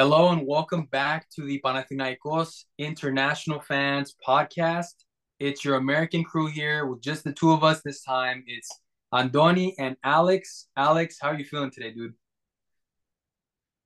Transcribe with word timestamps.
Hello 0.00 0.30
and 0.30 0.46
welcome 0.46 0.84
back 0.84 1.28
to 1.28 1.44
the 1.44 1.60
Panathinaikos 1.62 2.64
International 2.78 3.60
Fans 3.60 4.16
Podcast. 4.26 4.94
It's 5.38 5.62
your 5.62 5.76
American 5.76 6.24
crew 6.24 6.46
here 6.46 6.86
with 6.86 7.02
just 7.02 7.22
the 7.22 7.34
two 7.34 7.52
of 7.52 7.62
us 7.62 7.82
this 7.82 8.02
time. 8.02 8.42
It's 8.46 8.70
Andoni 9.12 9.74
and 9.78 9.98
Alex. 10.02 10.68
Alex, 10.74 11.18
how 11.20 11.28
are 11.28 11.38
you 11.38 11.44
feeling 11.44 11.70
today, 11.70 11.90
dude? 11.90 12.14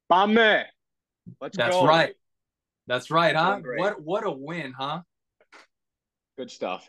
Pame. 0.09 0.63
Let's 1.41 1.57
That's 1.57 1.75
go. 1.75 1.85
right. 1.85 2.15
That's 2.87 3.11
right, 3.11 3.35
huh? 3.35 3.59
What 3.77 4.01
what 4.01 4.25
a 4.25 4.31
win, 4.31 4.73
huh? 4.73 5.01
Good 6.39 6.53
stuff. 6.53 6.87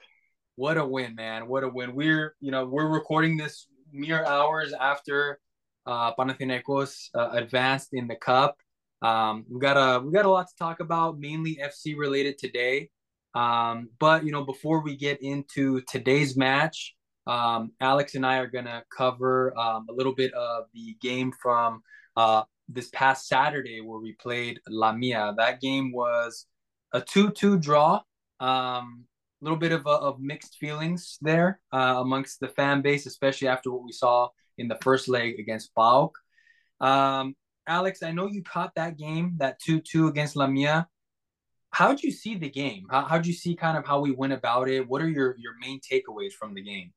What 0.55 0.77
a 0.77 0.85
win, 0.85 1.15
man. 1.15 1.47
What 1.47 1.63
a 1.63 1.67
win. 1.67 1.95
We're, 1.95 2.35
you 2.41 2.51
know, 2.51 2.67
we're 2.67 2.87
recording 2.87 3.37
this 3.37 3.65
mere 3.91 4.23
hours 4.23 4.71
after 4.79 5.39
uh 5.87 6.13
Panathinaikos 6.13 7.09
uh, 7.15 7.29
advanced 7.31 7.89
in 7.93 8.07
the 8.07 8.17
cup. 8.17 8.57
Um, 9.05 9.45
we 9.47 9.59
got 9.59 9.77
a 9.77 10.03
we 10.03 10.11
got 10.11 10.25
a 10.25 10.31
lot 10.31 10.47
to 10.47 10.55
talk 10.57 10.79
about, 10.79 11.19
mainly 11.19 11.59
FC 11.63 11.95
related 11.95 12.39
today. 12.39 12.89
Um, 13.35 13.89
but 13.99 14.25
you 14.25 14.31
know, 14.31 14.43
before 14.43 14.81
we 14.81 14.95
get 14.95 15.21
into 15.21 15.81
today's 15.81 16.35
match, 16.35 16.95
um, 17.27 17.71
Alex 17.79 18.15
and 18.15 18.25
I 18.25 18.37
are 18.37 18.47
gonna 18.47 18.83
cover 18.95 19.55
um, 19.57 19.85
a 19.89 19.93
little 19.93 20.15
bit 20.15 20.33
of 20.33 20.65
the 20.73 20.97
game 21.01 21.31
from 21.39 21.83
uh, 22.17 22.43
this 22.67 22.89
past 22.89 23.27
Saturday 23.27 23.79
where 23.79 23.99
we 23.99 24.13
played 24.13 24.59
Lamia. 24.67 25.35
That 25.37 25.61
game 25.61 25.91
was 25.91 26.47
a 26.91 26.99
two-two 26.99 27.59
draw. 27.59 28.01
Um, 28.39 29.05
a 29.41 29.45
little 29.45 29.59
bit 29.59 29.71
of, 29.71 29.85
of 29.85 30.19
mixed 30.19 30.57
feelings 30.57 31.19
there 31.21 31.59
uh, 31.71 31.97
amongst 31.99 32.39
the 32.39 32.47
fan 32.47 32.81
base, 32.81 33.05
especially 33.05 33.49
after 33.49 33.71
what 33.71 33.83
we 33.83 33.91
saw 33.91 34.29
in 34.57 34.67
the 34.67 34.79
first 34.81 35.07
leg 35.07 35.39
against 35.39 35.75
PAOK. 35.75 36.11
Um, 36.79 37.35
Alex, 37.67 38.03
I 38.03 38.11
know 38.11 38.27
you 38.27 38.43
caught 38.43 38.75
that 38.75 38.97
game, 38.97 39.35
that 39.37 39.59
2 39.59 39.81
2 39.81 40.07
against 40.07 40.35
Lamia. 40.35 40.87
How'd 41.71 42.01
you 42.03 42.11
see 42.11 42.35
the 42.35 42.49
game? 42.49 42.85
How, 42.89 43.05
how'd 43.05 43.25
you 43.25 43.33
see 43.33 43.55
kind 43.55 43.77
of 43.77 43.85
how 43.85 43.99
we 43.99 44.11
went 44.11 44.33
about 44.33 44.69
it? 44.69 44.87
What 44.87 45.01
are 45.01 45.09
your, 45.09 45.35
your 45.37 45.53
main 45.59 45.79
takeaways 45.81 46.31
from 46.31 46.53
the 46.53 46.61
game? 46.61 46.93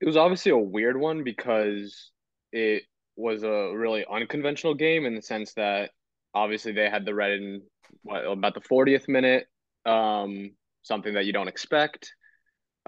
It 0.00 0.06
was 0.06 0.16
obviously 0.16 0.52
a 0.52 0.58
weird 0.58 0.98
one 0.98 1.22
because 1.22 2.10
it 2.52 2.84
was 3.16 3.42
a 3.42 3.72
really 3.74 4.04
unconventional 4.10 4.74
game 4.74 5.04
in 5.04 5.14
the 5.14 5.22
sense 5.22 5.52
that 5.54 5.90
obviously 6.34 6.72
they 6.72 6.88
had 6.88 7.04
the 7.04 7.14
red 7.14 7.32
in 7.32 7.62
what 8.02 8.24
about 8.24 8.54
the 8.54 8.60
40th 8.60 9.08
minute, 9.08 9.46
um, 9.86 10.50
something 10.82 11.14
that 11.14 11.24
you 11.24 11.32
don't 11.32 11.48
expect. 11.48 12.12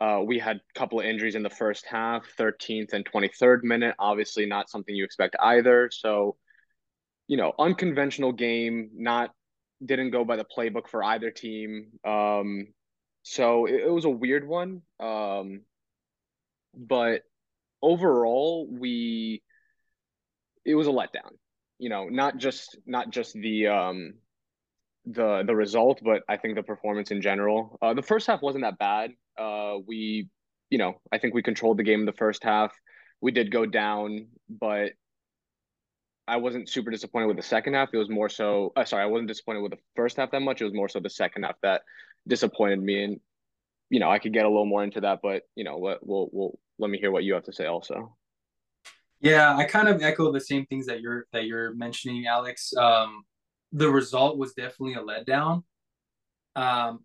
Uh, 0.00 0.22
we 0.24 0.38
had 0.38 0.56
a 0.56 0.78
couple 0.78 0.98
of 0.98 1.06
injuries 1.06 1.34
in 1.34 1.42
the 1.42 1.50
first 1.50 1.84
half, 1.86 2.24
13th 2.38 2.94
and 2.94 3.04
23rd 3.04 3.62
minute. 3.62 3.94
Obviously, 3.98 4.46
not 4.46 4.70
something 4.70 4.94
you 4.94 5.04
expect 5.04 5.36
either. 5.40 5.90
So, 5.92 6.36
you 7.28 7.36
know, 7.36 7.52
unconventional 7.58 8.32
game, 8.32 8.90
not 8.94 9.30
didn't 9.84 10.10
go 10.10 10.24
by 10.24 10.36
the 10.36 10.44
playbook 10.44 10.88
for 10.88 11.04
either 11.04 11.30
team. 11.30 11.88
Um, 12.04 12.68
so 13.22 13.66
it, 13.66 13.82
it 13.86 13.90
was 13.90 14.04
a 14.06 14.10
weird 14.10 14.46
one. 14.46 14.82
Um, 14.98 15.62
but 16.74 17.22
overall, 17.82 18.68
we 18.70 19.42
it 20.64 20.74
was 20.74 20.86
a 20.86 20.90
letdown. 20.90 21.32
You 21.78 21.88
know, 21.88 22.08
not 22.08 22.36
just 22.36 22.76
not 22.86 23.10
just 23.10 23.34
the 23.34 23.68
um 23.68 24.14
the 25.06 25.42
the 25.46 25.56
result, 25.56 26.00
but 26.04 26.22
I 26.28 26.36
think 26.36 26.54
the 26.54 26.62
performance 26.62 27.10
in 27.10 27.22
general. 27.22 27.78
Uh, 27.80 27.94
the 27.94 28.02
first 28.02 28.26
half 28.26 28.42
wasn't 28.42 28.64
that 28.64 28.78
bad. 28.78 29.12
Uh, 29.41 29.78
we, 29.86 30.28
you 30.69 30.78
know, 30.78 31.00
I 31.10 31.19
think 31.19 31.33
we 31.33 31.42
controlled 31.42 31.78
the 31.78 31.83
game 31.83 32.00
in 32.00 32.06
the 32.06 32.12
first 32.12 32.44
half. 32.44 32.72
We 33.22 33.33
did 33.33 33.50
go 33.50 33.64
down, 33.64 34.27
but 34.48 34.92
I 36.28 36.36
wasn't 36.36 36.69
super 36.69 36.91
disappointed 36.91 37.27
with 37.27 37.38
the 37.38 37.42
second 37.42 37.74
half. 37.74 37.88
It 37.92 37.98
was 37.98 38.11
more 38.11 38.28
so, 38.28 38.72
uh, 38.77 38.84
sorry, 38.84 39.02
I 39.02 39.06
wasn't 39.06 39.28
disappointed 39.28 39.62
with 39.62 39.72
the 39.72 39.78
first 39.96 40.16
half 40.18 40.30
that 40.30 40.41
much. 40.42 40.61
It 40.61 40.64
was 40.64 40.74
more 40.74 40.88
so 40.88 41.00
the 41.00 41.11
second 41.11 41.44
half 41.44 41.56
that 41.62 41.83
disappointed 42.28 42.83
me. 42.83 43.05
And, 43.05 43.20
you 43.89 43.98
know, 43.98 44.11
I 44.11 44.18
could 44.18 44.33
get 44.33 44.45
a 44.45 44.48
little 44.48 44.67
more 44.67 44.84
into 44.84 45.01
that, 45.01 45.20
but, 45.23 45.42
you 45.57 45.64
know, 45.64 45.78
let, 45.78 46.07
we'll, 46.07 46.28
we'll, 46.33 46.58
let 46.78 46.90
me 46.90 46.98
hear 46.98 47.11
what 47.11 47.24
you 47.24 47.34
have 47.34 47.45
to 47.45 47.52
say 47.52 47.67
also. 47.67 48.17
Yeah, 49.20 49.57
I 49.57 49.64
kind 49.64 49.89
of 49.89 50.02
echo 50.02 50.33
the 50.33 50.40
same 50.40 50.64
things 50.67 50.86
that 50.86 51.01
you're 51.01 51.27
that 51.33 51.45
you're 51.45 51.74
mentioning, 51.74 52.27
Alex. 52.27 52.72
Um, 52.74 53.24
the 53.72 53.90
result 53.90 54.39
was 54.39 54.55
definitely 54.55 54.95
a 54.95 55.02
letdown. 55.02 55.62
Um, 56.57 57.05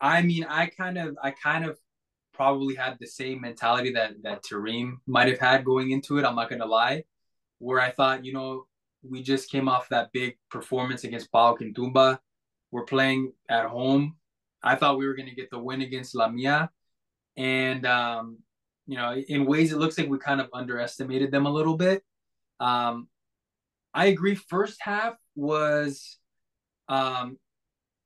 I 0.00 0.22
mean, 0.22 0.44
I 0.44 0.66
kind 0.66 0.98
of, 0.98 1.16
I 1.22 1.30
kind 1.30 1.64
of 1.64 1.78
probably 2.34 2.74
had 2.74 2.98
the 3.00 3.06
same 3.06 3.40
mentality 3.40 3.92
that 3.94 4.22
that 4.22 4.44
Terim 4.44 4.98
might 5.06 5.28
have 5.28 5.38
had 5.38 5.64
going 5.64 5.90
into 5.90 6.18
it. 6.18 6.24
I'm 6.24 6.36
not 6.36 6.50
gonna 6.50 6.66
lie, 6.66 7.04
where 7.58 7.80
I 7.80 7.90
thought, 7.90 8.24
you 8.24 8.32
know, 8.32 8.66
we 9.02 9.22
just 9.22 9.50
came 9.50 9.68
off 9.68 9.88
that 9.88 10.12
big 10.12 10.36
performance 10.50 11.04
against 11.04 11.32
PAOK 11.32 11.60
and 11.62 11.74
Toumba. 11.74 12.20
We're 12.70 12.84
playing 12.84 13.32
at 13.48 13.66
home. 13.66 14.16
I 14.62 14.76
thought 14.76 14.98
we 14.98 15.06
were 15.06 15.14
gonna 15.14 15.34
get 15.34 15.50
the 15.50 15.58
win 15.58 15.80
against 15.82 16.14
Lamia, 16.14 16.70
and 17.36 17.86
um, 17.86 18.38
you 18.86 18.96
know, 18.96 19.14
in 19.14 19.46
ways 19.46 19.72
it 19.72 19.78
looks 19.78 19.98
like 19.98 20.08
we 20.08 20.18
kind 20.18 20.40
of 20.40 20.48
underestimated 20.52 21.30
them 21.30 21.46
a 21.46 21.50
little 21.50 21.76
bit. 21.76 22.04
Um, 22.60 23.08
I 23.94 24.06
agree. 24.06 24.34
First 24.34 24.78
half 24.80 25.14
was, 25.34 26.18
um, 26.88 27.38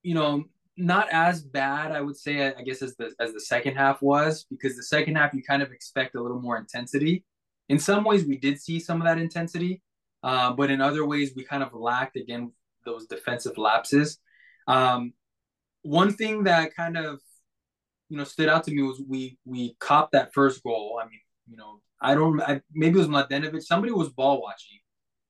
you 0.03 0.15
know, 0.15 0.45
not 0.77 1.09
as 1.13 1.43
bad, 1.43 1.93
I 1.93 2.01
would 2.01 2.17
say, 2.17 2.55
I 2.55 2.63
guess, 2.63 2.83
as 2.83 2.97
the 2.97 3.13
as 3.21 3.33
the 3.33 3.41
second 3.41 3.77
half 3.77 4.01
was, 4.03 4.47
because 4.51 4.77
the 4.77 4.83
second 4.83 5.17
half 5.17 5.35
you 5.35 5.43
kind 5.43 5.63
of 5.63 5.73
expect 5.73 6.15
a 6.15 6.23
little 6.23 6.41
more 6.41 6.57
intensity. 6.57 7.25
In 7.69 7.79
some 7.79 8.05
ways, 8.05 8.25
we 8.25 8.37
did 8.37 8.61
see 8.61 8.81
some 8.81 9.01
of 9.01 9.07
that 9.07 9.19
intensity, 9.19 9.83
uh, 10.23 10.53
but 10.53 10.71
in 10.71 10.81
other 10.81 11.05
ways, 11.05 11.33
we 11.37 11.45
kind 11.45 11.63
of 11.63 11.75
lacked 11.75 12.17
again 12.17 12.53
those 12.85 13.07
defensive 13.07 13.59
lapses. 13.59 14.19
Um, 14.67 15.13
one 15.83 16.13
thing 16.13 16.45
that 16.45 16.75
kind 16.75 16.97
of 16.97 17.21
you 18.09 18.17
know 18.17 18.25
stood 18.25 18.49
out 18.49 18.65
to 18.65 18.71
me 18.73 18.83
was 18.83 19.03
we 19.07 19.39
we 19.45 19.75
copped 19.81 20.13
that 20.13 20.33
first 20.35 20.63
goal. 20.63 21.01
I 21.03 21.07
mean, 21.07 21.21
you 21.49 21.57
know, 21.57 21.81
I 22.01 22.15
don't, 22.15 22.41
I, 22.41 22.61
maybe 22.73 22.99
it 22.99 22.99
was 22.99 23.09
Mladenovic. 23.09 23.63
Somebody 23.63 23.93
was 23.93 24.09
ball 24.11 24.41
watching, 24.41 24.79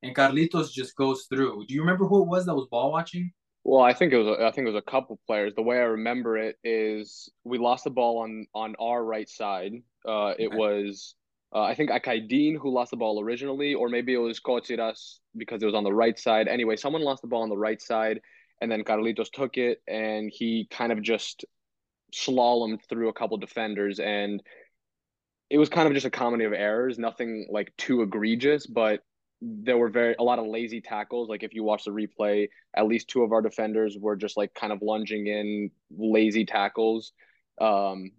and 0.03 0.15
Carlitos 0.15 0.73
just 0.73 0.97
goes 0.97 1.27
through. 1.29 1.67
Do 1.67 1.75
you 1.75 1.81
remember 1.81 2.07
who 2.07 2.23
it 2.23 2.29
was 2.29 2.47
that 2.47 2.55
was 2.55 2.69
ball 2.71 2.93
watching? 2.93 3.33
Well, 3.65 3.83
I 3.83 3.93
think 3.93 4.13
it 4.13 4.17
was 4.19 4.27
a, 4.27 4.45
I 4.47 4.51
think 4.53 4.67
it 4.67 4.73
was 4.73 4.83
a 4.87 4.91
couple 4.91 5.21
players. 5.27 5.55
The 5.55 5.63
way 5.63 5.77
I 5.77 5.83
remember 5.83 6.37
it 6.37 6.57
is 6.65 7.29
we 7.45 7.59
lost 7.59 7.85
the 7.85 7.91
ball 7.91 8.19
on 8.19 8.47
on 8.55 8.75
our 8.81 9.03
right 9.05 9.29
side. 9.29 9.75
Uh, 10.07 10.33
it 10.39 10.51
Okay. 10.51 10.51
was 10.51 11.15
uh, 11.55 11.63
I 11.63 11.75
think 11.75 11.91
Akaidin 11.91 12.57
who 12.59 12.71
lost 12.73 12.91
the 12.91 12.97
ball 12.97 13.21
originally, 13.21 13.75
or 13.75 13.89
maybe 13.89 14.15
it 14.15 14.19
was 14.19 14.41
Kotsiras 14.41 15.19
because 15.37 15.63
it 15.63 15.67
was 15.67 15.75
on 15.75 15.85
the 15.85 15.93
right 15.93 16.19
side. 16.19 16.49
Anyway, 16.49 16.77
someone 16.77 17.03
lost 17.03 17.23
the 17.23 17.29
ball 17.29 17.43
on 17.43 17.51
the 17.51 17.57
right 17.59 17.81
side, 17.83 18.21
and 18.63 18.71
then 18.73 18.83
Carlitos 18.83 19.31
took 19.31 19.59
it 19.59 19.83
and 19.87 20.31
he 20.33 20.67
kind 20.71 20.91
of 20.91 21.03
just 21.03 21.45
slalomed 22.15 22.81
through 22.89 23.09
a 23.09 23.15
couple 23.15 23.37
defenders, 23.39 24.01
and 24.01 24.43
it 25.49 25.59
was 25.59 25.69
kind 25.69 25.89
of 25.89 25.95
just 25.95 26.07
a 26.07 26.11
comedy 26.11 26.45
of 26.45 26.53
errors, 26.53 26.99
nothing 26.99 27.47
like 27.51 27.73
too 27.77 28.03
egregious, 28.03 28.67
but 28.67 29.01
there 29.43 29.79
were 29.79 29.89
very 29.89 30.15
a 30.19 30.23
lot 30.23 30.39
of 30.39 30.47
lazy 30.47 30.81
tackles. 30.81 31.29
Like 31.29 31.43
if 31.43 31.55
you 31.55 31.65
watch 31.65 31.85
the 31.85 31.91
replay, 31.91 32.49
at 32.75 32.87
least 32.87 33.09
two 33.09 33.23
of 33.23 33.33
our 33.33 33.43
defenders 33.43 33.97
were 33.99 34.17
just 34.17 34.37
like 34.37 34.55
kind 34.55 34.73
of 34.73 34.83
lunging 34.83 35.27
in 35.27 35.71
lazy 35.97 36.45
tackles. 36.45 37.13
Um, 37.61 38.11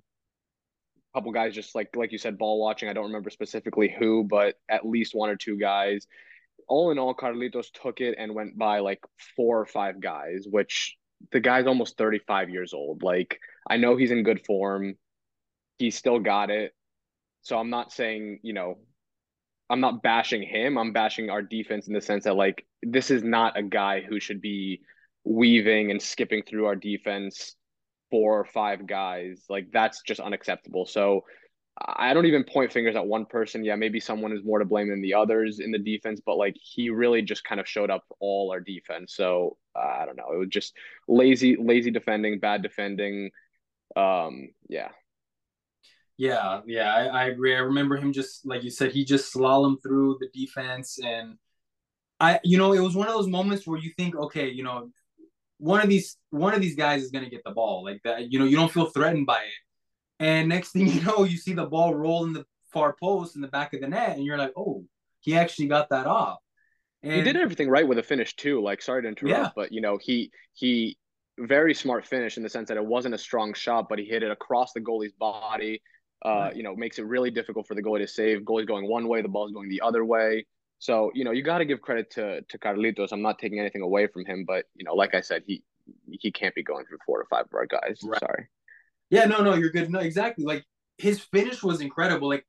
a 1.13 1.19
couple 1.19 1.31
guys 1.31 1.53
just 1.53 1.75
like 1.75 1.95
like 1.95 2.11
you 2.11 2.17
said, 2.17 2.37
ball 2.37 2.59
watching. 2.59 2.89
I 2.89 2.93
don't 2.93 3.07
remember 3.07 3.29
specifically 3.29 3.93
who, 3.97 4.23
but 4.23 4.55
at 4.69 4.85
least 4.85 5.13
one 5.13 5.29
or 5.29 5.35
two 5.35 5.57
guys. 5.57 6.07
All 6.67 6.91
in 6.91 6.99
all, 6.99 7.13
Carlitos 7.13 7.67
took 7.71 8.01
it 8.01 8.15
and 8.17 8.33
went 8.33 8.57
by 8.57 8.79
like 8.79 9.01
four 9.35 9.59
or 9.59 9.65
five 9.65 9.99
guys, 9.99 10.45
which 10.49 10.95
the 11.31 11.39
guy's 11.39 11.67
almost 11.67 11.97
35 11.97 12.49
years 12.49 12.73
old. 12.73 13.03
Like 13.03 13.39
I 13.69 13.77
know 13.77 13.95
he's 13.95 14.11
in 14.11 14.23
good 14.23 14.43
form. 14.45 14.95
He 15.77 15.91
still 15.91 16.19
got 16.19 16.49
it. 16.49 16.73
So 17.43 17.57
I'm 17.57 17.69
not 17.69 17.91
saying, 17.91 18.39
you 18.43 18.53
know, 18.53 18.77
I'm 19.71 19.79
not 19.79 20.03
bashing 20.03 20.43
him. 20.43 20.77
I'm 20.77 20.93
bashing 20.93 21.29
our 21.29 21.41
defense 21.41 21.87
in 21.87 21.93
the 21.93 22.01
sense 22.01 22.25
that 22.25 22.35
like 22.35 22.65
this 22.83 23.09
is 23.09 23.23
not 23.23 23.57
a 23.57 23.63
guy 23.63 24.01
who 24.01 24.19
should 24.19 24.41
be 24.41 24.81
weaving 25.23 25.91
and 25.91 26.01
skipping 26.01 26.43
through 26.43 26.65
our 26.65 26.75
defense 26.75 27.55
four 28.09 28.39
or 28.39 28.45
five 28.45 28.85
guys. 28.85 29.45
Like 29.49 29.67
that's 29.71 30.01
just 30.01 30.19
unacceptable. 30.19 30.85
So 30.85 31.21
I 31.79 32.13
don't 32.13 32.25
even 32.25 32.43
point 32.43 32.71
fingers 32.71 32.95
at 32.95 33.05
one 33.07 33.25
person. 33.25 33.63
Yeah, 33.63 33.75
maybe 33.75 33.99
someone 33.99 34.33
is 34.33 34.43
more 34.43 34.59
to 34.59 34.65
blame 34.65 34.89
than 34.89 35.01
the 35.01 35.13
others 35.13 35.59
in 35.59 35.71
the 35.71 35.79
defense, 35.79 36.21
but 36.23 36.37
like 36.37 36.55
he 36.61 36.89
really 36.89 37.21
just 37.21 37.43
kind 37.43 37.61
of 37.61 37.67
showed 37.67 37.89
up 37.89 38.03
all 38.19 38.51
our 38.51 38.59
defense. 38.59 39.15
So 39.15 39.57
uh, 39.75 40.01
I 40.01 40.05
don't 40.05 40.17
know. 40.17 40.31
It 40.33 40.37
was 40.37 40.49
just 40.49 40.75
lazy, 41.07 41.55
lazy 41.55 41.89
defending, 41.89 42.39
bad 42.39 42.61
defending. 42.61 43.31
Um, 43.95 44.49
yeah. 44.67 44.89
Yeah, 46.21 46.61
yeah, 46.67 46.93
I, 46.93 47.05
I 47.05 47.23
agree. 47.29 47.55
I 47.55 47.61
remember 47.61 47.97
him 47.97 48.13
just 48.13 48.45
like 48.45 48.63
you 48.63 48.69
said, 48.69 48.91
he 48.91 49.03
just 49.03 49.33
slalomed 49.33 49.81
through 49.81 50.19
the 50.19 50.27
defense, 50.39 50.99
and 51.03 51.39
I, 52.19 52.39
you 52.43 52.59
know, 52.59 52.73
it 52.73 52.79
was 52.79 52.95
one 52.95 53.07
of 53.07 53.15
those 53.15 53.27
moments 53.27 53.65
where 53.65 53.79
you 53.79 53.91
think, 53.97 54.15
okay, 54.15 54.47
you 54.47 54.61
know, 54.63 54.91
one 55.57 55.81
of 55.81 55.89
these 55.89 56.17
one 56.29 56.53
of 56.53 56.61
these 56.61 56.75
guys 56.75 57.01
is 57.01 57.09
gonna 57.09 57.27
get 57.27 57.43
the 57.43 57.49
ball 57.49 57.83
like 57.83 58.01
that. 58.03 58.31
You 58.31 58.37
know, 58.37 58.45
you 58.45 58.55
don't 58.55 58.71
feel 58.71 58.85
threatened 58.85 59.25
by 59.25 59.39
it, 59.39 60.23
and 60.23 60.47
next 60.47 60.73
thing 60.73 60.85
you 60.89 61.01
know, 61.01 61.23
you 61.23 61.37
see 61.37 61.53
the 61.53 61.65
ball 61.65 61.95
roll 61.95 62.23
in 62.25 62.33
the 62.33 62.45
far 62.71 62.95
post 63.01 63.35
in 63.35 63.41
the 63.41 63.47
back 63.47 63.73
of 63.73 63.81
the 63.81 63.87
net, 63.87 64.15
and 64.15 64.23
you're 64.23 64.37
like, 64.37 64.53
oh, 64.55 64.85
he 65.21 65.35
actually 65.35 65.69
got 65.69 65.89
that 65.89 66.05
off. 66.05 66.37
And 67.01 67.13
he 67.13 67.23
did 67.23 67.35
everything 67.35 67.67
right 67.67 67.87
with 67.87 67.97
a 67.97 68.03
finish 68.03 68.35
too. 68.35 68.61
Like, 68.61 68.83
sorry 68.83 69.01
to 69.01 69.07
interrupt, 69.07 69.39
yeah. 69.39 69.49
but 69.55 69.71
you 69.71 69.81
know, 69.81 69.97
he 69.99 70.29
he 70.53 70.99
very 71.39 71.73
smart 71.73 72.05
finish 72.05 72.37
in 72.37 72.43
the 72.43 72.49
sense 72.49 72.67
that 72.67 72.77
it 72.77 72.85
wasn't 72.85 73.15
a 73.15 73.17
strong 73.17 73.55
shot, 73.55 73.87
but 73.89 73.97
he 73.97 74.05
hit 74.05 74.21
it 74.21 74.29
across 74.29 74.71
the 74.73 74.81
goalie's 74.81 75.13
body. 75.13 75.81
Uh, 76.23 76.51
you 76.53 76.61
know, 76.61 76.75
makes 76.75 76.99
it 76.99 77.05
really 77.05 77.31
difficult 77.31 77.67
for 77.67 77.73
the 77.73 77.81
goalie 77.81 77.99
to 77.99 78.07
save. 78.07 78.41
Goalie's 78.41 78.67
going 78.67 78.87
one 78.87 79.07
way, 79.07 79.21
the 79.21 79.27
ball's 79.27 79.51
going 79.51 79.69
the 79.69 79.81
other 79.81 80.05
way. 80.05 80.45
So, 80.77 81.11
you 81.13 81.23
know, 81.23 81.31
you 81.31 81.43
got 81.43 81.59
to 81.59 81.65
give 81.65 81.81
credit 81.81 82.11
to 82.11 82.41
to 82.41 82.57
Carlitos. 82.57 83.11
I'm 83.11 83.21
not 83.21 83.39
taking 83.39 83.59
anything 83.59 83.81
away 83.81 84.07
from 84.07 84.25
him, 84.25 84.45
but 84.45 84.65
you 84.75 84.83
know, 84.83 84.93
like 84.93 85.15
I 85.15 85.21
said, 85.21 85.43
he 85.45 85.63
he 86.09 86.31
can't 86.31 86.55
be 86.55 86.63
going 86.63 86.85
through 86.85 86.99
four 87.05 87.21
to 87.21 87.27
five 87.29 87.45
of 87.45 87.53
our 87.53 87.65
guys. 87.65 87.99
Right. 88.03 88.19
Sorry. 88.19 88.47
Yeah, 89.09 89.25
no, 89.25 89.43
no, 89.43 89.55
you're 89.55 89.69
good. 89.69 89.91
No, 89.91 89.99
exactly. 89.99 90.45
Like 90.45 90.65
his 90.97 91.19
finish 91.19 91.61
was 91.61 91.81
incredible. 91.81 92.29
Like 92.29 92.45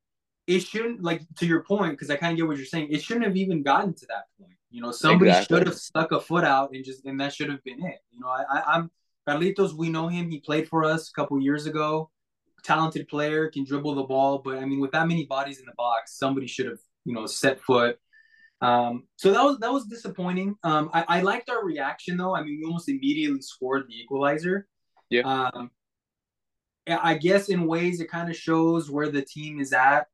it 0.47 0.61
shouldn't 0.61 1.03
like 1.03 1.23
to 1.39 1.47
your 1.47 1.63
point 1.63 1.93
because 1.93 2.11
I 2.11 2.17
kind 2.17 2.33
of 2.33 2.37
get 2.37 2.47
what 2.47 2.57
you're 2.57 2.67
saying. 2.67 2.89
It 2.91 3.03
shouldn't 3.03 3.27
have 3.27 3.37
even 3.37 3.63
gotten 3.63 3.95
to 3.95 4.07
that 4.07 4.25
point. 4.39 4.57
You 4.71 4.81
know, 4.81 4.93
somebody 4.93 5.31
exactly. 5.31 5.59
should 5.59 5.67
have 5.67 5.77
stuck 5.77 6.13
a 6.13 6.21
foot 6.21 6.45
out 6.45 6.71
and 6.73 6.85
just 6.85 7.05
and 7.05 7.21
that 7.21 7.35
should 7.35 7.51
have 7.51 7.63
been 7.65 7.85
it. 7.85 7.99
You 8.11 8.21
know, 8.21 8.29
I, 8.29 8.45
I, 8.51 8.59
I 8.61 8.77
am 8.77 8.91
Carlitos. 9.29 9.73
We 9.75 9.91
know 9.91 10.09
him. 10.09 10.31
He 10.31 10.41
played 10.41 10.69
for 10.69 10.85
us 10.85 11.11
a 11.11 11.13
couple 11.13 11.41
years 11.41 11.67
ago. 11.67 12.11
Talented 12.63 13.09
player, 13.09 13.51
can 13.51 13.65
dribble 13.65 13.95
the 13.97 14.05
ball, 14.05 14.39
but 14.39 14.59
I 14.59 14.65
mean, 14.65 14.81
with 14.81 14.93
that 14.93 15.09
many 15.09 15.27
bodies 15.27 15.59
in 15.59 15.67
the 15.67 15.73
box, 15.77 16.17
somebody 16.17 16.47
should 16.47 16.67
have 16.67 16.79
you 17.05 17.15
know 17.15 17.27
set 17.27 17.61
foot. 17.61 17.99
Um, 18.61 19.09
so 19.17 19.33
that 19.33 19.43
was 19.43 19.59
that 19.59 19.73
was 19.73 19.87
disappointing. 19.87 20.55
Um, 20.63 20.91
I, 20.93 21.05
I 21.09 21.21
liked 21.23 21.51
our 21.51 21.65
reaction 21.65 22.17
though. 22.17 22.35
I 22.35 22.43
mean, 22.43 22.59
we 22.61 22.65
almost 22.65 22.89
immediately 22.89 23.43
scored 23.43 23.87
the 23.89 23.95
equalizer. 23.95 24.69
Yeah. 25.11 25.23
Um, 25.23 25.71
I 26.89 27.15
guess 27.15 27.49
in 27.49 27.67
ways 27.67 28.01
it 28.01 28.11
kind 28.11 28.31
of 28.31 28.37
shows 28.37 28.91
where 28.91 29.09
the 29.09 29.23
team 29.23 29.61
is 29.61 29.73
at 29.73 30.07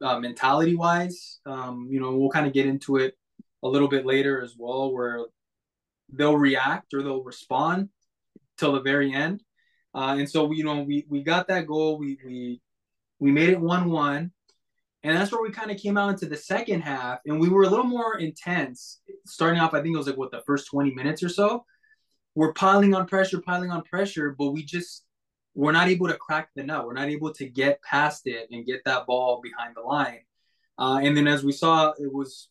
uh, 0.00 0.18
mentality 0.18 0.74
wise. 0.74 1.40
Um, 1.46 1.88
you 1.90 2.00
know, 2.00 2.16
we'll 2.16 2.30
kind 2.30 2.46
of 2.46 2.52
get 2.52 2.66
into 2.66 2.96
it 2.96 3.16
a 3.62 3.68
little 3.68 3.88
bit 3.88 4.06
later 4.06 4.40
as 4.42 4.54
well, 4.56 4.92
where 4.92 5.26
they'll 6.12 6.36
react 6.36 6.94
or 6.94 7.02
they'll 7.02 7.24
respond 7.24 7.88
till 8.58 8.72
the 8.72 8.80
very 8.80 9.12
end. 9.12 9.42
Uh, 9.94 10.16
and 10.18 10.28
so 10.28 10.44
we, 10.44 10.56
you 10.56 10.64
know 10.64 10.82
we 10.82 11.06
we 11.08 11.22
got 11.22 11.48
that 11.48 11.66
goal. 11.66 11.98
We 11.98 12.18
we 12.24 12.60
we 13.18 13.32
made 13.32 13.48
it 13.48 13.60
one 13.60 13.90
one, 13.90 14.32
and 15.02 15.16
that's 15.16 15.32
where 15.32 15.42
we 15.42 15.50
kind 15.50 15.70
of 15.70 15.78
came 15.78 15.96
out 15.96 16.10
into 16.10 16.26
the 16.26 16.36
second 16.36 16.82
half, 16.82 17.20
and 17.26 17.40
we 17.40 17.48
were 17.48 17.62
a 17.62 17.68
little 17.68 17.86
more 17.86 18.18
intense. 18.18 19.00
Starting 19.26 19.60
off, 19.60 19.74
I 19.74 19.82
think 19.82 19.94
it 19.94 19.98
was 19.98 20.06
like 20.06 20.16
what 20.16 20.30
the 20.30 20.42
first 20.46 20.68
twenty 20.68 20.92
minutes 20.92 21.22
or 21.22 21.28
so. 21.28 21.64
We're 22.34 22.52
piling 22.52 22.94
on 22.94 23.06
pressure, 23.06 23.40
piling 23.40 23.70
on 23.70 23.82
pressure, 23.82 24.34
but 24.38 24.50
we 24.50 24.64
just 24.64 25.04
we're 25.58 25.72
not 25.72 25.88
able 25.88 26.06
to 26.06 26.14
crack 26.14 26.50
the 26.54 26.62
nut. 26.62 26.86
We're 26.86 26.92
not 26.92 27.08
able 27.08 27.32
to 27.32 27.48
get 27.48 27.82
past 27.82 28.28
it 28.28 28.48
and 28.52 28.64
get 28.64 28.84
that 28.84 29.06
ball 29.06 29.40
behind 29.42 29.74
the 29.74 29.80
line. 29.80 30.20
Uh, 30.78 31.00
and 31.02 31.16
then 31.16 31.26
as 31.26 31.42
we 31.42 31.50
saw, 31.50 31.90
it 31.98 32.12
was, 32.12 32.48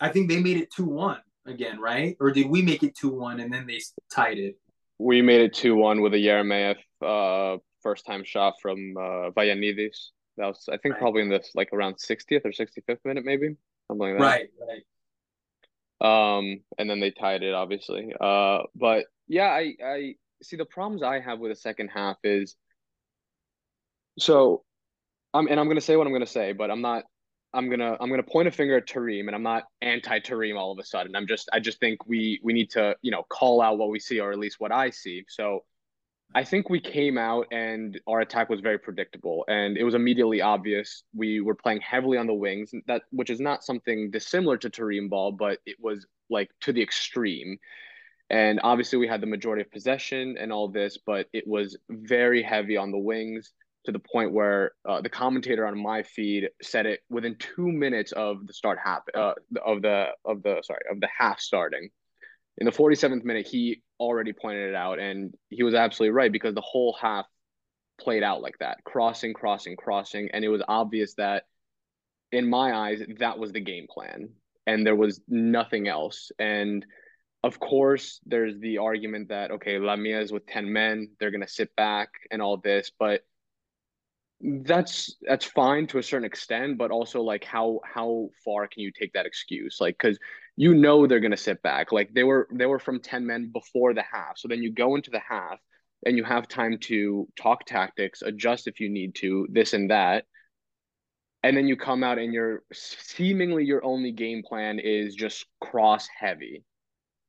I 0.00 0.08
think 0.08 0.28
they 0.28 0.42
made 0.42 0.56
it 0.56 0.72
2 0.72 0.84
1 0.84 1.18
again, 1.46 1.78
right? 1.78 2.16
Or 2.18 2.32
did 2.32 2.48
we 2.48 2.60
make 2.60 2.82
it 2.82 2.96
2 2.96 3.10
1 3.10 3.38
and 3.38 3.52
then 3.52 3.66
they 3.68 3.80
tied 4.12 4.38
it? 4.38 4.56
We 5.02 5.20
made 5.22 5.40
it 5.40 5.54
2 5.54 5.74
1 5.74 6.00
with 6.00 6.14
a 6.14 6.16
Jeremejeff 6.16 6.76
uh, 7.04 7.58
first 7.82 8.06
time 8.06 8.24
shot 8.24 8.54
from 8.62 8.94
uh, 8.96 9.30
Vagiannidis. 9.30 10.10
That 10.36 10.46
was, 10.46 10.68
I 10.68 10.76
think, 10.78 10.94
right. 10.94 11.00
probably 11.00 11.22
in 11.22 11.28
this 11.28 11.50
like 11.54 11.70
around 11.72 11.96
60th 11.96 12.44
or 12.44 12.50
65th 12.50 12.98
minute, 13.04 13.24
maybe 13.24 13.56
something 13.88 14.08
like 14.08 14.18
that. 14.18 14.24
Right, 14.24 14.48
right. 14.68 16.38
Um, 16.38 16.60
and 16.78 16.88
then 16.88 17.00
they 17.00 17.10
tied 17.10 17.42
it, 17.42 17.54
obviously. 17.54 18.12
Uh, 18.18 18.60
but 18.74 19.06
yeah, 19.28 19.48
I, 19.48 19.74
I, 19.84 20.14
see 20.42 20.56
the 20.56 20.64
problems 20.64 21.02
I 21.02 21.20
have 21.20 21.38
with 21.38 21.52
the 21.52 21.56
second 21.56 21.88
half 21.88 22.16
is 22.24 22.56
so 24.18 24.64
I'm 25.32 25.46
and 25.46 25.58
I'm 25.58 25.68
gonna 25.68 25.80
say 25.80 25.96
what 25.96 26.06
I'm 26.06 26.12
gonna 26.12 26.26
say, 26.26 26.52
but 26.52 26.70
I'm 26.70 26.80
not 26.80 27.04
I'm 27.54 27.68
gonna 27.68 27.96
I'm 28.00 28.08
gonna 28.08 28.22
point 28.22 28.48
a 28.48 28.50
finger 28.50 28.76
at 28.76 28.86
Terim 28.86 29.26
and 29.26 29.34
I'm 29.34 29.42
not 29.42 29.64
anti 29.82 30.20
Terim 30.20 30.56
all 30.58 30.72
of 30.72 30.78
a 30.78 30.84
sudden. 30.84 31.14
I'm 31.14 31.26
just 31.26 31.48
I 31.52 31.60
just 31.60 31.80
think 31.80 32.06
we 32.06 32.40
we 32.42 32.52
need 32.52 32.70
to, 32.70 32.96
you 33.02 33.10
know, 33.10 33.24
call 33.28 33.60
out 33.60 33.78
what 33.78 33.90
we 33.90 34.00
see 34.00 34.20
or 34.20 34.32
at 34.32 34.38
least 34.38 34.56
what 34.58 34.72
I 34.72 34.90
see. 34.90 35.24
So 35.28 35.64
I 36.34 36.44
think 36.44 36.70
we 36.70 36.80
came 36.80 37.18
out 37.18 37.46
and 37.52 38.00
our 38.06 38.20
attack 38.20 38.48
was 38.48 38.60
very 38.60 38.78
predictable 38.78 39.44
and 39.48 39.76
it 39.76 39.84
was 39.84 39.94
immediately 39.94 40.40
obvious 40.40 41.04
we 41.14 41.42
were 41.42 41.54
playing 41.54 41.82
heavily 41.82 42.16
on 42.16 42.26
the 42.26 42.32
wings 42.32 42.72
that 42.86 43.02
which 43.10 43.28
is 43.28 43.38
not 43.38 43.64
something 43.64 44.10
dissimilar 44.10 44.56
to 44.58 44.70
Terim 44.70 45.10
ball, 45.10 45.32
but 45.32 45.58
it 45.66 45.76
was 45.78 46.06
like 46.30 46.50
to 46.62 46.72
the 46.72 46.82
extreme. 46.82 47.58
And 48.30 48.60
obviously, 48.64 48.98
we 48.98 49.06
had 49.06 49.20
the 49.20 49.26
majority 49.26 49.60
of 49.60 49.70
possession 49.70 50.38
and 50.38 50.50
all 50.50 50.68
this, 50.68 50.96
but 51.04 51.28
it 51.34 51.46
was 51.46 51.76
very 51.90 52.42
heavy 52.42 52.78
on 52.78 52.90
the 52.90 52.98
wings 52.98 53.52
to 53.84 53.92
the 53.92 53.98
point 53.98 54.32
where 54.32 54.72
uh, 54.88 55.00
the 55.00 55.08
commentator 55.08 55.66
on 55.66 55.80
my 55.80 56.02
feed 56.02 56.48
said 56.62 56.86
it 56.86 57.00
within 57.10 57.36
two 57.38 57.66
minutes 57.66 58.12
of 58.12 58.46
the 58.46 58.52
start 58.52 58.78
half 58.82 59.02
uh, 59.14 59.34
of 59.64 59.82
the 59.82 60.06
of 60.24 60.42
the 60.42 60.62
sorry 60.62 60.82
of 60.90 61.00
the 61.00 61.08
half 61.16 61.40
starting. 61.40 61.90
In 62.58 62.66
the 62.66 62.72
47th 62.72 63.24
minute, 63.24 63.46
he 63.46 63.82
already 63.98 64.32
pointed 64.32 64.68
it 64.68 64.74
out, 64.74 64.98
and 64.98 65.34
he 65.48 65.62
was 65.62 65.74
absolutely 65.74 66.12
right 66.14 66.30
because 66.30 66.54
the 66.54 66.60
whole 66.60 66.96
half 67.00 67.26
played 67.98 68.22
out 68.22 68.42
like 68.42 68.58
that, 68.58 68.84
crossing, 68.84 69.32
crossing, 69.32 69.74
crossing, 69.76 70.30
and 70.32 70.44
it 70.44 70.48
was 70.48 70.62
obvious 70.68 71.14
that, 71.14 71.44
in 72.30 72.48
my 72.48 72.74
eyes, 72.74 73.02
that 73.18 73.38
was 73.38 73.52
the 73.52 73.60
game 73.60 73.86
plan, 73.88 74.28
and 74.66 74.86
there 74.86 74.96
was 74.96 75.20
nothing 75.28 75.88
else. 75.88 76.30
And 76.38 76.84
of 77.42 77.58
course, 77.58 78.20
there's 78.26 78.58
the 78.60 78.78
argument 78.78 79.30
that 79.30 79.50
okay, 79.52 79.78
Lamia 79.78 80.20
is 80.20 80.30
with 80.30 80.46
ten 80.46 80.72
men; 80.72 81.08
they're 81.18 81.30
gonna 81.30 81.48
sit 81.48 81.74
back 81.74 82.10
and 82.30 82.42
all 82.42 82.58
this, 82.58 82.92
but 82.98 83.22
that's 84.42 85.16
that's 85.22 85.44
fine 85.44 85.86
to 85.88 85.98
a 85.98 86.02
certain 86.02 86.24
extent. 86.24 86.78
But 86.78 86.90
also, 86.90 87.22
like, 87.22 87.44
how 87.44 87.80
how 87.84 88.28
far 88.44 88.66
can 88.66 88.82
you 88.82 88.92
take 88.92 89.12
that 89.14 89.26
excuse? 89.26 89.78
Like, 89.80 89.96
because 90.00 90.18
you 90.56 90.74
know 90.74 91.06
they're 91.06 91.20
gonna 91.20 91.36
sit 91.36 91.62
back. 91.62 91.92
Like 91.92 92.12
they 92.14 92.24
were 92.24 92.48
they 92.52 92.66
were 92.66 92.78
from 92.78 93.00
ten 93.00 93.26
men 93.26 93.50
before 93.52 93.94
the 93.94 94.02
half, 94.02 94.38
so 94.38 94.48
then 94.48 94.62
you 94.62 94.72
go 94.72 94.96
into 94.96 95.10
the 95.10 95.20
half 95.20 95.58
and 96.04 96.16
you 96.16 96.24
have 96.24 96.48
time 96.48 96.78
to 96.78 97.28
talk 97.36 97.64
tactics, 97.64 98.22
adjust 98.22 98.66
if 98.66 98.80
you 98.80 98.88
need 98.88 99.14
to, 99.14 99.46
this 99.50 99.72
and 99.72 99.90
that. 99.90 100.24
And 101.44 101.56
then 101.56 101.68
you 101.68 101.76
come 101.76 102.02
out 102.02 102.18
and 102.18 102.32
your 102.34 102.62
seemingly 102.72 103.64
your 103.64 103.84
only 103.84 104.12
game 104.12 104.42
plan 104.42 104.78
is 104.80 105.14
just 105.14 105.46
cross 105.60 106.08
heavy 106.18 106.64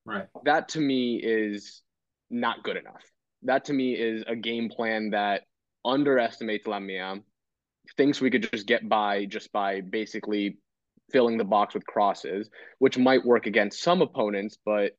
Right. 0.06 0.27
That 0.44 0.69
to 0.69 0.80
me 0.80 1.19
is 1.24 1.81
not 2.30 2.63
good 2.63 2.77
enough. 2.77 3.04
That 3.44 3.65
to 3.65 3.74
me 3.74 3.94
is 3.94 4.24
a 4.27 4.36
game 4.36 4.69
plan 4.69 5.12
that 5.12 5.44
underestimates 5.86 6.68
Lamia, 6.68 7.16
thinks 7.98 8.22
we 8.22 8.32
could 8.32 8.50
just 8.52 8.68
get 8.68 8.88
by 8.88 9.26
just 9.26 9.52
by 9.52 9.82
basically 9.82 10.58
filling 11.12 11.38
the 11.38 11.44
box 11.44 11.74
with 11.74 11.86
crosses, 11.86 12.50
which 12.80 12.98
might 12.98 13.26
work 13.26 13.46
against 13.46 13.82
some 13.82 14.02
opponents, 14.02 14.58
but 14.66 14.94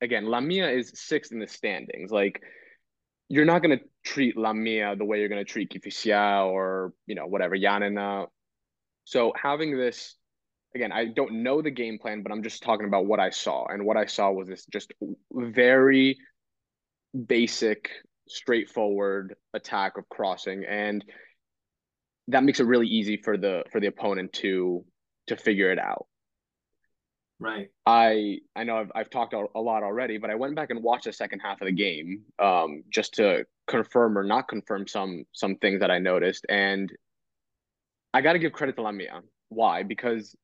again, 0.00 0.28
Lamia 0.28 0.70
is 0.70 0.92
sixth 0.94 1.32
in 1.32 1.40
the 1.40 1.46
standings. 1.46 2.10
Like 2.10 2.40
you're 3.28 3.44
not 3.44 3.62
going 3.62 3.78
to 3.78 3.84
treat 4.04 4.36
Lamia 4.36 4.96
the 4.96 5.04
way 5.04 5.18
you're 5.18 5.28
going 5.28 5.44
to 5.44 5.50
treat 5.50 5.70
Kifisia 5.70 6.46
or, 6.46 6.92
you 7.06 7.14
know, 7.14 7.26
whatever, 7.26 7.56
Giannina. 7.56 8.26
So 9.04 9.32
having 9.40 9.76
this 9.76 10.14
again, 10.74 10.92
I 10.92 11.06
don't 11.06 11.42
know 11.42 11.62
the 11.62 11.70
game 11.70 11.98
plan, 11.98 12.22
but 12.22 12.32
I'm 12.32 12.42
just 12.42 12.62
talking 12.62 12.86
about 12.86 13.06
what 13.06 13.20
I 13.20 13.30
saw. 13.30 13.66
And 13.66 13.84
what 13.84 13.96
I 13.96 14.06
saw 14.06 14.30
was 14.30 14.48
this 14.48 14.66
just 14.66 14.92
very 15.32 16.18
basic, 17.26 17.90
straightforward 18.28 19.34
attack 19.54 19.98
of 19.98 20.08
crossing. 20.08 20.64
And 20.64 21.04
that 22.28 22.44
makes 22.44 22.60
it 22.60 22.64
really 22.64 22.86
easy 22.86 23.16
for 23.16 23.36
the 23.36 23.64
for 23.72 23.80
the 23.80 23.86
opponent 23.86 24.32
to 24.34 24.84
to 25.28 25.36
figure 25.36 25.70
it 25.72 25.78
out. 25.78 26.06
Right. 27.40 27.68
I 27.86 28.38
I 28.56 28.64
know 28.64 28.76
I've 28.78 28.92
I've 28.94 29.10
talked 29.10 29.32
a, 29.32 29.60
lot 29.60 29.82
already, 29.82 30.18
but 30.18 30.30
I 30.30 30.34
went 30.34 30.56
back 30.56 30.70
and 30.70 30.82
watched 30.82 31.04
the 31.04 31.12
second 31.12 31.40
half 31.40 31.60
of 31.60 31.66
the 31.66 31.72
game 31.72 32.22
um, 32.38 32.82
just 32.92 33.14
to 33.14 33.44
confirm 33.68 34.18
or 34.18 34.24
not 34.24 34.48
confirm 34.48 34.88
some 34.88 35.24
some 35.32 35.56
things 35.56 35.80
that 35.80 35.90
I 35.90 35.98
noticed, 35.98 36.46
and 36.48 36.90
I 38.12 38.22
got 38.22 38.32
to 38.32 38.40
give 38.40 38.52
credit 38.52 38.74
to 38.76 38.82
Lamia. 38.82 39.20
Why? 39.50 39.84
Because 39.84 40.34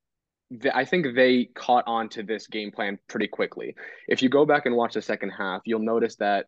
I 0.72 0.84
think 0.84 1.14
they 1.16 1.46
caught 1.46 1.84
on 1.86 2.08
to 2.10 2.22
this 2.22 2.46
game 2.46 2.70
plan 2.70 2.98
pretty 3.08 3.26
quickly. 3.26 3.74
If 4.06 4.22
you 4.22 4.28
go 4.28 4.46
back 4.46 4.66
and 4.66 4.76
watch 4.76 4.94
the 4.94 5.02
second 5.02 5.30
half, 5.30 5.62
you'll 5.64 5.80
notice 5.80 6.14
that 6.16 6.46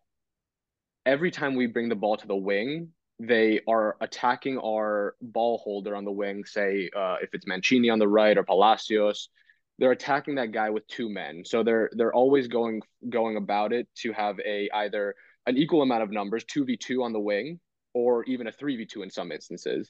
every 1.07 1.31
time 1.31 1.55
we 1.55 1.65
bring 1.65 1.89
the 1.89 1.95
ball 1.95 2.17
to 2.17 2.27
the 2.27 2.35
wing, 2.35 2.89
they 3.19 3.61
are 3.67 3.95
attacking 4.01 4.59
our 4.59 5.15
ball 5.21 5.57
holder 5.57 5.95
on 5.95 6.05
the 6.05 6.11
wing. 6.11 6.43
Say 6.45 6.91
uh, 6.95 7.15
if 7.21 7.33
it's 7.33 7.47
Mancini 7.47 7.89
on 7.89 7.97
the 7.97 8.07
right 8.07 8.37
or 8.37 8.43
Palacios, 8.43 9.29
they're 9.79 9.91
attacking 9.91 10.35
that 10.35 10.51
guy 10.51 10.69
with 10.69 10.85
two 10.87 11.09
men. 11.09 11.43
So 11.45 11.63
they're 11.63 11.89
they're 11.93 12.13
always 12.13 12.47
going 12.47 12.81
going 13.09 13.37
about 13.37 13.73
it 13.73 13.87
to 14.01 14.11
have 14.11 14.39
a 14.41 14.69
either 14.71 15.15
an 15.47 15.57
equal 15.57 15.81
amount 15.81 16.03
of 16.03 16.11
numbers, 16.11 16.43
two 16.43 16.65
v 16.65 16.77
two 16.77 17.01
on 17.01 17.13
the 17.13 17.19
wing, 17.19 17.59
or 17.93 18.23
even 18.25 18.47
a 18.47 18.51
three 18.51 18.75
v 18.75 18.85
two 18.85 19.01
in 19.01 19.09
some 19.09 19.31
instances 19.31 19.89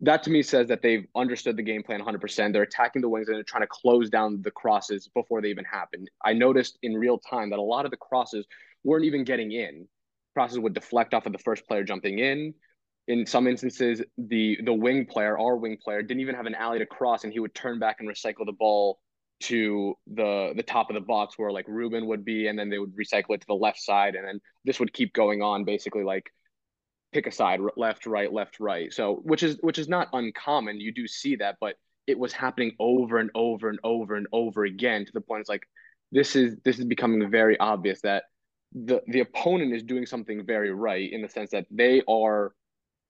that 0.00 0.22
to 0.24 0.30
me 0.30 0.42
says 0.42 0.68
that 0.68 0.82
they've 0.82 1.06
understood 1.14 1.56
the 1.56 1.62
game 1.62 1.82
plan 1.82 2.00
100%. 2.00 2.52
They're 2.52 2.62
attacking 2.62 3.00
the 3.00 3.08
wings 3.08 3.28
and 3.28 3.36
they're 3.36 3.44
trying 3.44 3.62
to 3.62 3.68
close 3.68 4.10
down 4.10 4.42
the 4.42 4.50
crosses 4.50 5.08
before 5.14 5.40
they 5.40 5.48
even 5.48 5.64
happen. 5.64 6.06
I 6.22 6.32
noticed 6.32 6.78
in 6.82 6.94
real 6.96 7.18
time 7.18 7.50
that 7.50 7.58
a 7.58 7.62
lot 7.62 7.84
of 7.84 7.90
the 7.90 7.96
crosses 7.96 8.46
weren't 8.84 9.04
even 9.04 9.24
getting 9.24 9.52
in. 9.52 9.88
Crosses 10.34 10.58
would 10.58 10.74
deflect 10.74 11.14
off 11.14 11.26
of 11.26 11.32
the 11.32 11.38
first 11.38 11.66
player 11.66 11.84
jumping 11.84 12.18
in. 12.18 12.54
In 13.06 13.26
some 13.26 13.46
instances, 13.46 14.02
the 14.16 14.58
the 14.64 14.72
wing 14.72 15.06
player, 15.06 15.38
our 15.38 15.56
wing 15.56 15.76
player, 15.82 16.02
didn't 16.02 16.20
even 16.20 16.34
have 16.34 16.46
an 16.46 16.54
alley 16.54 16.78
to 16.78 16.86
cross, 16.86 17.24
and 17.24 17.32
he 17.32 17.38
would 17.38 17.54
turn 17.54 17.78
back 17.78 17.96
and 18.00 18.08
recycle 18.08 18.46
the 18.46 18.52
ball 18.52 18.98
to 19.40 19.94
the 20.06 20.52
the 20.56 20.62
top 20.62 20.88
of 20.88 20.94
the 20.94 21.00
box 21.00 21.34
where 21.36 21.50
like 21.50 21.66
Ruben 21.68 22.06
would 22.06 22.24
be, 22.24 22.46
and 22.46 22.58
then 22.58 22.70
they 22.70 22.78
would 22.78 22.96
recycle 22.96 23.34
it 23.34 23.42
to 23.42 23.46
the 23.46 23.54
left 23.54 23.80
side, 23.80 24.14
and 24.14 24.26
then 24.26 24.40
this 24.64 24.80
would 24.80 24.92
keep 24.92 25.12
going 25.12 25.42
on 25.42 25.64
basically 25.64 26.02
like 26.02 26.30
pick 27.14 27.26
a 27.28 27.32
side 27.32 27.60
left 27.76 28.06
right 28.06 28.32
left 28.32 28.58
right 28.58 28.92
so 28.92 29.20
which 29.22 29.44
is 29.44 29.56
which 29.60 29.78
is 29.78 29.88
not 29.88 30.08
uncommon 30.12 30.80
you 30.80 30.92
do 30.92 31.06
see 31.06 31.36
that 31.36 31.56
but 31.60 31.76
it 32.08 32.18
was 32.18 32.32
happening 32.32 32.72
over 32.80 33.18
and 33.18 33.30
over 33.36 33.68
and 33.68 33.78
over 33.84 34.16
and 34.16 34.26
over 34.32 34.64
again 34.64 35.06
to 35.06 35.12
the 35.12 35.20
point 35.20 35.40
it's 35.40 35.48
like 35.48 35.62
this 36.10 36.34
is 36.34 36.56
this 36.64 36.78
is 36.78 36.84
becoming 36.84 37.30
very 37.30 37.58
obvious 37.58 38.00
that 38.02 38.24
the 38.74 39.02
the 39.06 39.20
opponent 39.20 39.72
is 39.72 39.82
doing 39.82 40.04
something 40.04 40.44
very 40.44 40.72
right 40.72 41.12
in 41.12 41.22
the 41.22 41.28
sense 41.28 41.50
that 41.50 41.66
they 41.70 42.02
are 42.08 42.52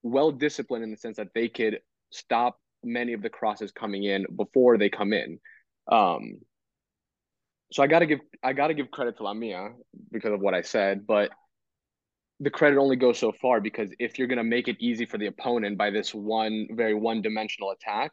well 0.03 0.31
disciplined 0.31 0.83
in 0.83 0.91
the 0.91 0.97
sense 0.97 1.17
that 1.17 1.33
they 1.33 1.47
could 1.49 1.79
stop 2.11 2.59
many 2.83 3.13
of 3.13 3.21
the 3.21 3.29
crosses 3.29 3.71
coming 3.71 4.03
in 4.03 4.25
before 4.35 4.77
they 4.77 4.89
come 4.89 5.11
in. 5.11 5.39
Um, 5.91 6.39
so 7.71 7.81
I 7.81 7.87
gotta 7.87 8.05
give 8.05 8.19
I 8.43 8.53
gotta 8.53 8.75
give 8.75 8.91
credit 8.91 9.17
to 9.17 9.23
Lamia 9.23 9.73
because 10.11 10.33
of 10.33 10.39
what 10.39 10.53
I 10.53 10.61
said, 10.61 11.07
but 11.07 11.31
the 12.39 12.51
credit 12.51 12.77
only 12.77 12.95
goes 12.95 13.17
so 13.17 13.31
far 13.31 13.59
because 13.59 13.89
if 13.97 14.19
you're 14.19 14.27
gonna 14.27 14.43
make 14.43 14.67
it 14.67 14.77
easy 14.79 15.05
for 15.05 15.17
the 15.17 15.25
opponent 15.25 15.77
by 15.77 15.89
this 15.89 16.13
one 16.13 16.67
very 16.71 16.93
one 16.93 17.23
dimensional 17.23 17.71
attack, 17.71 18.11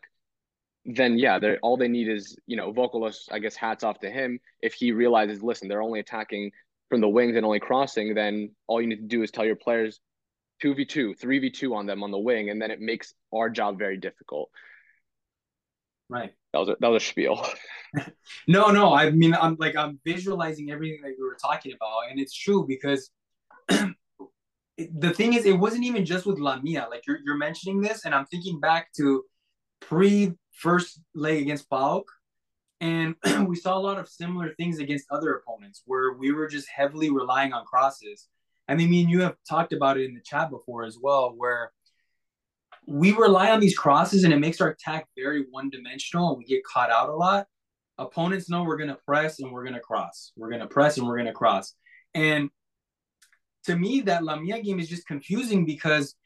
then 0.87 1.19
yeah, 1.19 1.39
they 1.39 1.59
all 1.59 1.77
they 1.77 1.89
need 1.89 2.09
is 2.09 2.35
you 2.47 2.57
know 2.57 2.73
Vokolos. 2.73 3.29
I 3.31 3.39
guess 3.41 3.57
hats 3.57 3.85
off 3.85 4.01
to 4.01 4.11
him 4.11 4.41
if 4.63 4.73
he 4.73 4.93
realizes, 4.93 5.43
listen, 5.43 5.69
they're 5.69 5.83
only 5.83 6.01
attacking 6.01 6.51
from 6.93 7.01
the 7.01 7.09
wings 7.09 7.35
and 7.37 7.47
only 7.47 7.59
crossing. 7.59 8.13
Then 8.13 8.51
all 8.67 8.83
you 8.83 8.87
need 8.87 8.97
to 8.97 9.17
do 9.17 9.23
is 9.23 9.31
tell 9.31 9.47
your 9.47 9.57
players 9.57 9.99
two 10.61 10.75
v 10.75 10.85
two, 10.85 11.15
three 11.15 11.39
v 11.39 11.49
two 11.49 11.75
on 11.75 11.87
them 11.87 12.03
on 12.03 12.11
the 12.11 12.19
wing, 12.19 12.51
and 12.51 12.61
then 12.61 12.71
it 12.71 12.83
makes 12.83 13.15
our 13.35 13.49
job 13.49 13.79
very 13.79 13.97
difficult. 13.97 14.51
Right. 16.11 16.35
That 16.53 16.59
was 16.59 16.69
a, 16.69 16.77
that 16.81 16.89
was 16.89 17.03
a 17.03 17.07
spiel. 17.07 17.47
no, 18.47 18.71
no. 18.73 18.93
I 18.93 19.09
mean, 19.09 19.33
I'm 19.33 19.57
like 19.59 19.75
I'm 19.75 20.01
visualizing 20.05 20.71
everything 20.71 21.01
that 21.03 21.15
you 21.17 21.25
were 21.25 21.39
talking 21.43 21.73
about, 21.73 22.11
and 22.11 22.21
it's 22.21 22.35
true 22.37 22.67
because 22.69 23.11
the 23.69 25.15
thing 25.15 25.33
is, 25.33 25.47
it 25.47 25.59
wasn't 25.59 25.85
even 25.85 26.05
just 26.05 26.27
with 26.27 26.39
Lamia. 26.39 26.89
Like 26.91 27.07
you're 27.07 27.21
you're 27.25 27.39
mentioning 27.39 27.81
this, 27.81 28.05
and 28.05 28.15
I'm 28.15 28.27
thinking 28.27 28.61
back 28.61 28.93
to 28.99 29.25
pre 29.81 30.35
first 30.53 31.01
leg 31.15 31.41
against 31.41 31.71
PAOK, 31.71 32.05
and 32.83 33.15
we 33.47 33.55
saw 33.55 33.79
a 33.79 33.81
lot 33.81 33.99
of 33.99 34.09
similar 34.09 34.53
things 34.55 34.81
against 34.81 35.07
other 35.11 35.35
opponents 35.35 35.83
where 35.87 36.13
we 36.15 36.33
were 36.33 36.49
just 36.49 36.69
heavily 36.69 37.11
relying 37.11 37.53
on 37.53 37.65
crosses. 37.65 38.29
I 38.69 38.75
mean, 38.75 38.91
me 38.91 39.03
and 39.03 39.11
you 39.11 39.21
have 39.21 39.37
talked 39.49 39.73
about 39.73 39.99
it 39.99 40.05
in 40.05 40.15
the 40.15 40.21
chat 40.21 40.51
before 40.51 40.85
as 40.85 40.99
well, 41.01 41.33
where 41.37 41.71
we 42.87 43.13
rely 43.13 43.53
on 43.53 43.61
these 43.61 43.79
crosses 43.79 44.25
and 44.25 44.33
it 44.33 44.41
makes 44.41 44.61
our 44.61 44.71
attack 44.71 45.07
very 45.17 45.47
one 45.49 45.71
dimensional 45.71 46.31
and 46.31 46.39
we 46.39 46.45
get 46.45 46.65
caught 46.65 46.91
out 46.91 47.09
a 47.09 47.15
lot. 47.15 47.47
Opponents 47.99 48.51
know 48.51 48.65
we're 48.65 48.77
going 48.77 48.89
to 48.89 48.99
press 49.07 49.39
and 49.39 49.53
we're 49.53 49.63
going 49.63 49.75
to 49.75 49.81
cross. 49.81 50.33
We're 50.37 50.51
going 50.51 50.61
to 50.61 50.67
press 50.67 50.99
and 50.99 51.07
we're 51.07 51.17
going 51.17 51.27
to 51.27 51.33
cross. 51.33 51.75
And 52.15 52.51
to 53.67 53.77
me, 53.77 54.01
that 54.03 54.25
Lamia 54.25 54.61
game 54.61 54.81
is 54.81 54.89
just 54.89 55.07
confusing 55.07 55.65
because 55.65 56.17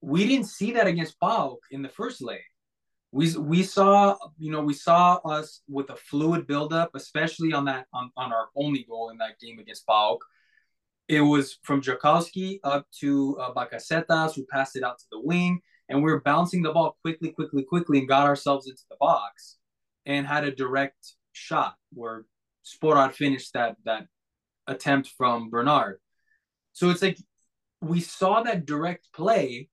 we 0.00 0.26
didn't 0.26 0.46
see 0.46 0.72
that 0.72 0.86
against 0.86 1.20
PAOK 1.20 1.58
in 1.70 1.82
the 1.82 1.90
first 1.90 2.22
leg 2.22 2.40
we 3.18 3.36
we 3.36 3.64
saw 3.64 4.16
you 4.38 4.52
know 4.52 4.62
we 4.62 4.72
saw 4.72 5.16
us 5.24 5.62
with 5.68 5.90
a 5.90 5.96
fluid 5.96 6.46
buildup, 6.46 6.92
especially 6.94 7.52
on 7.52 7.64
that 7.64 7.86
on, 7.92 8.12
on 8.16 8.32
our 8.32 8.46
only 8.54 8.84
goal 8.88 9.10
in 9.10 9.18
that 9.18 9.40
game 9.40 9.58
against 9.58 9.84
PAOK. 9.88 10.18
It 11.08 11.22
was 11.22 11.58
from 11.64 11.82
Dragowski 11.82 12.60
up 12.62 12.86
to 13.00 13.36
uh, 13.40 14.28
who 14.34 14.46
passed 14.46 14.76
it 14.76 14.84
out 14.84 14.98
to 15.00 15.04
the 15.10 15.20
wing, 15.20 15.60
and 15.88 16.00
we 16.00 16.12
were 16.12 16.20
bouncing 16.20 16.62
the 16.62 16.72
ball 16.72 16.96
quickly, 17.02 17.30
quickly, 17.30 17.64
quickly, 17.64 17.98
and 17.98 18.06
got 18.06 18.28
ourselves 18.28 18.68
into 18.68 18.84
the 18.88 18.96
box, 19.00 19.56
and 20.06 20.24
had 20.24 20.44
a 20.44 20.54
direct 20.54 21.14
shot 21.32 21.74
where 21.92 22.24
Sporar 22.64 23.12
finished 23.12 23.52
that 23.54 23.78
that 23.84 24.06
attempt 24.68 25.10
from 25.18 25.50
Bernard. 25.50 25.98
So 26.72 26.90
it's 26.90 27.02
like 27.02 27.18
we 27.80 28.00
saw 28.00 28.44
that 28.44 28.64
direct 28.64 29.08
play 29.12 29.70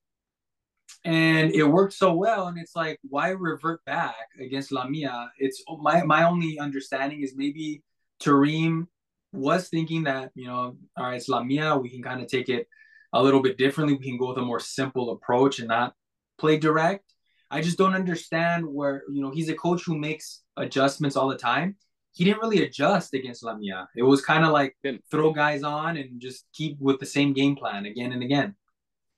and 1.06 1.52
it 1.52 1.64
worked 1.64 1.94
so 1.94 2.14
well 2.14 2.48
and 2.48 2.58
it's 2.58 2.76
like 2.76 3.00
why 3.08 3.30
revert 3.30 3.84
back 3.86 4.28
against 4.42 4.72
lamia 4.72 5.32
it's 5.38 5.64
oh, 5.70 5.78
my 5.78 6.04
my 6.04 6.24
only 6.24 6.60
understanding 6.60 7.22
is 7.22 7.34
maybe 7.36 7.82
Terim 8.22 8.88
was 9.32 9.70
thinking 9.70 10.04
that 10.06 10.32
you 10.36 10.48
know 10.48 10.78
all 10.98 11.06
right 11.06 11.16
it's 11.16 11.30
lamia 11.30 11.78
we 11.78 11.90
can 11.90 12.02
kind 12.02 12.22
of 12.22 12.28
take 12.28 12.50
it 12.50 12.68
a 13.14 13.24
little 13.24 13.42
bit 13.42 13.58
differently 13.58 13.96
we 13.96 14.04
can 14.04 14.18
go 14.18 14.30
with 14.30 14.38
a 14.38 14.42
more 14.42 14.60
simple 14.60 15.12
approach 15.12 15.60
and 15.60 15.70
not 15.70 15.94
play 16.38 16.58
direct. 16.58 17.14
I 17.52 17.62
just 17.62 17.78
don't 17.78 17.96
understand 17.96 18.66
where 18.66 19.04
you 19.12 19.22
know 19.22 19.32
he's 19.32 19.50
a 19.50 19.56
coach 19.56 19.84
who 19.86 19.98
makes 19.98 20.42
adjustments 20.58 21.16
all 21.16 21.30
the 21.30 21.38
time. 21.38 21.78
He 22.14 22.24
didn't 22.24 22.42
really 22.42 22.64
adjust 22.64 23.14
against 23.14 23.44
lamia 23.44 23.90
it 23.96 24.04
was 24.04 24.24
kind 24.24 24.46
of 24.46 24.52
like 24.52 24.76
throw 25.12 25.34
guys 25.34 25.64
on 25.64 25.98
and 25.98 26.22
just 26.22 26.46
keep 26.54 26.78
with 26.80 27.00
the 27.00 27.06
same 27.06 27.34
game 27.34 27.56
plan 27.58 27.86
again 27.86 28.14
and 28.14 28.24
again 28.24 28.56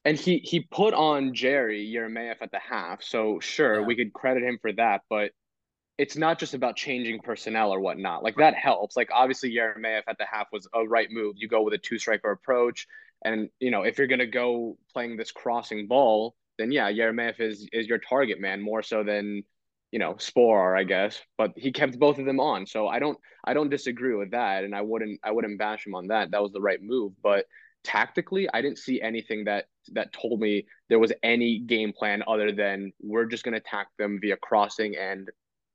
and 0.07 0.17
he 0.17 0.37
he 0.37 0.61
put 0.61 0.93
on 0.93 1.33
Jerry 1.33 1.93
Jeremejeff 1.93 2.37
at 2.41 2.51
the 2.51 2.59
half. 2.59 3.03
So 3.03 3.41
sure, 3.41 3.81
yeah. 3.81 3.85
we 3.85 3.93
could 3.93 4.13
credit 4.13 4.41
him 4.41 4.57
for 4.61 4.71
that, 4.71 5.01
but 5.09 5.31
it's 5.97 6.15
not 6.15 6.39
just 6.39 6.53
about 6.53 6.77
changing 6.77 7.19
personnel 7.19 7.73
or 7.73 7.81
whatnot. 7.81 8.23
Like 8.23 8.37
that 8.37 8.55
helps. 8.55 8.95
Like 8.95 9.09
obviously 9.11 9.53
Jeremejeff 9.53 10.03
at 10.07 10.17
the 10.17 10.25
half 10.25 10.47
was 10.53 10.65
a 10.73 10.87
right 10.87 11.09
move. 11.11 11.35
You 11.37 11.49
go 11.49 11.61
with 11.61 11.73
a 11.73 11.77
two 11.77 11.99
striker 11.99 12.31
approach, 12.31 12.87
and 13.25 13.49
you 13.59 13.69
know 13.69 13.83
if 13.83 13.97
you're 13.97 14.07
gonna 14.07 14.25
go 14.25 14.77
playing 14.93 15.17
this 15.17 15.33
crossing 15.33 15.87
ball, 15.87 16.35
then 16.57 16.71
yeah, 16.71 16.89
Jeremejeff 16.89 17.41
is 17.41 17.67
is 17.73 17.87
your 17.87 17.99
target 17.99 18.39
man 18.39 18.61
more 18.61 18.83
so 18.83 19.03
than 19.03 19.43
you 19.91 19.99
know 19.99 20.13
Sporar, 20.13 20.79
I 20.79 20.85
guess. 20.85 21.19
But 21.37 21.51
he 21.57 21.73
kept 21.73 21.99
both 21.99 22.17
of 22.17 22.25
them 22.25 22.39
on, 22.39 22.65
so 22.65 22.87
I 22.87 22.99
don't 22.99 23.17
I 23.43 23.53
don't 23.53 23.69
disagree 23.69 24.15
with 24.15 24.31
that, 24.31 24.63
and 24.63 24.73
I 24.73 24.83
wouldn't 24.83 25.19
I 25.21 25.31
wouldn't 25.31 25.59
bash 25.59 25.85
him 25.85 25.95
on 25.95 26.07
that. 26.07 26.31
That 26.31 26.41
was 26.41 26.53
the 26.53 26.61
right 26.61 26.81
move, 26.81 27.11
but 27.21 27.45
tactically, 27.83 28.47
I 28.53 28.61
didn't 28.61 28.77
see 28.77 29.01
anything 29.01 29.45
that 29.45 29.65
that 29.93 30.13
told 30.13 30.39
me 30.39 30.65
there 30.89 30.99
was 30.99 31.11
any 31.23 31.59
game 31.59 31.93
plan 31.93 32.23
other 32.27 32.51
than 32.51 32.91
we're 33.01 33.25
just 33.25 33.43
going 33.43 33.53
to 33.53 33.59
attack 33.59 33.87
them 33.97 34.19
via 34.21 34.37
crossing 34.37 34.95
and 34.95 35.29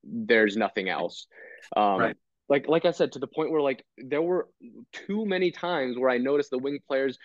there's 0.04 0.56
nothing 0.56 0.88
else. 0.88 1.26
Um, 1.76 2.00
right. 2.00 2.16
Like 2.48 2.68
like 2.68 2.84
I 2.84 2.90
said, 2.90 3.12
to 3.12 3.18
the 3.18 3.26
point 3.26 3.50
where 3.50 3.62
like 3.62 3.84
there 3.96 4.20
were 4.20 4.48
too 4.92 5.24
many 5.24 5.50
times 5.50 5.96
where 5.96 6.10
I 6.10 6.18
noticed 6.18 6.50
the 6.50 6.58
wing 6.58 6.80
players 6.86 7.18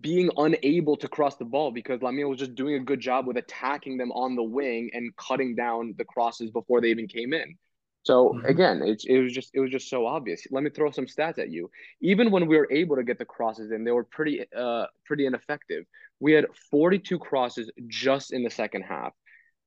being 0.00 0.30
unable 0.36 0.96
to 0.98 1.08
cross 1.08 1.36
the 1.36 1.44
ball 1.44 1.70
because 1.70 2.02
Lamia 2.02 2.28
was 2.28 2.38
just 2.38 2.54
doing 2.54 2.74
a 2.74 2.80
good 2.80 3.00
job 3.00 3.26
with 3.26 3.38
attacking 3.38 3.96
them 3.96 4.12
on 4.12 4.36
the 4.36 4.42
wing 4.42 4.90
and 4.92 5.14
cutting 5.16 5.54
down 5.56 5.94
the 5.96 6.04
crosses 6.04 6.50
before 6.50 6.80
they 6.80 6.88
even 6.88 7.08
came 7.08 7.32
in. 7.32 7.56
So 8.02 8.30
mm-hmm. 8.30 8.46
again, 8.46 8.82
it, 8.82 9.02
it 9.06 9.20
was 9.20 9.32
just 9.32 9.50
it 9.54 9.60
was 9.60 9.70
just 9.70 9.90
so 9.90 10.06
obvious. 10.06 10.46
Let 10.50 10.62
me 10.62 10.70
throw 10.70 10.90
some 10.90 11.06
stats 11.06 11.38
at 11.38 11.50
you. 11.50 11.70
Even 12.00 12.30
when 12.30 12.46
we 12.46 12.56
were 12.56 12.68
able 12.70 12.96
to 12.96 13.04
get 13.04 13.18
the 13.18 13.24
crosses 13.24 13.70
in, 13.72 13.84
they 13.84 13.90
were 13.90 14.04
pretty 14.04 14.44
uh 14.56 14.86
pretty 15.04 15.26
ineffective. 15.26 15.84
We 16.18 16.32
had 16.32 16.46
42 16.70 17.18
crosses 17.18 17.70
just 17.88 18.32
in 18.32 18.42
the 18.42 18.50
second 18.50 18.82
half. 18.82 19.12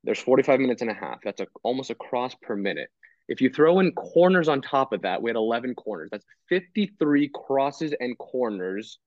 There's 0.04 0.20
45 0.20 0.60
minutes 0.60 0.82
and 0.82 0.92
a 0.92 0.96
half. 0.96 1.20
That's 1.24 1.42
a, 1.42 1.48
almost 1.64 1.90
a 1.90 1.96
cross 1.96 2.36
per 2.42 2.56
minute. 2.56 2.90
If 3.30 3.40
you 3.40 3.50
throw 3.50 3.80
in 3.80 3.94
corners 3.94 4.50
on 4.50 4.62
top 4.62 4.92
of 4.92 5.04
that, 5.04 5.22
we 5.22 5.30
had 5.30 5.38
11 5.38 5.76
corners. 5.76 6.10
That's 6.12 6.26
53 6.50 7.30
crosses 7.34 7.94
and 7.98 8.18
corners 8.18 9.00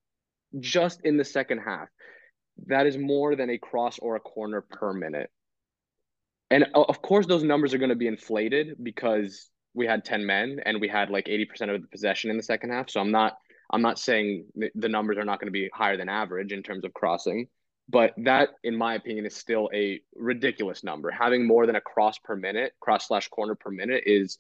just 0.59 1.03
in 1.05 1.19
the 1.19 1.25
second 1.25 1.59
half. 1.59 1.89
That 2.69 2.87
is 2.87 2.97
more 2.97 3.37
than 3.37 3.51
a 3.51 3.59
cross 3.59 3.99
or 3.99 4.17
a 4.17 4.21
corner 4.21 4.63
per 4.63 4.95
minute 4.95 5.31
and 6.51 6.67
of 6.75 7.03
course 7.03 7.27
those 7.27 7.43
numbers 7.43 7.75
are 7.75 7.79
going 7.79 7.91
to 7.91 7.97
be 7.97 8.07
inflated 8.07 8.77
because 8.83 9.51
we 9.75 9.87
had 9.87 10.05
10 10.05 10.25
men 10.25 10.61
and 10.65 10.81
we 10.81 10.89
had 10.89 11.11
like 11.11 11.27
80% 11.27 11.75
of 11.75 11.83
the 11.83 11.89
possession 11.89 12.31
in 12.31 12.37
the 12.37 12.43
second 12.43 12.71
half. 12.71 12.91
So 12.91 13.01
i'm 13.01 13.11
not 13.11 13.37
i'm 13.71 13.83
not 13.83 13.99
saying 13.99 14.47
the 14.75 14.89
numbers 14.89 15.19
are 15.19 15.25
not 15.25 15.41
going 15.41 15.49
to 15.49 15.53
be 15.53 15.69
higher 15.75 15.97
than 15.97 16.09
average 16.09 16.53
in 16.53 16.63
terms 16.63 16.85
of 16.85 16.95
crossing 16.95 17.49
but 17.89 18.15
that 18.19 18.51
in 18.65 18.77
my 18.77 18.95
opinion 18.95 19.27
is 19.27 19.37
still 19.37 19.71
a 19.73 20.01
ridiculous 20.17 20.83
number. 20.83 21.11
Having 21.11 21.47
more 21.47 21.67
than 21.67 21.77
a 21.77 21.81
cross 21.81 22.19
per 22.19 22.35
minute 22.37 22.73
cross 22.81 23.07
slash 23.07 23.29
corner 23.29 23.55
per 23.55 23.71
minute 23.71 24.05
is 24.07 24.39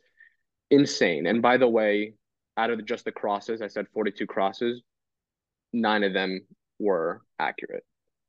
insane. 0.70 1.26
And 1.26 1.40
by 1.42 1.56
the 1.56 1.68
way 1.68 2.14
out 2.56 2.70
of 2.70 2.84
just 2.86 3.04
the 3.04 3.12
crosses 3.12 3.60
i 3.60 3.66
said 3.66 3.86
42 3.92 4.26
crosses 4.26 4.82
nine 5.72 6.02
of 6.04 6.12
them 6.12 6.46
were 6.78 7.22
accurate. 7.38 7.84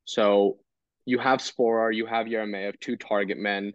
So 0.06 0.58
you 1.08 1.18
have 1.20 1.40
Sporar, 1.40 1.96
you 1.96 2.06
have 2.06 2.28
Jeremejeff, 2.28 2.80
two 2.82 2.98
target 2.98 3.38
men. 3.38 3.72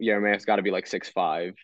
Jeremejeff's 0.00 0.44
got 0.44 0.56
to 0.56 0.62
be 0.62 0.70
like 0.70 0.86
six 0.86 1.08
five, 1.08 1.54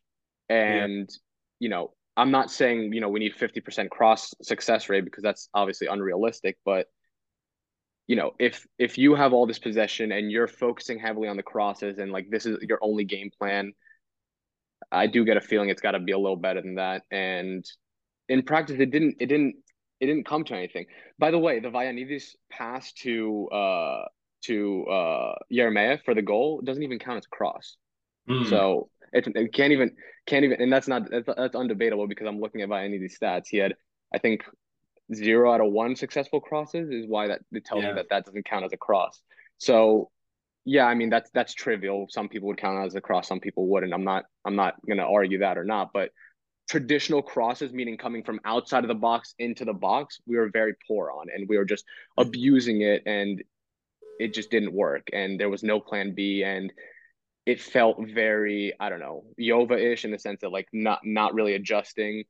and 0.49 1.09
yeah. 1.09 1.16
you 1.61 1.69
know 1.69 1.92
I'm 2.16 2.31
not 2.31 2.50
saying 2.50 2.95
you 2.95 3.00
know 3.02 3.11
we 3.11 3.21
need 3.21 3.35
fifty 3.35 3.61
percent 3.61 3.90
cross 3.90 4.35
success 4.40 4.88
rate 4.88 5.04
because 5.04 5.23
that's 5.23 5.50
obviously 5.52 5.87
unrealistic, 5.87 6.57
but 6.64 6.87
you 8.07 8.16
know 8.16 8.33
if 8.38 8.66
if 8.78 8.97
you 8.97 9.14
have 9.14 9.35
all 9.35 9.47
this 9.47 9.59
possession 9.59 10.12
and 10.12 10.33
you're 10.33 10.49
focusing 10.49 10.99
heavily 10.99 11.28
on 11.28 11.37
the 11.37 11.42
crosses 11.42 11.99
and 11.99 12.11
like 12.11 12.31
this 12.31 12.47
is 12.47 12.57
your 12.62 12.78
only 12.81 13.04
game 13.04 13.31
plan, 13.38 13.75
I 14.90 15.09
do 15.09 15.26
get 15.26 15.37
a 15.37 15.42
feeling 15.42 15.69
it's 15.69 15.83
got 15.83 15.92
to 15.92 16.00
be 16.00 16.12
a 16.12 16.19
little 16.19 16.37
better 16.37 16.62
than 16.62 16.76
that. 16.76 17.02
And 17.11 17.62
in 18.31 18.42
practice, 18.45 18.81
it 18.81 18.90
didn't 18.90 19.16
it 19.21 19.26
didn't 19.26 19.57
it 20.00 20.07
didn't 20.07 20.25
come 20.25 20.45
to 20.45 20.54
anything. 20.54 20.87
By 21.19 21.31
the 21.31 21.38
way, 21.38 21.61
the 21.61 21.69
Vagiannidis 21.69 22.35
pass 22.50 22.92
to 23.04 23.49
uh 23.50 24.04
to 24.42 24.84
uh 24.87 25.34
for 26.04 26.14
the 26.14 26.22
goal 26.22 26.61
doesn't 26.62 26.82
even 26.82 26.99
count 26.99 27.18
as 27.18 27.25
a 27.25 27.37
cross. 27.37 27.76
Mm. 28.28 28.49
So 28.49 28.88
It, 29.12 29.26
it 29.37 29.52
can't 29.52 29.72
even 29.72 29.90
can't 30.26 30.44
even, 30.44 30.61
and 30.62 30.72
that's 30.72 30.88
not 30.88 31.11
that's, 31.11 31.26
that's 31.26 31.54
undebatable 31.54 32.08
because 32.08 32.26
I'm 32.26 32.40
looking 32.40 32.62
at 32.62 32.68
by 32.68 32.84
any 32.84 32.96
of 32.96 33.02
these 33.02 33.18
stats. 33.18 33.46
He 33.49 33.58
had, 33.58 33.75
I 34.14 34.18
think, 34.18 34.42
zero 35.12 35.52
out 35.52 35.61
of 35.61 35.70
one 35.70 35.96
successful 35.96 36.40
crosses 36.40 36.88
is 36.90 37.06
why 37.06 37.28
that 37.28 37.40
it 37.52 37.64
tells 37.64 37.82
yeah. 37.82 37.90
me 37.90 37.94
that 37.96 38.08
that 38.11 38.25
doesn't 38.25 38.46
count 38.46 38.64
as 38.64 38.72
a 38.72 38.76
cross. 38.76 39.20
So, 39.58 40.11
yeah, 40.64 40.87
I 40.87 40.94
mean 40.94 41.11
that's 41.11 41.30
that's 41.34 41.52
trivial. 41.54 42.06
Some 42.08 42.28
people 42.28 42.49
would 42.49 42.58
count 42.58 42.87
as 42.87 42.94
a 42.94 43.00
cross, 43.00 43.28
some 43.28 43.40
people 43.40 43.66
wouldn't. 43.66 43.92
I'm 43.92 44.04
not 44.04 44.25
I'm 44.46 44.56
not 44.56 44.76
gonna 44.88 45.04
argue 45.04 45.40
that 45.40 45.58
or 45.58 45.64
not, 45.64 45.90
but 45.92 46.11
traditional 46.70 47.20
crosses, 47.20 47.72
meaning 47.72 47.99
coming 47.99 48.25
from 48.25 48.40
outside 48.44 48.84
of 48.84 48.88
the 48.88 48.94
box 48.94 49.34
into 49.38 49.64
the 49.66 49.75
box, 49.75 50.20
we 50.26 50.37
were 50.37 50.49
very 50.49 50.75
poor 50.88 51.11
on, 51.11 51.26
and 51.34 51.49
we 51.49 51.58
were 51.58 51.66
just 51.66 51.84
abusing 52.16 52.80
it, 52.80 53.02
and 53.04 53.42
it 54.23 54.35
just 54.35 54.50
didn't 54.50 54.73
work, 54.73 55.09
and 55.12 55.38
there 55.38 55.50
was 55.50 55.62
no 55.62 55.81
plan 55.81 56.14
B, 56.14 56.45
and 56.45 56.73
it 57.45 57.61
felt 57.61 57.97
very 58.14 58.73
I 58.79 58.88
don't 58.88 59.00
know 59.00 59.25
Yova-ish 59.38 60.05
in 60.05 60.12
the 60.12 60.19
sense 60.19 60.41
that 60.43 60.52
like 60.52 60.69
not 60.73 61.00
not 61.05 61.35
really 61.35 61.55
adjusting. 61.55 62.25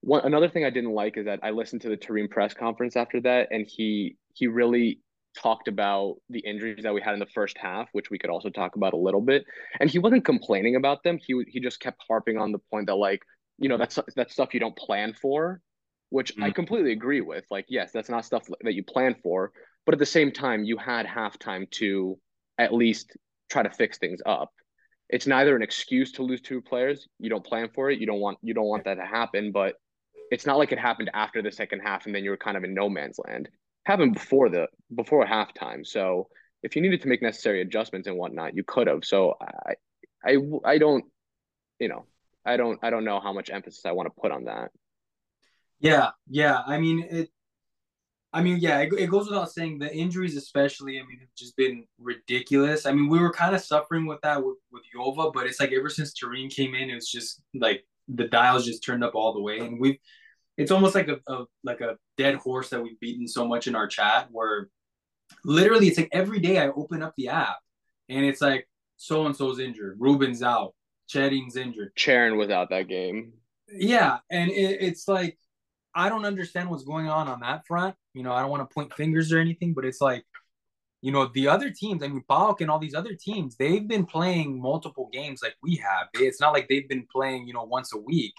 One 0.00 0.24
another 0.24 0.48
thing 0.48 0.64
I 0.64 0.70
didn't 0.70 0.92
like 0.92 1.16
is 1.16 1.26
that 1.26 1.40
I 1.42 1.50
listened 1.50 1.82
to 1.82 1.88
the 1.88 1.96
Terim 1.96 2.30
press 2.30 2.54
conference 2.54 2.96
after 2.96 3.20
that, 3.22 3.48
and 3.50 3.66
he 3.68 4.16
he 4.34 4.46
really 4.46 5.00
talked 5.36 5.66
about 5.66 6.16
the 6.28 6.40
injuries 6.40 6.82
that 6.82 6.94
we 6.94 7.00
had 7.00 7.14
in 7.14 7.20
the 7.20 7.26
first 7.26 7.56
half, 7.58 7.88
which 7.92 8.10
we 8.10 8.18
could 8.18 8.30
also 8.30 8.50
talk 8.50 8.76
about 8.76 8.92
a 8.92 8.96
little 8.96 9.20
bit. 9.20 9.44
And 9.80 9.90
he 9.90 9.98
wasn't 9.98 10.24
complaining 10.24 10.76
about 10.76 11.02
them. 11.02 11.18
He 11.24 11.42
he 11.48 11.60
just 11.60 11.80
kept 11.80 12.02
harping 12.08 12.38
on 12.38 12.52
the 12.52 12.58
point 12.70 12.86
that 12.86 12.96
like 12.96 13.22
you 13.58 13.68
know 13.68 13.78
that's 13.78 13.98
that's 14.16 14.32
stuff 14.32 14.54
you 14.54 14.60
don't 14.60 14.76
plan 14.76 15.14
for, 15.20 15.60
which 16.10 16.36
mm. 16.36 16.44
I 16.44 16.50
completely 16.50 16.92
agree 16.92 17.20
with. 17.20 17.44
Like 17.50 17.66
yes, 17.68 17.90
that's 17.92 18.08
not 18.08 18.24
stuff 18.24 18.46
that 18.62 18.74
you 18.74 18.84
plan 18.84 19.16
for, 19.22 19.52
but 19.84 19.94
at 19.94 19.98
the 19.98 20.06
same 20.06 20.32
time, 20.32 20.64
you 20.64 20.76
had 20.76 21.06
halftime 21.06 21.70
to 21.72 22.18
at 22.58 22.72
least 22.72 23.16
try 23.50 23.62
to 23.62 23.70
fix 23.70 23.98
things 23.98 24.20
up. 24.24 24.50
It's 25.08 25.26
neither 25.26 25.54
an 25.54 25.62
excuse 25.62 26.12
to 26.12 26.22
lose 26.22 26.40
two 26.40 26.62
players. 26.62 27.06
You 27.18 27.28
don't 27.28 27.44
plan 27.44 27.68
for 27.74 27.90
it. 27.90 27.98
You 27.98 28.06
don't 28.06 28.20
want 28.20 28.38
you 28.42 28.54
don't 28.54 28.66
want 28.66 28.84
that 28.84 28.94
to 28.94 29.04
happen. 29.04 29.52
But 29.52 29.74
it's 30.30 30.46
not 30.46 30.56
like 30.56 30.72
it 30.72 30.78
happened 30.78 31.10
after 31.12 31.42
the 31.42 31.52
second 31.52 31.80
half 31.80 32.06
and 32.06 32.14
then 32.14 32.24
you 32.24 32.30
were 32.30 32.38
kind 32.38 32.56
of 32.56 32.64
in 32.64 32.72
no 32.72 32.88
man's 32.88 33.18
land. 33.18 33.46
It 33.46 33.52
happened 33.84 34.14
before 34.14 34.48
the 34.48 34.68
before 34.94 35.26
halftime. 35.26 35.86
So 35.86 36.28
if 36.62 36.74
you 36.76 36.82
needed 36.82 37.02
to 37.02 37.08
make 37.08 37.20
necessary 37.20 37.60
adjustments 37.60 38.08
and 38.08 38.16
whatnot, 38.16 38.56
you 38.56 38.64
could 38.64 38.86
have. 38.86 39.04
So 39.04 39.34
I 39.40 39.74
I 40.24 40.38
I 40.64 40.78
don't 40.78 41.04
you 41.78 41.88
know 41.88 42.06
I 42.46 42.56
don't 42.56 42.78
I 42.82 42.88
don't 42.88 43.04
know 43.04 43.20
how 43.20 43.34
much 43.34 43.50
emphasis 43.50 43.84
I 43.84 43.92
want 43.92 44.06
to 44.06 44.20
put 44.20 44.32
on 44.32 44.44
that. 44.44 44.70
Yeah, 45.80 46.10
yeah. 46.28 46.62
I 46.66 46.78
mean 46.78 47.06
it 47.10 47.30
I 48.32 48.42
mean, 48.42 48.58
yeah, 48.60 48.78
it, 48.78 48.92
it, 48.94 49.10
goes 49.10 49.28
without 49.28 49.52
saying 49.52 49.78
the 49.78 49.94
injuries, 49.94 50.36
especially. 50.36 50.98
I 50.98 51.02
mean, 51.02 51.18
have 51.20 51.28
just 51.36 51.54
been 51.56 51.84
ridiculous. 51.98 52.86
I 52.86 52.92
mean, 52.92 53.08
we 53.08 53.18
were 53.18 53.32
kind 53.32 53.54
of 53.54 53.60
suffering 53.60 54.06
with 54.06 54.20
that 54.22 54.42
with, 54.42 54.56
with 54.72 54.82
Jova, 54.94 55.32
but 55.32 55.46
it's 55.46 55.60
like 55.60 55.72
ever 55.72 55.90
since 55.90 56.14
Terim 56.14 56.50
came 56.50 56.74
in, 56.74 56.88
it's 56.88 57.10
just 57.10 57.42
like 57.54 57.84
the 58.08 58.28
dials 58.28 58.64
just 58.64 58.82
turned 58.82 59.04
up 59.04 59.14
all 59.14 59.32
the 59.32 59.42
way, 59.42 59.58
and 59.58 59.80
we've. 59.80 59.98
It's 60.58 60.70
almost 60.70 60.94
like 60.94 61.08
a, 61.08 61.18
a 61.32 61.44
like 61.64 61.80
a 61.80 61.96
dead 62.18 62.34
horse 62.36 62.68
that 62.70 62.82
we've 62.82 63.00
beaten 63.00 63.26
so 63.26 63.46
much 63.46 63.66
in 63.66 63.74
our 63.74 63.86
chat, 63.86 64.28
where 64.30 64.68
literally 65.44 65.88
it's 65.88 65.98
like 65.98 66.10
every 66.12 66.40
day 66.40 66.58
I 66.58 66.68
open 66.68 67.02
up 67.02 67.14
the 67.16 67.28
app, 67.28 67.56
and 68.08 68.24
it's 68.24 68.40
like 68.40 68.68
so 68.96 69.26
and 69.26 69.36
so's 69.36 69.58
injured, 69.58 69.96
Ruben's 69.98 70.42
out, 70.42 70.74
Chedding's 71.08 71.56
injured, 71.56 71.92
Charon 71.96 72.36
was 72.36 72.50
out 72.50 72.70
that 72.70 72.88
game. 72.88 73.32
Yeah, 73.68 74.18
and 74.30 74.50
it, 74.50 74.78
it's 74.82 75.08
like 75.08 75.38
I 75.94 76.08
don't 76.08 76.24
understand 76.24 76.70
what's 76.70 76.84
going 76.84 77.08
on 77.08 77.28
on 77.28 77.40
that 77.40 77.66
front. 77.66 77.94
You 78.14 78.22
know, 78.22 78.32
I 78.32 78.40
don't 78.40 78.50
want 78.50 78.68
to 78.68 78.74
point 78.74 78.94
fingers 78.94 79.32
or 79.32 79.38
anything, 79.38 79.74
but 79.74 79.84
it's 79.84 80.00
like, 80.00 80.24
you 81.00 81.12
know, 81.12 81.30
the 81.34 81.48
other 81.48 81.70
teams, 81.70 82.02
I 82.02 82.08
mean, 82.08 82.24
PAOK 82.28 82.60
and 82.60 82.70
all 82.70 82.78
these 82.78 82.94
other 82.94 83.14
teams, 83.14 83.56
they've 83.56 83.86
been 83.86 84.06
playing 84.06 84.60
multiple 84.60 85.08
games 85.12 85.40
like 85.42 85.56
we 85.62 85.76
have. 85.76 86.08
It's 86.14 86.40
not 86.40 86.52
like 86.52 86.68
they've 86.68 86.88
been 86.88 87.06
playing, 87.12 87.46
you 87.46 87.54
know, 87.54 87.64
once 87.64 87.92
a 87.92 87.98
week 87.98 88.34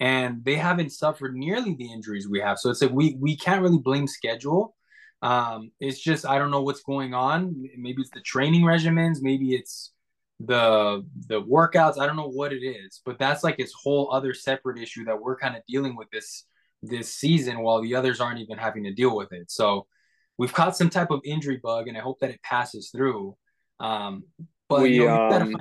and 0.00 0.44
they 0.44 0.54
haven't 0.54 0.90
suffered 0.90 1.34
nearly 1.36 1.74
the 1.74 1.92
injuries 1.92 2.28
we 2.28 2.40
have. 2.40 2.58
So 2.58 2.70
it's 2.70 2.80
like 2.80 2.92
we 2.92 3.16
we 3.20 3.36
can't 3.36 3.62
really 3.62 3.78
blame 3.78 4.06
schedule. 4.06 4.76
Um, 5.22 5.72
it's 5.80 5.98
just 5.98 6.24
I 6.24 6.38
don't 6.38 6.50
know 6.50 6.62
what's 6.62 6.82
going 6.82 7.14
on. 7.14 7.54
Maybe 7.76 8.02
it's 8.02 8.10
the 8.10 8.20
training 8.20 8.62
regimens, 8.62 9.18
maybe 9.20 9.54
it's 9.54 9.92
the 10.40 11.04
the 11.26 11.42
workouts. 11.42 11.98
I 11.98 12.06
don't 12.06 12.16
know 12.16 12.28
what 12.28 12.52
it 12.52 12.64
is, 12.64 13.00
but 13.04 13.18
that's 13.18 13.42
like 13.42 13.58
its 13.58 13.72
whole 13.72 14.12
other 14.12 14.34
separate 14.34 14.78
issue 14.78 15.04
that 15.04 15.20
we're 15.20 15.36
kind 15.36 15.56
of 15.56 15.62
dealing 15.68 15.96
with 15.96 16.10
this 16.10 16.44
this 16.82 17.14
season 17.14 17.60
while 17.60 17.82
the 17.82 17.94
others 17.94 18.20
aren't 18.20 18.40
even 18.40 18.58
having 18.58 18.84
to 18.84 18.92
deal 18.92 19.16
with 19.16 19.32
it. 19.32 19.50
So 19.50 19.86
we've 20.36 20.52
caught 20.52 20.76
some 20.76 20.90
type 20.90 21.10
of 21.10 21.20
injury 21.24 21.60
bug, 21.62 21.88
and 21.88 21.96
I 21.96 22.00
hope 22.00 22.20
that 22.20 22.30
it 22.30 22.42
passes 22.42 22.90
through. 22.90 23.36
Um, 23.80 24.24
but 24.68 24.82
we, 24.82 24.94
you 24.94 25.06
know, 25.06 25.28
um, 25.28 25.56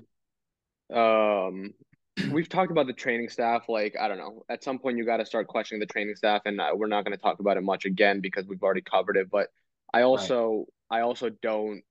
um, 0.93 1.73
we've 2.31 2.49
talked 2.49 2.71
about 2.71 2.87
the 2.87 2.93
training 2.93 3.29
staff. 3.29 3.67
Like 3.67 3.95
I 3.99 4.07
don't 4.07 4.17
know, 4.17 4.43
at 4.49 4.63
some 4.63 4.79
point 4.79 4.97
you 4.97 5.05
got 5.05 5.17
to 5.17 5.25
start 5.25 5.47
questioning 5.47 5.79
the 5.79 5.85
training 5.85 6.15
staff, 6.15 6.43
and 6.45 6.61
uh, 6.61 6.71
we're 6.73 6.87
not 6.87 7.03
going 7.03 7.15
to 7.17 7.21
talk 7.21 7.39
about 7.39 7.57
it 7.57 7.63
much 7.63 7.85
again 7.85 8.21
because 8.21 8.45
we've 8.47 8.61
already 8.63 8.81
covered 8.81 9.17
it. 9.17 9.29
But 9.29 9.47
I 9.93 10.01
also, 10.01 10.65
right. 10.91 10.99
I 10.99 11.01
also 11.01 11.29
don't. 11.29 11.81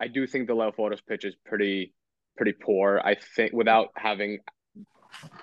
I 0.00 0.08
do 0.08 0.26
think 0.26 0.46
the 0.46 0.54
Leoforos 0.54 1.00
pitch 1.06 1.24
is 1.24 1.34
pretty, 1.44 1.92
pretty 2.36 2.52
poor. 2.52 3.02
I 3.04 3.16
think 3.36 3.52
without 3.52 3.88
having 3.96 4.38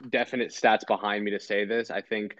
definite 0.10 0.50
stats 0.50 0.88
behind 0.88 1.24
me 1.24 1.32
to 1.32 1.40
say 1.40 1.66
this, 1.66 1.92
I 1.92 2.02
think 2.02 2.36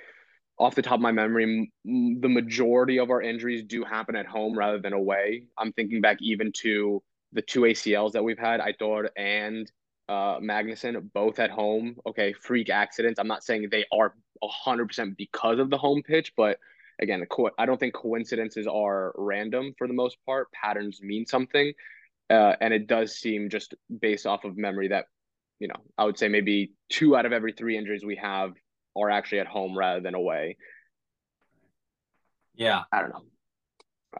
off 0.60 0.76
the 0.76 0.82
top 0.82 0.96
of 0.96 1.02
my 1.02 1.12
memory, 1.12 1.72
m- 1.86 2.22
the 2.22 2.30
majority 2.30 3.00
of 3.00 3.10
our 3.10 3.22
injuries 3.22 3.64
do 3.64 3.84
happen 3.84 4.16
at 4.16 4.26
home 4.26 4.58
rather 4.58 4.80
than 4.80 4.94
away. 4.94 5.44
I'm 5.58 5.72
thinking 5.74 6.02
back 6.02 6.18
even 6.22 6.52
to 6.64 7.02
the 7.34 7.42
two 7.42 7.62
ACLs 7.62 8.14
that 8.14 8.24
we've 8.24 8.40
had, 8.40 8.60
Aitor 8.60 9.10
and 9.16 9.72
uh, 10.10 10.40
Magnusson, 10.40 11.12
both 11.14 11.40
at 11.40 11.52
home. 11.52 11.98
Okay, 12.06 12.34
freak 12.34 12.70
accidents. 12.70 13.20
I'm 13.20 13.28
not 13.28 13.44
saying 13.44 13.68
they 13.70 13.86
are 13.94 14.16
100% 14.44 15.18
because 15.18 15.60
of 15.60 15.70
the 15.70 15.78
home 15.78 16.02
pitch, 16.02 16.34
but 16.36 16.58
again, 17.00 17.26
I 17.58 17.66
don't 17.66 17.80
think 17.80 17.94
coincidences 17.94 18.66
are 18.68 19.14
random 19.18 19.74
for 19.78 19.88
the 19.88 19.94
most 19.94 20.18
part. 20.26 20.52
Patterns 20.52 21.02
mean 21.02 21.26
something. 21.26 21.74
Uh, 22.30 22.56
and 22.60 22.74
it 22.74 22.88
does 22.88 23.16
seem 23.16 23.50
just 23.50 23.76
based 24.02 24.26
off 24.26 24.44
of 24.44 24.58
memory 24.58 24.90
that, 24.90 25.06
you 25.60 25.68
know, 25.68 25.76
I 25.98 26.06
would 26.06 26.18
say 26.18 26.28
maybe 26.28 26.74
two 26.90 27.16
out 27.16 27.26
of 27.26 27.32
every 27.32 27.54
three 27.54 27.78
injuries 27.78 28.04
we 28.04 28.18
have 28.18 28.54
are 29.00 29.10
actually 29.10 29.40
at 29.40 29.48
home 29.48 29.78
rather 29.78 30.02
than 30.02 30.16
away. 30.16 30.58
Yeah, 32.56 32.84
I 32.92 33.02
don't 33.02 33.10
know. 33.10 33.24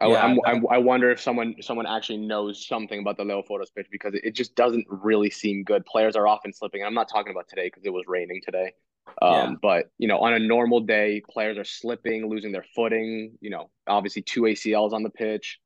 I, 0.00 0.06
yeah, 0.06 0.24
I'm, 0.24 0.38
I'm, 0.46 0.64
i 0.70 0.78
wonder 0.78 1.10
if 1.10 1.20
someone 1.20 1.56
someone 1.60 1.86
actually 1.86 2.18
knows 2.18 2.66
something 2.66 3.00
about 3.00 3.16
the 3.16 3.24
Leoforos 3.24 3.74
pitch 3.74 3.88
because 3.90 4.14
it, 4.14 4.32
just 4.32 4.54
doesn't 4.54 4.86
really 4.88 5.30
seem 5.30 5.64
good. 5.64 5.84
Players 5.86 6.14
are 6.14 6.28
often 6.28 6.52
slipping. 6.52 6.84
I'm 6.84 6.94
not 6.94 7.08
talking 7.08 7.32
about 7.32 7.48
today 7.48 7.66
because 7.66 7.84
it 7.84 7.92
was 7.92 8.04
raining 8.06 8.40
today. 8.44 8.72
Um, 9.20 9.32
yeah. 9.32 9.54
But 9.60 9.90
you 9.98 10.06
know, 10.06 10.18
on 10.18 10.34
a 10.34 10.38
normal 10.38 10.80
day, 10.80 11.22
players 11.28 11.58
are 11.58 11.64
slipping, 11.64 12.28
losing 12.28 12.52
their 12.52 12.64
footing. 12.76 13.38
You 13.40 13.50
know, 13.50 13.70
obviously 13.86 14.22
two 14.22 14.42
ACLs 14.42 14.92
on 14.92 15.02
the 15.02 15.10
pitch. 15.10 15.58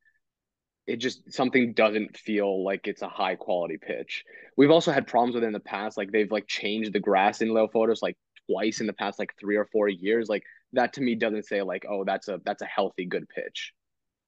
It 0.87 0.96
just 0.96 1.33
something 1.33 1.75
doesn't 1.75 2.16
feel 2.16 2.64
like 2.64 2.88
it's 2.88 3.03
a 3.03 3.09
high 3.09 3.35
quality 3.35 3.77
pitch. 3.77 4.25
We've 4.57 4.70
also 4.70 4.92
had 4.92 5.07
problems 5.07 5.35
with 5.35 5.44
it 5.44 5.48
in 5.48 5.53
the 5.53 5.61
past, 5.61 5.98
like 5.98 6.11
they've 6.11 6.31
like 6.31 6.46
changed 6.46 6.92
the 6.92 7.01
grass 7.01 7.42
in 7.42 7.48
Leoforos 7.48 8.03
like 8.03 8.16
twice 8.50 8.81
in 8.81 8.87
the 8.87 8.92
past 8.92 9.18
like 9.18 9.33
three 9.40 9.57
or 9.57 9.66
four 9.72 9.88
years, 9.88 10.28
like 10.28 10.42
that 10.72 10.94
to 10.94 11.00
me 11.00 11.14
doesn't 11.14 11.46
say 11.46 11.62
like, 11.62 11.85
oh, 11.88 12.05
that's 12.05 12.28
a 12.28 12.40
that's 12.44 12.62
a 12.62 12.66
healthy 12.66 13.05
good 13.05 13.28
pitch. 13.28 13.72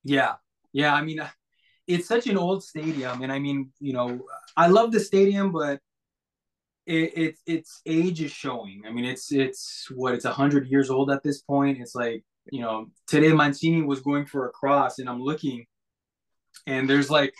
Yeah, 0.04 0.34
yeah. 0.72 0.94
I 0.94 1.02
mean, 1.02 1.20
it's 1.86 2.06
such 2.06 2.26
an 2.26 2.36
old 2.36 2.64
stadium, 2.64 3.22
and 3.22 3.32
I 3.32 3.38
mean, 3.38 3.72
you 3.80 3.92
know, 3.92 4.20
I 4.56 4.68
love 4.68 4.92
the 4.92 5.00
stadium, 5.00 5.52
but 5.52 5.80
it, 6.86 7.16
it 7.16 7.36
its 7.46 7.80
age 7.86 8.22
is 8.22 8.30
showing. 8.30 8.82
I 8.86 8.90
mean, 8.90 9.04
it's 9.04 9.32
it's 9.32 9.88
what 9.94 10.14
it's 10.14 10.24
hundred 10.24 10.68
years 10.68 10.90
old 10.90 11.10
at 11.10 11.22
this 11.22 11.42
point. 11.42 11.78
It's 11.80 11.94
like 11.94 12.24
you 12.50 12.60
know, 12.60 12.86
today 13.06 13.32
Mancini 13.32 13.82
was 13.82 14.00
going 14.00 14.26
for 14.26 14.46
a 14.46 14.50
cross, 14.50 14.98
and 14.98 15.08
I'm 15.08 15.20
looking, 15.20 15.66
and 16.66 16.88
there's 16.88 17.10
like 17.10 17.34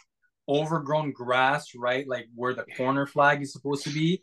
overgrown 0.46 1.10
grass 1.10 1.68
right 1.74 2.06
like 2.06 2.26
where 2.34 2.52
the 2.52 2.66
corner 2.76 3.06
flag 3.06 3.40
is 3.40 3.50
supposed 3.50 3.82
to 3.82 3.90
be 3.90 4.22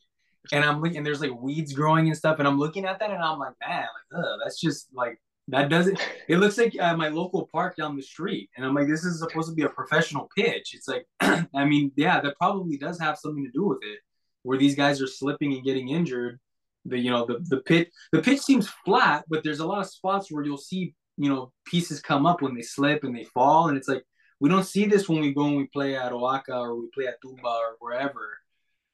and 0.52 0.64
I'm 0.64 0.82
looking, 0.82 0.98
and 0.98 1.06
there's 1.06 1.22
like 1.22 1.34
weeds 1.40 1.74
growing 1.74 2.08
and 2.08 2.18
stuff, 2.18 2.40
and 2.40 2.48
I'm 2.48 2.58
looking 2.58 2.86
at 2.86 3.00
that, 3.00 3.12
and 3.12 3.22
I'm 3.22 3.40
like, 3.40 3.54
man, 3.66 3.82
like, 4.14 4.24
ugh, 4.24 4.40
that's 4.44 4.60
just 4.60 4.88
like 4.94 5.20
that 5.50 5.70
doesn't. 5.70 6.00
It 6.28 6.38
looks 6.38 6.58
like 6.58 6.76
uh, 6.80 6.96
my 6.96 7.10
local 7.10 7.48
park 7.52 7.76
down 7.76 7.96
the 7.96 8.02
street, 8.02 8.50
and 8.56 8.66
I'm 8.66 8.74
like, 8.74 8.88
this 8.88 9.04
is 9.04 9.20
supposed 9.20 9.50
to 9.50 9.56
be 9.56 9.64
a 9.64 9.70
professional 9.70 10.30
pitch. 10.36 10.74
It's 10.74 10.88
like, 10.88 11.06
I 11.56 11.66
mean, 11.66 11.92
yeah, 11.96 12.22
that 12.22 12.38
probably 12.38 12.78
does 12.78 13.00
have 13.00 13.18
something 13.18 13.44
to 13.44 13.52
do 13.52 13.66
with 13.66 13.80
it, 13.82 14.00
where 14.44 14.58
these 14.58 14.76
guys 14.76 15.02
are 15.02 15.08
slipping 15.08 15.54
and 15.54 15.64
getting 15.64 15.90
injured. 15.90 16.40
The 16.86 16.98
you 16.98 17.12
know 17.12 17.26
the 17.26 17.40
the 17.44 17.62
pitch 17.62 17.90
the 18.12 18.22
pitch 18.22 18.40
seems 18.40 18.68
flat, 18.86 19.26
but 19.30 19.44
there's 19.44 19.60
a 19.60 19.68
lot 19.68 19.82
of 19.82 19.88
spots 19.88 20.32
where 20.32 20.44
you'll 20.44 20.58
see 20.58 20.96
you 21.18 21.30
know 21.30 21.52
pieces 21.66 22.02
come 22.02 22.26
up 22.26 22.42
when 22.42 22.56
they 22.56 22.64
slip 22.64 23.04
and 23.04 23.16
they 23.16 23.26
fall, 23.26 23.68
and 23.68 23.78
it's 23.78 23.88
like 23.88 24.04
we 24.40 24.50
don't 24.50 24.66
see 24.66 24.86
this 24.86 25.08
when 25.08 25.22
we 25.22 25.34
go 25.34 25.46
and 25.46 25.58
we 25.58 25.68
play 25.68 25.96
at 25.96 26.12
OAKA 26.12 26.50
or 26.50 26.76
we 26.76 26.88
play 26.96 27.06
at 27.06 27.22
Toumba 27.22 27.46
or 27.46 27.76
wherever 27.80 28.41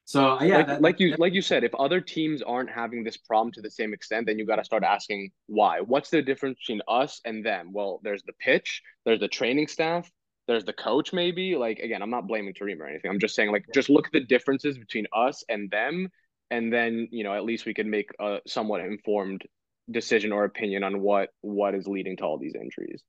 so 0.08 0.40
yeah, 0.40 0.56
like, 0.56 0.66
that, 0.66 0.80
like 0.80 1.00
you 1.00 1.14
like 1.18 1.34
you 1.34 1.42
said, 1.42 1.64
if 1.64 1.74
other 1.74 2.00
teams 2.00 2.40
aren't 2.40 2.70
having 2.70 3.04
this 3.04 3.18
problem 3.18 3.52
to 3.52 3.60
the 3.60 3.70
same 3.70 3.92
extent, 3.92 4.26
then 4.26 4.38
you 4.38 4.46
got 4.46 4.56
to 4.56 4.64
start 4.64 4.82
asking 4.82 5.32
why. 5.48 5.80
What's 5.80 6.08
the 6.08 6.22
difference 6.22 6.58
between 6.58 6.80
us 6.88 7.20
and 7.26 7.44
them? 7.44 7.74
Well, 7.74 8.00
there's 8.02 8.22
the 8.22 8.32
pitch, 8.32 8.80
there's 9.04 9.20
the 9.20 9.28
training 9.28 9.68
staff, 9.68 10.10
there's 10.46 10.64
the 10.64 10.72
coach. 10.72 11.12
Maybe 11.12 11.56
like 11.56 11.80
again, 11.80 12.00
I'm 12.00 12.08
not 12.08 12.26
blaming 12.26 12.54
Terim 12.54 12.80
or 12.80 12.86
anything. 12.88 13.10
I'm 13.10 13.20
just 13.20 13.34
saying 13.34 13.52
like 13.52 13.66
just 13.74 13.90
look 13.90 14.06
at 14.06 14.12
the 14.12 14.24
differences 14.24 14.78
between 14.78 15.06
us 15.14 15.44
and 15.50 15.70
them, 15.70 16.08
and 16.50 16.72
then 16.72 17.08
you 17.10 17.22
know 17.22 17.34
at 17.34 17.44
least 17.44 17.66
we 17.66 17.74
could 17.74 17.86
make 17.86 18.08
a 18.18 18.38
somewhat 18.46 18.80
informed 18.80 19.42
decision 19.90 20.32
or 20.32 20.44
opinion 20.44 20.84
on 20.84 21.02
what 21.02 21.28
what 21.42 21.74
is 21.74 21.86
leading 21.86 22.16
to 22.16 22.24
all 22.24 22.38
these 22.38 22.54
injuries. 22.54 23.02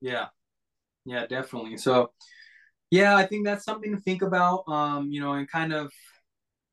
Yeah, 0.00 0.26
yeah, 1.04 1.26
definitely. 1.26 1.76
So, 1.76 2.12
yeah, 2.90 3.16
I 3.16 3.26
think 3.26 3.46
that's 3.46 3.64
something 3.64 3.94
to 3.96 4.00
think 4.00 4.22
about. 4.22 4.62
Um, 4.68 5.10
you 5.10 5.20
know, 5.20 5.32
and 5.32 5.50
kind 5.50 5.72
of, 5.72 5.92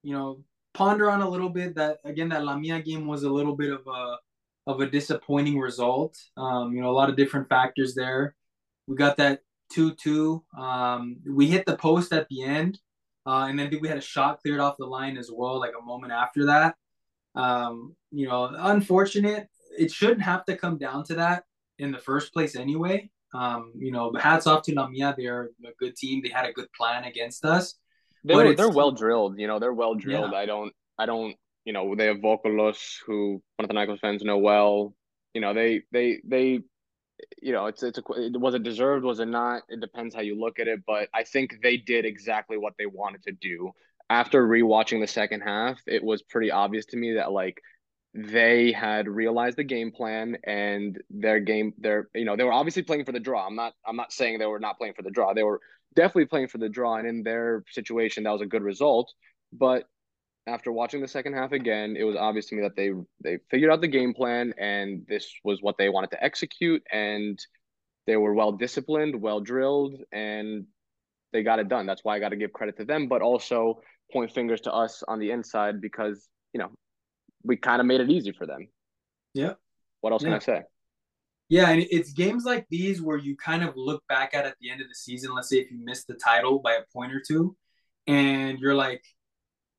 you 0.07 0.13
know, 0.13 0.41
ponder 0.73 1.11
on 1.11 1.21
a 1.21 1.29
little 1.29 1.49
bit. 1.49 1.75
That 1.75 1.97
again, 2.05 2.29
that 2.29 2.45
Lamia 2.45 2.81
game 2.81 3.07
was 3.07 3.23
a 3.23 3.29
little 3.29 3.57
bit 3.57 3.73
of 3.73 3.85
a 3.87 4.15
of 4.65 4.79
a 4.79 4.89
disappointing 4.89 5.59
result. 5.59 6.17
Um, 6.37 6.73
you 6.73 6.81
know, 6.81 6.89
a 6.89 6.97
lot 6.99 7.09
of 7.09 7.17
different 7.17 7.49
factors 7.49 7.93
there. 7.93 8.33
We 8.87 8.95
got 8.95 9.17
that 9.17 9.41
two 9.69 9.95
two. 9.95 10.45
Um, 10.57 11.17
we 11.29 11.47
hit 11.47 11.65
the 11.65 11.75
post 11.75 12.13
at 12.13 12.29
the 12.29 12.43
end, 12.43 12.79
uh, 13.25 13.47
and 13.49 13.59
then 13.59 13.69
we 13.81 13.89
had 13.89 13.97
a 13.97 14.01
shot 14.01 14.41
cleared 14.41 14.61
off 14.61 14.77
the 14.77 14.85
line 14.85 15.17
as 15.17 15.29
well, 15.29 15.59
like 15.59 15.73
a 15.77 15.85
moment 15.85 16.13
after 16.13 16.45
that. 16.45 16.75
Um, 17.35 17.93
you 18.11 18.29
know, 18.29 18.49
unfortunate. 18.57 19.49
It 19.77 19.91
shouldn't 19.91 20.21
have 20.21 20.45
to 20.45 20.55
come 20.55 20.77
down 20.77 21.03
to 21.07 21.15
that 21.15 21.43
in 21.79 21.91
the 21.91 21.99
first 21.99 22.31
place 22.31 22.55
anyway. 22.55 23.09
Um, 23.33 23.73
you 23.77 23.91
know, 23.91 24.13
hats 24.17 24.47
off 24.47 24.63
to 24.63 24.73
Lamia. 24.73 25.13
They're 25.17 25.49
a 25.65 25.73
good 25.77 25.97
team. 25.97 26.21
They 26.23 26.29
had 26.29 26.45
a 26.45 26.53
good 26.53 26.71
plan 26.71 27.03
against 27.03 27.43
us. 27.43 27.75
They 28.23 28.35
were, 28.35 28.55
they're 28.55 28.69
well 28.69 28.91
drilled. 28.91 29.39
You 29.39 29.47
know, 29.47 29.59
they're 29.59 29.73
well 29.73 29.95
drilled. 29.95 30.31
Yeah. 30.31 30.39
I 30.39 30.45
don't, 30.45 30.73
I 30.97 31.05
don't, 31.05 31.35
you 31.65 31.73
know, 31.73 31.95
they 31.95 32.07
have 32.07 32.17
Vokolos 32.17 32.97
who 33.05 33.41
one 33.57 33.65
of 33.65 33.67
the 33.67 33.73
Panathinaikos 33.73 33.99
fans 33.99 34.23
know 34.23 34.37
well. 34.37 34.93
You 35.33 35.41
know, 35.41 35.53
they, 35.53 35.83
they, 35.91 36.19
they, 36.25 36.61
you 37.41 37.51
know, 37.51 37.67
it's, 37.67 37.83
it's 37.83 37.99
a, 37.99 38.03
was 38.05 38.53
it 38.53 38.63
deserved? 38.63 39.03
Was 39.03 39.19
it 39.19 39.27
not? 39.27 39.63
It 39.69 39.81
depends 39.81 40.15
how 40.15 40.21
you 40.21 40.39
look 40.39 40.59
at 40.59 40.67
it. 40.67 40.81
But 40.85 41.09
I 41.13 41.23
think 41.23 41.57
they 41.61 41.77
did 41.77 42.05
exactly 42.05 42.57
what 42.57 42.73
they 42.77 42.85
wanted 42.85 43.23
to 43.23 43.31
do 43.31 43.73
after 44.09 44.45
rewatching 44.47 45.01
the 45.01 45.07
second 45.07 45.41
half, 45.41 45.79
it 45.85 46.03
was 46.03 46.21
pretty 46.21 46.51
obvious 46.51 46.85
to 46.87 46.97
me 46.97 47.13
that 47.13 47.31
like 47.31 47.61
they 48.13 48.71
had 48.71 49.07
realized 49.07 49.57
the 49.57 49.63
game 49.63 49.91
plan 49.91 50.37
and 50.43 50.99
their 51.09 51.39
game 51.39 51.73
their 51.77 52.09
you 52.15 52.25
know 52.25 52.35
they 52.35 52.43
were 52.43 52.53
obviously 52.53 52.83
playing 52.83 53.05
for 53.05 53.11
the 53.11 53.19
draw. 53.19 53.45
I'm 53.45 53.55
not 53.55 53.73
I'm 53.85 53.95
not 53.95 54.13
saying 54.13 54.39
they 54.39 54.45
were 54.45 54.59
not 54.59 54.77
playing 54.77 54.93
for 54.93 55.03
the 55.03 55.11
draw. 55.11 55.33
They 55.33 55.43
were 55.43 55.59
definitely 55.95 56.25
playing 56.25 56.47
for 56.47 56.57
the 56.57 56.69
draw 56.69 56.95
and 56.95 57.07
in 57.07 57.23
their 57.23 57.63
situation 57.71 58.23
that 58.23 58.31
was 58.31 58.41
a 58.41 58.45
good 58.45 58.63
result, 58.63 59.11
but 59.51 59.85
after 60.47 60.71
watching 60.71 61.01
the 61.01 61.07
second 61.07 61.33
half 61.33 61.51
again, 61.51 61.95
it 61.97 62.03
was 62.03 62.15
obvious 62.15 62.47
to 62.47 62.55
me 62.55 62.61
that 62.61 62.75
they 62.75 62.91
they 63.23 63.37
figured 63.51 63.71
out 63.71 63.81
the 63.81 63.87
game 63.87 64.13
plan 64.13 64.53
and 64.57 65.05
this 65.07 65.29
was 65.43 65.61
what 65.61 65.77
they 65.77 65.89
wanted 65.89 66.11
to 66.11 66.23
execute 66.23 66.81
and 66.91 67.37
they 68.05 68.15
were 68.15 68.33
well 68.33 68.53
disciplined, 68.53 69.21
well 69.21 69.41
drilled 69.41 69.95
and 70.13 70.65
they 71.33 71.43
got 71.43 71.59
it 71.59 71.67
done. 71.67 71.85
That's 71.85 72.03
why 72.03 72.15
I 72.15 72.19
got 72.19 72.29
to 72.29 72.37
give 72.37 72.53
credit 72.53 72.77
to 72.77 72.85
them, 72.85 73.07
but 73.09 73.21
also 73.21 73.81
point 74.11 74.31
fingers 74.31 74.61
to 74.61 74.73
us 74.73 75.03
on 75.05 75.19
the 75.19 75.31
inside 75.31 75.81
because 75.81 76.29
you 76.53 76.59
know 76.59 76.69
we 77.43 77.57
kind 77.57 77.81
of 77.81 77.85
made 77.85 77.99
it 77.99 78.09
easy 78.09 78.31
for 78.31 78.45
them. 78.45 78.69
Yeah. 79.33 79.53
What 80.01 80.13
else 80.13 80.23
yeah. 80.23 80.29
can 80.29 80.35
I 80.35 80.39
say? 80.39 80.61
Yeah, 81.49 81.69
and 81.69 81.85
it's 81.89 82.11
games 82.11 82.43
like 82.43 82.65
these 82.69 83.01
where 83.01 83.17
you 83.17 83.37
kind 83.37 83.63
of 83.63 83.73
look 83.77 84.03
back 84.09 84.33
at 84.33 84.45
at 84.45 84.55
the 84.59 84.69
end 84.69 84.81
of 84.81 84.87
the 84.87 84.95
season. 84.95 85.33
Let's 85.33 85.49
say 85.49 85.57
if 85.57 85.71
you 85.71 85.79
missed 85.81 86.07
the 86.07 86.15
title 86.15 86.59
by 86.59 86.73
a 86.73 86.81
point 86.93 87.13
or 87.13 87.21
two, 87.25 87.55
and 88.05 88.59
you're 88.59 88.75
like, 88.75 89.01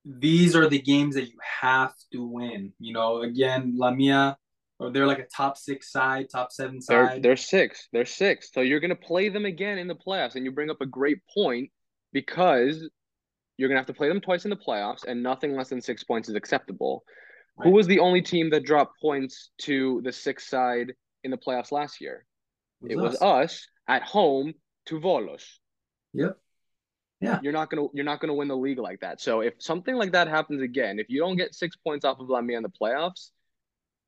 these 0.04 0.56
are 0.56 0.68
the 0.68 0.80
games 0.80 1.14
that 1.14 1.28
you 1.28 1.38
have 1.60 1.92
to 2.12 2.24
win. 2.24 2.72
You 2.78 2.94
know, 2.94 3.20
again, 3.20 3.74
Lamia, 3.76 4.38
or 4.78 4.90
they're 4.90 5.06
like 5.06 5.18
a 5.18 5.26
top 5.26 5.58
six 5.58 5.92
side, 5.92 6.28
top 6.30 6.52
seven 6.52 6.80
side. 6.80 6.94
They're, 6.94 7.20
they're 7.20 7.36
six. 7.36 7.88
They're 7.92 8.06
six. 8.06 8.50
So 8.52 8.62
you're 8.62 8.80
gonna 8.80 8.94
play 8.94 9.28
them 9.28 9.44
again 9.44 9.76
in 9.76 9.88
the 9.88 9.94
playoffs, 9.94 10.36
and 10.36 10.46
you 10.46 10.52
bring 10.52 10.70
up 10.70 10.80
a 10.80 10.86
great 10.86 11.18
point 11.34 11.70
because 12.14 12.88
you're 13.58 13.68
gonna 13.68 13.80
have 13.80 13.86
to 13.88 13.94
play 13.94 14.08
them 14.08 14.22
twice 14.22 14.44
in 14.44 14.50
the 14.50 14.56
playoffs, 14.56 15.04
and 15.06 15.22
nothing 15.22 15.54
less 15.54 15.68
than 15.68 15.82
six 15.82 16.02
points 16.02 16.30
is 16.30 16.34
acceptable. 16.34 17.04
Right. 17.58 17.66
Who 17.66 17.72
was 17.72 17.86
the 17.86 17.98
only 17.98 18.22
team 18.22 18.48
that 18.50 18.64
dropped 18.64 18.98
points 19.02 19.50
to 19.62 20.00
the 20.02 20.12
six 20.12 20.48
side 20.48 20.92
in 21.24 21.30
the 21.30 21.36
playoffs 21.36 21.72
last 21.72 22.00
year? 22.00 22.24
It 22.82 22.96
was, 22.96 23.14
it 23.14 23.20
was 23.20 23.22
us. 23.22 23.66
at 23.88 24.02
home 24.02 24.54
to 24.86 25.00
Volos. 25.00 25.44
Yep. 26.14 26.36
Yeah. 27.20 27.40
You're 27.42 27.52
not 27.52 27.70
gonna 27.70 27.86
you're 27.92 28.04
not 28.04 28.20
gonna 28.20 28.34
win 28.34 28.48
the 28.48 28.56
league 28.56 28.78
like 28.78 29.00
that. 29.00 29.20
So 29.20 29.40
if 29.40 29.54
something 29.58 29.96
like 29.96 30.12
that 30.12 30.28
happens 30.28 30.62
again, 30.62 30.98
if 30.98 31.06
you 31.08 31.20
don't 31.20 31.36
get 31.36 31.54
six 31.54 31.76
points 31.76 32.04
off 32.04 32.20
of 32.20 32.28
Lamia 32.28 32.56
in 32.56 32.62
the 32.62 32.70
playoffs, 32.70 33.30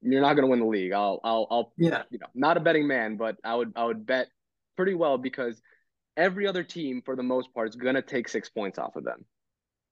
you're 0.00 0.22
not 0.22 0.34
gonna 0.34 0.46
win 0.46 0.60
the 0.60 0.66
league. 0.66 0.92
I'll 0.92 1.20
I'll 1.24 1.46
I'll 1.50 1.72
yeah. 1.76 2.02
You 2.10 2.18
know, 2.18 2.28
not 2.34 2.56
a 2.56 2.60
betting 2.60 2.86
man, 2.86 3.16
but 3.16 3.36
I 3.44 3.54
would 3.56 3.72
I 3.74 3.84
would 3.84 4.06
bet 4.06 4.28
pretty 4.76 4.94
well 4.94 5.18
because 5.18 5.60
every 6.16 6.46
other 6.46 6.62
team 6.62 7.02
for 7.04 7.16
the 7.16 7.22
most 7.22 7.52
part 7.52 7.68
is 7.68 7.76
gonna 7.76 8.02
take 8.02 8.28
six 8.28 8.48
points 8.48 8.78
off 8.78 8.94
of 8.94 9.04
them. 9.04 9.24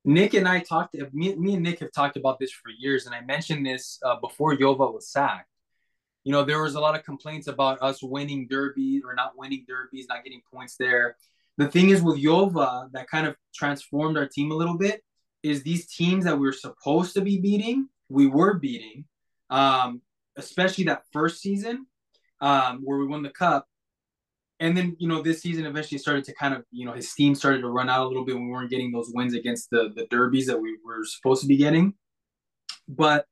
Nick 0.04 0.34
and 0.34 0.46
I 0.46 0.60
talked. 0.60 0.94
Me, 1.12 1.34
me 1.34 1.54
and 1.54 1.62
Nick 1.62 1.80
have 1.80 1.92
talked 1.92 2.16
about 2.16 2.38
this 2.38 2.52
for 2.52 2.70
years, 2.78 3.06
and 3.06 3.14
I 3.14 3.20
mentioned 3.20 3.66
this 3.66 3.98
uh, 4.04 4.16
before 4.20 4.54
Yova 4.54 4.86
was 4.86 5.10
sacked. 5.10 5.47
You 6.28 6.32
know, 6.32 6.44
there 6.44 6.62
was 6.62 6.74
a 6.74 6.80
lot 6.80 6.94
of 6.94 7.04
complaints 7.04 7.46
about 7.46 7.80
us 7.80 8.02
winning 8.02 8.48
derbies 8.48 9.00
or 9.02 9.14
not 9.14 9.32
winning 9.38 9.64
derbies, 9.66 10.08
not 10.10 10.24
getting 10.24 10.42
points 10.52 10.76
there. 10.76 11.16
The 11.56 11.68
thing 11.68 11.88
is 11.88 12.02
with 12.02 12.18
Yova 12.18 12.90
that 12.92 13.08
kind 13.08 13.26
of 13.26 13.34
transformed 13.54 14.18
our 14.18 14.28
team 14.28 14.50
a 14.50 14.54
little 14.54 14.76
bit 14.76 15.02
is 15.42 15.62
these 15.62 15.86
teams 15.86 16.26
that 16.26 16.38
we 16.38 16.44
were 16.44 16.52
supposed 16.52 17.14
to 17.14 17.22
be 17.22 17.38
beating, 17.38 17.88
we 18.10 18.26
were 18.26 18.58
beating, 18.58 19.06
um, 19.48 20.02
especially 20.36 20.84
that 20.84 21.04
first 21.14 21.40
season 21.40 21.86
um, 22.42 22.80
where 22.84 22.98
we 22.98 23.06
won 23.06 23.22
the 23.22 23.30
cup 23.30 23.66
and 24.60 24.76
then 24.76 24.96
you 24.98 25.08
know 25.08 25.22
this 25.22 25.40
season 25.40 25.64
eventually 25.64 25.96
started 25.96 26.24
to 26.24 26.34
kind 26.34 26.52
of 26.52 26.62
you 26.70 26.84
know 26.84 26.92
his 26.92 27.10
steam 27.10 27.34
started 27.34 27.62
to 27.62 27.70
run 27.70 27.88
out 27.88 28.04
a 28.04 28.08
little 28.08 28.24
bit 28.26 28.34
we 28.34 28.48
weren't 28.48 28.68
getting 28.68 28.92
those 28.92 29.10
wins 29.14 29.32
against 29.32 29.70
the 29.70 29.92
the 29.96 30.04
derbies 30.10 30.46
that 30.46 30.60
we 30.60 30.76
were 30.84 31.04
supposed 31.04 31.40
to 31.40 31.48
be 31.48 31.56
getting 31.56 31.94
but 32.86 33.24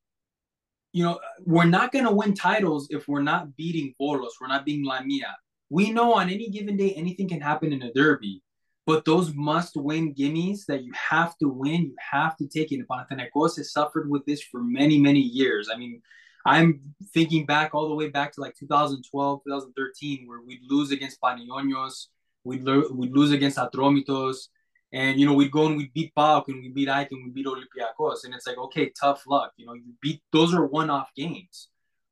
you 0.96 1.04
know 1.04 1.20
we're 1.44 1.72
not 1.78 1.92
going 1.92 2.06
to 2.06 2.11
win 2.11 2.32
titles 2.32 2.88
if 2.90 3.06
we're 3.06 3.28
not 3.32 3.54
beating 3.54 3.94
Volos 4.00 4.35
we're 4.40 4.54
not 4.54 4.64
beating 4.64 4.87
Lamia 4.87 5.32
we 5.68 5.90
know 5.90 6.14
on 6.14 6.30
any 6.30 6.48
given 6.48 6.76
day 6.76 6.92
anything 6.94 7.28
can 7.28 7.40
happen 7.40 7.70
in 7.72 7.82
a 7.82 7.92
derby 7.92 8.42
but 8.87 9.04
those 9.04 9.35
must 9.35 9.76
win 9.76 10.14
gimmies 10.14 10.61
that 10.68 10.85
you 10.85 10.92
have 10.94 11.37
to 11.37 11.48
win 11.48 11.82
you 11.82 11.96
have 12.12 12.35
to 12.38 12.48
take 12.48 12.72
it 12.72 12.80
Panathinaikos 12.88 13.56
has 13.59 13.72
suffered 13.72 14.09
with 14.09 14.24
this 14.24 14.42
for 14.42 14.62
many 14.62 14.98
many 14.98 15.20
years. 15.20 15.68
I 15.72 15.76
mean 15.76 16.00
I'm 16.46 16.80
thinking 17.12 17.44
back 17.44 17.74
all 17.74 17.88
the 17.88 17.94
way 17.94 18.09
back 18.09 18.32
to 18.35 18.40
like 18.40 18.54
2012, 18.54 19.40
2013, 19.44 20.28
where 20.28 20.40
we'd 20.46 20.61
lose 20.70 20.92
against 20.92 21.20
Panionios, 21.20 22.06
we'd, 22.44 22.62
lo- 22.62 22.88
we'd 22.92 23.11
lose 23.11 23.32
against 23.32 23.59
Atromitos, 23.59 24.46
and 24.96 25.20
you 25.20 25.26
know 25.26 25.35
we'd 25.35 25.50
go 25.50 25.66
and 25.66 25.76
we'd 25.76 25.92
beat 25.92 26.14
PAOK 26.14 26.48
and 26.48 26.62
we 26.62 26.70
beat 26.70 26.88
AEK 26.88 27.09
and 27.11 27.24
we 27.24 27.30
beat 27.30 27.46
Olympiacos, 27.46 28.24
and 28.24 28.35
it's 28.35 28.46
like 28.46 28.56
okay, 28.56 28.90
tough 28.98 29.24
luck. 29.28 29.52
You 29.59 29.66
know, 29.66 29.74
you 29.74 29.92
beat 30.00 30.22
those 30.32 30.54
are 30.54 30.64
one-off 30.64 31.11
games. 31.14 31.68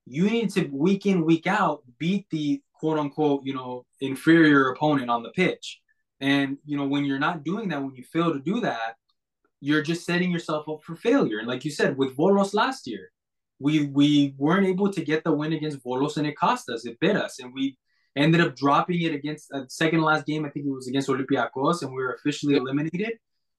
You 0.06 0.28
need 0.28 0.50
to 0.50 0.66
week 0.66 1.06
in 1.06 1.24
week 1.24 1.46
out 1.46 1.82
beat 1.98 2.26
the 2.30 2.60
quote 2.74 2.98
unquote 2.98 3.40
you 3.44 3.54
know 3.54 3.86
inferior 4.02 4.68
opponent 4.68 5.08
on 5.08 5.22
the 5.22 5.30
pitch, 5.30 5.80
and 6.20 6.58
you 6.66 6.76
know 6.76 6.86
when 6.86 7.06
you're 7.06 7.18
not 7.18 7.42
doing 7.42 7.70
that, 7.70 7.82
when 7.82 7.94
you 7.94 8.04
fail 8.04 8.34
to 8.34 8.38
do 8.38 8.60
that, 8.60 8.96
you're 9.60 9.82
just 9.82 10.04
setting 10.04 10.30
yourself 10.30 10.68
up 10.68 10.82
for 10.82 10.94
failure. 10.94 11.38
And 11.38 11.48
like 11.48 11.64
you 11.64 11.70
said 11.70 11.96
with 11.96 12.14
Volos 12.14 12.52
last 12.52 12.86
year, 12.86 13.12
we 13.58 13.86
we 13.86 14.34
weren't 14.36 14.66
able 14.66 14.92
to 14.92 15.02
get 15.02 15.24
the 15.24 15.32
win 15.32 15.54
against 15.54 15.82
Volos, 15.82 16.18
and 16.18 16.26
it 16.26 16.36
cost 16.36 16.68
us. 16.68 16.84
It 16.84 17.00
bit 17.00 17.16
us, 17.16 17.38
and 17.38 17.54
we 17.54 17.78
ended 18.16 18.40
up 18.40 18.57
dropping 18.57 19.03
it 19.03 19.14
against 19.14 19.50
a 19.53 19.59
uh, 19.59 19.64
second 19.68 20.03
last 20.03 20.27
game. 20.27 20.44
I 20.44 20.50
think 20.50 20.66
it 20.66 20.70
was 20.70 20.88
against 20.88 21.09
Olympiacos, 21.09 21.83
and 21.83 21.90
we 21.90 22.03
were 22.03 22.14
officially 22.14 22.57
eliminated. 22.57 23.14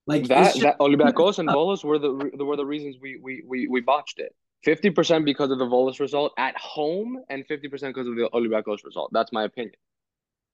Like 0.08 0.28
that, 0.28 0.54
just, 0.54 0.62
that 0.62 0.80
Olympiacos 0.80 1.40
and 1.40 1.50
Volos 1.58 1.84
were 1.84 2.00
the 2.00 2.44
were 2.44 2.56
the 2.56 2.66
reasons 2.66 2.98
we 3.02 3.20
we 3.22 3.44
we, 3.48 3.68
we 3.68 3.82
botched 3.82 4.20
it. 4.20 4.34
Fifty 4.64 4.90
percent 4.90 5.26
because 5.26 5.52
of 5.52 5.60
the 5.60 5.66
Volos 5.66 6.00
result 6.00 6.34
at 6.38 6.58
home, 6.58 7.20
and 7.30 7.46
fifty 7.48 7.68
percent 7.68 7.94
because 7.94 8.08
of 8.08 8.16
the 8.16 8.30
Olympiacos 8.34 8.84
result. 8.84 9.10
That's 9.14 9.32
my 9.32 9.44
opinion. 9.44 9.76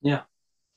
Yeah, 0.02 0.22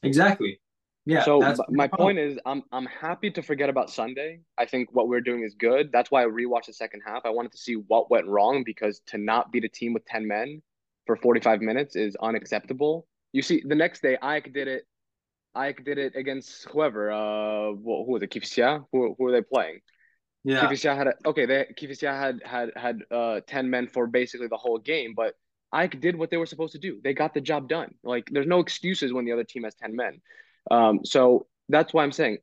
exactly. 0.03 0.61
Yeah. 1.07 1.23
So 1.23 1.55
my 1.69 1.87
point 1.87 2.19
is, 2.19 2.39
I'm 2.47 2.63
I'm 2.73 2.87
happy 2.87 3.31
to 3.33 3.43
forget 3.43 3.69
about 3.69 3.91
Sunday. 3.91 4.41
I 4.57 4.65
think 4.67 4.89
what 4.93 5.09
we're 5.09 5.21
doing 5.21 5.43
is 5.45 5.55
good. 5.55 5.91
That's 5.93 6.11
why 6.11 6.23
I 6.23 6.27
rewatched 6.27 6.67
the 6.67 6.73
second 6.73 7.03
half. 7.07 7.23
I 7.25 7.31
wanted 7.31 7.53
to 7.53 7.59
see 7.59 7.75
what 7.75 8.11
went 8.11 8.27
wrong 8.27 8.63
because 8.65 9.01
to 9.09 9.19
not 9.19 9.53
beat 9.53 9.65
a 9.65 9.69
team 9.69 9.93
with 9.93 10.05
ten 10.07 10.27
men 10.27 10.63
for 11.07 11.17
45 11.17 11.61
minutes 11.61 11.97
is 11.97 12.17
unacceptable. 12.17 13.07
You 13.35 13.43
see, 13.43 13.63
the 13.67 13.75
next 13.75 14.01
day, 14.01 14.17
AEK 14.23 14.53
did 14.53 14.69
it. 14.69 14.85
AEK 15.57 15.85
did 15.85 15.99
it 15.99 16.15
against 16.15 16.69
whoever. 16.71 17.11
Uh, 17.11 17.73
who 17.73 18.05
was 18.07 18.23
it? 18.23 18.31
Kifisia? 18.31 18.87
Who 18.93 19.17
who 19.19 19.27
are 19.27 19.33
they 19.33 19.43
playing? 19.43 19.81
Yeah. 20.45 20.65
Kifisia 20.65 20.97
had 20.97 21.09
a, 21.09 21.15
okay. 21.27 21.45
They 21.45 21.67
Kifisia 21.77 22.17
had 22.17 22.43
had 22.45 22.71
had 22.77 23.01
uh 23.11 23.41
ten 23.45 23.69
men 23.71 23.89
for 23.89 24.07
basically 24.07 24.47
the 24.47 24.57
whole 24.57 24.79
game, 24.79 25.15
but 25.17 25.35
AEK 25.75 26.01
did 26.01 26.17
what 26.17 26.31
they 26.31 26.37
were 26.37 26.47
supposed 26.47 26.75
to 26.75 26.79
do. 26.79 27.01
They 27.03 27.13
got 27.13 27.35
the 27.35 27.41
job 27.41 27.69
done. 27.69 27.97
Like, 28.05 28.29
there's 28.31 28.47
no 28.47 28.61
excuses 28.61 29.13
when 29.13 29.25
the 29.25 29.33
other 29.33 29.43
team 29.43 29.65
has 29.65 29.75
ten 29.75 29.97
men. 29.97 30.21
Um, 30.71 31.05
so 31.05 31.49
that's 31.69 31.93
why 31.93 32.05
I'm 32.05 32.13
saying 32.13 32.39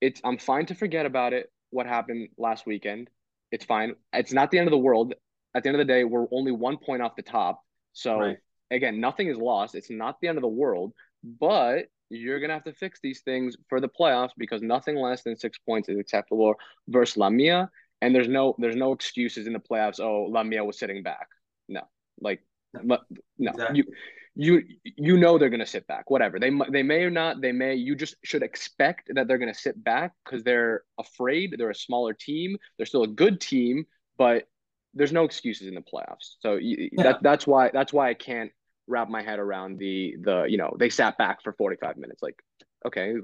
it's 0.00 0.22
I'm 0.24 0.38
fine 0.38 0.64
to 0.66 0.74
forget 0.74 1.04
about 1.04 1.34
it. 1.34 1.52
What 1.68 1.84
happened 1.84 2.30
last 2.38 2.66
weekend? 2.66 3.10
It's 3.50 3.66
fine. 3.66 3.96
It's 4.14 4.32
not 4.32 4.50
the 4.50 4.58
end 4.58 4.66
of 4.66 4.72
the 4.72 4.78
world. 4.78 5.12
At 5.54 5.62
the 5.62 5.68
end 5.68 5.78
of 5.78 5.86
the 5.86 5.92
day, 5.92 6.04
we're 6.04 6.26
only 6.32 6.52
one 6.52 6.78
point 6.78 7.02
off 7.02 7.16
the 7.16 7.22
top. 7.22 7.62
So 7.92 8.18
right. 8.18 8.38
Again, 8.72 9.00
nothing 9.00 9.28
is 9.28 9.36
lost. 9.36 9.74
It's 9.74 9.90
not 9.90 10.20
the 10.20 10.28
end 10.28 10.38
of 10.38 10.42
the 10.42 10.48
world, 10.48 10.92
but 11.22 11.86
you're 12.10 12.40
gonna 12.40 12.52
have 12.52 12.64
to 12.64 12.72
fix 12.72 13.00
these 13.02 13.22
things 13.22 13.56
for 13.68 13.80
the 13.80 13.88
playoffs 13.88 14.30
because 14.36 14.62
nothing 14.62 14.96
less 14.96 15.22
than 15.22 15.36
six 15.36 15.58
points 15.58 15.88
is 15.88 15.98
acceptable 15.98 16.54
versus 16.88 17.16
Lamia. 17.16 17.70
And 18.00 18.14
there's 18.14 18.28
no 18.28 18.54
there's 18.58 18.76
no 18.76 18.92
excuses 18.92 19.46
in 19.46 19.52
the 19.52 19.60
playoffs. 19.60 20.00
Oh, 20.00 20.26
Lamia 20.30 20.64
was 20.64 20.78
sitting 20.78 21.02
back. 21.02 21.28
No, 21.68 21.82
like 22.20 22.44
no, 22.74 22.98
exactly. 23.38 23.78
you 23.78 23.84
you 24.34 24.62
you 24.96 25.16
know 25.16 25.38
they're 25.38 25.50
gonna 25.50 25.66
sit 25.66 25.86
back. 25.86 26.10
Whatever 26.10 26.38
they 26.38 26.50
they 26.70 26.82
may 26.82 27.04
or 27.04 27.10
not 27.10 27.40
they 27.40 27.52
may. 27.52 27.74
You 27.74 27.94
just 27.94 28.16
should 28.24 28.42
expect 28.42 29.10
that 29.14 29.28
they're 29.28 29.38
gonna 29.38 29.54
sit 29.54 29.82
back 29.82 30.12
because 30.24 30.42
they're 30.42 30.82
afraid. 30.98 31.54
They're 31.56 31.70
a 31.70 31.74
smaller 31.74 32.12
team. 32.12 32.56
They're 32.76 32.86
still 32.86 33.04
a 33.04 33.08
good 33.08 33.40
team, 33.40 33.86
but 34.18 34.48
there's 34.94 35.12
no 35.12 35.24
excuses 35.24 35.68
in 35.68 35.74
the 35.74 35.82
playoffs. 35.82 36.36
So 36.40 36.56
yeah. 36.56 36.88
that 36.96 37.22
that's 37.22 37.46
why 37.46 37.70
that's 37.72 37.92
why 37.92 38.08
I 38.10 38.14
can't 38.14 38.50
wrap 38.86 39.08
my 39.08 39.22
head 39.22 39.38
around 39.38 39.78
the 39.78 40.16
the 40.20 40.44
you 40.44 40.58
know 40.58 40.74
they 40.78 40.90
sat 40.90 41.18
back 41.18 41.42
for 41.42 41.52
45 41.52 41.96
minutes. 41.96 42.22
Like, 42.22 42.42
okay, 42.86 43.14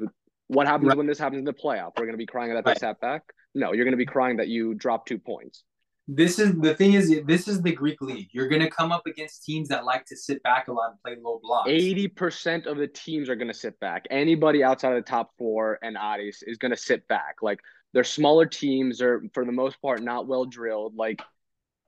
what 0.49 0.67
happens 0.67 0.89
right. 0.89 0.97
when 0.97 1.07
this 1.07 1.19
happens 1.19 1.39
in 1.39 1.45
the 1.45 1.53
playoff? 1.53 1.93
We're 1.97 2.07
gonna 2.07 2.19
be 2.19 2.27
crying 2.27 2.53
that 2.55 2.65
right. 2.67 2.75
they 2.75 2.81
sat 2.81 3.01
back. 3.01 3.23
No, 3.55 3.73
you're 3.73 3.85
gonna 3.85 3.97
be 3.97 4.07
crying 4.07 4.37
that 4.39 4.49
you 4.49 4.75
dropped 4.75 5.09
two 5.09 5.19
points. 5.19 5.65
This 6.11 6.39
is 6.39 6.59
the 6.59 6.75
thing 6.75 6.95
is 6.95 7.21
this 7.27 7.49
is 7.49 7.61
the 7.61 7.73
Greek 7.73 8.01
league. 8.01 8.29
You're 8.33 8.49
gonna 8.49 8.71
come 8.71 8.93
up 8.93 9.07
against 9.07 9.45
teams 9.45 9.69
that 9.69 9.85
like 9.85 10.07
to 10.07 10.17
sit 10.17 10.43
back 10.43 10.69
a 10.69 10.73
lot 10.73 10.91
and 10.91 11.03
play 11.03 11.23
low 11.23 11.39
blocks. 11.43 11.69
Eighty 11.69 12.09
percent 12.09 12.67
of 12.67 12.79
the 12.79 12.87
teams 12.87 13.29
are 13.29 13.37
gonna 13.37 13.53
sit 13.53 13.79
back. 13.79 14.07
Anybody 14.11 14.65
outside 14.65 14.97
of 14.97 15.05
the 15.05 15.11
top 15.11 15.33
four 15.37 15.79
and 15.83 15.99
Aris 15.99 16.43
is 16.43 16.57
gonna 16.57 16.79
sit 16.79 17.07
back. 17.09 17.37
Like 17.43 17.61
they're 17.93 18.05
smaller 18.05 18.47
teams, 18.47 19.03
are 19.03 19.23
for 19.35 19.45
the 19.45 19.53
most 19.53 19.81
part 19.83 20.03
not 20.03 20.27
well 20.27 20.47
drilled. 20.47 20.97
Like 20.97 21.21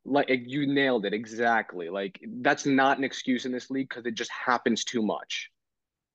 like 0.05 0.29
you 0.31 0.67
nailed 0.67 1.05
it 1.05 1.13
exactly. 1.13 1.89
Like 1.89 2.21
that's 2.41 2.67
not 2.67 2.99
an 2.99 3.05
excuse 3.05 3.45
in 3.45 3.53
this 3.53 3.71
league 3.71 3.89
because 3.89 4.07
it 4.07 4.15
just 4.15 4.31
happens 4.31 4.85
too 4.85 5.03
much. 5.03 5.51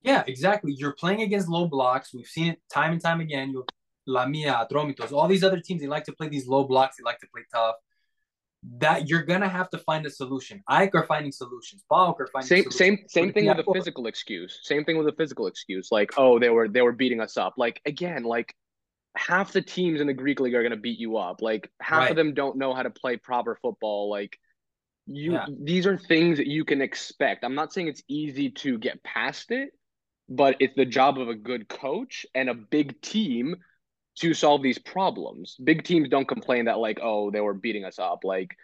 Yeah, 0.02 0.22
exactly. 0.26 0.72
You're 0.76 0.94
playing 0.94 1.22
against 1.22 1.48
low 1.48 1.66
blocks. 1.66 2.14
We've 2.14 2.26
seen 2.26 2.52
it 2.52 2.60
time 2.72 2.92
and 2.92 3.00
time 3.00 3.20
again. 3.20 3.50
You 3.50 3.64
Lamia, 4.06 4.66
Atromitos, 4.70 5.10
all 5.10 5.26
these 5.26 5.42
other 5.42 5.58
teams, 5.58 5.80
they 5.80 5.88
like 5.88 6.04
to 6.04 6.12
play 6.12 6.28
these 6.28 6.46
low 6.46 6.62
blocks. 6.64 6.96
They 6.96 7.02
like 7.02 7.18
to 7.20 7.26
play 7.32 7.42
tough 7.52 7.74
that 8.78 9.08
you're 9.08 9.22
gonna 9.22 9.48
have 9.48 9.70
to 9.70 9.78
find 9.78 10.04
a 10.06 10.10
solution. 10.10 10.62
AEK 10.68 10.94
are 10.94 11.04
finding 11.04 11.32
solutions. 11.32 11.84
PAOK 11.90 12.20
are 12.20 12.28
finding 12.32 12.48
same 12.48 12.70
solutions. 12.70 12.76
same 12.76 12.98
same 13.08 13.32
thing 13.32 13.46
with 13.46 13.58
a 13.58 13.72
physical 13.72 14.06
excuse. 14.06 14.60
Same 14.62 14.84
thing 14.84 14.98
with 14.98 15.06
a 15.08 15.12
physical 15.12 15.46
excuse. 15.46 15.88
Like 15.92 16.12
oh 16.16 16.38
they 16.38 16.50
were 16.50 16.68
they 16.68 16.82
were 16.82 16.92
beating 16.92 17.20
us 17.20 17.36
up. 17.36 17.54
Like 17.56 17.80
again 17.86 18.24
like 18.24 18.54
half 19.16 19.52
the 19.52 19.62
teams 19.62 20.00
in 20.00 20.06
the 20.06 20.14
Greek 20.14 20.40
league 20.40 20.54
are 20.54 20.62
gonna 20.62 20.76
beat 20.76 20.98
you 20.98 21.16
up. 21.16 21.42
Like 21.42 21.70
half 21.80 22.02
right. 22.02 22.10
of 22.10 22.16
them 22.16 22.34
don't 22.34 22.56
know 22.56 22.74
how 22.74 22.82
to 22.82 22.90
play 22.90 23.16
proper 23.16 23.58
football. 23.60 24.10
Like 24.10 24.38
you 25.06 25.32
yeah. 25.32 25.46
these 25.48 25.86
are 25.86 25.96
things 25.96 26.38
that 26.38 26.46
you 26.46 26.64
can 26.64 26.82
expect. 26.82 27.44
I'm 27.44 27.54
not 27.54 27.72
saying 27.72 27.88
it's 27.88 28.02
easy 28.08 28.50
to 28.50 28.78
get 28.78 29.02
past 29.02 29.50
it, 29.50 29.70
but 30.28 30.56
it's 30.60 30.74
the 30.74 30.84
job 30.84 31.18
of 31.18 31.28
a 31.28 31.34
good 31.34 31.68
coach 31.68 32.26
and 32.34 32.48
a 32.48 32.54
big 32.54 33.00
team 33.00 33.56
to 34.16 34.34
solve 34.34 34.62
these 34.62 34.78
problems. 34.78 35.56
Big 35.62 35.84
teams 35.84 36.08
don't 36.08 36.26
complain 36.26 36.64
that 36.64 36.78
like, 36.78 36.98
oh, 37.02 37.30
they 37.30 37.40
were 37.40 37.54
beating 37.54 37.84
us 37.84 37.98
up. 37.98 38.20
Like, 38.24 38.56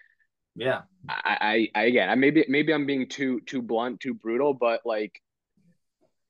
yeah, 0.57 0.83
I, 1.09 1.69
I, 1.75 1.81
I 1.81 1.85
again, 1.85 2.09
I 2.09 2.15
maybe 2.15 2.45
maybe 2.49 2.75
I'm 2.75 2.87
being 2.87 3.09
too 3.09 3.41
too 3.47 3.63
blunt, 3.63 4.01
too 4.01 4.15
brutal, 4.15 4.55
but 4.55 4.81
like, 4.85 5.21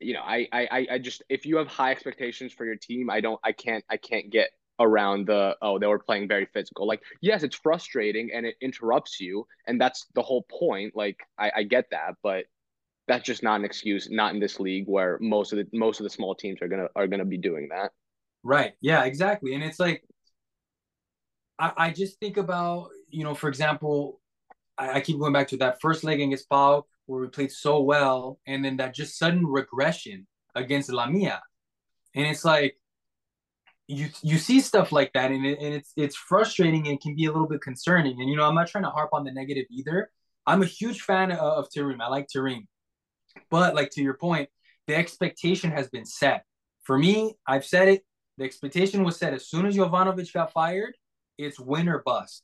you 0.05 0.15
know, 0.15 0.23
I, 0.23 0.49
I, 0.53 0.87
I 0.93 0.99
just 0.99 1.23
if 1.29 1.47
you 1.47 1.57
have 1.57 1.69
high 1.69 1.91
expectations 1.91 2.53
for 2.53 2.65
your 2.65 2.77
team, 2.77 3.11
I 3.11 3.21
don't, 3.21 3.41
I 3.45 3.53
can't, 3.53 3.85
I 3.91 3.97
can't 3.97 4.31
get 4.31 4.51
around 4.81 5.27
the 5.27 5.57
oh 5.63 5.79
they 5.79 5.87
were 5.87 5.99
playing 5.99 6.27
very 6.29 6.47
physical. 6.47 6.87
Like, 6.87 7.03
yes, 7.21 7.43
it's 7.43 7.57
frustrating 7.57 8.31
and 8.35 8.47
it 8.47 8.57
interrupts 8.61 9.21
you, 9.21 9.47
and 9.67 9.81
that's 9.81 10.07
the 10.15 10.23
whole 10.23 10.43
point. 10.51 10.97
Like, 10.97 11.21
I, 11.39 11.53
I 11.57 11.63
get 11.65 11.91
that, 11.91 12.15
but 12.23 12.47
that's 13.09 13.25
just 13.25 13.43
not 13.43 13.59
an 13.61 13.65
excuse. 13.65 14.09
Not 14.11 14.35
in 14.35 14.41
this 14.41 14.61
league 14.61 14.87
where 14.87 15.19
most 15.21 15.53
of 15.53 15.59
the 15.59 15.67
most 15.73 16.01
of 16.01 16.05
the 16.05 16.11
small 16.11 16.35
teams 16.35 16.63
are 16.63 16.69
gonna 16.69 16.89
are 16.97 17.07
gonna 17.07 17.25
be 17.25 17.39
doing 17.39 17.69
that. 17.71 17.93
Right. 18.43 18.73
Yeah, 18.81 19.05
exactly. 19.05 19.55
And 19.55 19.63
it's 19.63 19.79
like, 19.79 20.03
I, 21.59 21.73
I 21.77 21.91
just 21.91 22.19
think 22.19 22.37
about, 22.37 22.91
you 23.09 23.25
know, 23.25 23.35
for 23.35 23.49
example, 23.49 24.21
I, 24.77 24.95
I 24.95 25.01
keep 25.01 25.19
going 25.19 25.33
back 25.33 25.49
to 25.49 25.57
that 25.59 25.81
first 25.81 26.03
leg 26.03 26.21
against 26.21 26.49
PAOK 26.49 26.87
where 27.13 27.23
we 27.23 27.29
played 27.29 27.53
so 27.53 27.81
well, 27.81 28.41
and 28.47 28.65
then 28.65 28.77
that 28.79 28.95
just 28.95 29.19
sudden 29.19 29.47
regression 29.47 30.27
against 30.55 30.93
Lamia. 30.93 31.43
And 32.15 32.27
it's 32.27 32.45
like, 32.45 32.77
you 33.89 34.09
you 34.23 34.39
see 34.39 34.61
stuff 34.61 34.93
like 34.93 35.13
that 35.13 35.33
and, 35.33 35.45
it, 35.45 35.59
and 35.61 35.75
it's 35.75 35.93
it's 35.97 36.17
frustrating 36.17 36.87
and 36.89 37.01
can 37.01 37.17
be 37.17 37.27
a 37.27 37.33
little 37.33 37.49
bit 37.49 37.61
concerning 37.61 38.19
and 38.21 38.31
you 38.31 38.37
know 38.37 38.45
i'm 38.45 38.55
not 38.55 38.69
trying 38.69 38.85
to 38.85 38.91
harp 38.91 39.11
on 39.13 39.25
the 39.25 39.33
negative 39.33 39.67
either 39.71 40.09
i'm 40.47 40.63
a 40.63 40.67
huge 40.67 41.03
fan 41.03 41.33
of, 41.33 41.39
of 41.39 41.69
Terim. 41.69 42.01
i 42.01 42.07
like 42.07 42.29
Terim. 42.35 42.69
but 43.51 43.75
like 43.75 43.91
to 43.91 44.01
your 44.01 44.15
point 44.15 44.49
the 44.87 44.95
expectation 44.95 45.73
has 45.73 45.89
been 45.89 46.07
set 46.07 46.45
for 46.85 46.97
me 46.97 47.35
i've 47.47 47.65
said 47.65 47.89
it 47.89 48.05
the 48.39 48.45
expectation 48.45 49.05
was 49.05 49.17
set 49.19 49.35
as 49.35 49.47
soon 49.47 49.67
as 49.67 49.77
Jovanovic 49.77 50.33
got 50.33 50.53
fired, 50.53 50.97
it's 51.39 51.61
win 51.61 51.89
or 51.89 52.03
bust. 52.05 52.43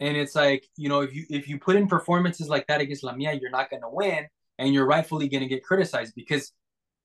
And 0.00 0.16
it's 0.16 0.34
like, 0.34 0.66
you 0.76 0.88
know, 0.88 1.00
if 1.02 1.14
you 1.14 1.26
if 1.30 1.48
you 1.48 1.58
put 1.58 1.76
in 1.76 1.86
performances 1.86 2.48
like 2.48 2.66
that 2.68 2.80
against 2.80 3.04
Lamia, 3.04 3.34
you're 3.34 3.50
not 3.50 3.70
going 3.70 3.82
to 3.82 3.90
win 3.90 4.26
and 4.58 4.74
you're 4.74 4.86
rightfully 4.86 5.28
going 5.28 5.42
to 5.42 5.48
get 5.48 5.62
criticized 5.62 6.14
because 6.16 6.52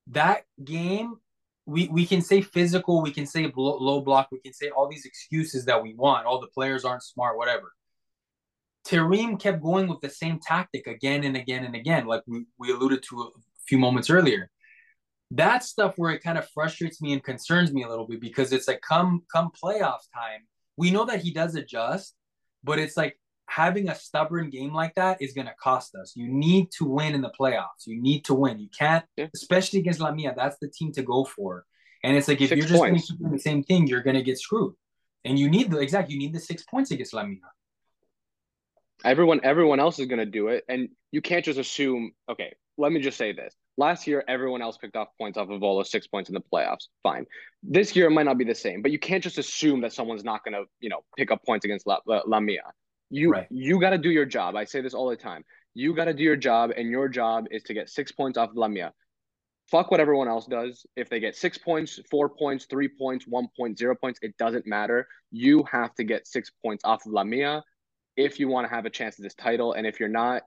that 0.08 0.44
game 0.64 1.16
we 1.66 1.88
we 1.88 2.06
can 2.06 2.22
say 2.22 2.40
physical, 2.40 3.02
we 3.02 3.10
can 3.12 3.26
say 3.26 3.52
low, 3.56 3.76
low 3.78 4.00
block, 4.00 4.28
we 4.32 4.40
can 4.40 4.52
say 4.52 4.70
all 4.70 4.88
these 4.88 5.04
excuses 5.04 5.66
that 5.66 5.82
we 5.82 5.94
want. 5.94 6.26
All 6.26 6.40
the 6.40 6.46
players 6.48 6.84
aren't 6.84 7.02
smart, 7.02 7.36
whatever. 7.36 7.72
Terim 8.86 9.38
kept 9.40 9.62
going 9.62 9.88
with 9.88 10.00
the 10.00 10.08
same 10.10 10.38
tactic 10.40 10.86
again 10.86 11.24
and 11.24 11.36
again 11.36 11.64
and 11.64 11.74
again, 11.74 12.06
like 12.06 12.22
we, 12.26 12.46
we 12.58 12.70
alluded 12.70 13.02
to 13.02 13.20
a 13.22 13.28
few 13.66 13.78
moments 13.78 14.10
earlier 14.10 14.48
That 15.32 15.64
stuff 15.64 15.94
where 15.96 16.12
it 16.12 16.22
kind 16.22 16.38
of 16.38 16.48
frustrates 16.50 17.02
me 17.02 17.12
and 17.12 17.22
concerns 17.22 17.72
me 17.72 17.82
a 17.82 17.88
little 17.88 18.06
bit 18.06 18.20
because 18.20 18.52
it's 18.52 18.68
like 18.68 18.80
come 18.80 19.22
come 19.32 19.50
playoff 19.50 20.02
time 20.14 20.46
we 20.76 20.90
know 20.90 21.04
that 21.06 21.22
he 21.22 21.32
does 21.32 21.54
adjust 21.56 22.14
but 22.66 22.78
it's 22.80 22.96
like 22.96 23.18
having 23.48 23.88
a 23.88 23.94
stubborn 23.94 24.50
game 24.50 24.74
like 24.74 24.94
that 24.96 25.22
is 25.22 25.32
going 25.32 25.46
to 25.46 25.54
cost 25.54 25.94
us. 25.94 26.14
You 26.16 26.28
need 26.28 26.70
to 26.72 26.84
win 26.84 27.14
in 27.14 27.22
the 27.22 27.32
playoffs. 27.40 27.86
You 27.86 28.02
need 28.02 28.24
to 28.24 28.34
win. 28.34 28.58
You 28.58 28.68
can't 28.76 29.04
yeah. 29.16 29.28
especially 29.34 29.78
against 29.78 30.00
Lamia, 30.00 30.34
that's 30.36 30.58
the 30.60 30.68
team 30.68 30.92
to 30.92 31.02
go 31.02 31.24
for. 31.24 31.64
And 32.02 32.16
it's 32.16 32.28
like 32.28 32.40
if 32.40 32.50
you 32.50 32.58
you're 32.58 32.66
just 32.66 32.80
going 32.80 32.96
to 32.96 33.00
keep 33.00 33.18
doing 33.18 33.32
the 33.32 33.38
same 33.38 33.62
thing 33.62 33.86
you're 33.86 34.02
going 34.02 34.16
to 34.16 34.22
get 34.22 34.38
screwed. 34.38 34.74
And 35.24 35.38
you 35.38 35.48
need 35.48 35.70
the 35.70 35.78
exact 35.78 36.10
you 36.10 36.18
need 36.18 36.34
the 36.34 36.40
six 36.40 36.64
points 36.64 36.90
against 36.90 37.14
Lamia. 37.14 37.38
everyone 39.04 39.40
everyone 39.44 39.80
else 39.80 39.98
is 40.00 40.06
going 40.06 40.18
to 40.18 40.26
do 40.26 40.48
it. 40.48 40.64
And 40.68 40.88
you 41.12 41.22
can't 41.22 41.44
just 41.44 41.58
assume 41.58 42.12
okay 42.28 42.54
let 42.76 42.92
me 42.92 43.00
just 43.00 43.16
say 43.16 43.32
this 43.32 43.54
Last 43.78 44.06
year, 44.06 44.24
everyone 44.26 44.62
else 44.62 44.78
picked 44.78 44.96
off 44.96 45.08
points 45.18 45.36
off 45.36 45.50
of 45.50 45.60
Volo, 45.60 45.82
six 45.82 46.06
points 46.06 46.30
in 46.30 46.34
the 46.34 46.42
playoffs. 46.52 46.88
Fine. 47.02 47.26
This 47.62 47.94
year, 47.94 48.06
it 48.06 48.10
might 48.10 48.24
not 48.24 48.38
be 48.38 48.44
the 48.44 48.54
same, 48.54 48.80
but 48.80 48.90
you 48.90 48.98
can't 48.98 49.22
just 49.22 49.36
assume 49.38 49.82
that 49.82 49.92
someone's 49.92 50.24
not 50.24 50.44
going 50.44 50.54
to, 50.54 50.64
you 50.80 50.88
know, 50.88 51.00
pick 51.16 51.30
up 51.30 51.44
points 51.44 51.64
against 51.64 51.86
La, 51.86 51.98
La, 52.06 52.22
Lamia. 52.26 52.72
You 53.10 53.30
right. 53.30 53.46
you 53.50 53.78
got 53.78 53.90
to 53.90 53.98
do 53.98 54.10
your 54.10 54.24
job. 54.24 54.56
I 54.56 54.64
say 54.64 54.80
this 54.80 54.94
all 54.94 55.08
the 55.08 55.16
time. 55.16 55.44
You 55.74 55.94
got 55.94 56.06
to 56.06 56.14
do 56.14 56.22
your 56.22 56.36
job, 56.36 56.70
and 56.76 56.88
your 56.88 57.08
job 57.08 57.46
is 57.50 57.62
to 57.64 57.74
get 57.74 57.90
six 57.90 58.12
points 58.12 58.38
off 58.38 58.50
of 58.50 58.56
Lamia. 58.56 58.92
Fuck 59.70 59.90
what 59.90 60.00
everyone 60.00 60.28
else 60.28 60.46
does. 60.46 60.86
If 60.96 61.10
they 61.10 61.20
get 61.20 61.36
six 61.36 61.58
points, 61.58 62.00
four 62.10 62.28
points, 62.28 62.66
three 62.70 62.88
points, 62.88 63.26
one 63.26 63.48
point, 63.56 63.78
zero 63.78 63.94
points, 64.00 64.18
it 64.22 64.36
doesn't 64.38 64.66
matter. 64.66 65.06
You 65.32 65.64
have 65.70 65.94
to 65.96 66.04
get 66.04 66.26
six 66.26 66.50
points 66.64 66.84
off 66.84 67.04
of 67.04 67.12
Lamia 67.12 67.62
if 68.16 68.40
you 68.40 68.48
want 68.48 68.68
to 68.68 68.74
have 68.74 68.86
a 68.86 68.90
chance 68.90 69.18
at 69.18 69.22
this 69.22 69.34
title. 69.34 69.72
And 69.74 69.86
if 69.86 70.00
you're 70.00 70.08
not, 70.08 70.42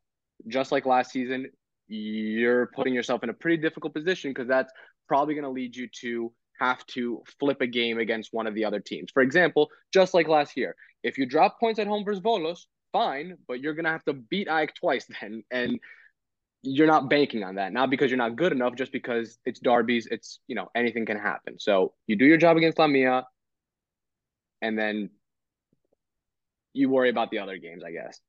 just 0.47 0.71
like 0.71 0.85
last 0.85 1.11
season, 1.11 1.47
you're 1.89 2.67
putting 2.67 2.93
yourself 2.93 3.23
in 3.23 3.29
a 3.29 3.33
pretty 3.33 3.57
difficult 3.57 3.93
position 3.93 4.31
because 4.31 4.47
that's 4.47 4.71
probably 5.07 5.33
going 5.33 5.43
to 5.43 5.49
lead 5.49 5.75
you 5.75 5.87
to 6.01 6.31
have 6.59 6.85
to 6.87 7.23
flip 7.39 7.61
a 7.61 7.67
game 7.67 7.99
against 7.99 8.29
one 8.31 8.47
of 8.47 8.53
the 8.53 8.63
other 8.63 8.79
teams. 8.79 9.11
For 9.11 9.21
example, 9.21 9.69
just 9.93 10.13
like 10.13 10.27
last 10.27 10.55
year, 10.55 10.75
if 11.03 11.17
you 11.17 11.25
drop 11.25 11.59
points 11.59 11.79
at 11.79 11.87
home 11.87 12.05
versus 12.05 12.21
Volos, 12.21 12.59
fine, 12.91 13.37
but 13.47 13.59
you're 13.59 13.73
going 13.73 13.85
to 13.85 13.91
have 13.91 14.03
to 14.05 14.13
beat 14.13 14.47
AEK 14.47 14.75
twice 14.75 15.05
then. 15.21 15.43
And 15.51 15.79
you're 16.61 16.87
not 16.87 17.09
banking 17.09 17.43
on 17.43 17.55
that. 17.55 17.73
Not 17.73 17.89
because 17.89 18.11
you're 18.11 18.17
not 18.17 18.35
good 18.35 18.51
enough, 18.51 18.75
just 18.75 18.91
because 18.91 19.37
it's 19.45 19.59
derbies, 19.59 20.07
it's, 20.11 20.39
you 20.47 20.55
know, 20.55 20.67
anything 20.75 21.05
can 21.05 21.17
happen. 21.17 21.57
So 21.59 21.93
you 22.05 22.17
do 22.17 22.25
your 22.25 22.37
job 22.37 22.57
against 22.57 22.77
Lamia, 22.77 23.25
and 24.61 24.77
then 24.77 25.09
you 26.73 26.89
worry 26.89 27.09
about 27.09 27.31
the 27.31 27.39
other 27.39 27.57
games, 27.57 27.83
I 27.85 27.91
guess. 27.91 28.19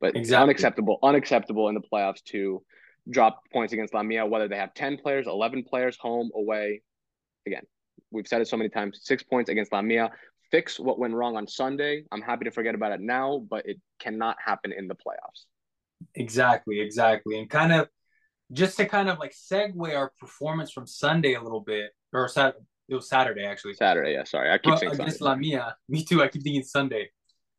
But 0.00 0.16
exactly. 0.16 0.44
unacceptable, 0.44 0.98
unacceptable 1.02 1.68
in 1.68 1.74
the 1.74 1.82
playoffs 1.82 2.22
to 2.28 2.62
drop 3.10 3.42
points 3.52 3.72
against 3.72 3.94
Lamia, 3.94 4.24
whether 4.26 4.48
they 4.48 4.56
have 4.56 4.74
10 4.74 4.98
players, 4.98 5.26
11 5.26 5.64
players, 5.64 5.96
home, 6.00 6.30
away. 6.34 6.82
Again, 7.46 7.62
we've 8.10 8.26
said 8.26 8.40
it 8.40 8.48
so 8.48 8.56
many 8.56 8.70
times 8.70 9.00
six 9.02 9.22
points 9.22 9.50
against 9.50 9.72
Lamia. 9.72 10.10
Fix 10.50 10.78
what 10.80 10.98
went 10.98 11.14
wrong 11.14 11.36
on 11.36 11.46
Sunday. 11.46 12.04
I'm 12.10 12.22
happy 12.22 12.44
to 12.44 12.50
forget 12.50 12.74
about 12.74 12.92
it 12.92 13.00
now, 13.00 13.44
but 13.48 13.66
it 13.66 13.78
cannot 14.00 14.36
happen 14.44 14.72
in 14.72 14.88
the 14.88 14.94
playoffs. 14.94 15.44
Exactly, 16.14 16.80
exactly. 16.80 17.38
And 17.38 17.48
kind 17.48 17.72
of 17.72 17.88
just 18.52 18.76
to 18.78 18.86
kind 18.86 19.08
of 19.08 19.18
like 19.18 19.32
segue 19.32 19.96
our 19.96 20.12
performance 20.18 20.72
from 20.72 20.86
Sunday 20.86 21.34
a 21.34 21.42
little 21.42 21.60
bit, 21.60 21.90
or 22.12 22.26
Sat- 22.28 22.56
it 22.88 22.94
was 22.94 23.08
Saturday 23.08 23.44
actually. 23.44 23.74
Saturday, 23.74 24.12
yeah. 24.12 24.24
Sorry, 24.24 24.50
I 24.50 24.58
keep 24.58 24.76
saying 24.78 24.92
against 24.92 25.20
Sunday. 25.20 25.30
Lamia. 25.30 25.76
Me 25.88 26.04
too. 26.04 26.22
I 26.22 26.28
keep 26.28 26.42
thinking 26.42 26.64
Sunday. 26.64 27.10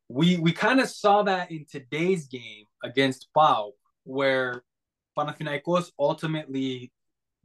We 0.09 0.37
we 0.37 0.51
kind 0.51 0.81
of 0.81 0.89
saw 0.89 1.23
that 1.23 1.51
in 1.51 1.65
today's 1.71 2.27
game 2.27 2.65
against 2.83 3.29
PAOK, 3.33 3.71
where 4.03 4.63
Panathinaikos 5.25 5.91
ultimately 5.99 6.91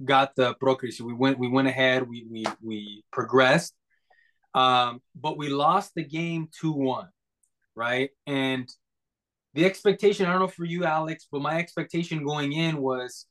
got 0.05 0.35
the 0.37 0.55
procreation. 0.55 1.07
We 1.07 1.15
went 1.15 1.39
we 1.39 1.49
went 1.49 1.69
ahead, 1.69 2.09
we 2.09 2.27
we 2.31 2.45
we 2.63 3.05
progressed. 3.13 3.75
Um, 4.55 5.03
but 5.15 5.37
we 5.37 5.49
lost 5.51 5.93
the 5.95 6.03
game 6.03 6.49
2-1. 6.63 7.09
right? 7.75 8.09
And 8.27 8.67
the 9.53 9.67
expectation, 9.67 10.25
I 10.25 10.33
don't 10.33 10.41
know 10.41 10.49
for 10.49 10.65
you, 10.65 10.85
Alex, 10.85 11.27
but 11.31 11.43
my 11.43 11.59
expectation 11.59 12.25
going 12.25 12.55
in 12.55 12.79
was 12.79 13.27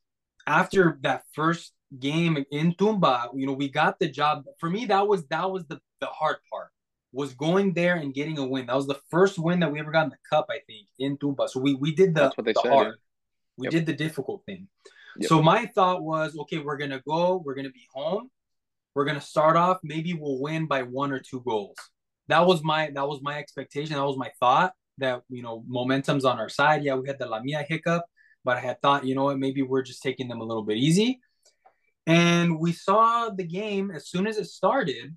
after 0.45 0.99
that 1.01 1.23
first 1.33 1.73
game 1.99 2.45
in 2.51 2.75
Toumba, 2.75 3.29
you 3.33 3.47
know, 3.47 3.53
we 3.53 3.69
got 3.69 3.97
the 3.99 4.07
job. 4.07 4.43
For 4.59 4.69
me, 4.69 4.85
that 4.85 5.07
was 5.07 5.25
that 5.27 5.49
was 5.49 5.65
the 5.65 5.79
the 5.99 6.07
hard 6.07 6.37
part 6.51 6.69
was 7.11 7.33
going 7.33 7.73
there 7.73 7.95
and 7.95 8.13
getting 8.13 8.37
a 8.37 8.45
win. 8.45 8.65
That 8.67 8.75
was 8.75 8.87
the 8.87 8.99
first 9.09 9.39
win 9.39 9.61
that 9.61 9.71
we 9.71 9.79
ever 9.79 9.91
got 9.91 10.03
in 10.03 10.09
the 10.09 10.17
cup, 10.29 10.47
I 10.49 10.59
think, 10.67 10.87
in 10.99 11.17
Toumba. 11.17 11.47
So 11.47 11.59
we 11.59 11.73
we 11.75 11.95
did 11.95 12.13
the, 12.13 12.31
the 12.37 12.53
said, 12.61 12.71
hard. 12.71 12.87
Yeah. 12.87 12.93
We 13.57 13.65
yep. 13.65 13.71
did 13.71 13.85
the 13.85 13.93
difficult 13.93 14.43
thing. 14.45 14.67
Yep. 15.17 15.29
So 15.29 15.41
my 15.41 15.65
thought 15.67 16.03
was, 16.03 16.37
okay, 16.37 16.59
we're 16.59 16.77
gonna 16.77 17.01
go, 17.07 17.41
we're 17.43 17.55
gonna 17.55 17.69
be 17.69 17.87
home, 17.93 18.29
we're 18.93 19.05
gonna 19.05 19.21
start 19.21 19.55
off, 19.55 19.79
maybe 19.83 20.13
we'll 20.13 20.39
win 20.39 20.67
by 20.67 20.83
one 20.83 21.11
or 21.11 21.19
two 21.19 21.41
goals. 21.45 21.77
That 22.27 22.45
was 22.45 22.63
my 22.63 22.91
that 22.93 23.07
was 23.07 23.19
my 23.21 23.37
expectation. 23.37 23.95
That 23.95 24.05
was 24.05 24.17
my 24.17 24.31
thought 24.39 24.73
that 24.97 25.21
you 25.29 25.43
know 25.43 25.63
momentum's 25.67 26.25
on 26.25 26.39
our 26.39 26.49
side. 26.49 26.83
Yeah, 26.83 26.95
we 26.95 27.07
had 27.07 27.19
the 27.19 27.27
Lamia 27.27 27.65
hiccup, 27.67 28.03
but 28.43 28.57
I 28.57 28.61
had 28.61 28.81
thought, 28.81 29.05
you 29.05 29.15
know 29.15 29.25
what, 29.25 29.39
maybe 29.39 29.61
we're 29.61 29.83
just 29.83 30.01
taking 30.01 30.27
them 30.27 30.41
a 30.41 30.43
little 30.43 30.63
bit 30.63 30.77
easy. 30.77 31.19
And 32.07 32.59
we 32.59 32.71
saw 32.71 33.29
the 33.29 33.43
game 33.43 33.91
as 33.91 34.07
soon 34.07 34.27
as 34.27 34.37
it 34.37 34.45
started, 34.45 35.15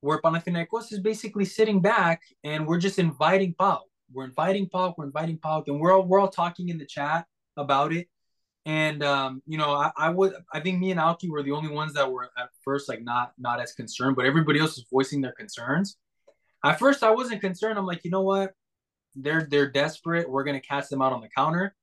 where 0.00 0.20
Panathinaikos 0.20 0.92
is 0.92 1.00
basically 1.00 1.44
sitting 1.44 1.80
back 1.80 2.20
and 2.44 2.66
we're 2.66 2.78
just 2.78 2.98
inviting 2.98 3.54
PAOK. 3.54 3.82
We're 4.12 4.24
inviting 4.24 4.68
PAOK, 4.68 4.94
we're 4.96 5.06
inviting 5.06 5.38
PAOK, 5.38 5.64
and 5.66 5.80
we're 5.80 5.92
all, 5.92 6.06
we're 6.06 6.20
all 6.20 6.28
talking 6.28 6.68
in 6.68 6.78
the 6.78 6.86
chat 6.86 7.26
about 7.56 7.92
it. 7.92 8.08
And 8.64 9.02
um, 9.04 9.42
you 9.46 9.58
know, 9.58 9.70
I, 9.70 9.92
I 9.96 10.10
would 10.10 10.34
I 10.52 10.60
think 10.60 10.80
me 10.80 10.90
and 10.90 10.98
Alki 10.98 11.30
were 11.30 11.42
the 11.42 11.52
only 11.52 11.72
ones 11.72 11.94
that 11.94 12.10
were 12.10 12.30
at 12.36 12.50
first 12.64 12.88
like 12.88 13.02
not 13.02 13.32
not 13.38 13.60
as 13.60 13.72
concerned, 13.72 14.16
but 14.16 14.26
everybody 14.26 14.58
else 14.58 14.76
was 14.76 14.86
voicing 14.92 15.20
their 15.20 15.32
concerns. 15.32 15.96
At 16.64 16.78
first 16.78 17.04
I 17.04 17.10
wasn't 17.10 17.40
concerned. 17.40 17.78
I'm 17.78 17.86
like, 17.86 18.04
you 18.04 18.10
know 18.10 18.22
what? 18.22 18.54
They're 19.14 19.46
they're 19.48 19.70
desperate. 19.70 20.28
We're 20.28 20.44
gonna 20.44 20.60
catch 20.60 20.88
them 20.88 21.00
out 21.00 21.12
on 21.12 21.20
the 21.20 21.28
counter. 21.28 21.76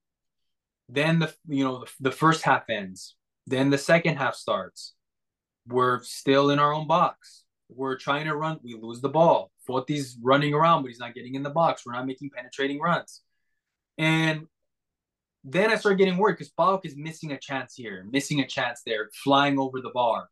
Then 0.90 1.20
the 1.20 1.34
you 1.48 1.64
know 1.64 1.80
the, 1.80 2.10
the 2.10 2.12
first 2.12 2.44
half 2.44 2.70
ends. 2.70 3.16
Then 3.48 3.70
the 3.70 3.78
second 3.78 4.18
half 4.18 4.36
starts. 4.36 4.94
We're 5.68 6.04
still 6.04 6.50
in 6.50 6.60
our 6.60 6.74
own 6.74 6.88
box. 6.88 7.46
We're 7.70 7.98
trying 7.98 8.26
to 8.26 8.36
run. 8.36 8.60
We 8.62 8.76
lose 8.76 9.02
the 9.02 9.10
ball. 9.10 9.52
Fotti's 9.68 10.18
running 10.22 10.54
around, 10.54 10.82
but 10.82 10.90
he's 10.90 11.00
not 11.00 11.16
getting 11.16 11.36
in 11.36 11.44
the 11.44 11.50
box. 11.50 11.86
We're 11.86 11.94
not 11.94 12.06
making 12.06 12.32
penetrating 12.32 12.80
runs. 12.80 13.22
And 13.98 14.48
then 15.44 15.70
I 15.70 15.76
started 15.76 15.98
getting 15.98 16.18
worried 16.18 16.34
because 16.34 16.54
PAOK 16.58 16.86
is 16.86 16.96
missing 16.96 17.32
a 17.32 17.38
chance 17.38 17.76
here, 17.76 18.06
missing 18.10 18.40
a 18.40 18.48
chance 18.48 18.82
there, 18.86 19.10
flying 19.24 19.60
over 19.60 19.82
the 19.82 19.92
bar. 19.94 20.30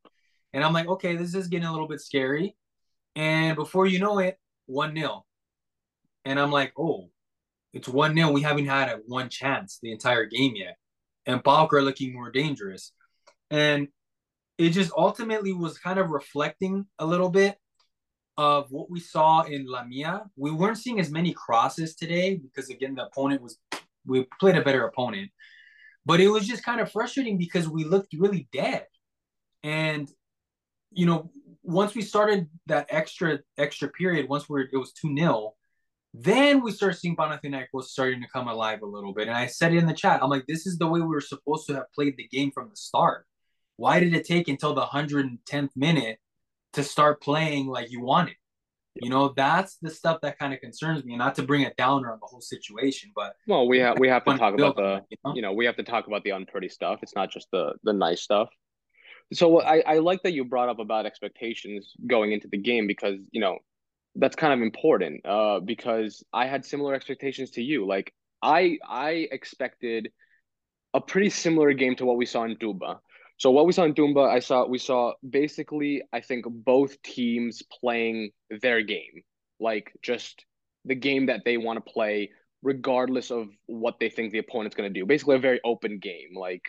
And 0.54 0.64
I'm 0.64 0.74
like, 0.74 0.88
okay, 0.88 1.16
this 1.16 1.36
is 1.36 1.48
getting 1.48 1.68
a 1.68 1.72
little 1.72 1.88
bit 1.88 2.02
scary. 2.02 2.56
And 3.16 3.56
before 3.56 3.86
you 3.86 4.00
know 4.00 4.20
it, 4.20 4.38
1 4.68 4.96
0. 4.96 5.26
And 6.24 6.40
I'm 6.40 6.52
like, 6.52 6.74
oh, 6.78 7.10
it's 7.74 7.88
1 7.88 8.16
0. 8.16 8.32
We 8.32 8.42
haven't 8.42 8.68
had 8.68 8.90
a 8.90 9.00
one 9.06 9.30
chance 9.30 9.80
the 9.82 9.92
entire 9.92 10.26
game 10.26 10.56
yet. 10.56 10.78
And 11.26 11.44
PAOK 11.44 11.74
are 11.74 11.82
looking 11.82 12.14
more 12.14 12.32
dangerous. 12.32 12.94
And 13.50 13.90
it 14.58 14.70
just 14.70 14.92
ultimately 14.96 15.54
was 15.54 15.78
kind 15.78 16.00
of 16.00 16.10
reflecting 16.10 16.86
a 17.00 17.06
little 17.06 17.30
bit 17.30 17.58
of 18.38 18.72
what 18.72 18.90
we 18.90 19.00
saw 19.00 19.42
in 19.42 19.66
Lamia. 19.68 20.24
We 20.38 20.52
weren't 20.52 20.78
seeing 20.78 21.00
as 21.00 21.12
many 21.12 21.34
crosses 21.34 21.96
today 21.96 22.38
because 22.38 22.70
again 22.70 22.96
the 22.96 23.06
opponent 23.06 23.42
was 23.42 23.58
we 24.06 24.28
played 24.40 24.58
a 24.58 24.64
better 24.64 24.86
opponent. 24.86 25.32
But 26.06 26.20
it 26.20 26.30
was 26.30 26.48
just 26.48 26.66
kind 26.66 26.82
of 26.82 26.92
frustrating 26.92 27.38
because 27.38 27.70
we 27.70 27.84
looked 27.84 28.14
really 28.14 28.48
dead. 28.52 28.88
And 29.64 30.10
you 30.92 31.06
know, 31.06 31.32
once 31.64 31.96
we 31.96 32.02
started 32.02 32.50
that 32.68 32.88
extra 32.90 33.40
extra 33.58 33.88
period, 33.90 34.28
once 34.30 34.50
we 34.50 34.68
it 34.72 34.78
was 34.78 34.94
2 34.94 35.16
0, 35.16 35.54
then 36.14 36.62
we 36.62 36.72
started 36.72 36.98
seeing 36.98 37.16
Panathinaikos 37.16 37.84
starting 37.84 38.22
to 38.22 38.28
come 38.28 38.48
alive 38.48 38.82
a 38.82 38.86
little 38.86 39.14
bit. 39.14 39.28
And 39.28 39.38
I 39.38 39.48
said 39.48 39.74
it 39.74 39.78
in 39.78 39.88
the 39.88 39.94
chat. 39.94 40.22
I'm 40.22 40.30
like, 40.30 40.48
this 40.48 40.68
is 40.68 40.78
the 40.78 40.88
way 40.88 41.00
we 41.00 41.08
were 41.08 41.22
supposed 41.22 41.68
to 41.68 41.76
have 41.76 41.94
played 41.94 42.18
the 42.18 42.28
game 42.28 42.52
from 42.52 42.70
the 42.70 42.76
start. 42.76 43.26
Why 43.78 44.00
did 44.00 44.14
it 44.14 44.28
take 44.28 44.48
until 44.48 44.74
the 44.74 44.86
110th 44.86 45.70
minute 45.76 46.20
to 46.74 46.84
start 46.84 47.22
playing 47.22 47.68
like 47.68 47.92
you 47.92 48.02
wanted? 48.02 48.36
You 48.96 49.10
know, 49.10 49.34
that's 49.36 49.78
the 49.78 49.90
stuff 49.90 50.20
that 50.22 50.38
kind 50.38 50.54
of 50.54 50.60
concerns 50.60 51.06
me. 51.06 51.16
Not 51.16 51.36
to 51.36 51.44
bring 51.44 51.62
it 51.62 51.78
down 51.78 52.06
on 52.06 52.20
the 52.20 52.28
whole 52.28 52.42
situation, 52.42 53.12
but 53.16 53.36
well, 53.48 53.68
we 53.68 53.80
have 53.80 54.00
we 54.00 54.10
have 54.10 54.26
to 54.26 54.38
talk 54.38 54.54
about 54.54 54.76
the 54.76 55.02
you 55.10 55.18
know? 55.24 55.36
you 55.36 55.42
know 55.42 55.54
we 55.54 55.66
have 55.66 55.78
to 55.78 55.84
talk 55.84 56.08
about 56.08 56.24
the 56.24 56.32
unpretty 56.32 56.70
stuff. 56.70 57.00
It's 57.02 57.16
not 57.16 57.32
just 57.32 57.48
the 57.52 57.74
the 57.84 57.94
nice 57.94 58.22
stuff. 58.22 58.50
So 59.34 59.62
I, 59.62 59.80
I 59.80 59.98
like 60.00 60.24
that 60.24 60.34
you 60.34 60.44
brought 60.44 60.68
up 60.68 60.80
about 60.80 61.06
expectations 61.06 61.94
going 62.06 62.34
into 62.34 62.50
the 62.50 62.58
game 62.58 62.86
because 62.86 63.18
you 63.32 63.40
know 63.40 63.60
that's 64.16 64.36
kind 64.36 64.54
of 64.54 64.62
important 64.62 65.26
uh, 65.26 65.62
because 65.62 66.24
I 66.34 66.48
had 66.48 66.66
similar 66.66 66.94
expectations 66.94 67.52
to 67.52 67.62
you. 67.62 67.88
Like 67.88 68.14
I 68.42 68.78
I 68.88 69.28
expected 69.32 70.12
a 70.94 71.00
pretty 71.00 71.30
similar 71.30 71.74
game 71.74 71.96
to 71.96 72.06
what 72.06 72.18
we 72.18 72.26
saw 72.26 72.44
in 72.44 72.58
Toumba. 72.58 73.00
So 73.42 73.50
what 73.50 73.66
we 73.66 73.74
saw 73.74 73.86
in 73.86 73.96
Toumba, 73.96 74.20
I 74.20 74.38
saw 74.38 74.68
we 74.68 74.78
saw 74.78 75.14
basically 75.28 76.04
I 76.14 76.22
think 76.22 76.46
both 76.48 77.02
teams 77.02 77.64
playing 77.82 78.30
their 78.62 78.84
game, 78.84 79.24
like 79.60 79.92
just 80.04 80.46
the 80.86 80.94
game 80.94 81.26
that 81.26 81.42
they 81.44 81.58
want 81.58 81.84
to 81.84 81.92
play, 81.92 82.30
regardless 82.62 83.32
of 83.32 83.48
what 83.66 84.00
they 84.00 84.12
think 84.12 84.32
the 84.32 84.38
opponent's 84.38 84.76
going 84.76 84.94
to 84.94 85.00
do. 85.00 85.08
Basically, 85.08 85.38
a 85.38 85.40
very 85.40 85.60
open 85.66 85.98
game, 85.98 86.36
like 86.36 86.62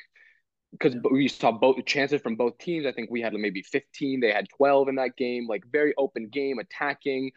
because 0.71 0.97
we 1.11 1.29
saw 1.29 1.53
both 1.53 1.85
chances 1.85 2.23
from 2.23 2.37
both 2.37 2.57
teams. 2.57 2.87
I 2.87 2.93
think 2.93 3.11
we 3.11 3.21
had 3.21 3.35
maybe 3.35 3.61
15, 3.61 4.21
they 4.21 4.33
had 4.33 4.47
12 4.57 4.89
in 4.89 4.95
that 4.95 5.15
game. 5.19 5.47
Like 5.47 5.65
very 5.71 5.93
open 5.99 6.31
game, 6.33 6.59
attacking, 6.59 7.33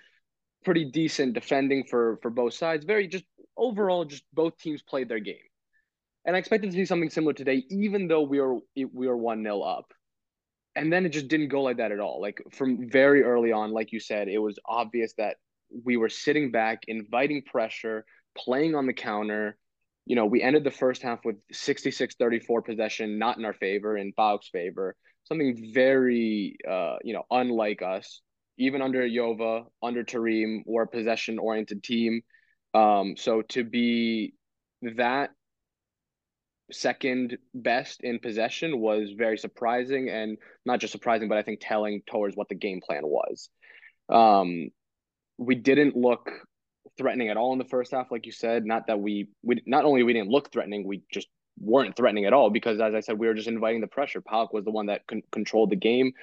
pretty 0.63 0.85
decent 0.85 1.33
defending 1.33 1.83
for 1.83 2.19
for 2.21 2.31
both 2.31 2.53
sides. 2.53 2.85
Very 2.85 3.09
just 3.09 3.25
overall, 3.57 4.05
just 4.05 4.23
both 4.31 4.57
teams 4.59 4.81
played 4.81 5.09
their 5.09 5.19
game. 5.19 5.49
And 6.25 6.35
I 6.35 6.39
expected 6.39 6.71
to 6.71 6.75
see 6.75 6.85
something 6.85 7.09
similar 7.09 7.33
today, 7.33 7.63
even 7.69 8.07
though 8.07 8.23
we 8.23 8.41
were 8.41 8.57
we 8.75 9.07
were 9.07 9.17
one 9.17 9.43
0 9.43 9.61
up. 9.61 9.93
And 10.75 10.91
then 10.91 11.05
it 11.05 11.09
just 11.09 11.27
didn't 11.27 11.49
go 11.49 11.61
like 11.61 11.77
that 11.77 11.91
at 11.91 11.99
all. 11.99 12.19
Like 12.19 12.41
from 12.51 12.89
very 12.89 13.23
early 13.23 13.51
on, 13.51 13.71
like 13.71 13.91
you 13.91 13.99
said, 13.99 14.27
it 14.27 14.39
was 14.39 14.59
obvious 14.65 15.13
that 15.17 15.37
we 15.83 15.97
were 15.97 16.09
sitting 16.09 16.51
back, 16.51 16.83
inviting 16.87 17.43
pressure, 17.43 18.05
playing 18.37 18.75
on 18.75 18.85
the 18.85 18.93
counter. 18.93 19.57
You 20.05 20.15
know, 20.15 20.25
we 20.25 20.41
ended 20.41 20.63
the 20.63 20.71
first 20.71 21.01
half 21.01 21.23
with 21.23 21.37
66-34 21.53 22.65
possession, 22.65 23.17
not 23.17 23.37
in 23.37 23.45
our 23.45 23.53
favor, 23.53 23.97
in 23.97 24.13
PAOK's 24.13 24.49
favor. 24.49 24.95
Something 25.23 25.71
very, 25.73 26.57
uh, 26.69 26.97
you 27.03 27.13
know, 27.13 27.23
unlike 27.31 27.81
us. 27.81 28.21
Even 28.57 28.81
under 28.81 29.05
Yova, 29.05 29.63
under 29.81 30.03
Terim, 30.03 30.61
we're 30.65 30.83
a 30.83 30.87
possession-oriented 30.87 31.83
team. 31.83 32.21
Um, 32.73 33.15
so 33.17 33.41
to 33.49 33.63
be 33.63 34.33
that 34.81 35.31
second 36.71 37.37
best 37.53 38.01
in 38.03 38.19
possession 38.19 38.79
was 38.79 39.11
very 39.17 39.37
surprising 39.37 40.09
and 40.09 40.37
not 40.65 40.79
just 40.79 40.91
surprising, 40.91 41.29
but 41.29 41.37
I 41.37 41.43
think 41.43 41.59
telling 41.61 42.01
towards 42.07 42.35
what 42.35 42.49
the 42.49 42.55
game 42.55 42.81
plan 42.81 43.03
was. 43.03 43.49
Um, 44.09 44.69
we 45.37 45.55
didn't 45.55 45.95
look 45.95 46.29
threatening 46.97 47.29
at 47.29 47.37
all 47.37 47.53
in 47.53 47.59
the 47.59 47.65
first 47.65 47.91
half, 47.91 48.11
like 48.11 48.25
you 48.25 48.31
said. 48.31 48.65
Not 48.65 48.87
that 48.87 48.99
we 48.99 49.29
we 49.43 49.61
not 49.65 49.85
only 49.85 50.03
we 50.03 50.13
didn't 50.13 50.29
look 50.29 50.51
threatening, 50.51 50.87
we 50.87 51.03
just 51.11 51.27
weren't 51.59 51.95
threatening 51.95 52.25
at 52.25 52.33
all 52.33 52.49
because, 52.49 52.79
as 52.79 52.93
I 52.93 52.99
said, 52.99 53.19
we 53.19 53.27
were 53.27 53.33
just 53.33 53.47
inviting 53.47 53.81
the 53.81 53.87
pressure. 53.87 54.21
PAOK 54.21 54.53
was 54.53 54.65
the 54.65 54.71
one 54.71 54.87
that 54.87 55.07
con- 55.07 55.23
controlled 55.31 55.69
the 55.69 55.75
game. 55.75 56.13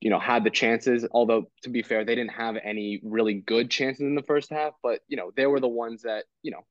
You 0.00 0.10
know, 0.10 0.18
had 0.18 0.44
the 0.44 0.50
chances. 0.50 1.06
Although 1.12 1.50
to 1.62 1.70
be 1.70 1.82
fair, 1.82 2.04
they 2.04 2.14
didn't 2.14 2.32
have 2.32 2.56
any 2.62 3.00
really 3.04 3.34
good 3.34 3.70
chances 3.70 4.02
in 4.02 4.14
the 4.14 4.22
first 4.22 4.50
half. 4.50 4.74
But 4.82 5.00
you 5.08 5.16
know, 5.16 5.30
they 5.36 5.46
were 5.46 5.60
the 5.60 5.68
ones 5.68 6.02
that 6.02 6.24
you 6.42 6.50
know 6.50 6.64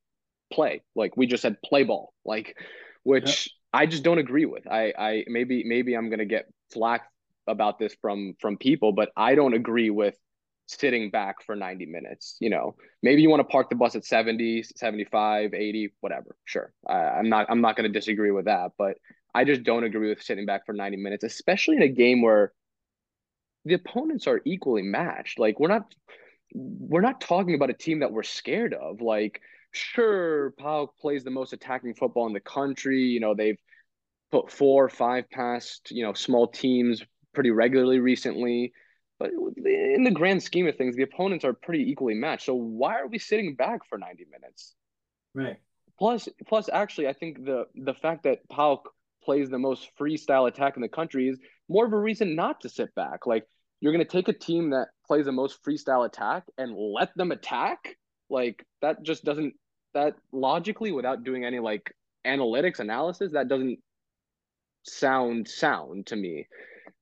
play. 0.52 0.82
Like 0.94 1.16
we 1.16 1.26
just 1.26 1.42
said, 1.42 1.56
play 1.62 1.84
ball. 1.84 2.12
Like 2.24 2.56
which 3.04 3.48
yeah. 3.72 3.80
I 3.80 3.86
just 3.86 4.02
don't 4.02 4.18
agree 4.18 4.46
with. 4.46 4.66
I, 4.66 4.92
I 4.98 5.24
maybe 5.28 5.64
maybe 5.64 5.94
I'm 5.94 6.10
gonna 6.10 6.24
get 6.24 6.46
flack 6.72 7.02
about 7.46 7.78
this 7.78 7.94
from 8.00 8.34
from 8.40 8.56
people, 8.58 8.92
but 8.92 9.10
I 9.16 9.34
don't 9.34 9.54
agree 9.54 9.90
with 9.90 10.16
sitting 10.66 11.10
back 11.10 11.42
for 11.44 11.54
90 11.54 11.84
minutes 11.86 12.36
you 12.40 12.48
know 12.48 12.74
maybe 13.02 13.20
you 13.20 13.28
want 13.28 13.40
to 13.40 13.44
park 13.44 13.68
the 13.68 13.76
bus 13.76 13.94
at 13.96 14.04
70 14.04 14.62
75 14.62 15.52
80 15.52 15.92
whatever 16.00 16.36
sure 16.46 16.72
i'm 16.88 17.28
not 17.28 17.46
i'm 17.50 17.60
not 17.60 17.76
going 17.76 17.90
to 17.90 17.98
disagree 17.98 18.30
with 18.30 18.46
that 18.46 18.72
but 18.78 18.96
i 19.34 19.44
just 19.44 19.62
don't 19.62 19.84
agree 19.84 20.08
with 20.08 20.22
sitting 20.22 20.46
back 20.46 20.64
for 20.64 20.72
90 20.72 20.96
minutes 20.96 21.22
especially 21.22 21.76
in 21.76 21.82
a 21.82 21.88
game 21.88 22.22
where 22.22 22.52
the 23.66 23.74
opponents 23.74 24.26
are 24.26 24.40
equally 24.46 24.82
matched 24.82 25.38
like 25.38 25.60
we're 25.60 25.68
not 25.68 25.94
we're 26.54 27.02
not 27.02 27.20
talking 27.20 27.54
about 27.54 27.70
a 27.70 27.74
team 27.74 28.00
that 28.00 28.12
we're 28.12 28.22
scared 28.22 28.72
of 28.72 29.02
like 29.02 29.42
sure, 29.74 30.52
PAOK 30.58 30.96
plays 31.00 31.24
the 31.24 31.30
most 31.30 31.52
attacking 31.52 31.94
football 31.94 32.26
in 32.26 32.32
the 32.32 32.40
country. 32.40 33.02
You 33.02 33.20
know, 33.20 33.34
they've 33.34 33.58
put 34.32 34.50
four 34.50 34.84
or 34.84 34.88
five 34.88 35.30
past, 35.30 35.90
you 35.90 36.04
know, 36.04 36.12
small 36.14 36.48
teams 36.48 37.02
pretty 37.34 37.50
regularly 37.50 38.00
recently. 38.00 38.72
But 39.18 39.30
in 39.56 40.04
the 40.04 40.10
grand 40.10 40.42
scheme 40.42 40.66
of 40.66 40.76
things, 40.76 40.96
the 40.96 41.02
opponents 41.02 41.44
are 41.44 41.52
pretty 41.52 41.90
equally 41.90 42.14
matched. 42.14 42.46
So 42.46 42.54
why 42.54 42.98
are 43.00 43.06
we 43.08 43.18
sitting 43.18 43.54
back 43.54 43.86
for 43.88 43.98
90 43.98 44.26
minutes? 44.30 44.74
Right. 45.34 45.58
Plus, 45.98 46.28
plus, 46.48 46.68
actually, 46.72 47.08
I 47.08 47.12
think 47.12 47.44
the 47.44 47.66
the 47.74 47.94
fact 47.94 48.24
that 48.24 48.48
PAOK 48.48 48.80
plays 49.22 49.50
the 49.50 49.58
most 49.58 49.88
freestyle 49.98 50.48
attack 50.48 50.76
in 50.76 50.82
the 50.82 50.88
country 50.88 51.28
is 51.28 51.38
more 51.68 51.86
of 51.86 51.92
a 51.92 51.98
reason 51.98 52.34
not 52.34 52.60
to 52.62 52.68
sit 52.68 52.94
back. 52.94 53.26
Like 53.26 53.46
you're 53.80 53.92
going 53.92 54.04
to 54.04 54.10
take 54.10 54.28
a 54.28 54.32
team 54.32 54.70
that 54.70 54.88
plays 55.06 55.26
the 55.26 55.32
most 55.32 55.62
freestyle 55.64 56.06
attack 56.06 56.44
and 56.58 56.74
let 56.76 57.14
them 57.16 57.32
attack 57.32 57.96
Like 58.30 58.66
that 58.82 59.02
just 59.02 59.24
doesn't 59.24 59.54
that 59.94 60.14
logically 60.32 60.92
without 60.92 61.24
doing 61.24 61.44
any 61.44 61.58
like 61.58 61.94
analytics 62.26 62.80
analysis 62.80 63.32
that 63.32 63.48
doesn't 63.48 63.78
sound 64.84 65.48
sound 65.48 66.06
to 66.06 66.16
me. 66.16 66.46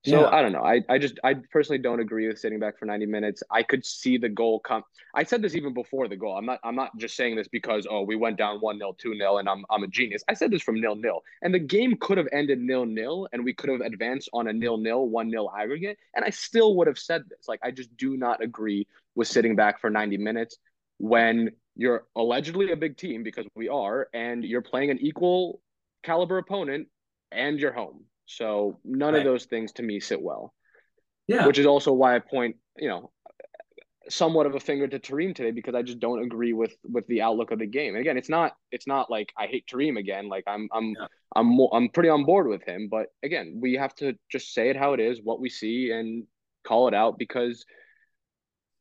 So 0.05 0.23
yeah. 0.23 0.31
I 0.31 0.43
don't 0.43 0.51
know. 0.51 0.65
I, 0.65 0.81
I 0.89 0.99
just 0.99 1.21
I 1.23 1.35
personally 1.53 1.79
don't 1.79 2.01
agree 2.01 2.27
with 2.27 2.39
sitting 2.39 2.59
back 2.59 2.77
for 2.77 2.87
90 2.87 3.07
minutes. 3.07 3.43
I 3.53 3.63
could 3.63 3.87
see 3.87 4.19
the 4.19 4.29
goal 4.29 4.59
come. 4.59 4.83
I 5.15 5.23
said 5.23 5.43
this 5.43 5.55
even 5.55 5.75
before 5.75 6.09
the 6.09 6.17
goal. 6.17 6.37
I'm 6.37 6.45
not 6.45 6.59
I'm 6.65 6.75
not 6.75 6.97
just 6.97 7.17
saying 7.17 7.37
this 7.37 7.47
because 7.47 7.87
oh 7.89 8.03
we 8.03 8.17
went 8.17 8.37
down 8.37 8.59
1-0, 8.61 8.81
2-0 8.99 9.39
and 9.39 9.49
I'm 9.49 9.65
I'm 9.71 9.85
a 9.85 9.87
genius. 9.87 10.25
I 10.29 10.35
said 10.35 10.51
this 10.51 10.63
from 10.63 10.81
nil 10.81 10.97
nil. 10.97 11.23
And 11.43 11.55
the 11.55 11.61
game 11.61 11.97
could 12.01 12.19
have 12.19 12.27
ended 12.33 12.59
nil 12.61 12.85
nil 12.85 13.29
and 13.33 13.45
we 13.45 13.55
could 13.55 13.71
have 13.71 13.81
advanced 13.81 14.29
on 14.33 14.49
a 14.49 14.53
nil 14.53 14.77
nil, 14.77 15.09
1-0 15.09 15.49
aggregate 15.57 15.99
and 16.17 16.25
I 16.25 16.31
still 16.31 16.75
would 16.77 16.89
have 16.89 16.99
said 16.99 17.23
this. 17.29 17.47
Like 17.47 17.61
I 17.63 17.71
just 17.71 17.97
do 17.97 18.17
not 18.17 18.43
agree 18.43 18.89
with 19.15 19.29
sitting 19.29 19.55
back 19.55 19.81
for 19.81 19.89
90 19.89 20.17
minutes 20.17 20.59
when 20.99 21.53
you're 21.77 22.05
allegedly 22.17 22.71
a 22.71 22.77
big 22.77 22.97
team 22.97 23.23
because 23.23 23.47
we 23.55 23.69
are 23.69 24.09
and 24.13 24.45
you're 24.45 24.63
playing 24.63 24.91
an 24.91 24.99
equal 25.01 25.61
caliber 26.03 26.39
opponent 26.39 26.89
and 27.31 27.59
you're 27.59 27.73
home. 27.73 28.05
So 28.27 28.79
none 28.85 29.15
right. 29.15 29.21
of 29.21 29.25
those 29.25 29.47
things 29.47 29.73
to 29.73 29.83
me 29.83 30.01
sit 30.01 30.21
well. 30.21 30.55
Yeah. 31.27 31.47
Which 31.47 31.59
is 31.59 31.67
also 31.67 31.93
why 31.93 32.17
I 32.17 32.19
point, 32.19 32.57
you 32.77 32.89
know, 32.89 33.11
somewhat 34.09 34.47
of 34.47 34.55
a 34.55 34.61
finger 34.61 34.89
to 34.89 34.99
Terim 34.99 35.35
today 35.35 35.53
because 35.53 35.75
I 35.75 35.83
just 35.83 36.01
don't 36.01 36.23
agree 36.23 36.53
with 36.53 36.75
with 36.85 37.07
the 37.07 37.23
outlook 37.23 37.51
of 37.53 37.59
the 37.59 37.67
game. 37.67 37.95
And 37.95 38.01
again, 38.01 38.17
it's 38.17 38.29
not 38.29 38.57
it's 38.71 38.87
not 38.87 39.11
like 39.11 39.33
I 39.39 39.47
hate 39.47 39.67
Terim 39.67 39.99
again. 39.99 40.29
Like 40.29 40.45
I'm 40.47 40.69
I'm 40.73 40.89
yeah. 40.99 41.07
I'm 41.35 41.47
more, 41.47 41.71
I'm 41.73 41.89
pretty 41.89 42.09
on 42.09 42.25
board 42.25 42.49
with 42.49 42.63
him. 42.65 42.89
But 42.91 43.07
again, 43.23 43.59
we 43.61 43.75
have 43.75 43.95
to 43.97 44.15
just 44.31 44.53
say 44.53 44.69
it 44.69 44.77
how 44.77 44.93
it 44.93 45.01
is, 45.01 45.21
what 45.23 45.41
we 45.41 45.49
see, 45.49 45.91
and 45.93 46.25
call 46.67 46.89
it 46.89 46.95
out 46.95 47.19
because 47.19 47.65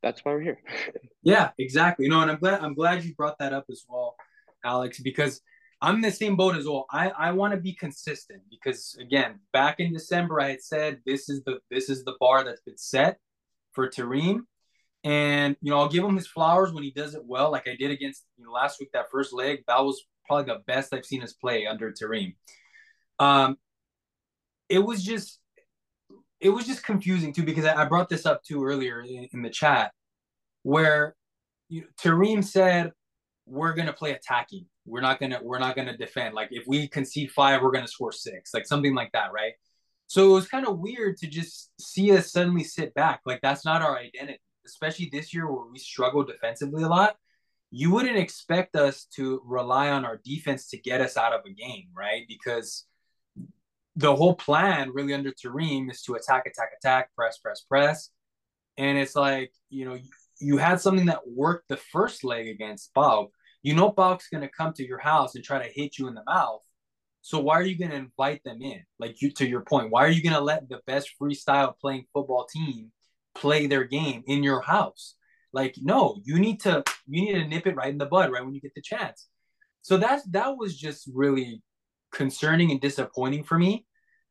that's 0.02 0.24
why 0.26 0.34
we're 0.34 0.42
here. 0.42 0.60
yeah, 1.24 1.52
exactly. 1.58 2.06
You 2.06 2.12
know, 2.12 2.22
and 2.22 2.32
I'm 2.32 2.40
glad 2.40 2.62
I'm 2.62 2.74
glad 2.74 3.04
you 3.04 3.14
brought 3.16 3.40
that 3.40 3.54
up 3.54 3.66
as 3.70 3.86
well, 3.88 4.16
Alex, 4.64 5.00
because 5.00 5.42
I'm 5.82 5.96
in 5.96 6.02
the 6.02 6.12
same 6.12 6.36
boat 6.36 6.56
as 6.56 6.66
well. 6.66 6.86
I, 6.92 7.10
I 7.10 7.32
want 7.32 7.54
to 7.54 7.60
be 7.60 7.74
consistent 7.74 8.42
because 8.50 8.96
again, 9.00 9.40
back 9.52 9.80
in 9.80 9.94
December, 9.94 10.40
I 10.40 10.52
had 10.52 10.64
said 10.64 11.02
this 11.06 11.30
is 11.30 11.44
the 11.44 11.60
this 11.70 11.90
is 11.90 12.04
the 12.04 12.16
bar 12.20 12.44
that's 12.44 12.62
been 12.62 12.78
set 12.78 13.18
for 13.74 13.90
Terim. 13.90 14.42
And 15.04 15.56
you 15.62 15.72
know, 15.72 15.80
I'll 15.80 15.90
give 15.90 16.04
him 16.04 16.16
his 16.16 16.28
flowers 16.28 16.72
when 16.72 16.84
he 16.84 16.92
does 16.92 17.16
it 17.16 17.26
well, 17.26 17.52
like 17.52 17.68
I 17.68 17.76
did 17.76 17.90
against 17.90 18.26
you 18.38 18.46
know 18.46 18.52
last 18.52 18.80
week, 18.80 18.92
that 18.94 19.10
first 19.12 19.34
leg. 19.34 19.64
That 19.68 19.84
was 19.84 20.04
probably 20.28 20.54
the 20.54 20.62
best 20.68 20.94
I've 20.94 21.06
seen 21.06 21.24
us 21.24 21.34
play 21.34 21.66
under 21.66 21.92
Terim. 21.92 22.36
Um 23.20 23.58
it 24.70 24.80
was 24.80 25.04
just 25.04 25.41
it 26.42 26.50
was 26.50 26.66
just 26.66 26.84
confusing 26.84 27.34
too 27.34 27.44
because 27.44 27.66
I 27.66 27.86
brought 27.86 28.10
this 28.10 28.26
up 28.26 28.44
too 28.44 28.66
earlier 28.66 29.02
in, 29.02 29.28
in 29.34 29.42
the 29.42 29.50
chat 29.50 29.92
where 30.64 31.16
you 31.70 31.82
know, 31.82 31.88
Terim 32.02 32.44
said 32.44 32.92
we're 33.46 33.74
gonna 33.74 33.94
play 33.94 34.12
attacking 34.12 34.66
we're 34.86 35.02
not 35.02 35.20
gonna 35.20 35.40
we're 35.42 35.60
not 35.60 35.76
gonna 35.76 35.98
defend. 35.98 36.34
Like 36.36 36.50
if 36.52 36.66
we 36.68 36.88
concede 36.88 37.32
five, 37.32 37.62
we're 37.62 37.72
gonna 37.72 37.88
score 37.88 38.12
six, 38.12 38.54
like 38.54 38.66
something 38.66 38.96
like 38.96 39.12
that, 39.14 39.32
right? 39.32 39.54
So 40.08 40.30
it 40.30 40.34
was 40.34 40.48
kind 40.48 40.68
of 40.68 40.80
weird 40.80 41.18
to 41.18 41.28
just 41.28 41.72
see 41.80 42.16
us 42.16 42.32
suddenly 42.32 42.64
sit 42.64 42.94
back. 42.94 43.22
Like 43.26 43.40
that's 43.42 43.64
not 43.64 43.82
our 43.82 43.98
identity, 43.98 44.42
especially 44.66 45.10
this 45.12 45.34
year 45.34 45.50
where 45.52 45.66
we 45.72 45.80
struggle 45.80 46.24
defensively 46.24 46.84
a 46.84 46.88
lot. 46.88 47.16
You 47.70 47.92
wouldn't 47.92 48.18
expect 48.18 48.76
us 48.76 49.06
to 49.16 49.42
rely 49.46 49.90
on 49.90 50.04
our 50.04 50.20
defense 50.26 50.68
to 50.70 50.78
get 50.78 51.00
us 51.00 51.16
out 51.16 51.34
of 51.34 51.42
a 51.46 51.54
game, 51.54 51.88
right? 51.96 52.24
Because 52.28 52.86
the 53.96 54.16
whole 54.16 54.36
plan 54.36 54.92
really 54.94 55.14
under 55.14 55.32
Terim 55.32 55.92
is 55.92 56.02
to 56.04 56.16
attack, 56.16 56.46
attack, 56.46 56.70
attack, 56.78 57.10
press, 57.16 57.38
press, 57.38 57.62
press. 57.62 58.10
And 58.78 58.98
it's 58.98 59.16
like, 59.16 59.52
you 59.70 59.86
know, 59.86 59.98
you 60.40 60.58
had 60.58 60.80
something 60.80 61.08
that 61.08 61.28
worked 61.28 61.68
the 61.68 61.78
first 61.78 62.24
leg 62.24 62.48
against 62.48 62.94
PAOK, 62.94 63.30
you 63.64 63.76
know 63.76 63.92
PAOK's 63.92 64.28
going 64.28 64.42
to 64.42 64.50
come 64.50 64.74
to 64.74 64.86
your 64.86 64.98
house 64.98 65.36
and 65.36 65.44
try 65.44 65.60
to 65.60 65.72
hit 65.72 65.98
you 65.98 66.08
in 66.08 66.16
the 66.16 66.24
mouth. 66.26 66.62
So 67.22 67.40
why 67.40 67.56
are 67.56 67.64
you 67.64 67.78
going 67.78 67.92
to 67.92 67.98
invite 67.98 68.44
them 68.44 68.62
in? 68.62 68.82
Like 68.98 69.22
you 69.22 69.32
to 69.34 69.48
your 69.48 69.62
point, 69.62 69.92
why 69.92 70.06
are 70.06 70.10
you 70.10 70.24
going 70.24 70.36
to 70.36 70.42
let 70.42 70.68
the 70.68 70.80
best 70.88 71.12
freestyle 71.22 71.78
playing 71.80 72.06
football 72.14 72.48
team 72.52 72.92
play 73.36 73.68
their 73.68 73.84
game 73.84 74.24
in 74.26 74.42
your 74.42 74.62
house? 74.62 75.16
Like 75.54 75.76
no, 75.80 76.18
you 76.24 76.40
need 76.40 76.62
to 76.62 76.84
you 77.08 77.22
need 77.22 77.34
to 77.34 77.48
nip 77.48 77.68
it 77.68 77.76
right 77.76 77.92
in 77.92 77.98
the 77.98 78.06
bud 78.06 78.32
right 78.32 78.44
when 78.44 78.56
you 78.56 78.62
get 78.62 78.74
the 78.74 78.82
chance. 78.82 79.28
So 79.84 79.98
that's 79.98 80.24
that 80.32 80.58
was 80.58 80.78
just 80.78 81.10
really 81.14 81.62
concerning 82.12 82.72
and 82.72 82.82
disappointing 82.82 83.44
for 83.44 83.58
me. 83.58 83.86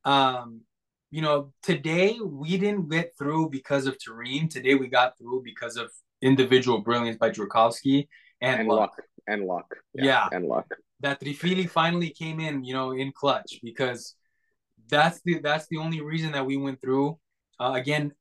Um, 0.05 0.63
you 1.11 1.23
know, 1.23 1.53
today 1.63 2.19
we 2.23 2.57
didn't 2.57 2.89
get 2.89 3.13
through 3.19 3.51
because 3.51 3.87
of 3.87 3.97
Terim. 3.99 4.49
Today 4.49 4.75
we 4.75 4.87
got 4.89 5.19
through 5.19 5.43
because 5.45 5.77
of 5.77 5.91
individual 6.23 6.81
brilliance 6.81 7.19
by 7.19 7.31
Dragowski 7.31 8.07
and, 8.41 8.61
and 8.61 8.69
luck. 8.69 8.79
luck 8.79 9.03
and 9.27 9.45
luck. 9.45 9.77
Yeah, 9.95 10.05
yeah, 10.05 10.29
and 10.33 10.47
luck. 10.47 10.67
That 11.01 11.21
Trifili 11.21 11.69
finally 11.69 12.11
came 12.11 12.41
in, 12.41 12.63
you 12.65 12.75
know, 12.75 12.93
in 12.93 13.13
clutch 13.13 13.59
because 13.63 14.15
that's 14.89 15.21
the 15.25 15.39
that's 15.39 15.67
the 15.69 15.79
only 15.79 16.01
reason 16.01 16.33
that 16.33 16.47
we 16.47 16.57
went 16.57 16.81
through. 16.81 17.19
Uh, 17.59 17.73
again, 17.75 18.13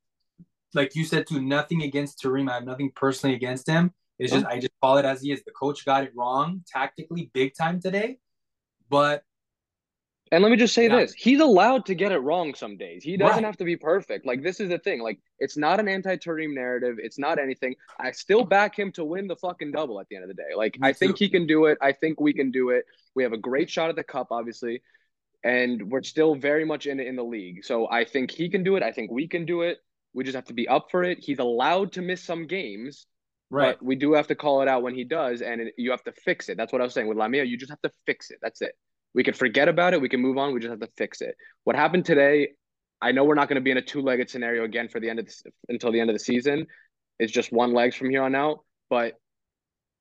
like 0.73 0.95
you 0.95 1.05
said 1.05 1.27
too, 1.27 1.41
nothing 1.41 1.83
against 1.83 2.21
Terim. 2.21 2.49
I 2.49 2.55
have 2.55 2.65
nothing 2.65 2.91
personally 2.95 3.35
against 3.35 3.67
him. 3.67 3.91
It's 4.17 4.33
just 4.33 4.45
I 4.45 4.59
just 4.59 4.73
call 4.81 4.97
it 4.97 5.05
as 5.05 5.21
he 5.21 5.31
is. 5.31 5.43
The 5.43 5.51
coach 5.51 5.85
got 5.85 6.03
it 6.03 6.11
wrong 6.15 6.63
tactically, 6.67 7.31
big 7.33 7.53
time 7.55 7.79
today. 7.79 8.17
But 8.89 9.23
and 10.31 10.43
let 10.43 10.51
me 10.51 10.57
just 10.57 10.73
say 10.73 10.87
yeah. 10.87 10.97
this: 10.97 11.13
he's 11.13 11.39
allowed 11.39 11.85
to 11.87 11.95
get 11.95 12.11
it 12.11 12.19
wrong 12.19 12.53
some 12.53 12.77
days. 12.77 13.03
He 13.03 13.17
doesn't 13.17 13.37
right. 13.37 13.43
have 13.43 13.57
to 13.57 13.63
be 13.63 13.75
perfect. 13.75 14.25
Like 14.25 14.43
this 14.43 14.59
is 14.59 14.69
the 14.69 14.77
thing. 14.77 15.01
Like 15.01 15.19
it's 15.39 15.57
not 15.57 15.79
an 15.79 15.87
anti-Terim 15.87 16.53
narrative. 16.53 16.97
It's 16.99 17.17
not 17.17 17.39
anything. 17.39 17.75
I 17.99 18.11
still 18.11 18.43
back 18.43 18.77
him 18.77 18.91
to 18.93 19.03
win 19.03 19.27
the 19.27 19.35
fucking 19.35 19.71
double 19.71 19.99
at 19.99 20.07
the 20.09 20.15
end 20.15 20.23
of 20.23 20.29
the 20.29 20.35
day. 20.35 20.55
Like 20.55 20.79
Me 20.79 20.89
I 20.89 20.93
think 20.93 21.17
he 21.17 21.29
can 21.29 21.47
do 21.47 21.65
it. 21.65 21.77
I 21.81 21.91
think 21.91 22.19
we 22.19 22.33
can 22.33 22.51
do 22.51 22.69
it. 22.69 22.85
We 23.15 23.23
have 23.23 23.33
a 23.33 23.37
great 23.37 23.69
shot 23.69 23.89
at 23.89 23.95
the 23.95 24.03
cup, 24.03 24.27
obviously, 24.31 24.81
and 25.43 25.89
we're 25.89 26.03
still 26.03 26.35
very 26.35 26.65
much 26.65 26.85
in 26.85 26.99
in 26.99 27.15
the 27.15 27.23
league. 27.23 27.65
So 27.65 27.89
I 27.89 28.05
think 28.05 28.29
he 28.31 28.49
can 28.49 28.63
do 28.63 28.75
it. 28.75 28.83
I 28.83 28.91
think 28.91 29.11
we 29.11 29.27
can 29.27 29.45
do 29.45 29.61
it. 29.61 29.79
We 30.13 30.23
just 30.23 30.35
have 30.35 30.45
to 30.45 30.53
be 30.53 30.67
up 30.67 30.87
for 30.91 31.03
it. 31.03 31.19
He's 31.19 31.39
allowed 31.39 31.93
to 31.93 32.01
miss 32.01 32.23
some 32.23 32.45
games. 32.47 33.07
Right. 33.51 33.75
But 33.79 33.83
we 33.83 33.95
do 33.95 34.13
have 34.13 34.27
to 34.27 34.35
call 34.35 34.61
it 34.61 34.67
out 34.67 34.83
when 34.83 34.93
he 34.93 35.03
does, 35.03 35.41
and 35.41 35.59
it, 35.59 35.73
you 35.75 35.89
have 35.89 36.03
to 36.03 36.11
fix 36.11 36.49
it. 36.49 36.57
That's 36.57 36.71
what 36.71 36.81
I 36.81 36.83
was 36.83 36.93
saying 36.93 37.07
with 37.07 37.17
Lamia. 37.17 37.43
You 37.43 37.57
just 37.57 37.71
have 37.71 37.81
to 37.81 37.91
fix 38.05 38.29
it. 38.29 38.37
That's 38.43 38.61
it. 38.61 38.75
We 39.13 39.23
can 39.23 39.33
forget 39.33 39.67
about 39.67 39.93
it. 39.93 40.01
We 40.01 40.09
can 40.09 40.21
move 40.21 40.37
on. 40.37 40.53
We 40.53 40.59
just 40.59 40.69
have 40.69 40.79
to 40.79 40.89
fix 40.97 41.21
it. 41.21 41.35
What 41.63 41.75
happened 41.75 42.05
today? 42.05 42.49
I 43.01 43.11
know 43.11 43.23
we're 43.23 43.35
not 43.35 43.47
going 43.47 43.55
to 43.55 43.61
be 43.61 43.71
in 43.71 43.77
a 43.77 43.81
two-legged 43.81 44.29
scenario 44.29 44.65
again 44.65 44.89
for 44.89 44.99
the 44.99 45.09
end 45.09 45.19
of 45.19 45.25
the, 45.25 45.51
until 45.69 45.91
the 45.91 45.99
end 45.99 46.09
of 46.09 46.15
the 46.15 46.19
season. 46.19 46.67
It's 47.17 47.31
just 47.31 47.51
one 47.51 47.73
legs 47.73 47.95
from 47.95 48.09
here 48.09 48.23
on 48.23 48.35
out. 48.35 48.59
But 48.89 49.13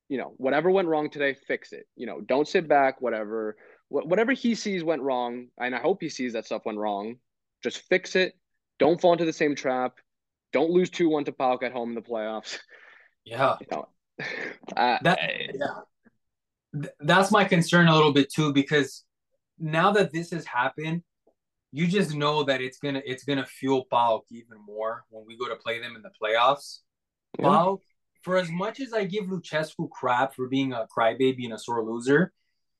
you 0.09 0.17
know, 0.17 0.33
whatever 0.37 0.71
went 0.71 0.87
wrong 0.87 1.09
today, 1.09 1.35
fix 1.47 1.71
it. 1.71 1.87
You 1.95 2.07
know, 2.07 2.19
don't 2.21 2.47
sit 2.47 2.67
back. 2.67 3.01
Whatever, 3.01 3.57
whatever 3.89 4.31
he 4.31 4.55
sees 4.55 4.83
went 4.83 5.01
wrong, 5.01 5.47
and 5.59 5.75
I 5.75 5.79
hope 5.79 6.01
he 6.01 6.09
sees 6.09 6.33
that 6.33 6.45
stuff 6.45 6.63
went 6.65 6.79
wrong. 6.79 7.17
Just 7.63 7.83
fix 7.89 8.15
it. 8.15 8.33
Don't 8.79 8.99
fall 8.99 9.13
into 9.13 9.25
the 9.25 9.33
same 9.33 9.55
trap. 9.55 9.99
Don't 10.51 10.71
lose 10.71 10.89
two 10.89 11.09
one 11.09 11.25
to 11.25 11.31
PAOK 11.31 11.63
at 11.63 11.71
home 11.71 11.89
in 11.89 11.95
the 11.95 12.01
playoffs. 12.01 12.57
Yeah. 13.25 13.55
You 13.61 13.67
know, 13.71 13.85
that 14.75 15.19
yeah 15.53 15.81
that's 16.99 17.31
my 17.31 17.43
concern 17.43 17.87
a 17.87 17.95
little 17.95 18.13
bit 18.13 18.31
too 18.31 18.53
because 18.53 19.03
now 19.57 19.91
that 19.91 20.11
this 20.13 20.31
has 20.31 20.45
happened 20.45 21.01
you 21.71 21.87
just 21.87 22.15
know 22.15 22.43
that 22.43 22.61
it's 22.61 22.79
gonna 22.79 23.01
it's 23.05 23.23
gonna 23.23 23.45
fuel 23.45 23.85
PAOK 23.91 24.23
even 24.31 24.57
more 24.65 25.05
when 25.09 25.25
we 25.25 25.37
go 25.37 25.47
to 25.47 25.55
play 25.55 25.79
them 25.79 25.95
in 25.95 26.01
the 26.01 26.11
playoffs. 26.21 26.79
Yeah. 27.37 27.45
PAOK, 27.45 27.81
for 28.23 28.37
as 28.37 28.49
much 28.49 28.79
as 28.79 28.93
I 28.93 29.05
give 29.05 29.25
Lucescu 29.25 29.89
crap 29.89 30.35
for 30.35 30.47
being 30.47 30.73
a 30.73 30.87
crybaby 30.95 31.45
and 31.45 31.53
a 31.53 31.59
sore 31.59 31.83
loser, 31.83 32.33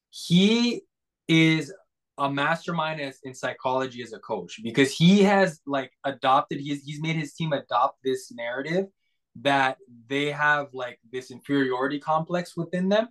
he 0.09 0.81
is 1.27 1.71
a 2.17 2.29
mastermind 2.29 2.99
as, 2.99 3.19
in 3.23 3.33
psychology 3.33 4.01
as 4.01 4.11
a 4.11 4.19
coach 4.19 4.59
because 4.63 4.91
he 4.91 5.23
has 5.23 5.61
like 5.65 5.91
adopted 6.03 6.59
he's 6.59 6.83
he's 6.83 7.01
made 7.01 7.15
his 7.15 7.33
team 7.33 7.53
adopt 7.53 7.99
this 8.03 8.31
narrative 8.31 8.87
that 9.41 9.77
they 10.07 10.31
have 10.31 10.67
like 10.73 10.99
this 11.11 11.31
inferiority 11.31 11.99
complex 11.99 12.57
within 12.57 12.89
them 12.89 13.07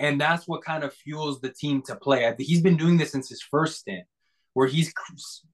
and 0.00 0.20
that's 0.20 0.48
what 0.48 0.64
kind 0.64 0.82
of 0.82 0.94
fuels 0.94 1.40
the 1.40 1.50
team 1.50 1.82
to 1.82 1.94
play. 1.94 2.34
He's 2.38 2.62
been 2.62 2.78
doing 2.78 2.96
this 2.96 3.12
since 3.12 3.28
his 3.28 3.42
first 3.42 3.80
stint, 3.80 4.04
where 4.54 4.66
he's 4.66 4.92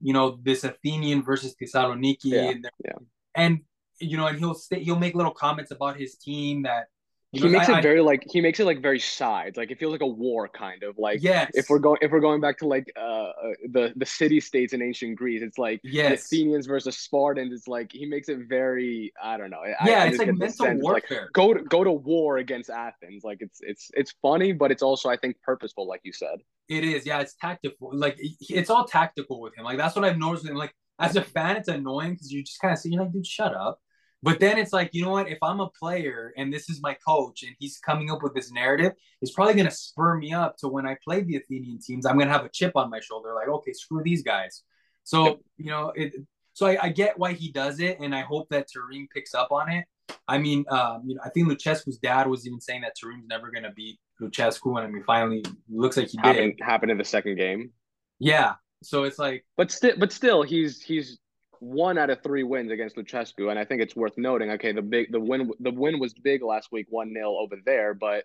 you 0.01 0.13
know 0.15 0.39
this 0.43 0.65
Athenian 0.65 1.23
versus 1.23 1.55
Thessaloniki, 1.61 2.19
yeah, 2.25 2.51
and, 2.51 2.71
yeah. 2.85 2.93
and 3.35 3.61
you 3.99 4.17
know, 4.17 4.27
and 4.29 4.39
he'll 4.39 4.55
stay, 4.55 4.83
he'll 4.83 4.99
make 4.99 5.15
little 5.15 5.33
comments 5.35 5.73
about 5.73 5.99
his 5.99 6.15
team 6.15 6.63
that 6.63 6.87
he 7.33 7.41
know, 7.41 7.49
makes 7.49 7.69
I, 7.69 7.79
it 7.79 7.83
very 7.83 8.01
like 8.01 8.25
he 8.31 8.41
makes 8.41 8.61
it 8.61 8.65
like 8.65 8.81
very 8.81 9.01
sides. 9.01 9.57
Like 9.57 9.71
it 9.71 9.79
feels 9.79 9.93
like 9.93 10.01
a 10.01 10.07
war 10.07 10.49
kind 10.49 10.83
of 10.83 10.97
like 10.97 11.23
yes. 11.23 11.51
if 11.55 11.69
we're 11.69 11.81
going 11.81 11.99
if 12.01 12.13
we're 12.13 12.21
going 12.21 12.41
back 12.41 12.57
to 12.59 12.67
like 12.67 12.91
uh, 12.97 13.01
uh 13.01 13.33
the 13.73 13.93
the 13.97 14.07
city 14.07 14.41
states 14.41 14.73
in 14.73 14.81
ancient 14.81 15.17
Greece, 15.17 15.43
it's 15.43 15.59
like 15.59 15.81
yes. 15.83 16.25
Athenians 16.25 16.67
versus 16.67 16.97
Spartans. 16.97 17.53
It's 17.53 17.67
like 17.67 17.91
he 17.93 18.07
makes 18.07 18.29
it 18.29 18.39
very 18.49 19.13
I 19.23 19.37
don't 19.37 19.51
know. 19.51 19.63
Yeah, 19.85 20.05
I, 20.05 20.07
it's 20.07 20.19
like 20.19 20.33
mental 20.35 20.73
warfare. 20.77 21.23
Like, 21.23 21.33
go 21.33 21.53
to 21.53 21.63
go 21.65 21.83
to 21.83 21.93
war 21.93 22.39
against 22.39 22.71
Athens. 22.71 23.25
Like 23.25 23.39
it's 23.41 23.59
it's 23.61 23.91
it's 23.95 24.15
funny, 24.23 24.53
but 24.53 24.71
it's 24.71 24.83
also 24.83 25.09
I 25.09 25.17
think 25.17 25.37
purposeful, 25.43 25.87
like 25.87 26.03
you 26.05 26.13
said. 26.13 26.39
It 26.69 26.85
is. 26.85 27.07
Yeah, 27.07 27.21
it's 27.21 27.35
tactical. 27.35 27.91
Like 27.93 28.19
it's 28.19 28.71
all 28.71 28.85
tactical 28.85 29.41
with 29.41 29.57
him. 29.59 29.65
Like 29.65 29.79
that's 29.79 29.97
what 29.97 30.05
I've 30.05 30.19
noticed. 30.19 30.47
Him. 30.47 30.55
Like 30.55 30.73
as 31.01 31.17
a 31.17 31.23
fan, 31.23 31.57
it's 31.57 31.69
annoying 31.69 32.13
because 32.13 32.31
you 32.31 32.45
just 32.45 32.61
kind 32.61 32.73
of 32.73 32.79
see 32.79 32.91
you're 32.91 33.03
like, 33.03 33.13
dude, 33.13 33.27
shut 33.27 33.55
up 33.55 33.81
But 34.27 34.41
then 34.41 34.59
it's 34.59 34.73
like, 34.73 34.91
you 34.93 35.05
know 35.05 35.13
what? 35.13 35.29
If 35.29 35.39
I'm 35.41 35.61
a 35.61 35.71
player 35.71 36.33
and 36.37 36.53
this 36.53 36.69
is 36.69 36.83
my 36.83 36.97
coach 37.07 37.45
and 37.45 37.55
he's 37.61 37.79
coming 37.79 38.11
up 38.11 38.25
with 38.25 38.35
this 38.35 38.51
narrative, 38.51 38.93
it's 39.23 39.31
probably 39.31 39.55
going 39.55 39.69
to 39.69 39.73
spur 39.73 40.17
me 40.17 40.33
up 40.33 40.57
to 40.57 40.69
when 40.69 40.85
I 40.85 40.97
play 41.05 41.21
the 41.21 41.37
Athenian 41.37 41.79
teams, 41.81 42.05
I'm 42.05 42.17
going 42.17 42.27
to 42.27 42.33
have 42.33 42.45
a 42.45 42.49
chip 42.49 42.73
on 42.75 42.91
my 42.91 42.99
shoulder. 42.99 43.35
Like, 43.35 43.47
okay, 43.47 43.73
screw 43.73 44.03
these 44.03 44.25
guys. 44.25 44.65
So, 45.05 45.39
you 45.59 45.71
know, 45.71 45.93
it, 45.95 46.13
so 46.55 46.67
I, 46.67 46.87
I, 46.87 46.89
get 46.89 47.17
why 47.17 47.35
he 47.35 47.53
does 47.53 47.79
it. 47.79 48.01
And 48.01 48.13
I 48.13 48.23
hope 48.23 48.49
that 48.51 48.67
Terim 48.67 49.07
picks 49.15 49.33
up 49.33 49.53
on 49.53 49.71
it. 49.71 49.85
I 50.27 50.39
mean, 50.39 50.65
um, 50.71 51.05
you 51.07 51.15
know, 51.15 51.21
I 51.25 51.29
think 51.29 51.47
Lucescu's 51.47 51.99
dad 51.99 52.27
was 52.27 52.49
even 52.49 52.61
saying 52.61 52.81
that 52.81 52.95
Terim's 53.01 53.29
never 53.29 53.53
going 53.53 53.63
to 53.63 53.71
beat 53.77 54.01
Lucescu. 54.21 54.77
And 54.77 54.89
I 54.89 54.91
mean, 54.91 55.05
finally 55.05 55.45
looks 55.71 55.97
like 55.97 56.09
he 56.09 56.19
happened, 56.19 56.57
did. 56.57 56.65
Happened 56.65 56.91
in 56.91 56.99
the 56.99 57.05
second 57.05 57.37
game. 57.37 57.71
Yeah. 58.19 58.55
So 58.83 59.05
it's 59.05 59.21
like, 59.21 59.47
but 59.57 59.71
still, 59.71 59.95
but 59.97 60.11
still, 60.11 60.43
he's 60.43 60.83
he's 60.83 61.21
one 61.61 61.99
out 61.99 62.11
of 62.11 62.23
three 62.23 62.43
wins 62.43 62.71
against 62.71 62.97
Lucescu, 62.97 63.51
and 63.51 63.59
I 63.59 63.65
think 63.65 63.83
it's 63.83 63.97
worth 63.97 64.17
noting. 64.17 64.51
Okay, 64.53 64.73
the 64.73 64.83
big 64.83 65.13
the 65.13 65.21
win 65.21 65.51
the 65.61 65.71
win 65.71 65.99
was 65.99 66.15
big 66.15 66.43
last 66.43 66.71
week, 66.73 66.87
one 66.91 67.13
0 67.13 67.37
over 67.37 67.57
there, 67.65 67.95
but 67.95 68.25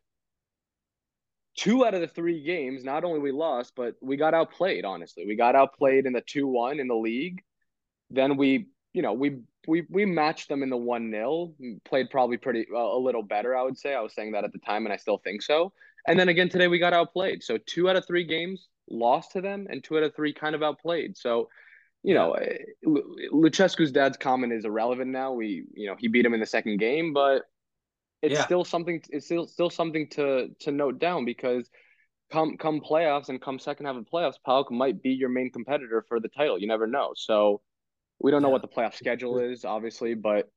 two 1.58 1.86
out 1.86 1.94
of 1.94 2.02
the 2.02 2.08
three 2.08 2.44
games, 2.44 2.84
not 2.84 3.04
only 3.04 3.20
we 3.20 3.32
lost, 3.32 3.74
but 3.76 3.96
we 4.02 4.18
got 4.18 4.34
outplayed. 4.34 4.86
Honestly, 4.86 5.26
we 5.26 5.36
got 5.36 5.56
outplayed 5.56 6.06
in 6.06 6.14
the 6.14 6.22
two 6.22 6.48
one 6.48 6.80
in 6.80 6.88
the 6.88 6.96
league. 6.96 7.44
Then 8.10 8.38
we, 8.38 8.68
you 8.94 9.02
know, 9.02 9.14
we 9.14 9.40
we 9.68 9.86
we 9.90 10.06
matched 10.06 10.50
them 10.50 10.64
in 10.64 10.70
the 10.70 10.78
one 10.78 11.12
0 11.12 11.54
Played 11.86 12.10
probably 12.10 12.38
pretty 12.38 12.66
uh, 12.74 12.78
a 12.78 13.00
little 13.00 13.24
better, 13.24 13.56
I 13.56 13.64
would 13.64 13.78
say. 13.78 13.94
I 13.94 14.02
was 14.02 14.14
saying 14.14 14.32
that 14.34 14.44
at 14.44 14.54
the 14.54 14.60
time, 14.60 14.86
and 14.86 14.94
I 14.94 14.98
still 14.98 15.20
think 15.24 15.42
so. 15.42 15.74
And 16.08 16.20
then 16.20 16.30
again 16.30 16.50
today, 16.50 16.68
we 16.68 16.80
got 16.80 16.94
outplayed. 16.94 17.44
So 17.44 17.58
two 17.66 17.90
out 17.90 17.96
of 17.96 18.08
three 18.08 18.24
games 18.24 18.68
lost 18.90 19.32
to 19.32 19.42
them, 19.42 19.68
and 19.70 19.84
two 19.84 19.98
out 19.98 20.04
of 20.04 20.16
three 20.16 20.34
kind 20.34 20.56
of 20.56 20.64
outplayed. 20.64 21.18
So 21.18 21.50
you 22.04 22.14
know, 22.14 22.34
eh, 22.34 22.58
Lucescu's 23.32 23.91
dad's 23.91 24.18
comment 24.18 24.54
is 24.54 24.66
irrelevant 24.66 25.12
now. 25.12 25.34
We, 25.34 25.66
you 25.74 25.88
know, 25.88 25.95
he 25.97 26.08
beat 26.08 26.26
him 26.26 26.34
in 26.34 26.39
the 26.39 26.45
second 26.45 26.80
game, 26.80 27.14
but 27.14 27.43
it's 28.22 28.36
yeah. 28.36 28.45
still 28.45 28.64
something. 28.64 29.02
It's 29.10 29.26
still 29.26 29.47
still 29.47 29.70
something 29.70 30.08
to 30.12 30.49
to 30.62 30.72
note 30.72 30.99
down 30.99 31.26
because 31.26 31.70
come 32.32 32.58
come 32.58 32.82
playoffs 32.82 33.30
and 33.30 33.41
come 33.41 33.60
second 33.60 33.86
half 33.86 33.95
of 33.95 34.06
playoffs, 34.12 34.36
PAOK 34.45 34.72
might 34.72 35.02
be 35.02 35.12
your 35.12 35.30
main 35.30 35.52
competitor 35.52 36.06
for 36.08 36.20
the 36.20 36.30
title. 36.30 36.58
You 36.58 36.68
never 36.68 36.88
know. 36.88 37.12
So 37.16 37.62
we 38.20 38.32
don't 38.32 38.41
know 38.41 38.49
yeah. 38.49 38.54
what 38.54 38.62
the 38.62 38.68
playoff 38.68 38.95
schedule 38.95 39.39
is, 39.39 39.66
obviously, 39.66 40.14
but 40.14 40.49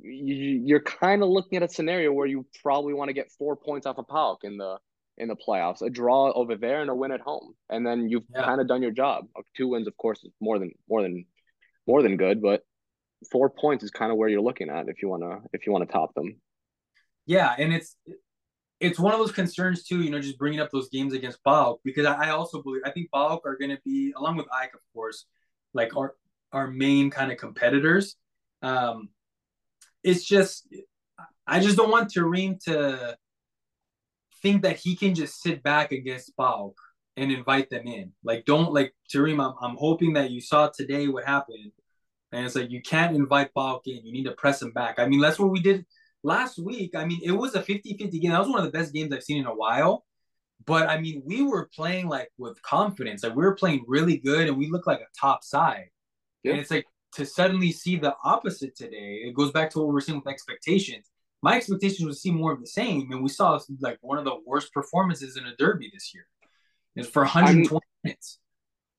you, 0.00 0.74
are 0.76 0.80
kind 0.80 1.22
of 1.22 1.28
looking 1.28 1.56
at 1.56 1.62
a 1.62 1.72
scenario 1.72 2.12
where 2.12 2.26
you 2.26 2.44
probably 2.62 2.92
want 2.94 3.08
to 3.08 3.12
get 3.12 3.30
four 3.38 3.56
points 3.56 3.86
off 3.86 3.98
of 3.98 4.06
PAOK 4.06 4.38
in 4.42 4.56
the 4.56 4.78
in 5.18 5.28
the 5.28 5.36
playoffs. 5.36 5.82
A 5.82 5.90
draw 5.90 6.32
over 6.32 6.56
there 6.56 6.80
and 6.80 6.90
a 6.90 6.94
win 6.94 7.12
at 7.12 7.20
home, 7.20 7.54
and 7.68 7.86
then 7.86 8.08
you've 8.08 8.24
yeah. 8.34 8.44
kind 8.44 8.60
of 8.60 8.68
done 8.68 8.82
your 8.82 8.90
job. 8.90 9.26
Two 9.56 9.68
wins, 9.68 9.86
of 9.86 9.96
course, 9.96 10.22
is 10.24 10.32
more 10.40 10.58
than 10.58 10.72
more 10.88 11.02
than 11.02 11.24
more 11.86 12.02
than 12.02 12.16
good, 12.16 12.40
but 12.42 12.62
four 13.30 13.50
points 13.50 13.84
is 13.84 13.90
kind 13.90 14.10
of 14.10 14.18
where 14.18 14.28
you're 14.28 14.40
looking 14.40 14.70
at 14.70 14.88
if 14.88 15.02
you 15.02 15.08
want 15.08 15.22
to 15.22 15.40
if 15.52 15.66
you 15.66 15.72
want 15.72 15.86
to 15.86 15.92
top 15.92 16.14
them. 16.14 16.40
Yeah, 17.26 17.54
and 17.56 17.72
it's 17.72 17.96
it's 18.80 18.98
one 18.98 19.12
of 19.12 19.18
those 19.18 19.32
concerns 19.32 19.84
too. 19.84 20.02
You 20.02 20.10
know, 20.10 20.20
just 20.20 20.38
bringing 20.38 20.60
up 20.60 20.70
those 20.70 20.88
games 20.88 21.14
against 21.14 21.42
PAOK 21.44 21.78
because 21.84 22.06
I, 22.06 22.30
also 22.30 22.62
believe 22.62 22.82
I 22.84 22.90
think 22.90 23.10
PAOK 23.14 23.40
are 23.44 23.56
going 23.56 23.70
to 23.70 23.80
be 23.84 24.12
along 24.16 24.36
with 24.36 24.46
AEK, 24.46 24.74
of 24.74 24.80
course, 24.92 25.26
like 25.72 25.96
our 25.96 26.14
our 26.52 26.70
main 26.70 27.10
kind 27.10 27.32
of 27.32 27.38
competitors. 27.38 28.16
Um, 28.62 29.08
it's 30.02 30.24
just 30.24 30.68
I 31.46 31.60
just 31.60 31.76
don't 31.76 31.90
want 31.90 32.12
Terim 32.12 32.62
to 32.64 33.16
think 34.44 34.62
that 34.62 34.76
he 34.76 34.94
can 34.94 35.14
just 35.14 35.40
sit 35.40 35.62
back 35.62 35.90
against 35.90 36.36
PAOK 36.36 36.74
and 37.16 37.32
invite 37.32 37.70
them 37.70 37.86
in. 37.86 38.12
Like, 38.22 38.44
don't 38.44 38.72
like 38.72 38.94
Terim. 39.12 39.42
I'm, 39.42 39.54
I'm 39.60 39.76
hoping 39.76 40.12
that 40.14 40.30
you 40.30 40.40
saw 40.40 40.68
today 40.68 41.08
what 41.08 41.24
happened, 41.24 41.72
and 42.30 42.44
it's 42.44 42.54
like 42.54 42.70
you 42.70 42.82
can't 42.82 43.16
invite 43.16 43.54
PAOK 43.54 43.80
in. 43.86 44.04
You 44.04 44.12
need 44.12 44.24
to 44.24 44.32
press 44.32 44.60
him 44.60 44.72
back. 44.72 44.98
I 44.98 45.06
mean, 45.06 45.20
that's 45.20 45.38
what 45.38 45.50
we 45.50 45.60
did 45.60 45.86
last 46.22 46.58
week. 46.58 46.94
I 46.94 47.06
mean, 47.06 47.20
it 47.24 47.30
was 47.30 47.54
a 47.54 47.62
50-50 47.62 48.20
game. 48.20 48.32
That 48.32 48.40
was 48.40 48.48
one 48.48 48.58
of 48.58 48.66
the 48.66 48.78
best 48.78 48.92
games 48.92 49.12
I've 49.14 49.24
seen 49.24 49.38
in 49.38 49.46
a 49.46 49.54
while. 49.54 50.04
But 50.66 50.88
I 50.88 51.00
mean, 51.00 51.22
we 51.24 51.42
were 51.42 51.70
playing 51.74 52.08
like 52.08 52.30
with 52.38 52.60
confidence. 52.62 53.24
Like 53.24 53.34
we 53.34 53.44
were 53.44 53.56
playing 53.56 53.84
really 53.88 54.18
good, 54.18 54.46
and 54.46 54.58
we 54.58 54.70
looked 54.70 54.86
like 54.86 55.00
a 55.00 55.18
top 55.18 55.42
side. 55.42 55.88
Yeah. 56.42 56.52
And 56.52 56.60
it's 56.60 56.70
like 56.70 56.84
to 57.14 57.24
suddenly 57.24 57.72
see 57.72 57.96
the 57.96 58.14
opposite 58.22 58.76
today. 58.76 59.22
It 59.24 59.34
goes 59.34 59.52
back 59.52 59.70
to 59.70 59.78
what 59.78 59.88
we're 59.88 60.00
seeing 60.00 60.18
with 60.18 60.28
expectations 60.28 61.10
my 61.44 61.56
expectations 61.56 62.06
was 62.06 62.16
to 62.16 62.20
see 62.22 62.30
more 62.30 62.52
of 62.52 62.60
the 62.60 62.66
same, 62.66 63.12
and 63.12 63.22
we 63.22 63.28
saw 63.28 63.60
like 63.80 63.98
one 64.00 64.16
of 64.16 64.24
the 64.24 64.34
worst 64.46 64.72
performances 64.72 65.36
in 65.36 65.44
a 65.44 65.54
derby 65.56 65.90
this 65.92 66.14
year. 66.14 66.26
It's 66.96 67.06
for 67.06 67.20
120 67.20 67.74
I'm, 67.74 67.80
minutes. 68.02 68.38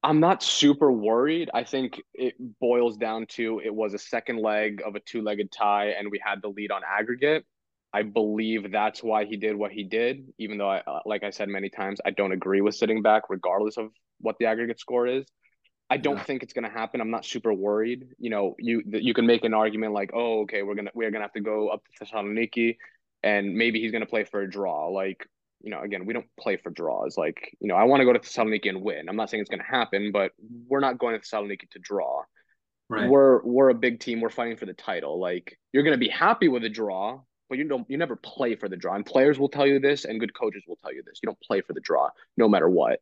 I'm 0.03 0.19
not 0.19 0.43
super 0.43 0.91
worried. 0.91 1.49
I 1.55 1.63
think 1.63 1.99
it 2.13 2.35
boils 2.61 2.97
down 2.97 3.25
to 3.29 3.59
it 3.65 3.73
was 3.73 3.95
a 3.95 3.97
second 3.97 4.37
leg 4.37 4.83
of 4.85 4.93
a 4.93 4.99
two-legged 4.99 5.51
tie, 5.51 5.95
and 5.97 6.11
we 6.11 6.21
had 6.23 6.43
the 6.43 6.49
lead 6.49 6.69
on 6.69 6.83
aggregate. 6.87 7.43
I 7.91 8.03
believe 8.03 8.71
that's 8.71 9.01
why 9.01 9.25
he 9.25 9.37
did 9.37 9.55
what 9.55 9.71
he 9.71 9.83
did, 9.83 10.27
even 10.37 10.59
though 10.59 10.69
I, 10.69 10.81
uh, 10.85 10.99
like 11.07 11.23
I 11.23 11.31
said 11.31 11.49
many 11.49 11.69
times, 11.69 11.99
I 12.05 12.11
don't 12.11 12.31
agree 12.31 12.61
with 12.61 12.75
sitting 12.75 13.01
back, 13.01 13.23
regardless 13.27 13.77
of 13.77 13.89
what 14.19 14.35
the 14.39 14.45
aggregate 14.45 14.79
score 14.79 15.07
is. 15.07 15.25
I 15.89 15.97
don't 15.97 16.17
yeah. 16.17 16.23
think 16.23 16.43
it's 16.43 16.53
going 16.53 16.63
to 16.63 16.71
happen. 16.71 16.99
I'm 16.99 17.11
not 17.11 17.25
super 17.25 17.53
worried. 17.53 18.07
You 18.17 18.29
know, 18.31 18.55
you 18.57 18.81
you 18.87 19.13
can 19.13 19.25
make 19.27 19.43
an 19.43 19.53
argument 19.53 19.93
like, 19.93 20.11
oh, 20.13 20.41
okay, 20.41 20.63
we're 20.63 20.75
gonna 20.75 20.91
we're 20.95 21.11
gonna 21.11 21.23
have 21.23 21.33
to 21.33 21.41
go 21.41 21.69
up 21.69 21.83
to 21.85 22.05
Thessaloniki, 22.05 22.77
and 23.23 23.55
maybe 23.55 23.79
he's 23.79 23.91
gonna 23.91 24.05
play 24.05 24.23
for 24.23 24.41
a 24.41 24.49
draw. 24.49 24.87
Like, 24.89 25.27
you 25.61 25.71
know, 25.71 25.81
again, 25.81 26.05
we 26.05 26.13
don't 26.13 26.27
play 26.39 26.57
for 26.57 26.69
draws. 26.69 27.17
Like, 27.17 27.55
you 27.59 27.67
know, 27.67 27.75
I 27.75 27.83
want 27.83 28.01
to 28.01 28.05
go 28.05 28.13
to 28.13 28.19
Thessaloniki 28.19 28.69
and 28.69 28.81
win. 28.81 29.09
I'm 29.09 29.15
not 29.15 29.29
saying 29.29 29.41
it's 29.41 29.49
going 29.49 29.61
to 29.61 29.65
happen, 29.65 30.11
but 30.11 30.31
we're 30.67 30.79
not 30.79 30.99
going 30.99 31.19
to 31.19 31.21
Thessaloniki 31.21 31.69
to 31.71 31.79
draw. 31.79 32.23
Right. 32.87 33.09
We're 33.09 33.41
we're 33.43 33.69
a 33.69 33.75
big 33.75 33.99
team. 33.99 34.21
We're 34.21 34.29
fighting 34.29 34.57
for 34.57 34.67
the 34.67 34.73
title. 34.73 35.19
Like, 35.19 35.57
you're 35.73 35.81
going 35.81 35.95
to 35.95 35.99
be 35.99 36.07
happy 36.07 36.49
with 36.49 36.63
a 36.65 36.69
draw, 36.69 37.19
but 37.49 37.57
you 37.57 37.67
don't 37.67 37.89
you 37.89 37.97
never 37.97 38.15
play 38.15 38.55
for 38.55 38.69
the 38.69 38.77
draw. 38.77 38.93
And 38.93 39.03
players 39.03 39.39
will 39.39 39.49
tell 39.49 39.65
you 39.65 39.79
this, 39.79 40.05
and 40.05 40.19
good 40.19 40.35
coaches 40.35 40.63
will 40.67 40.77
tell 40.77 40.93
you 40.93 41.01
this. 41.03 41.19
You 41.23 41.27
don't 41.27 41.41
play 41.41 41.61
for 41.61 41.73
the 41.73 41.81
draw, 41.81 42.11
no 42.37 42.47
matter 42.47 42.69
what. 42.69 42.99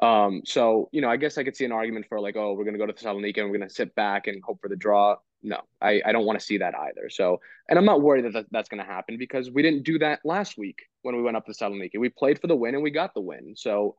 Um, 0.00 0.42
so 0.44 0.88
you 0.92 1.00
know, 1.00 1.10
I 1.10 1.16
guess 1.16 1.38
I 1.38 1.44
could 1.44 1.56
see 1.56 1.64
an 1.64 1.72
argument 1.72 2.06
for 2.08 2.20
like, 2.20 2.36
oh, 2.36 2.54
we're 2.54 2.64
gonna 2.64 2.78
go 2.78 2.86
to 2.86 2.92
Thessaloniki 2.92 3.38
and 3.38 3.50
we're 3.50 3.58
gonna 3.58 3.70
sit 3.70 3.94
back 3.94 4.26
and 4.26 4.42
hope 4.42 4.60
for 4.60 4.68
the 4.68 4.76
draw. 4.76 5.16
No, 5.42 5.58
I, 5.80 6.00
I 6.04 6.12
don't 6.12 6.24
want 6.24 6.38
to 6.38 6.44
see 6.44 6.58
that 6.58 6.72
either. 6.78 7.10
So, 7.10 7.40
and 7.68 7.76
I'm 7.76 7.84
not 7.84 8.00
worried 8.00 8.32
that, 8.32 8.46
that's 8.52 8.68
going 8.68 8.80
to 8.80 8.86
happen 8.86 9.18
because 9.18 9.50
we 9.50 9.60
didn't 9.60 9.82
do 9.82 9.98
that 9.98 10.20
last 10.24 10.56
week 10.56 10.82
when 11.02 11.16
we 11.16 11.22
went 11.22 11.36
up 11.36 11.46
to 11.46 11.52
Thessaloniki. 11.52 11.98
We 11.98 12.10
played 12.10 12.40
for 12.40 12.46
the 12.46 12.54
win 12.54 12.76
and 12.76 12.82
we 12.84 12.92
got 12.92 13.12
the 13.12 13.22
win. 13.22 13.54
So, 13.56 13.96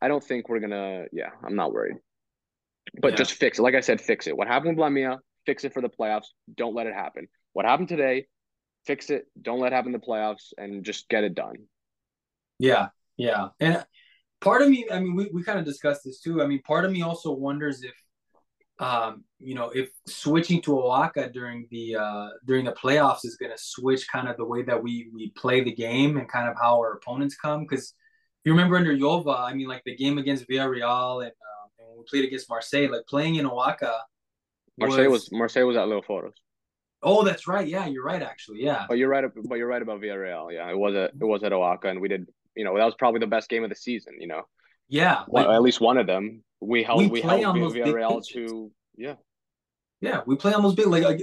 I 0.00 0.08
don't 0.08 0.22
think 0.22 0.48
we're 0.48 0.60
gonna. 0.60 1.04
Yeah, 1.12 1.30
I'm 1.44 1.56
not 1.56 1.72
worried. 1.72 1.96
But 3.00 3.12
yeah. 3.12 3.16
just 3.16 3.32
fix 3.34 3.58
it. 3.58 3.62
Like 3.62 3.74
I 3.74 3.80
said, 3.80 4.00
fix 4.00 4.26
it. 4.26 4.36
What 4.36 4.48
happened 4.48 4.76
with 4.76 4.82
Lamia? 4.82 5.20
Fix 5.46 5.64
it 5.64 5.72
for 5.72 5.80
the 5.80 5.88
playoffs. 5.88 6.26
Don't 6.54 6.74
let 6.74 6.86
it 6.86 6.94
happen. 6.94 7.28
What 7.52 7.64
happened 7.64 7.88
today? 7.88 8.26
Fix 8.86 9.10
it. 9.10 9.26
Don't 9.40 9.60
let 9.60 9.72
it 9.72 9.76
happen 9.76 9.94
in 9.94 10.00
the 10.00 10.06
playoffs, 10.06 10.52
and 10.58 10.84
just 10.84 11.08
get 11.08 11.24
it 11.24 11.34
done. 11.34 11.56
Yeah, 12.58 12.88
yeah, 13.16 13.48
and 13.60 13.84
part 14.42 14.60
of 14.60 14.68
me, 14.68 14.86
I 14.90 14.98
mean, 14.98 15.14
we, 15.14 15.30
we 15.32 15.42
kind 15.42 15.58
of 15.58 15.64
discussed 15.64 16.02
this 16.04 16.20
too. 16.20 16.42
I 16.42 16.46
mean, 16.46 16.60
part 16.62 16.84
of 16.84 16.90
me 16.90 17.02
also 17.02 17.32
wonders 17.32 17.82
if, 17.82 17.94
um, 18.78 19.24
you 19.38 19.54
know, 19.54 19.70
if 19.70 19.90
switching 20.06 20.60
to 20.62 20.72
OAKA 20.72 21.32
during 21.32 21.68
the 21.70 21.96
uh, 21.96 22.28
during 22.46 22.64
the 22.64 22.72
playoffs 22.72 23.24
is 23.24 23.36
going 23.36 23.52
to 23.52 23.58
switch 23.58 24.06
kind 24.10 24.28
of 24.28 24.36
the 24.36 24.44
way 24.44 24.62
that 24.62 24.82
we 24.82 25.08
we 25.14 25.30
play 25.30 25.62
the 25.62 25.72
game 25.72 26.16
and 26.16 26.28
kind 26.28 26.48
of 26.48 26.56
how 26.60 26.76
our 26.78 26.94
opponents 26.94 27.36
come. 27.36 27.60
Because 27.62 27.94
you 28.44 28.52
remember 28.52 28.76
under 28.76 28.92
Yova, 28.92 29.30
I 29.30 29.54
mean, 29.54 29.68
like 29.68 29.82
the 29.84 29.96
game 29.96 30.18
against 30.18 30.48
Villarreal 30.48 31.22
and, 31.22 31.30
uh, 31.30 31.66
and 31.78 31.88
when 31.88 31.98
we 31.98 32.04
played 32.10 32.24
against 32.24 32.48
Marseille, 32.50 32.90
like 32.90 33.06
playing 33.08 33.36
in 33.36 33.46
OAKA. 33.46 33.94
Marseille 34.78 35.08
was, 35.08 35.22
was 35.22 35.32
Marseille 35.32 35.66
was 35.66 35.76
at 35.76 35.86
Leoforos. 35.86 36.32
Oh, 37.04 37.24
that's 37.24 37.46
right. 37.46 37.66
Yeah, 37.66 37.86
you're 37.86 38.04
right. 38.04 38.22
Actually, 38.22 38.62
yeah. 38.62 38.86
But 38.88 38.98
you're 38.98 39.08
right. 39.08 39.24
But 39.48 39.56
you're 39.58 39.68
right 39.68 39.82
about 39.82 40.00
Villarreal. 40.00 40.52
Yeah, 40.52 40.70
it 40.70 40.78
was 40.78 40.94
at 40.94 41.10
it 41.20 41.24
was 41.24 41.42
at 41.44 41.52
OAKA, 41.52 41.84
and 41.90 42.00
we 42.00 42.08
did 42.08 42.26
you 42.56 42.64
know 42.64 42.76
that 42.76 42.84
was 42.84 42.94
probably 42.98 43.20
the 43.20 43.26
best 43.26 43.48
game 43.48 43.64
of 43.64 43.70
the 43.70 43.76
season. 43.76 44.14
You 44.20 44.28
know. 44.28 44.42
Yeah, 44.88 45.24
well, 45.28 45.50
at 45.50 45.62
least 45.62 45.80
one 45.80 45.96
of 45.96 46.06
them. 46.06 46.42
We 46.60 46.82
held 46.82 47.00
we, 47.00 47.08
we 47.08 47.20
held 47.20 47.42
Villarreal 47.42 48.22
to 48.32 48.70
yeah. 48.96 49.14
Yeah, 50.00 50.22
we 50.26 50.34
play 50.34 50.52
almost 50.52 50.76
big. 50.76 50.88
Like, 50.88 51.04
like 51.04 51.20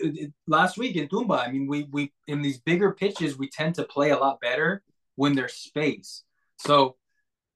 last 0.48 0.78
week 0.78 0.96
in 0.96 1.10
Toumba, 1.10 1.34
I 1.34 1.52
mean, 1.52 1.68
we 1.68 1.88
we 1.92 2.14
in 2.28 2.42
these 2.42 2.60
bigger 2.60 2.94
pitches, 2.94 3.38
we 3.38 3.50
tend 3.50 3.76
to 3.76 3.84
play 3.84 4.12
a 4.12 4.18
lot 4.18 4.40
better 4.40 4.82
when 5.16 5.36
there's 5.36 5.54
space. 5.54 6.24
So, 6.58 6.96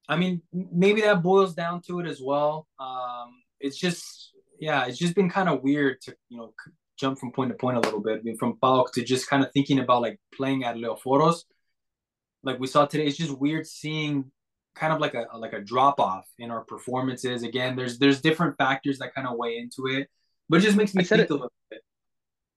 I 0.10 0.18
mean, 0.18 0.42
maybe 0.52 1.02
that 1.02 1.24
boils 1.24 1.56
down 1.56 1.82
to 1.88 2.02
it 2.02 2.08
as 2.08 2.20
well. 2.22 2.68
Um, 2.78 3.42
it's 3.62 3.78
just, 3.78 4.34
yeah, 4.60 4.86
it's 4.86 4.98
just 4.98 5.16
been 5.16 5.30
kind 5.30 5.48
of 5.48 5.64
weird 5.64 6.02
to 6.02 6.16
you 6.28 6.38
know 6.38 6.54
jump 6.98 7.20
from 7.20 7.32
point 7.32 7.52
to 7.52 7.56
point 7.56 7.78
a 7.78 7.82
little 7.82 8.02
bit, 8.02 8.20
I 8.20 8.22
mean, 8.22 8.38
from 8.38 8.58
PAOK 8.62 8.92
to 8.94 9.04
just 9.04 9.30
kind 9.30 9.44
of 9.44 9.52
thinking 9.52 9.80
about 9.80 10.02
like 10.02 10.20
playing 10.36 10.64
at 10.64 10.76
Leoforos 10.76 11.44
like 12.44 12.60
we 12.60 12.68
saw 12.68 12.86
today, 12.86 13.06
it's 13.08 13.18
just 13.18 13.38
weird 13.38 13.66
seeing 13.68 14.32
kind 14.76 14.94
of 14.94 15.00
like 15.00 15.14
a 15.14 15.28
like 15.38 15.54
a 15.54 15.62
drop 15.62 16.00
off 16.00 16.28
in 16.40 16.52
our 16.52 16.62
performances. 16.62 17.44
Again, 17.44 17.76
there's 17.76 18.00
there's 18.00 18.22
different 18.22 18.58
factors 18.58 19.00
that 19.00 19.14
kind 19.14 19.28
of 19.28 19.38
weigh 19.38 19.58
into 19.58 19.88
it, 19.88 20.10
but 20.50 20.58
it 20.60 20.64
just 20.64 20.78
makes 20.78 20.94
me 20.96 21.04
think 21.04 21.24
it, 21.24 21.30
a 21.30 21.34
little 21.34 21.52
bit. 21.70 21.82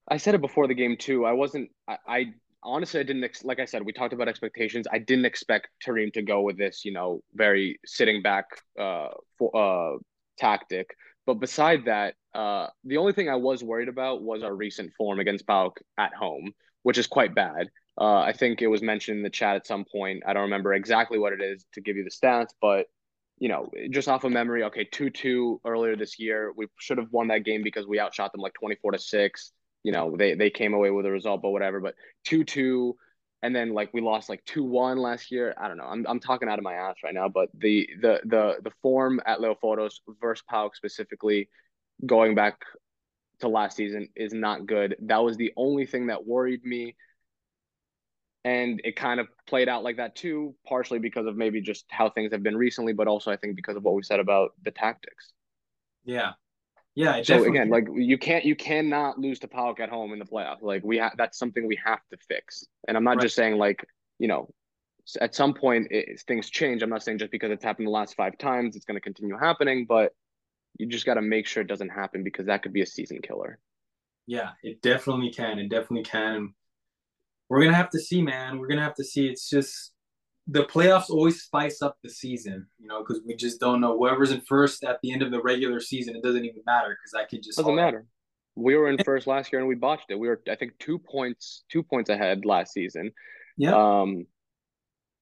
I 0.09 0.16
said 0.18 0.34
it 0.34 0.41
before 0.41 0.66
the 0.68 0.74
game 0.74 0.97
too. 0.97 1.24
I 1.24 1.32
wasn't. 1.32 1.70
I, 1.89 1.99
I 2.07 2.24
honestly 2.62 3.01
I 3.01 3.05
didn't 3.05 3.24
ex- 3.24 3.45
like 3.45 3.61
I 3.61 3.64
said 3.64 3.84
we 3.84 3.93
talked 3.93 4.12
about 4.12 4.28
expectations. 4.28 4.87
I 4.93 4.99
didn't 4.99 5.24
expect 5.24 5.68
Terim 5.84 6.12
to 6.14 6.22
go 6.22 6.43
with 6.43 6.59
this, 6.59 6.84
you 6.84 6.93
know, 6.93 7.20
very 7.34 7.78
sitting 7.84 8.22
back 8.22 8.47
uh 8.78 9.09
for 9.39 9.57
uh 9.57 9.99
tactic. 10.39 10.89
but 11.26 11.34
beside 11.34 11.84
that, 11.87 12.14
uh, 12.34 12.68
the 12.84 12.99
only 12.99 13.12
thing 13.12 13.28
I 13.28 13.37
was 13.37 13.62
worried 13.64 13.89
about 13.89 14.22
was 14.22 14.43
our 14.43 14.55
recent 14.55 14.93
form 14.97 15.18
against 15.20 15.47
PAOK 15.47 15.72
at 15.99 16.14
home, 16.14 16.53
which 16.82 16.99
is 16.99 17.07
quite 17.07 17.34
bad. 17.34 17.68
Uh, 17.99 18.18
I 18.20 18.32
think 18.32 18.61
it 18.61 18.66
was 18.66 18.82
mentioned 18.82 19.18
in 19.18 19.22
the 19.22 19.30
chat 19.30 19.57
at 19.57 19.66
some 19.66 19.84
point. 19.84 20.22
I 20.26 20.32
don't 20.34 20.42
remember 20.42 20.74
exactly 20.74 21.18
what 21.18 21.32
it 21.32 21.40
is 21.40 21.64
to 21.72 21.80
give 21.80 21.97
you 21.97 22.05
the 22.05 22.11
stats, 22.11 22.51
but 22.61 22.86
you 23.38 23.49
know, 23.49 23.70
just 23.90 24.09
off 24.09 24.24
of 24.24 24.32
memory, 24.32 24.64
okay, 24.64 24.84
two 24.84 25.11
two 25.11 25.61
earlier 25.64 25.97
this 25.97 26.18
year, 26.18 26.53
we 26.57 26.66
should 26.78 26.99
have 26.99 27.12
won 27.12 27.28
that 27.28 27.44
game 27.44 27.62
because 27.62 27.86
we 27.86 28.01
outshot 28.01 28.32
them 28.32 28.40
like 28.40 28.55
twenty 28.55 28.76
four 28.76 28.92
to 28.92 28.99
six. 28.99 29.53
You 29.82 29.92
know, 29.92 30.16
they 30.16 30.34
they 30.34 30.51
came 30.51 30.74
away 30.74 30.90
with 30.90 31.07
a 31.07 31.11
result, 31.11 31.42
but 31.42 31.51
whatever. 31.51 31.80
But 31.80 31.94
two 32.24 32.44
two, 32.44 32.97
and 33.42 33.55
then 33.55 33.74
like 33.74 33.92
we 33.92 34.01
lost 34.01 34.28
like 34.28 34.44
two 34.44 34.64
one 34.64 34.99
last 34.99 35.30
year. 35.30 35.55
I 35.59 35.68
don't 35.68 35.76
know. 35.76 35.84
I'm 35.84 36.07
I'm 36.09 36.20
talking 36.20 36.49
out 36.49 36.59
of 36.59 36.64
my 36.64 36.74
ass 36.74 36.97
right 37.05 37.14
now, 37.14 37.28
but 37.28 37.49
the 37.55 37.88
the 38.01 38.20
the 38.24 38.57
the 38.62 38.72
form 38.82 39.20
at 39.26 39.40
Leoforos 39.40 40.01
versus 40.20 40.44
PAOK 40.51 40.74
specifically, 40.74 41.51
going 42.05 42.34
back 42.34 42.59
to 43.40 43.49
last 43.49 43.76
season 43.76 44.09
is 44.16 44.32
not 44.32 44.66
good. 44.66 44.97
That 45.03 45.22
was 45.22 45.36
the 45.36 45.53
only 45.57 45.84
thing 45.86 46.07
that 46.07 46.26
worried 46.26 46.64
me. 46.64 46.97
And 48.47 48.80
it 48.84 48.94
kind 48.94 49.18
of 49.18 49.26
played 49.49 49.68
out 49.68 49.82
like 49.82 49.97
that 49.97 50.14
too, 50.14 50.55
partially 50.64 51.01
because 51.01 51.26
of 51.26 51.36
maybe 51.36 51.61
just 51.61 51.84
how 51.90 52.09
things 52.09 52.30
have 52.30 52.44
been 52.44 52.57
recently, 52.57 52.92
but 52.92 53.09
also 53.09 53.32
I 53.32 53.36
think 53.36 53.57
because 53.57 53.74
of 53.74 53.82
what 53.82 53.94
we 53.94 54.05
said 54.05 54.20
about 54.20 54.53
the 54.62 54.70
tactics. 54.70 55.32
Yeah. 56.05 56.34
Yeah. 56.94 57.22
So 57.24 57.42
again, 57.42 57.70
like 57.70 57.88
you 57.92 58.16
can't 58.16 58.44
you 58.44 58.55
cannot 58.55 59.18
lose 59.18 59.40
to 59.40 59.49
PAOK 59.49 59.80
at 59.80 59.88
home 59.88 60.12
in 60.12 60.20
the 60.20 60.24
playoffs. 60.24 60.62
Like 60.62 60.84
we 60.84 60.97
have 60.99 61.14
that's 61.18 61.36
something 61.36 61.66
we 61.66 61.78
have 61.84 61.99
to 62.12 62.16
fix. 62.28 62.64
And 62.86 62.97
I'm 62.97 63.03
not 63.03 63.16
right. 63.16 63.22
just 63.22 63.34
saying 63.34 63.57
like, 63.57 63.84
you 64.20 64.28
know, 64.28 64.49
at 65.20 65.34
some 65.34 65.53
point 65.53 65.88
it, 65.90 66.22
things 66.28 66.49
change. 66.49 66.82
I'm 66.82 66.88
not 66.88 67.03
saying 67.03 67.18
just 67.18 67.32
because 67.32 67.51
it's 67.51 67.64
happened 67.64 67.88
the 67.88 67.90
last 67.90 68.14
five 68.14 68.38
times, 68.38 68.76
it's 68.76 68.84
going 68.84 68.97
to 68.97 69.01
continue 69.01 69.36
happening, 69.36 69.86
but 69.86 70.12
you 70.78 70.86
just 70.86 71.05
got 71.05 71.14
to 71.14 71.22
make 71.22 71.49
sure 71.49 71.62
it 71.62 71.68
doesn't 71.68 71.88
happen 71.88 72.22
because 72.22 72.47
that 72.47 72.62
could 72.62 72.72
be 72.72 72.82
a 72.82 72.86
season 72.86 73.20
killer. 73.22 73.59
Yeah, 74.26 74.51
it 74.62 74.82
definitely 74.82 75.32
can. 75.32 75.59
It 75.59 75.68
definitely 75.68 76.05
can. 76.05 76.55
We're 77.49 77.62
gonna 77.62 77.76
have 77.76 77.90
to 77.90 77.99
see, 77.99 78.22
man. 78.22 78.59
We're 78.59 78.68
gonna 78.68 78.82
have 78.82 78.94
to 78.97 79.05
see. 79.05 79.26
It's 79.26 79.49
just 79.49 79.92
the 80.49 80.64
playoffs 80.64 81.11
always 81.11 81.42
spice 81.42 81.82
up 81.82 81.97
the 82.03 82.11
season, 82.11 82.66
you 82.78 82.86
know, 82.86 83.01
because 83.01 83.20
we 83.26 83.34
just 83.34 83.59
don't 83.59 83.80
know 83.80 83.97
whoever's 83.99 84.30
in 84.30 84.40
first 84.42 84.84
at 84.84 84.99
the 85.03 85.12
end 85.12 85.22
of 85.22 85.30
the 85.30 85.42
regular 85.42 85.80
season. 85.80 86.14
It 86.14 86.22
doesn't 86.22 86.44
even 86.44 86.62
matter 86.66 86.97
because 86.97 87.14
I 87.14 87.28
could 87.28 87.42
just 87.42 87.59
doesn't 87.59 87.74
matter. 87.74 88.07
We 88.55 88.74
were 88.76 88.88
in 88.88 89.03
first 89.05 89.26
last 89.26 89.53
year 89.53 89.61
and 89.61 89.68
we 89.68 89.74
botched 89.74 90.07
it. 90.11 90.18
We 90.18 90.28
were, 90.28 90.40
I 90.49 90.55
think, 90.55 90.78
two 90.78 90.99
points, 90.99 91.64
two 91.70 91.82
points 91.82 92.09
ahead 92.09 92.47
last 92.47 92.72
season. 92.72 93.12
Yeah. 93.59 93.74
Um, 93.74 94.26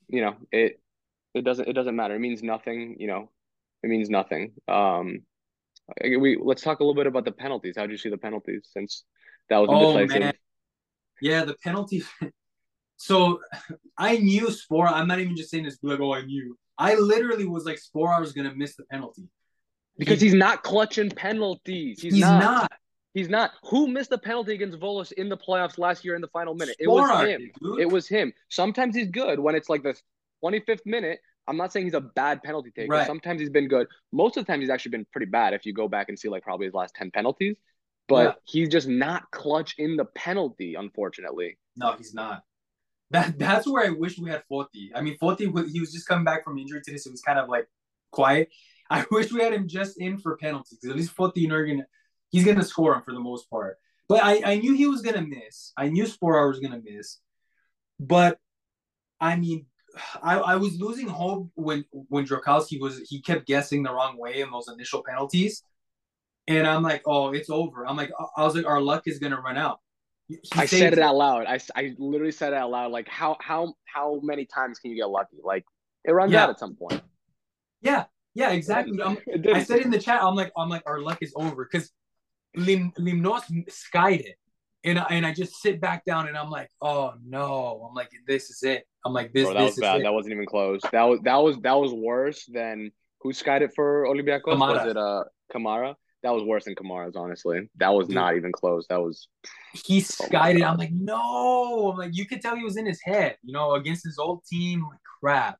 you 0.09 0.21
know, 0.21 0.37
it 0.53 0.81
it 1.35 1.45
doesn't 1.45 1.69
it 1.69 1.73
doesn't 1.73 1.97
matter. 1.97 2.15
It 2.15 2.21
means 2.21 2.43
nothing. 2.43 2.97
You 2.99 3.07
know, 3.07 3.31
it 3.83 3.89
means 3.89 4.11
nothing. 4.11 4.53
Um, 4.69 5.21
we 6.03 6.39
let's 6.41 6.63
talk 6.63 6.81
a 6.81 6.85
little 6.85 6.95
bit 6.95 7.07
about 7.07 7.25
the 7.25 7.33
penalties. 7.33 7.75
How 7.77 7.83
did 7.83 7.93
you 7.93 7.99
see 7.99 8.11
the 8.11 8.19
penalties 8.19 8.69
since 8.73 9.05
that 9.49 9.59
was 9.59 9.69
oh, 9.71 9.99
decisive? 9.99 10.21
Man. 10.21 10.35
Yeah, 11.21 11.45
the 11.45 11.55
penalty. 11.63 12.03
so 12.97 13.41
I 13.99 14.19
knew 14.19 14.49
Sporar. 14.49 14.93
I'm 14.93 15.09
not 15.09 15.21
even 15.21 15.37
just 15.37 15.51
saying 15.51 15.65
this 15.65 15.79
like, 15.83 16.01
oh, 16.01 16.15
I 16.15 16.23
knew. 16.23 16.57
I 16.77 16.95
literally 16.97 17.47
was 17.47 17.65
like, 17.65 17.79
Sporar 17.79 18.21
was 18.21 18.33
gonna 18.33 18.55
miss 18.55 18.77
the 18.77 18.85
penalty 18.85 19.29
because 19.99 20.21
he, 20.21 20.27
he's 20.27 20.35
not 20.35 20.63
clutching 20.63 21.11
penalties. 21.11 22.01
He's, 22.01 22.15
he's 22.15 22.23
not. 22.23 22.41
not. 22.41 22.73
He's 23.15 23.29
not. 23.29 23.53
Who 23.71 23.87
missed 23.87 24.11
the 24.11 24.19
penalty 24.19 24.55
against 24.55 24.79
Volos 24.81 25.13
in 25.13 25.29
the 25.29 25.37
playoffs 25.37 25.79
last 25.79 26.05
year 26.05 26.17
in 26.17 26.21
the 26.21 26.29
final 26.29 26.55
minute? 26.55 26.75
It 26.81 26.89
was 26.89 27.25
him. 27.25 27.51
Dude. 27.63 27.81
It 27.81 27.89
was 27.89 28.09
him. 28.09 28.33
Sometimes 28.49 28.97
he's 28.97 29.09
good 29.09 29.39
when 29.39 29.55
it's 29.55 29.69
like 29.69 29.85
the 29.85 29.95
25th 30.43 30.81
minute 30.85 31.21
I'm 31.47 31.57
not 31.57 31.73
saying 31.73 31.87
he's 31.87 31.95
a 31.95 32.01
bad 32.01 32.43
penalty 32.43 32.71
taker. 32.71 32.93
Right. 32.93 33.07
Sometimes 33.07 33.41
he's 33.41 33.51
been 33.51 33.69
good. 33.69 33.87
Most 34.13 34.37
of 34.37 34.45
the 34.45 34.53
time, 34.53 34.61
he's 34.61 34.71
actually 34.71 34.91
been 34.91 35.07
pretty 35.13 35.27
bad 35.27 35.53
if 35.53 35.67
you 35.67 35.73
go 35.73 35.89
back 35.89 36.09
and 36.09 36.19
see 36.19 36.29
like 36.29 36.43
probably 36.43 36.67
his 36.67 36.75
last 36.75 36.95
10 36.95 37.11
penalties. 37.11 37.57
But 38.07 38.25
yeah. 38.25 38.33
he's 38.45 38.69
just 38.69 38.89
not 38.89 39.31
clutch 39.31 39.75
in 39.79 39.97
the 39.97 40.05
penalty, 40.05 40.75
unfortunately. 40.75 41.59
No, 41.77 41.95
he's 41.97 42.15
not. 42.15 42.43
That 43.11 43.39
that's 43.39 43.67
where 43.67 43.87
I 43.87 43.91
wish 43.91 44.19
we 44.19 44.31
had 44.31 44.43
Foti. 44.51 44.91
I 44.95 45.01
mean, 45.01 45.17
Foti 45.19 45.71
he 45.71 45.81
was 45.81 45.93
just 45.93 46.09
coming 46.09 46.25
back 46.25 46.45
from 46.45 46.59
injury 46.59 46.81
today, 46.83 46.97
so 46.97 47.09
it 47.09 47.13
was 47.13 47.23
kind 47.23 47.39
of 47.39 47.49
like 47.49 47.67
quiet. 48.11 48.49
I 48.91 49.05
wish 49.11 49.33
we 49.33 49.41
had 49.41 49.53
him 49.53 49.69
just 49.69 49.99
in 49.99 50.19
for 50.19 50.37
penalties. 50.37 50.81
At 50.85 50.97
least 50.97 51.17
Foti, 51.17 51.37
you 51.37 51.49
know, 51.49 51.65
gonna, 51.65 51.87
he's 52.31 52.45
gonna 52.45 52.65
score 52.65 52.95
him 52.95 53.03
for 53.03 53.13
the 53.13 53.21
most 53.21 53.49
part. 53.49 53.79
But 54.09 54.23
I, 54.23 54.43
I 54.45 54.57
knew 54.57 54.75
he 54.75 54.87
was 54.87 55.03
gonna 55.03 55.23
miss. 55.27 55.73
I 55.77 55.89
knew 55.89 56.05
Sporar 56.05 56.49
was 56.49 56.61
gonna 56.61 56.83
miss. 56.85 57.19
But 57.99 58.39
I 59.21 59.37
mean, 59.37 59.67
I, 60.23 60.39
I 60.39 60.57
was 60.57 60.81
losing 60.81 61.09
hope 61.09 61.51
when 61.55 61.85
when 61.91 62.27
Dragowski 62.27 62.81
was 62.81 63.01
he 63.09 63.21
kept 63.21 63.47
guessing 63.47 63.83
the 63.83 63.93
wrong 63.93 64.19
way 64.19 64.41
in 64.41 64.51
those 64.51 64.69
initial 64.69 65.03
penalties, 65.05 65.63
and 66.47 66.67
I'm 66.67 66.83
like, 66.83 67.03
oh, 67.07 67.33
it's 67.33 67.51
over. 67.51 67.87
I'm 67.87 67.97
like, 67.97 68.11
I 68.37 68.45
was 68.45 68.55
like, 68.55 68.67
our 68.67 68.81
luck 68.81 69.05
is 69.07 69.19
gonna 69.19 69.41
run 69.41 69.57
out. 69.57 69.81
He 70.29 70.39
I 70.55 70.67
said 70.67 70.93
it 70.93 70.99
out 70.99 71.17
loud. 71.17 71.47
I, 71.47 71.59
I 71.77 71.95
literally 71.99 72.33
said 72.33 72.53
it 72.53 72.57
out 72.57 72.71
loud. 72.71 72.93
Like, 72.93 73.09
how 73.09 73.37
how 73.41 73.75
how 73.85 74.21
many 74.23 74.47
times 74.47 74.79
can 74.79 74.91
you 74.91 74.97
get 74.97 75.09
lucky? 75.09 75.37
Like, 75.43 75.65
it 76.05 76.13
runs 76.13 76.33
yeah. 76.33 76.45
out 76.45 76.51
at 76.51 76.59
some 76.59 76.77
point. 76.77 77.03
Yeah, 77.83 78.05
yeah, 78.35 78.51
exactly. 78.51 78.99
i 79.55 79.63
said 79.63 79.81
in 79.81 79.91
the 79.91 79.99
chat. 79.99 80.23
I'm 80.23 80.35
like, 80.35 80.53
I'm 80.57 80.69
like, 80.69 80.83
our 80.87 81.01
luck 81.01 81.19
is 81.21 81.33
over 81.37 81.69
because 81.71 81.91
Lim 82.57 82.93
Limnios 82.99 83.71
skied 83.71 84.21
it 84.21 84.37
and 84.85 84.99
I, 84.99 85.05
and 85.11 85.27
I 85.27 85.33
just 85.33 85.61
sit 85.61 85.81
back 85.81 86.05
down 86.05 86.29
and 86.29 86.37
I'm 86.37 86.51
like, 86.51 86.71
oh 86.81 87.15
no, 87.25 87.87
I'm 87.89 87.95
like, 87.95 88.11
this 88.27 88.51
is 88.51 88.63
it. 88.63 88.87
I'm 89.05 89.13
like, 89.13 89.33
this. 89.33 89.45
Bro, 89.45 89.55
that 89.55 89.61
this 89.61 89.77
was 89.77 89.81
bad. 89.81 90.01
It. 90.01 90.03
That 90.05 90.13
wasn't 90.13 90.35
even 90.35 90.47
close. 90.47 90.81
That 90.93 91.03
was 91.03 91.21
that 91.25 91.37
was 91.37 91.59
that 91.61 91.79
was 91.79 91.93
worse 91.93 92.45
than 92.47 92.93
who 93.21 93.33
skied 93.33 93.63
it 93.63 93.73
for 93.75 94.07
Olympiacos? 94.07 94.59
Was 94.59 94.87
it 94.87 94.97
uh 94.97 95.25
Kamara? 95.53 95.95
That 96.25 96.33
was 96.33 96.43
worse 96.43 96.65
than 96.65 96.75
Kamara's. 96.75 97.17
Honestly, 97.17 97.69
that 97.77 97.91
was 97.91 98.09
Dude. 98.09 98.15
not 98.15 98.35
even 98.35 98.51
close. 98.51 98.87
That 98.89 99.03
was. 99.03 99.29
He 99.75 99.99
oh 99.99 100.01
skied 100.01 100.57
oh 100.57 100.59
it. 100.59 100.65
I'm 100.65 100.79
like, 100.79 100.91
no. 100.91 101.91
I'm 101.93 101.99
like, 101.99 102.17
you 102.17 102.27
could 102.27 102.41
tell 102.41 102.57
he 102.57 102.65
was 102.65 102.79
in 102.79 102.87
his 102.87 103.01
head. 103.05 103.37
You 103.45 103.53
know, 103.53 103.75
against 103.75 104.05
his 104.05 104.19
old 104.19 104.43
team. 104.47 104.83
Like, 104.89 104.99
crap. 105.21 105.59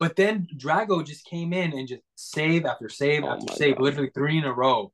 But 0.00 0.16
then 0.16 0.46
Drago 0.56 1.04
just 1.04 1.26
came 1.26 1.52
in 1.52 1.72
and 1.74 1.86
just 1.86 2.02
save 2.16 2.64
after 2.64 2.88
save 2.88 3.22
oh 3.24 3.32
after 3.32 3.52
save, 3.52 3.76
God. 3.76 3.84
literally 3.84 4.10
three 4.14 4.38
in 4.38 4.44
a 4.44 4.52
row. 4.52 4.92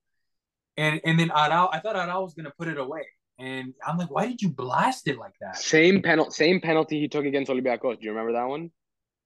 And 0.76 1.00
and 1.04 1.18
then 1.18 1.28
Arao, 1.28 1.68
I 1.72 1.78
thought 1.78 1.94
Arao 1.94 2.24
was 2.24 2.34
gonna 2.34 2.52
put 2.58 2.66
it 2.66 2.78
away. 2.78 3.06
And 3.38 3.72
I'm 3.86 3.96
like, 3.96 4.10
why 4.10 4.26
did 4.26 4.42
you 4.42 4.48
blast 4.50 5.06
it 5.06 5.18
like 5.18 5.34
that? 5.40 5.58
Same 5.58 6.02
penalty, 6.02 6.32
same 6.32 6.60
penalty 6.60 6.98
he 6.98 7.08
took 7.08 7.24
against 7.24 7.50
Olympiacos. 7.50 8.00
Do 8.00 8.04
you 8.06 8.10
remember 8.10 8.32
that 8.32 8.48
one? 8.48 8.70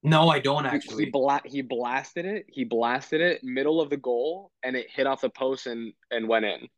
No, 0.02 0.28
I 0.28 0.38
don't 0.38 0.66
actually. 0.66 1.06
He, 1.06 1.10
bla- 1.10 1.42
he 1.44 1.62
blasted 1.62 2.24
it. 2.24 2.46
He 2.48 2.64
blasted 2.64 3.20
it 3.20 3.42
middle 3.42 3.80
of 3.80 3.90
the 3.90 3.96
goal, 3.96 4.52
and 4.62 4.76
it 4.76 4.86
hit 4.90 5.06
off 5.06 5.20
the 5.20 5.30
post 5.30 5.66
and 5.66 5.92
and 6.10 6.28
went 6.28 6.44
in. 6.44 6.68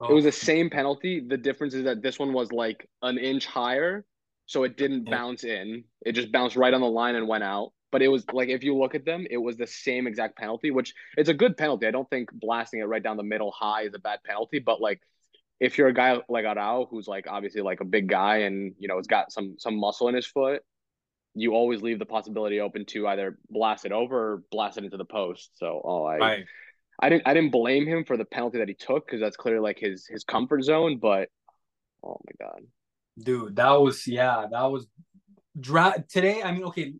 Oh. 0.00 0.08
It 0.08 0.14
was 0.14 0.24
the 0.24 0.28
oh. 0.28 0.30
same 0.30 0.70
penalty. 0.70 1.20
The 1.26 1.36
difference 1.36 1.74
is 1.74 1.84
that 1.84 2.02
this 2.02 2.18
one 2.18 2.32
was 2.32 2.52
like 2.52 2.88
an 3.02 3.18
inch 3.18 3.46
higher, 3.46 4.04
so 4.46 4.62
it 4.62 4.76
didn't 4.76 5.06
yeah. 5.06 5.16
bounce 5.16 5.44
in. 5.44 5.84
It 6.06 6.12
just 6.12 6.30
bounced 6.30 6.56
right 6.56 6.72
on 6.72 6.80
the 6.80 6.88
line 6.88 7.16
and 7.16 7.26
went 7.26 7.44
out. 7.44 7.72
But 7.90 8.02
it 8.02 8.08
was 8.08 8.24
like 8.32 8.48
if 8.48 8.62
you 8.62 8.76
look 8.76 8.94
at 8.94 9.04
them, 9.04 9.26
it 9.30 9.38
was 9.38 9.56
the 9.56 9.66
same 9.66 10.06
exact 10.06 10.36
penalty, 10.36 10.70
which 10.70 10.94
it's 11.16 11.30
a 11.30 11.34
good 11.34 11.56
penalty. 11.56 11.86
I 11.86 11.90
don't 11.90 12.08
think 12.10 12.30
blasting 12.32 12.80
it 12.80 12.84
right 12.84 13.02
down 13.02 13.16
the 13.16 13.22
middle 13.22 13.50
high 13.50 13.82
is 13.82 13.94
a 13.94 13.98
bad 13.98 14.20
penalty, 14.24 14.58
but 14.58 14.80
like 14.80 15.00
if 15.58 15.78
you're 15.78 15.88
a 15.88 15.94
guy 15.94 16.20
like 16.28 16.44
Arao, 16.44 16.86
who's 16.88 17.08
like 17.08 17.26
obviously 17.28 17.62
like 17.62 17.80
a 17.80 17.84
big 17.84 18.08
guy 18.08 18.38
and 18.38 18.74
you 18.78 18.88
know 18.88 18.98
has 18.98 19.06
got 19.06 19.32
some 19.32 19.56
some 19.58 19.76
muscle 19.76 20.08
in 20.08 20.14
his 20.14 20.26
foot, 20.26 20.62
you 21.40 21.52
always 21.52 21.82
leave 21.82 21.98
the 21.98 22.06
possibility 22.06 22.60
open 22.60 22.84
to 22.86 23.06
either 23.08 23.38
blast 23.50 23.84
it 23.84 23.92
over 23.92 24.32
or 24.32 24.42
blast 24.50 24.78
it 24.78 24.84
into 24.84 24.96
the 24.96 25.04
post. 25.04 25.50
So 25.54 25.80
oh 25.84 26.04
I 26.04 26.16
right. 26.18 26.44
I 27.00 27.08
didn't 27.08 27.22
I 27.26 27.34
didn't 27.34 27.50
blame 27.50 27.86
him 27.86 28.04
for 28.04 28.16
the 28.16 28.24
penalty 28.24 28.58
that 28.58 28.68
he 28.68 28.74
took 28.74 29.06
because 29.06 29.20
that's 29.20 29.36
clearly 29.36 29.60
like 29.60 29.78
his 29.78 30.06
his 30.06 30.24
comfort 30.24 30.62
zone. 30.64 30.98
But 30.98 31.28
oh 32.04 32.20
my 32.26 32.46
god, 32.46 32.62
dude, 33.18 33.56
that 33.56 33.80
was 33.80 34.06
yeah, 34.06 34.46
that 34.50 34.64
was 34.64 34.86
dra- 35.58 36.04
today. 36.08 36.42
I 36.42 36.52
mean, 36.52 36.64
okay, 36.64 36.94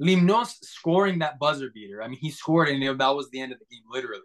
Limnios 0.00 0.56
scoring 0.62 1.20
that 1.20 1.38
buzzer 1.38 1.70
beater. 1.72 2.02
I 2.02 2.08
mean, 2.08 2.18
he 2.20 2.30
scored 2.30 2.68
and 2.68 3.00
that 3.00 3.08
was 3.10 3.30
the 3.30 3.40
end 3.40 3.52
of 3.52 3.58
the 3.58 3.64
game, 3.70 3.84
literally. 3.90 4.20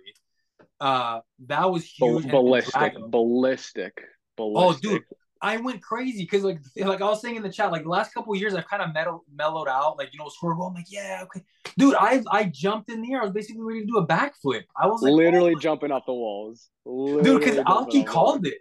Uh, 0.79 1.21
that 1.47 1.71
was 1.71 1.85
huge. 1.85 2.27
Ballistic, 2.29 2.95
ballistic, 3.09 4.01
ballistic. 4.35 4.83
Oh, 4.85 4.95
dude, 4.95 5.03
I 5.41 5.57
went 5.57 5.81
crazy 5.81 6.23
because 6.23 6.43
like 6.43 6.59
like 6.77 7.01
I 7.01 7.05
was 7.05 7.21
saying 7.21 7.35
in 7.35 7.43
the 7.43 7.51
chat, 7.51 7.71
like 7.71 7.83
the 7.83 7.89
last 7.89 8.13
couple 8.13 8.35
years 8.35 8.53
I've 8.53 8.67
kind 8.67 8.83
of 8.83 8.93
mellow, 8.93 9.23
mellowed 9.33 9.67
out. 9.67 9.97
Like 9.97 10.13
you 10.13 10.19
know, 10.19 10.29
score 10.29 10.55
goal. 10.55 10.67
I'm 10.67 10.73
like, 10.75 10.85
yeah, 10.89 11.23
okay, 11.23 11.43
dude. 11.77 11.95
I 11.95 12.21
I 12.31 12.43
jumped 12.45 12.91
in 12.91 13.01
the 13.01 13.13
air. 13.13 13.21
I 13.21 13.23
was 13.23 13.33
basically 13.33 13.63
ready 13.63 13.81
to 13.81 13.87
do 13.87 13.97
a 13.97 14.05
backflip. 14.05 14.63
I 14.79 14.87
was 14.87 15.01
like, 15.01 15.13
literally 15.13 15.55
oh. 15.55 15.59
jumping 15.59 15.91
off 15.91 16.03
the 16.05 16.13
walls. 16.13 16.69
Literally 16.85 17.23
dude, 17.23 17.39
because 17.39 17.57
Alki 17.65 18.03
called 18.03 18.45
it. 18.45 18.59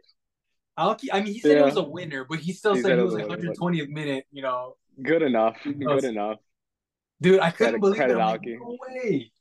Alki, 0.78 1.12
I 1.12 1.20
mean, 1.20 1.34
he 1.34 1.40
said 1.40 1.56
yeah. 1.56 1.62
it 1.62 1.66
was 1.66 1.76
a 1.76 1.82
winner, 1.82 2.24
but 2.24 2.38
he 2.38 2.54
still 2.54 2.74
he 2.74 2.80
said, 2.80 2.98
it 2.98 3.02
was, 3.02 3.12
like 3.12 3.26
120th 3.26 3.88
minute. 3.88 4.24
You 4.32 4.42
know, 4.42 4.76
good 5.02 5.22
enough. 5.22 5.58
Good 5.64 6.04
enough. 6.04 6.38
Dude, 7.20 7.40
I 7.40 7.50
couldn't 7.50 7.80
credit, 7.80 7.80
believe 7.80 7.96
credit 7.96 8.14
it. 8.14 8.18
Like, 8.18 8.40
no 8.46 8.78
way. 8.80 9.32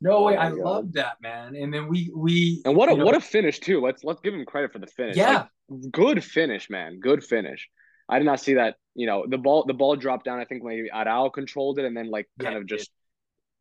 No 0.00 0.16
oh 0.16 0.24
way, 0.24 0.36
oh 0.36 0.40
I 0.40 0.48
love 0.48 0.92
that 0.94 1.20
man. 1.20 1.54
And 1.54 1.72
then 1.72 1.86
we 1.86 2.10
we 2.14 2.62
and 2.64 2.74
what 2.74 2.90
a 2.90 2.96
know, 2.96 3.04
what 3.04 3.14
a 3.14 3.20
finish 3.20 3.60
too. 3.60 3.80
Let's 3.80 4.02
let's 4.02 4.20
give 4.20 4.34
him 4.34 4.44
credit 4.46 4.72
for 4.72 4.78
the 4.78 4.86
finish. 4.86 5.16
Yeah, 5.16 5.34
like, 5.34 5.48
good 5.90 6.22
finish, 6.24 6.70
man. 6.70 7.00
Good 7.00 7.24
finish. 7.24 7.68
I 8.08 8.18
did 8.18 8.24
not 8.24 8.40
see 8.40 8.54
that. 8.54 8.76
You 8.94 9.06
know, 9.06 9.24
the 9.26 9.38
ball 9.38 9.64
the 9.66 9.74
ball 9.74 9.96
dropped 9.96 10.24
down. 10.24 10.40
I 10.40 10.44
think 10.44 10.64
maybe 10.64 10.90
Arao 10.92 11.32
controlled 11.32 11.78
it 11.78 11.84
and 11.84 11.96
then 11.96 12.10
like 12.10 12.28
kind 12.38 12.54
yeah, 12.54 12.60
of 12.60 12.66
just 12.66 12.90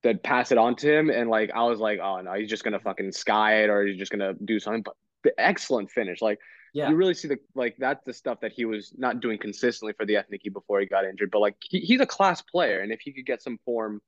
that 0.03 0.23
pass 0.23 0.51
it 0.51 0.57
on 0.57 0.75
to 0.77 0.91
him, 0.91 1.09
and 1.09 1.29
like 1.29 1.51
I 1.53 1.63
was 1.63 1.79
like, 1.79 1.99
oh 1.99 2.21
no, 2.21 2.33
he's 2.33 2.49
just 2.49 2.63
gonna 2.63 2.79
fucking 2.79 3.11
sky 3.11 3.63
it 3.63 3.69
or 3.69 3.85
he's 3.85 3.97
just 3.97 4.11
gonna 4.11 4.33
do 4.33 4.59
something. 4.59 4.81
But 4.81 4.95
the 5.23 5.33
excellent 5.39 5.91
finish, 5.91 6.21
like 6.21 6.39
yeah. 6.73 6.89
you 6.89 6.95
really 6.95 7.13
see 7.13 7.27
the 7.27 7.37
like 7.55 7.75
that's 7.77 8.03
the 8.05 8.13
stuff 8.13 8.39
that 8.41 8.51
he 8.51 8.65
was 8.65 8.93
not 8.97 9.19
doing 9.19 9.37
consistently 9.37 9.93
for 9.93 10.05
the 10.05 10.15
Ethniki 10.15 10.51
before 10.51 10.79
he 10.79 10.87
got 10.87 11.05
injured. 11.05 11.29
But 11.31 11.39
like 11.39 11.55
he, 11.61 11.79
he's 11.79 12.01
a 12.01 12.07
class 12.07 12.41
player, 12.41 12.79
and 12.79 12.91
if 12.91 13.01
he 13.01 13.13
could 13.13 13.25
get 13.25 13.43
some 13.43 13.59
form 13.65 14.01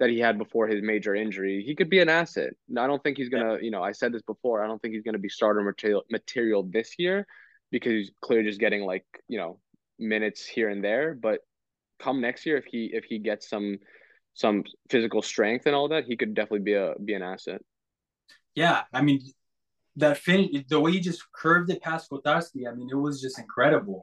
that 0.00 0.10
he 0.10 0.18
had 0.18 0.38
before 0.38 0.66
his 0.66 0.82
major 0.82 1.14
injury, 1.14 1.62
he 1.64 1.76
could 1.76 1.88
be 1.88 2.00
an 2.00 2.08
asset. 2.08 2.52
I 2.76 2.88
don't 2.88 3.00
think 3.04 3.16
he's 3.16 3.28
gonna, 3.28 3.54
yeah. 3.54 3.60
you 3.60 3.70
know, 3.70 3.82
I 3.82 3.92
said 3.92 4.12
this 4.12 4.22
before. 4.22 4.64
I 4.64 4.66
don't 4.66 4.82
think 4.82 4.94
he's 4.94 5.04
gonna 5.04 5.18
be 5.18 5.28
starter 5.28 5.62
material 5.62 6.02
material 6.10 6.64
this 6.64 6.94
year 6.98 7.26
because 7.70 7.92
he's 7.92 8.10
clearly 8.22 8.48
just 8.48 8.60
getting 8.60 8.82
like 8.82 9.04
you 9.28 9.38
know 9.38 9.58
minutes 9.98 10.46
here 10.46 10.68
and 10.68 10.82
there. 10.82 11.14
But 11.14 11.40
come 12.00 12.20
next 12.20 12.46
year, 12.46 12.56
if 12.56 12.64
he 12.64 12.90
if 12.92 13.04
he 13.04 13.18
gets 13.18 13.48
some 13.48 13.78
some 14.34 14.64
physical 14.90 15.22
strength 15.22 15.66
and 15.66 15.74
all 15.74 15.88
that, 15.88 16.04
he 16.04 16.16
could 16.16 16.34
definitely 16.34 16.64
be 16.64 16.74
a 16.74 16.94
be 17.02 17.14
an 17.14 17.22
asset. 17.22 17.60
Yeah, 18.54 18.82
I 18.92 19.02
mean 19.02 19.20
that 19.96 20.18
finish, 20.18 20.64
the 20.68 20.80
way 20.80 20.92
he 20.92 21.00
just 21.00 21.22
curved 21.32 21.70
it 21.70 21.82
past 21.82 22.10
Kotarski, 22.10 22.68
I 22.68 22.74
mean, 22.74 22.88
it 22.90 22.96
was 22.96 23.20
just 23.20 23.38
incredible. 23.38 24.02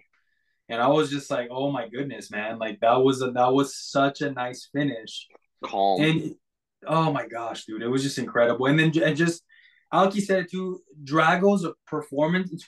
And 0.69 0.81
I 0.81 0.87
was 0.87 1.09
just 1.09 1.29
like, 1.29 1.49
oh 1.51 1.69
my 1.69 1.89
goodness, 1.89 2.31
man! 2.31 2.57
Like 2.57 2.79
that 2.79 3.01
was 3.01 3.21
a 3.21 3.31
that 3.31 3.51
was 3.51 3.75
such 3.75 4.21
a 4.21 4.31
nice 4.31 4.69
finish. 4.73 5.27
Calm. 5.65 6.01
And 6.01 6.35
oh 6.87 7.11
my 7.11 7.27
gosh, 7.27 7.65
dude, 7.65 7.81
it 7.81 7.89
was 7.89 8.03
just 8.03 8.17
incredible. 8.17 8.67
And 8.67 8.79
then 8.79 8.93
and 9.03 9.17
just 9.17 9.43
Alki 9.91 10.21
said 10.21 10.45
it 10.45 10.51
too. 10.51 10.79
Drago's 11.03 11.67
performance 11.85 12.65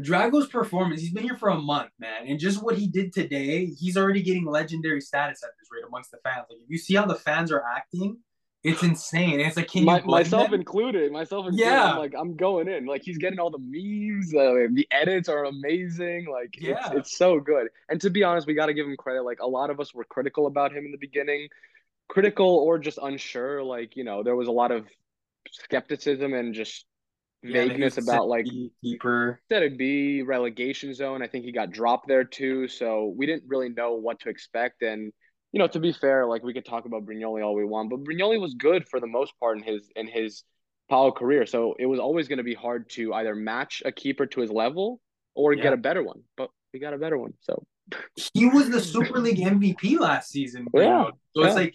Drago's 0.00 0.46
performance, 0.46 1.00
he's 1.00 1.12
been 1.12 1.24
here 1.24 1.36
for 1.36 1.48
a 1.48 1.58
month, 1.58 1.90
man. 1.98 2.28
And 2.28 2.38
just 2.38 2.62
what 2.62 2.76
he 2.76 2.86
did 2.86 3.12
today, 3.12 3.66
he's 3.66 3.96
already 3.96 4.22
getting 4.22 4.44
legendary 4.44 5.00
status 5.00 5.42
at 5.42 5.50
this 5.58 5.68
rate 5.72 5.84
amongst 5.86 6.12
the 6.12 6.18
fans. 6.22 6.46
Like, 6.48 6.60
if 6.62 6.70
you 6.70 6.78
see 6.78 6.94
how 6.94 7.06
the 7.06 7.16
fans 7.16 7.50
are 7.50 7.64
acting, 7.64 8.18
it's 8.62 8.82
insane. 8.82 9.40
it's 9.40 9.56
like, 9.56 9.68
can 9.68 9.84
My, 9.84 10.02
myself 10.02 10.50
them? 10.50 10.60
included, 10.60 11.10
myself 11.10 11.46
included. 11.46 11.64
Yeah. 11.64 11.92
I'm 11.92 11.98
like, 11.98 12.14
I'm 12.16 12.36
going 12.36 12.68
in. 12.68 12.86
Like, 12.86 13.02
he's 13.02 13.18
getting 13.18 13.38
all 13.40 13.50
the 13.50 13.58
memes. 13.58 14.34
Uh, 14.34 14.68
the 14.72 14.86
edits 14.90 15.28
are 15.28 15.46
amazing. 15.46 16.26
Like, 16.30 16.56
yeah. 16.60 16.76
it's, 16.76 16.94
it's 16.94 17.16
so 17.16 17.40
good. 17.40 17.68
And 17.88 18.00
to 18.02 18.10
be 18.10 18.22
honest, 18.22 18.46
we 18.46 18.54
got 18.54 18.66
to 18.66 18.74
give 18.74 18.86
him 18.86 18.96
credit. 18.96 19.22
Like, 19.22 19.40
a 19.40 19.46
lot 19.46 19.70
of 19.70 19.80
us 19.80 19.94
were 19.94 20.04
critical 20.04 20.46
about 20.46 20.72
him 20.72 20.84
in 20.84 20.92
the 20.92 20.98
beginning, 20.98 21.48
critical 22.08 22.46
or 22.46 22.78
just 22.78 22.98
unsure. 23.02 23.62
Like, 23.62 23.96
you 23.96 24.04
know, 24.04 24.22
there 24.22 24.36
was 24.36 24.46
a 24.46 24.52
lot 24.52 24.70
of 24.72 24.86
skepticism 25.50 26.34
and 26.34 26.54
just 26.54 26.84
vagueness 27.42 27.96
yeah, 27.96 28.04
about 28.04 28.28
like 28.28 28.46
keeper. 28.82 29.40
Said 29.50 29.62
it'd 29.62 29.78
be 29.78 30.22
relegation 30.22 30.94
zone. 30.94 31.22
I 31.22 31.26
think 31.26 31.44
he 31.44 31.52
got 31.52 31.70
dropped 31.70 32.08
there 32.08 32.24
too, 32.24 32.68
so 32.68 33.14
we 33.16 33.26
didn't 33.26 33.44
really 33.48 33.68
know 33.68 33.94
what 33.94 34.20
to 34.20 34.28
expect. 34.28 34.82
And 34.82 35.12
you 35.52 35.58
know, 35.58 35.66
to 35.68 35.80
be 35.80 35.92
fair, 35.92 36.26
like 36.26 36.42
we 36.42 36.52
could 36.52 36.64
talk 36.64 36.84
about 36.84 37.04
Brignoli 37.04 37.44
all 37.44 37.54
we 37.54 37.64
want, 37.64 37.90
but 37.90 38.04
Brignoli 38.04 38.40
was 38.40 38.54
good 38.54 38.88
for 38.88 39.00
the 39.00 39.06
most 39.06 39.32
part 39.40 39.58
in 39.58 39.64
his 39.64 39.90
in 39.96 40.06
his 40.06 40.44
Pau 40.88 41.10
career. 41.10 41.46
So 41.46 41.74
it 41.78 41.86
was 41.86 42.00
always 42.00 42.28
going 42.28 42.38
to 42.38 42.44
be 42.44 42.54
hard 42.54 42.90
to 42.90 43.14
either 43.14 43.34
match 43.34 43.82
a 43.84 43.92
keeper 43.92 44.26
to 44.26 44.40
his 44.40 44.50
level 44.50 45.00
or 45.34 45.52
yeah. 45.52 45.62
get 45.62 45.72
a 45.72 45.76
better 45.76 46.02
one. 46.02 46.22
But 46.36 46.50
we 46.72 46.80
got 46.80 46.94
a 46.94 46.98
better 46.98 47.16
one. 47.16 47.32
So 47.40 47.64
he 48.34 48.46
was 48.46 48.70
the 48.70 48.80
Super 48.80 49.18
League 49.18 49.38
MVP 49.38 49.98
last 49.98 50.30
season. 50.30 50.66
Yeah. 50.74 51.06
So 51.34 51.42
yeah. 51.42 51.46
it's 51.46 51.56
like 51.56 51.74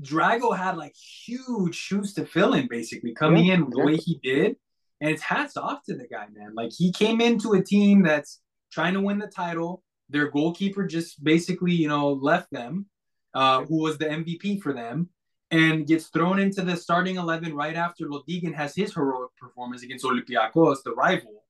Drago 0.00 0.56
had 0.56 0.76
like 0.76 0.94
huge 0.94 1.74
shoes 1.74 2.14
to 2.14 2.24
fill 2.24 2.54
in, 2.54 2.68
basically 2.68 3.14
coming 3.14 3.46
yeah. 3.46 3.54
in 3.54 3.70
the 3.70 3.84
way 3.84 3.96
he 3.96 4.20
did. 4.22 4.56
And 5.00 5.10
it's 5.10 5.22
hats 5.22 5.56
off 5.56 5.84
to 5.84 5.94
the 5.94 6.06
guy, 6.06 6.26
man. 6.32 6.54
Like 6.54 6.72
he 6.76 6.92
came 6.92 7.20
into 7.20 7.52
a 7.52 7.62
team 7.62 8.02
that's 8.02 8.40
trying 8.72 8.94
to 8.94 9.00
win 9.00 9.18
the 9.18 9.26
title. 9.26 9.82
Their 10.08 10.30
goalkeeper 10.30 10.86
just 10.86 11.22
basically, 11.22 11.72
you 11.72 11.88
know, 11.88 12.12
left 12.12 12.50
them, 12.50 12.86
uh, 13.34 13.64
who 13.64 13.82
was 13.82 13.98
the 13.98 14.06
MVP 14.06 14.62
for 14.62 14.72
them, 14.72 15.10
and 15.50 15.86
gets 15.86 16.06
thrown 16.06 16.38
into 16.38 16.62
the 16.62 16.76
starting 16.76 17.16
11 17.16 17.54
right 17.54 17.76
after 17.76 18.06
Lodygin 18.06 18.54
has 18.54 18.74
his 18.74 18.94
heroic 18.94 19.30
performance 19.36 19.82
against 19.82 20.04
Olympiacos, 20.04 20.82
the 20.84 20.92
rival. 20.92 21.44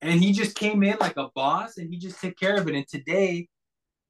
And 0.00 0.20
he 0.20 0.32
just 0.32 0.56
came 0.56 0.82
in 0.82 0.96
like 1.00 1.16
a 1.16 1.28
boss 1.34 1.76
and 1.76 1.92
he 1.92 1.98
just 1.98 2.20
took 2.20 2.38
care 2.38 2.56
of 2.56 2.68
it. 2.68 2.74
And 2.74 2.86
today, 2.86 3.48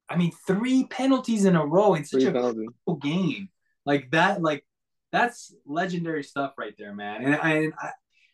I 0.09 0.17
mean, 0.17 0.33
three 0.47 0.85
penalties 0.85 1.45
in 1.45 1.57
a 1.57 1.65
row 1.65 1.95
in 1.95 2.05
such 2.05 2.23
three 2.23 2.31
a 2.31 2.33
critical 2.33 2.97
game. 3.01 3.49
Like 3.87 4.11
that, 4.11 4.43
like 4.43 4.65
that's 5.13 5.55
legendary 5.67 6.23
stuff 6.23 6.55
right 6.59 6.75
there, 6.79 6.95
man. 6.95 7.25
And, 7.25 7.35
and 7.35 7.73
I, 7.79 7.91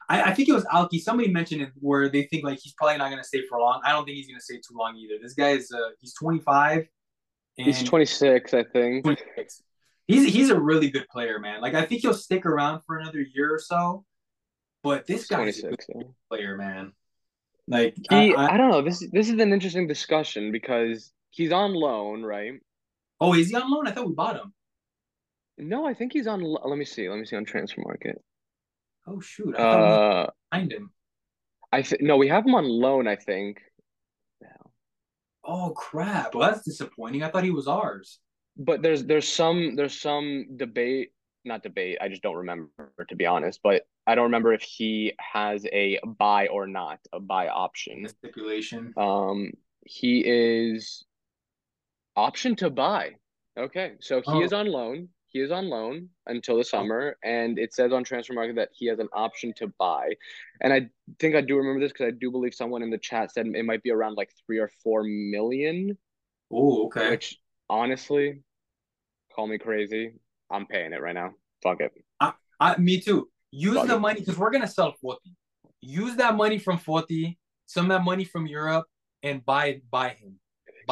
I, 0.08 0.22
I 0.22 0.34
think 0.34 0.48
it 0.48 0.52
was 0.52 0.66
Alki. 0.72 0.98
Somebody 0.98 1.30
mentioned 1.30 1.62
it 1.62 1.70
where 1.80 2.08
they 2.08 2.24
think 2.24 2.44
like 2.44 2.58
he's 2.62 2.74
probably 2.74 2.98
not 2.98 3.10
going 3.10 3.22
to 3.22 3.26
stay 3.26 3.42
for 3.48 3.58
long. 3.58 3.80
I 3.84 3.92
don't 3.92 4.04
think 4.04 4.16
he's 4.16 4.26
going 4.26 4.38
to 4.38 4.44
stay 4.44 4.56
too 4.56 4.76
long 4.76 4.96
either. 4.96 5.14
This 5.22 5.34
guy 5.34 5.50
is 5.50 5.72
uh, 5.72 5.90
he's 6.00 6.14
25. 6.14 6.86
he's 7.56 7.82
26, 7.82 8.54
I 8.54 8.64
think. 8.64 9.04
26. 9.04 9.62
He's 10.06 10.32
he's 10.32 10.50
a 10.50 10.60
really 10.60 10.90
good 10.90 11.08
player, 11.08 11.38
man. 11.38 11.62
Like 11.62 11.74
I 11.74 11.84
think 11.86 12.02
he'll 12.02 12.14
stick 12.14 12.44
around 12.44 12.82
for 12.86 12.98
another 12.98 13.20
year 13.20 13.54
or 13.54 13.58
so. 13.58 14.04
But 14.82 15.06
this 15.06 15.26
guy 15.26 15.44
is 15.44 15.58
a 15.60 15.70
good 15.70 15.80
yeah. 15.88 16.02
player, 16.28 16.56
man. 16.58 16.92
Like 17.66 17.96
he, 18.10 18.34
I, 18.34 18.42
I, 18.42 18.54
I 18.54 18.56
don't 18.58 18.70
know. 18.70 18.82
This 18.82 19.02
this 19.10 19.28
is 19.28 19.40
an 19.40 19.52
interesting 19.52 19.86
discussion 19.86 20.52
because 20.52 21.10
he's 21.30 21.52
on 21.52 21.72
loan, 21.72 22.22
right? 22.22 22.60
Oh, 23.18 23.32
is 23.32 23.48
he 23.48 23.56
on 23.56 23.70
loan? 23.70 23.88
I 23.88 23.92
thought 23.92 24.06
we 24.06 24.12
bought 24.12 24.36
him. 24.36 24.52
No, 25.56 25.86
I 25.86 25.94
think 25.94 26.12
he's 26.12 26.26
on. 26.26 26.42
Let 26.42 26.76
me 26.76 26.84
see. 26.84 27.08
Let 27.08 27.18
me 27.18 27.24
see 27.24 27.36
on 27.36 27.46
Transfermarkt. 27.46 28.16
Oh 29.06 29.20
shoot! 29.20 29.54
I 29.58 29.62
uh, 29.62 30.30
find 30.50 30.72
him. 30.72 30.90
I 31.72 31.82
th- 31.82 32.00
no, 32.00 32.16
we 32.16 32.28
have 32.28 32.46
him 32.46 32.54
on 32.54 32.64
loan. 32.64 33.06
I 33.06 33.16
think. 33.16 33.60
Oh 35.46 35.70
crap! 35.76 36.34
Well, 36.34 36.48
that's 36.48 36.64
disappointing. 36.64 37.22
I 37.22 37.28
thought 37.28 37.44
he 37.44 37.50
was 37.50 37.68
ours. 37.68 38.18
But 38.56 38.82
there's 38.82 39.04
there's 39.04 39.28
some 39.28 39.76
there's 39.76 40.00
some 40.00 40.56
debate, 40.56 41.12
not 41.44 41.62
debate. 41.62 41.98
I 42.00 42.08
just 42.08 42.22
don't 42.22 42.36
remember 42.36 42.70
to 43.08 43.16
be 43.16 43.26
honest. 43.26 43.60
But 43.62 43.82
I 44.06 44.14
don't 44.14 44.24
remember 44.24 44.54
if 44.54 44.62
he 44.62 45.12
has 45.18 45.66
a 45.66 46.00
buy 46.18 46.46
or 46.46 46.66
not 46.66 46.98
a 47.12 47.20
buy 47.20 47.48
option. 47.48 48.08
stipulation. 48.08 48.94
Um, 48.96 49.52
he 49.84 50.22
is 50.24 51.04
option 52.16 52.56
to 52.56 52.70
buy. 52.70 53.16
Okay, 53.58 53.92
so 54.00 54.20
he 54.20 54.32
oh. 54.32 54.42
is 54.42 54.52
on 54.52 54.66
loan 54.66 55.08
he 55.34 55.40
is 55.40 55.50
on 55.50 55.68
loan 55.68 56.08
until 56.28 56.54
the 56.54 56.60
oh. 56.60 56.62
summer, 56.62 57.18
and 57.24 57.58
it 57.58 57.74
says 57.74 57.92
on 57.92 58.04
Transfermarkt 58.04 58.54
that 58.54 58.70
he 58.72 58.86
has 58.86 59.00
an 59.00 59.08
option 59.12 59.52
to 59.54 59.66
buy. 59.80 60.14
And 60.62 60.72
I 60.72 60.88
think 61.18 61.34
I 61.34 61.40
do 61.40 61.56
remember 61.56 61.80
this 61.80 61.92
because 61.92 62.06
I 62.06 62.12
do 62.12 62.30
believe 62.30 62.54
someone 62.54 62.84
in 62.84 62.90
the 62.90 62.98
chat 62.98 63.32
said 63.32 63.48
it 63.48 63.64
might 63.64 63.82
be 63.82 63.90
around 63.90 64.14
like 64.14 64.30
three 64.46 64.58
or 64.58 64.70
four 64.82 65.02
million. 65.02 65.98
Oh, 66.52 66.86
okay. 66.86 67.10
Which 67.10 67.36
honestly, 67.68 68.42
call 69.34 69.48
me 69.48 69.58
crazy. 69.58 70.12
I'm 70.50 70.66
paying 70.66 70.92
it 70.92 71.02
right 71.02 71.14
now. 71.14 71.32
Fuck 71.64 71.80
it. 71.80 71.92
I, 72.20 72.32
I 72.60 72.76
me 72.78 73.00
too. 73.00 73.28
Use 73.50 73.74
Fuck 73.74 73.88
the 73.88 73.96
it. 73.96 74.00
money 74.00 74.20
because 74.20 74.38
we're 74.38 74.52
gonna 74.52 74.68
sell 74.68 74.94
Foti. 75.04 75.34
Use 75.80 76.14
that 76.16 76.36
money 76.36 76.58
from 76.58 76.78
Foti, 76.78 77.36
some 77.66 77.86
of 77.86 77.88
that 77.88 78.04
money 78.04 78.24
from 78.24 78.46
Europe, 78.46 78.86
and 79.24 79.44
buy 79.44 79.80
buy 79.90 80.10
him 80.10 80.38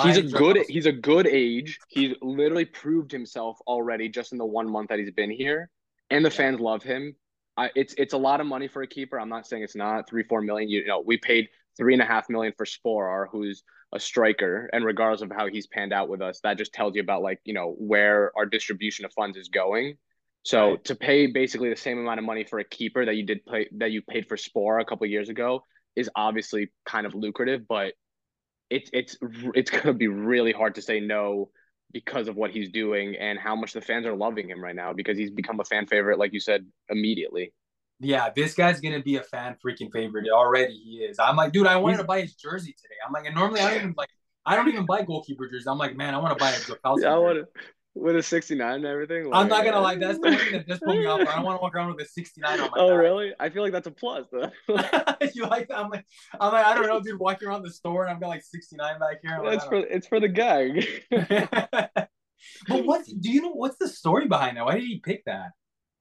he's 0.02 0.16
a 0.16 0.22
good 0.22 0.64
he's 0.68 0.86
a 0.86 0.92
good 0.92 1.26
age. 1.26 1.78
He's 1.88 2.14
literally 2.22 2.64
proved 2.64 3.12
himself 3.12 3.58
already 3.66 4.08
just 4.08 4.32
in 4.32 4.38
the 4.38 4.46
one 4.46 4.68
month 4.68 4.88
that 4.88 4.98
he's 4.98 5.10
been 5.10 5.30
here, 5.30 5.70
and 6.10 6.24
the 6.24 6.30
yeah. 6.30 6.36
fans 6.36 6.60
love 6.60 6.82
him. 6.82 7.14
I, 7.56 7.70
it's 7.74 7.94
it's 7.98 8.14
a 8.14 8.18
lot 8.18 8.40
of 8.40 8.46
money 8.46 8.68
for 8.68 8.82
a 8.82 8.86
keeper. 8.86 9.20
I'm 9.20 9.28
not 9.28 9.46
saying 9.46 9.62
it's 9.62 9.76
not 9.76 10.08
three 10.08 10.22
four 10.22 10.40
million. 10.40 10.68
You 10.68 10.86
know, 10.86 11.02
we 11.04 11.18
paid 11.18 11.48
three 11.76 11.92
and 11.92 12.02
a 12.02 12.06
half 12.06 12.28
million 12.28 12.52
for 12.56 12.64
Sporar, 12.64 13.26
who's 13.30 13.62
a 13.92 14.00
striker, 14.00 14.70
and 14.72 14.84
regardless 14.84 15.22
of 15.22 15.30
how 15.30 15.48
he's 15.48 15.66
panned 15.66 15.92
out 15.92 16.08
with 16.08 16.22
us, 16.22 16.40
that 16.40 16.56
just 16.56 16.72
tells 16.72 16.94
you 16.94 17.02
about 17.02 17.22
like 17.22 17.40
you 17.44 17.54
know 17.54 17.74
where 17.78 18.32
our 18.36 18.46
distribution 18.46 19.04
of 19.04 19.12
funds 19.12 19.36
is 19.36 19.48
going. 19.48 19.96
So 20.44 20.70
right. 20.70 20.84
to 20.86 20.96
pay 20.96 21.26
basically 21.28 21.70
the 21.70 21.76
same 21.76 21.98
amount 21.98 22.18
of 22.18 22.24
money 22.24 22.44
for 22.44 22.58
a 22.58 22.64
keeper 22.64 23.04
that 23.04 23.14
you 23.14 23.24
did 23.24 23.44
pay 23.44 23.68
that 23.76 23.92
you 23.92 24.02
paid 24.02 24.28
for 24.28 24.36
Sporar 24.36 24.80
a 24.80 24.84
couple 24.84 25.06
years 25.06 25.28
ago 25.28 25.64
is 25.94 26.08
obviously 26.16 26.72
kind 26.86 27.06
of 27.06 27.14
lucrative, 27.14 27.68
but 27.68 27.92
it's 28.72 28.90
it's 28.92 29.16
it's 29.54 29.70
gonna 29.76 29.92
be 29.92 30.08
really 30.08 30.52
hard 30.52 30.74
to 30.76 30.82
say 30.82 31.00
no 31.00 31.50
because 31.92 32.26
of 32.26 32.36
what 32.36 32.50
he's 32.50 32.70
doing 32.70 33.16
and 33.16 33.38
how 33.38 33.54
much 33.54 33.74
the 33.74 33.80
fans 33.80 34.06
are 34.06 34.16
loving 34.16 34.48
him 34.48 34.64
right 34.64 34.74
now 34.74 34.92
because 34.94 35.18
he's 35.18 35.30
become 35.30 35.60
a 35.60 35.64
fan 35.64 35.86
favorite, 35.86 36.18
like 36.18 36.32
you 36.32 36.40
said, 36.40 36.64
immediately. 36.88 37.52
Yeah, 38.00 38.30
this 38.34 38.54
guy's 38.54 38.80
gonna 38.80 39.02
be 39.02 39.16
a 39.16 39.22
fan 39.22 39.56
freaking 39.64 39.92
favorite. 39.92 40.26
Already 40.32 40.74
he 40.74 40.96
is. 40.98 41.18
I'm 41.18 41.36
like, 41.36 41.52
dude, 41.52 41.66
I 41.66 41.76
wanted 41.76 41.98
to 41.98 42.04
buy 42.04 42.22
his 42.22 42.34
jersey 42.34 42.72
today. 42.72 42.94
I'm 43.06 43.12
like, 43.12 43.26
and 43.26 43.34
normally 43.34 43.60
I 43.60 43.70
don't 43.70 43.76
even 43.82 43.94
like 43.96 44.08
I 44.44 44.56
don't 44.56 44.68
even 44.68 44.86
buy 44.86 45.02
goalkeeper 45.02 45.48
jerseys. 45.48 45.66
I'm 45.66 45.78
like, 45.78 45.96
man, 45.96 46.14
I 46.14 46.18
want 46.18 46.36
to 46.36 46.42
buy 46.42 46.50
a 46.50 46.98
Yeah, 47.00 47.14
I 47.14 47.18
want 47.18 47.38
to 47.38 47.60
with 47.94 48.16
a 48.16 48.22
69 48.22 48.74
and 48.74 48.84
everything. 48.86 49.26
Like, 49.26 49.40
I'm 49.40 49.48
not 49.48 49.64
gonna 49.64 49.80
lie, 49.80 49.96
that's 49.96 50.18
the 50.18 50.36
thing 50.36 50.52
that 50.52 50.68
just 50.68 50.82
put 50.82 50.96
me 50.96 51.06
off. 51.06 51.20
I 51.20 51.36
don't 51.36 51.44
want 51.44 51.58
to 51.58 51.62
walk 51.62 51.74
around 51.74 51.94
with 51.94 52.06
a 52.06 52.08
69 52.08 52.52
on 52.52 52.58
my. 52.58 52.68
Oh 52.76 52.90
back. 52.90 52.98
really? 52.98 53.32
I 53.38 53.50
feel 53.50 53.62
like 53.62 53.72
that's 53.72 53.86
a 53.86 53.90
plus. 53.90 54.26
Though. 54.32 54.50
you 55.34 55.46
like 55.46 55.68
that? 55.68 55.78
I'm 55.78 55.90
like, 55.90 56.04
I'm 56.40 56.52
like, 56.52 56.66
I 56.66 56.74
don't 56.74 56.86
know, 56.86 57.00
dude. 57.00 57.18
Walking 57.18 57.48
around 57.48 57.62
the 57.62 57.70
store 57.70 58.04
and 58.04 58.14
I've 58.14 58.20
got 58.20 58.28
like 58.28 58.42
69 58.42 58.98
back 58.98 59.18
here. 59.22 59.40
Like, 59.42 59.56
it's 59.56 59.64
for 59.64 59.76
it's 59.76 60.06
for 60.06 60.20
the 60.20 60.28
gag. 60.28 60.86
but 61.10 62.08
what 62.84 63.04
do 63.20 63.30
you 63.30 63.42
know? 63.42 63.52
What's 63.52 63.76
the 63.76 63.88
story 63.88 64.26
behind 64.26 64.56
that? 64.56 64.64
Why 64.64 64.74
did 64.74 64.84
he 64.84 65.00
pick 65.00 65.24
that? 65.26 65.50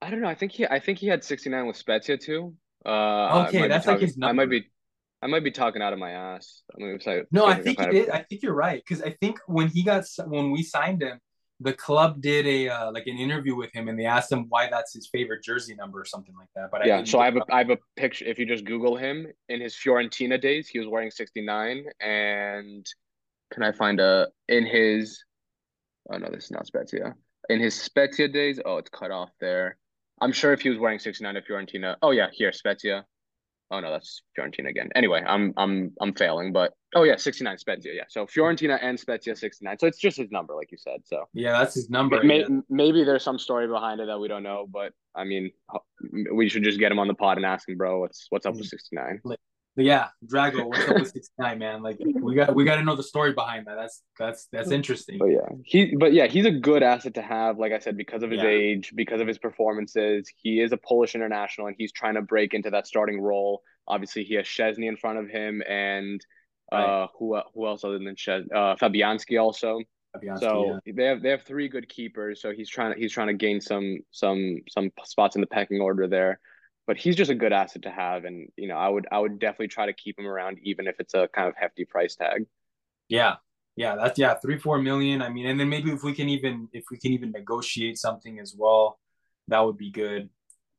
I 0.02 0.10
don't 0.10 0.22
know. 0.22 0.30
I 0.30 0.36
think 0.36 0.54
he 0.54 0.66
I 0.66 0.80
think 0.80 0.98
he 0.98 1.08
had 1.08 1.24
69 1.24 1.68
with 1.68 1.76
Spezia 1.76 2.18
too. 2.18 2.56
Uh, 2.86 3.46
okay, 3.48 3.68
that's 3.68 3.86
talking, 3.86 4.00
like 4.00 4.02
his 4.02 4.18
number. 4.18 4.42
I 4.42 4.46
might 4.46 4.50
be 4.50 4.72
I 5.22 5.28
might 5.28 5.44
be 5.44 5.52
talking 5.52 5.82
out 5.82 5.94
of 5.94 6.00
my 6.00 6.12
ass. 6.12 6.64
I 6.74 6.84
mean, 6.84 7.00
like, 7.06 7.28
no, 7.32 7.46
I 7.46 7.62
think 7.62 7.78
did. 7.78 8.10
I 8.10 8.24
think 8.24 8.42
you're 8.42 8.56
right 8.56 8.82
because 8.84 9.04
I 9.04 9.12
think 9.22 9.38
when 9.46 9.68
he 9.68 9.84
got 9.84 10.06
when 10.26 10.52
we 10.52 10.64
signed 10.64 11.04
him, 11.04 11.20
the 11.62 11.74
club 11.74 12.22
did 12.22 12.48
a 12.48 12.70
uh, 12.70 12.92
like 12.92 13.08
an 13.08 13.18
interview 13.18 13.56
with 13.56 13.74
him, 13.74 13.88
and 13.88 14.00
they 14.00 14.06
asked 14.06 14.32
him 14.32 14.46
why 14.50 14.70
that's 14.70 14.94
his 14.94 15.08
favorite 15.08 15.44
jersey 15.44 15.76
number 15.76 16.00
or 16.00 16.06
something 16.06 16.36
like 16.38 16.50
that. 16.56 16.70
But 16.72 16.86
yeah, 16.86 17.00
I 17.00 17.04
so 17.04 17.20
I 17.20 17.26
have 17.26 17.38
a 17.38 17.44
I 17.52 17.60
have 17.60 17.70
a 17.70 17.78
picture. 17.96 18.26
If 18.26 18.40
you 18.40 18.46
just 18.46 18.66
Google 18.66 18.96
him 18.96 19.28
in 19.50 19.62
his 19.62 19.76
Fiorentina 19.76 20.40
days, 20.42 20.68
he 20.68 20.80
was 20.80 20.88
wearing 20.88 21.12
sixty 21.12 21.42
nine, 21.42 21.86
and 22.00 22.86
can 23.52 23.64
I 23.64 23.72
find 23.72 24.00
a 24.00 24.28
in 24.48 24.66
his? 24.66 25.24
Oh 26.12 26.18
no, 26.18 26.30
this 26.30 26.46
is 26.46 26.52
not 26.52 26.66
Spezia. 26.66 27.16
In 27.50 27.60
his 27.60 27.80
Spezia 27.80 28.28
days, 28.28 28.60
oh, 28.66 28.78
it's 28.78 28.90
cut 28.90 29.12
off 29.12 29.30
there. 29.40 29.78
I'm 30.22 30.32
sure 30.32 30.54
if 30.54 30.62
he 30.62 30.70
was 30.70 30.78
wearing 30.78 31.00
69 31.00 31.36
at 31.36 31.48
Fiorentina. 31.48 31.96
Oh 32.02 32.12
yeah, 32.12 32.28
here 32.32 32.52
Spezia. 32.52 33.06
Oh 33.72 33.80
no, 33.80 33.90
that's 33.90 34.22
Fiorentina 34.38 34.70
again. 34.70 34.90
Anyway, 34.96 35.24
I'm 35.26 35.54
I'm 35.56 35.94
I'm 36.02 36.14
failing, 36.14 36.52
but 36.52 36.74
oh 36.94 37.04
yeah, 37.04 37.16
69 37.16 37.58
Spezia. 37.58 37.94
Yeah, 37.94 38.04
so 38.10 38.26
Fiorentina 38.26 38.78
and 38.82 39.00
Spezia 39.00 39.36
69. 39.36 39.80
So 39.80 39.88
it's 39.88 39.98
just 39.98 40.18
his 40.18 40.30
number, 40.30 40.54
like 40.56 40.72
you 40.72 40.78
said. 40.78 41.00
So 41.06 41.24
yeah, 41.34 41.54
that's 41.54 41.76
his 41.76 41.90
number. 41.90 42.22
May, 42.22 42.42
yeah. 42.42 42.60
Maybe 42.70 43.06
there's 43.06 43.24
some 43.24 43.40
story 43.40 43.68
behind 43.68 44.02
it 44.02 44.08
that 44.08 44.20
we 44.20 44.28
don't 44.28 44.44
know, 44.44 44.68
but 44.70 44.92
I 45.16 45.24
mean, 45.24 45.52
we 46.34 46.50
should 46.50 46.64
just 46.64 46.80
get 46.80 46.92
him 46.92 47.00
on 47.00 47.08
the 47.08 47.14
pod 47.14 47.38
and 47.38 47.46
ask 47.46 47.68
him, 47.68 47.78
bro, 47.78 48.02
what's 48.02 48.28
what's 48.30 48.46
up 48.46 48.56
with 48.56 48.66
69? 48.66 49.22
But 49.76 49.86
yeah, 49.86 50.10
Drago, 50.26 50.68
what's 50.68 50.88
up 50.90 51.00
with 51.00 51.12
69, 51.12 51.58
man? 51.58 51.82
Like 51.82 51.98
we 52.00 52.36
got 52.36 52.54
we 52.54 52.66
got 52.66 52.76
to 52.76 52.84
know 52.84 52.96
the 52.96 53.04
story 53.04 53.32
behind 53.32 53.68
that. 53.68 53.76
That's 53.76 54.04
that's 54.20 54.48
that's 54.52 54.70
interesting. 54.70 55.18
But 55.18 55.28
yeah, 55.28 55.48
he 55.64 55.96
but 55.96 56.12
yeah, 56.12 56.28
he's 56.28 56.46
a 56.46 56.52
good 56.52 56.84
asset 56.84 57.14
to 57.14 57.22
have. 57.22 57.58
Like 57.58 57.72
I 57.72 57.80
said, 57.80 57.96
because 57.96 58.22
of 58.22 58.32
his 58.32 58.42
yeah. 58.42 58.50
age, 58.50 58.92
because 58.96 59.22
of 59.22 59.28
his 59.28 59.38
performances, 59.38 60.30
he 60.36 60.60
is 60.60 60.74
a 60.74 60.78
Polish 60.78 61.16
international, 61.16 61.68
and 61.68 61.76
he's 61.80 61.94
trying 61.94 62.16
to 62.16 62.22
break 62.22 62.54
into 62.54 62.70
that 62.72 62.86
starting 62.86 63.22
role. 63.22 63.62
Obviously, 63.88 64.26
he 64.26 64.34
has 64.36 64.46
Szczesny 64.46 64.90
in 64.90 64.98
front 64.98 65.20
of 65.20 65.30
him, 65.30 65.64
and 65.68 66.20
right. 66.70 67.04
uh, 67.04 67.08
who 67.18 67.40
who 67.54 67.66
else 67.66 67.86
other 67.86 67.98
than 67.98 68.14
Szczesny? 68.16 68.48
Uh, 68.54 68.76
Fabianski 68.76 69.42
also. 69.42 69.80
Fabianski, 70.18 70.40
so 70.42 70.80
yeah. 70.86 70.94
they 70.94 71.06
have 71.06 71.22
they 71.22 71.30
have 71.30 71.44
three 71.44 71.70
good 71.70 71.88
keepers. 71.88 72.42
So 72.42 72.52
he's 72.52 72.70
trying 72.70 72.94
to 72.94 73.00
he's 73.00 73.14
trying 73.14 73.28
to 73.28 73.36
gain 73.36 73.62
some 73.62 74.00
some 74.12 74.58
some 74.68 74.92
spots 75.06 75.36
in 75.36 75.42
the 75.42 75.48
pecking 75.48 75.80
order 75.80 76.10
there 76.10 76.42
but 76.88 76.98
he's 76.98 77.16
just 77.16 77.32
a 77.32 77.36
good 77.36 77.54
asset 77.54 77.84
to 77.84 77.92
have 77.92 78.26
and 78.26 78.50
you 78.58 78.68
know 78.68 78.76
i 78.76 78.88
would 78.88 79.08
i 79.12 79.20
would 79.20 79.40
definitely 79.40 79.68
try 79.68 79.86
to 79.86 79.94
keep 79.94 80.18
him 80.20 80.28
around 80.28 80.58
even 80.64 80.88
if 80.88 80.96
it's 81.00 81.14
a 81.14 81.28
kind 81.34 81.48
of 81.48 81.56
hefty 81.58 81.86
price 81.86 82.16
tag. 82.16 82.46
Yeah. 83.08 83.36
Yeah 83.76 83.96
that's 83.96 84.20
yeah 84.20 84.36
three 84.36 84.58
four 84.58 84.80
million 84.80 85.22
i 85.22 85.30
mean 85.30 85.48
and 85.48 85.60
then 85.60 85.70
maybe 85.70 85.92
if 85.92 86.04
we 86.04 86.14
can 86.14 86.28
even 86.30 86.68
if 86.74 86.86
we 86.92 86.98
can 86.98 87.14
even 87.14 87.32
negotiate 87.32 87.98
something 87.98 88.40
as 88.40 88.54
well 88.58 89.00
that 89.48 89.60
would 89.60 89.78
be 89.78 89.92
good. 89.92 90.30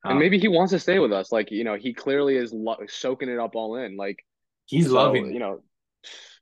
Um, 0.05 0.13
and 0.13 0.19
maybe 0.19 0.39
he 0.39 0.49
wants 0.49 0.73
to 0.73 0.79
stay 0.79 0.99
with 0.99 1.13
us 1.13 1.33
like 1.33 1.51
you 1.51 1.65
know 1.65 1.77
he 1.77 1.95
clearly 1.95 2.37
is 2.37 2.53
lo- 2.53 2.79
soaking 2.89 3.29
it 3.29 3.39
up 3.39 3.55
all 3.55 3.77
in 3.77 3.97
like 3.97 4.25
he's 4.67 4.87
so, 4.87 4.95
loving 4.95 5.33
you 5.33 5.39
know 5.39 5.63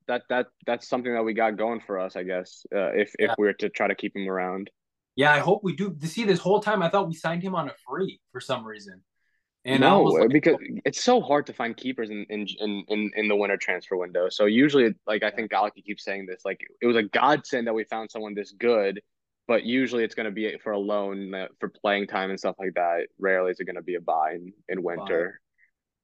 that 0.08 0.22
that 0.28 0.46
that's 0.66 0.88
something 0.88 1.12
that 1.12 1.22
we 1.22 1.34
got 1.34 1.56
going 1.56 1.80
for 1.80 2.00
us 2.00 2.16
i 2.16 2.22
guess 2.22 2.64
uh, 2.74 2.90
if 2.92 3.12
yeah. 3.18 3.30
if 3.30 3.34
we 3.38 3.46
are 3.48 3.52
to 3.52 3.68
try 3.68 3.86
to 3.86 3.94
keep 3.94 4.16
him 4.16 4.28
around. 4.28 4.70
Yeah 5.14 5.32
i 5.32 5.38
hope 5.38 5.62
we 5.62 5.74
do. 5.76 5.94
To 5.94 6.06
see 6.06 6.24
this 6.24 6.40
whole 6.40 6.61
time 6.61 6.82
i 6.82 6.88
thought 6.88 7.06
we 7.06 7.14
signed 7.14 7.42
him 7.42 7.54
on 7.54 7.68
a 7.68 7.74
free 7.86 8.20
for 8.32 8.40
some 8.40 8.64
reason 8.64 9.02
and 9.64 9.80
no, 9.80 10.02
like, 10.02 10.30
because 10.30 10.56
it's 10.84 11.04
so 11.04 11.20
hard 11.20 11.46
to 11.46 11.52
find 11.52 11.76
keepers 11.76 12.11
in, 12.11 12.24
in 12.30 12.46
in 12.58 13.11
in 13.14 13.28
the 13.28 13.36
winter 13.36 13.58
transfer 13.58 13.96
window. 13.96 14.28
So 14.30 14.46
usually, 14.46 14.94
like 15.06 15.22
I 15.22 15.30
think 15.30 15.50
Galaki 15.50 15.84
keeps 15.84 16.04
saying 16.04 16.26
this, 16.26 16.42
like 16.44 16.61
it 16.80 16.86
was 16.86 16.96
a 16.96 17.02
godsend 17.02 17.66
that 17.66 17.74
we 17.74 17.84
found 17.84 18.11
someone 18.11 18.34
this 18.34 18.52
good, 18.52 19.00
but 19.46 19.64
usually 19.64 20.02
it's 20.02 20.14
going 20.14 20.24
to 20.24 20.30
be 20.30 20.56
for 20.62 20.72
a 20.72 20.78
loan 20.78 21.34
uh, 21.34 21.48
for 21.58 21.68
playing 21.68 22.06
time 22.06 22.30
and 22.30 22.38
stuff 22.38 22.56
like 22.58 22.74
that. 22.74 23.08
Rarely 23.18 23.50
is 23.50 23.61
it 23.61 23.64
going 23.64 23.76
to 23.76 23.82
be 23.82 23.96
a 23.96 24.00
buy 24.00 24.32
in, 24.32 24.52
in 24.68 24.82
winter. 24.82 25.40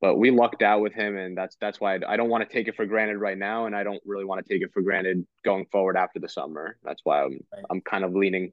But 0.03 0.17
we 0.17 0.31
lucked 0.31 0.63
out 0.63 0.83
with 0.83 0.93
him, 0.93 1.17
and 1.17 1.37
that's 1.37 1.57
that's 1.59 1.81
why 1.81 1.95
I, 1.95 2.01
I 2.07 2.17
don't 2.19 2.29
want 2.29 2.47
to 2.47 2.53
take 2.55 2.69
it 2.69 2.77
for 2.77 2.85
granted 2.85 3.17
right 3.17 3.39
now, 3.39 3.65
and 3.65 3.75
I 3.75 3.83
don't 3.83 4.03
really 4.05 4.27
want 4.27 4.45
to 4.45 4.53
take 4.53 4.63
it 4.63 4.71
for 4.75 4.83
granted 4.83 5.27
going 5.43 5.65
forward 5.73 5.97
after 5.97 6.21
the 6.21 6.29
summer. 6.29 6.77
That's 6.85 7.01
why 7.05 7.23
I'm 7.23 7.41
right. 7.51 7.65
I'm 7.71 7.81
kind 7.81 8.05
of 8.05 8.15
leaning, 8.15 8.53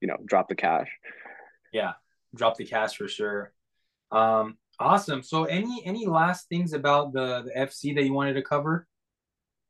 you 0.00 0.08
know, 0.08 0.16
drop 0.24 0.48
the 0.48 0.54
cash. 0.54 0.88
Yeah, 1.74 1.92
drop 2.34 2.56
the 2.56 2.64
cash 2.64 2.96
for 2.96 3.06
sure. 3.06 3.52
Um, 4.10 4.56
awesome. 4.78 5.22
So 5.22 5.44
any 5.44 5.82
any 5.84 6.06
last 6.06 6.48
things 6.48 6.72
about 6.72 7.12
the 7.12 7.42
the 7.42 7.52
FC 7.58 7.94
that 7.94 8.04
you 8.04 8.12
wanted 8.12 8.34
to 8.34 8.42
cover? 8.42 8.86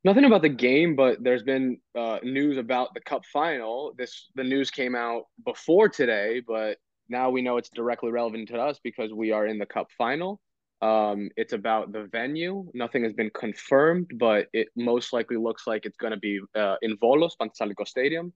Nothing 0.03 0.25
about 0.25 0.41
the 0.41 0.49
game, 0.49 0.95
but 0.95 1.21
there's 1.21 1.43
been 1.43 1.79
uh, 1.97 2.19
news 2.23 2.57
about 2.57 2.93
the 2.93 3.01
cup 3.01 3.23
final. 3.33 3.93
This 3.97 4.29
the 4.35 4.43
news 4.43 4.71
came 4.71 4.95
out 4.95 5.23
before 5.43 5.89
today, 5.89 6.41
but 6.45 6.77
now 7.09 7.29
we 7.29 7.41
know 7.41 7.57
it's 7.57 7.69
directly 7.69 8.11
relevant 8.11 8.47
to 8.49 8.59
us 8.59 8.79
because 8.83 9.11
we 9.11 9.31
are 9.31 9.45
in 9.45 9.57
the 9.57 9.65
cup 9.65 9.87
final. 9.97 10.39
Um, 10.81 11.29
it's 11.35 11.51
about 11.51 11.91
the 11.91 12.03
venue. 12.03 12.71
Nothing 12.73 13.03
has 13.03 13.11
been 13.11 13.31
confirmed, 13.31 14.11
but 14.17 14.47
it 14.53 14.69
most 14.77 15.11
likely 15.11 15.35
looks 15.35 15.67
like 15.67 15.85
it's 15.85 15.97
going 15.97 16.11
to 16.11 16.19
be 16.19 16.39
uh, 16.55 16.75
in 16.81 16.95
Volos, 16.97 17.31
Panthessaliko 17.41 17.85
Stadium, 17.85 18.31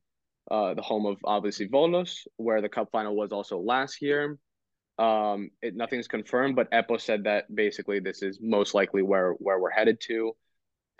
uh, 0.52 0.74
the 0.74 0.82
home 0.82 1.06
of 1.06 1.18
obviously 1.24 1.70
Volos, 1.70 2.28
where 2.36 2.62
the 2.62 2.68
cup 2.68 2.90
final 2.92 3.16
was 3.16 3.32
also 3.32 3.60
last 3.60 4.02
year. 4.02 4.38
Um, 5.00 5.50
it 5.62 5.76
nothing's 5.76 6.08
confirmed, 6.08 6.56
but 6.56 6.72
Epo 6.72 7.02
said 7.02 7.24
that 7.24 7.54
basically 7.54 8.00
this 8.00 8.22
is 8.22 8.40
most 8.42 8.74
likely 8.74 9.02
where 9.02 9.32
where 9.34 9.60
we're 9.60 9.72
headed 9.72 10.00
to. 10.02 10.36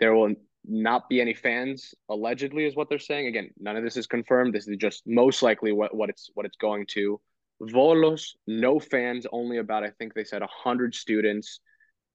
There 0.00 0.14
will 0.14 0.34
not 0.66 1.08
be 1.08 1.20
any 1.20 1.34
fans, 1.34 1.94
allegedly, 2.08 2.64
is 2.64 2.74
what 2.74 2.88
they're 2.88 2.98
saying. 2.98 3.26
Again, 3.28 3.50
none 3.58 3.76
of 3.76 3.84
this 3.84 3.96
is 3.96 4.06
confirmed. 4.06 4.54
This 4.54 4.66
is 4.66 4.76
just 4.78 5.02
most 5.06 5.42
likely 5.42 5.72
what, 5.72 5.94
what 5.94 6.08
it's 6.08 6.30
what 6.34 6.46
it's 6.46 6.56
going 6.56 6.86
to. 6.90 7.20
Volos, 7.62 8.30
no 8.46 8.80
fans, 8.80 9.26
only 9.30 9.58
about 9.58 9.84
I 9.84 9.90
think 9.90 10.14
they 10.14 10.24
said 10.24 10.42
hundred 10.42 10.94
students, 10.94 11.60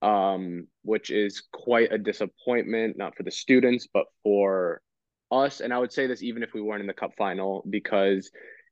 um, 0.01 0.67
which 0.83 1.11
is 1.11 1.43
quite 1.53 1.93
a 1.93 1.97
disappointment, 1.97 2.97
not 2.97 3.15
for 3.15 3.23
the 3.23 3.31
students, 3.31 3.87
but 3.93 4.05
for 4.23 4.81
us. 5.31 5.61
And 5.61 5.73
I 5.73 5.77
would 5.77 5.93
say 5.93 6.07
this 6.07 6.23
even 6.23 6.43
if 6.43 6.53
we 6.53 6.61
weren't 6.61 6.81
in 6.81 6.87
the 6.87 6.93
cup 6.93 7.11
final, 7.17 7.63
because 7.69 8.29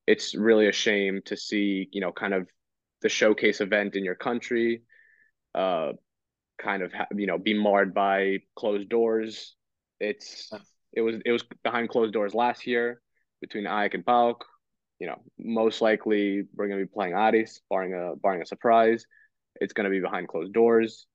it's 0.07 0.35
really 0.35 0.67
a 0.67 0.73
shame 0.73 1.21
to 1.25 1.37
see, 1.37 1.87
you 1.91 2.01
know, 2.01 2.11
kind 2.11 2.33
of 2.33 2.47
the 3.01 3.09
showcase 3.09 3.61
event 3.61 3.95
in 3.95 4.03
your 4.03 4.15
country 4.15 4.81
uh 5.55 5.91
kind 6.57 6.81
of 6.81 6.91
ha- 6.91 7.07
you 7.15 7.27
know 7.27 7.37
be 7.37 7.53
marred 7.53 7.93
by 7.93 8.39
closed 8.55 8.89
doors. 8.89 9.55
It's 9.99 10.51
it 10.93 11.01
was 11.01 11.15
it 11.25 11.31
was 11.31 11.43
behind 11.63 11.89
closed 11.89 12.13
doors 12.13 12.33
last 12.33 12.67
year 12.67 13.01
between 13.41 13.65
AEK 13.65 13.93
and 13.95 14.05
PAOK 14.05 14.41
you 14.99 15.07
know 15.07 15.21
most 15.37 15.81
likely 15.81 16.43
we're 16.55 16.67
going 16.67 16.79
to 16.79 16.85
be 16.85 16.91
playing 16.91 17.13
Aris 17.13 17.61
barring 17.69 17.93
a 17.93 18.15
barring 18.15 18.41
a 18.41 18.45
surprise. 18.45 19.05
It's 19.59 19.73
going 19.73 19.85
to 19.85 19.91
be 19.91 19.99
behind 19.99 20.27
closed 20.27 20.53
doors. 20.53 21.07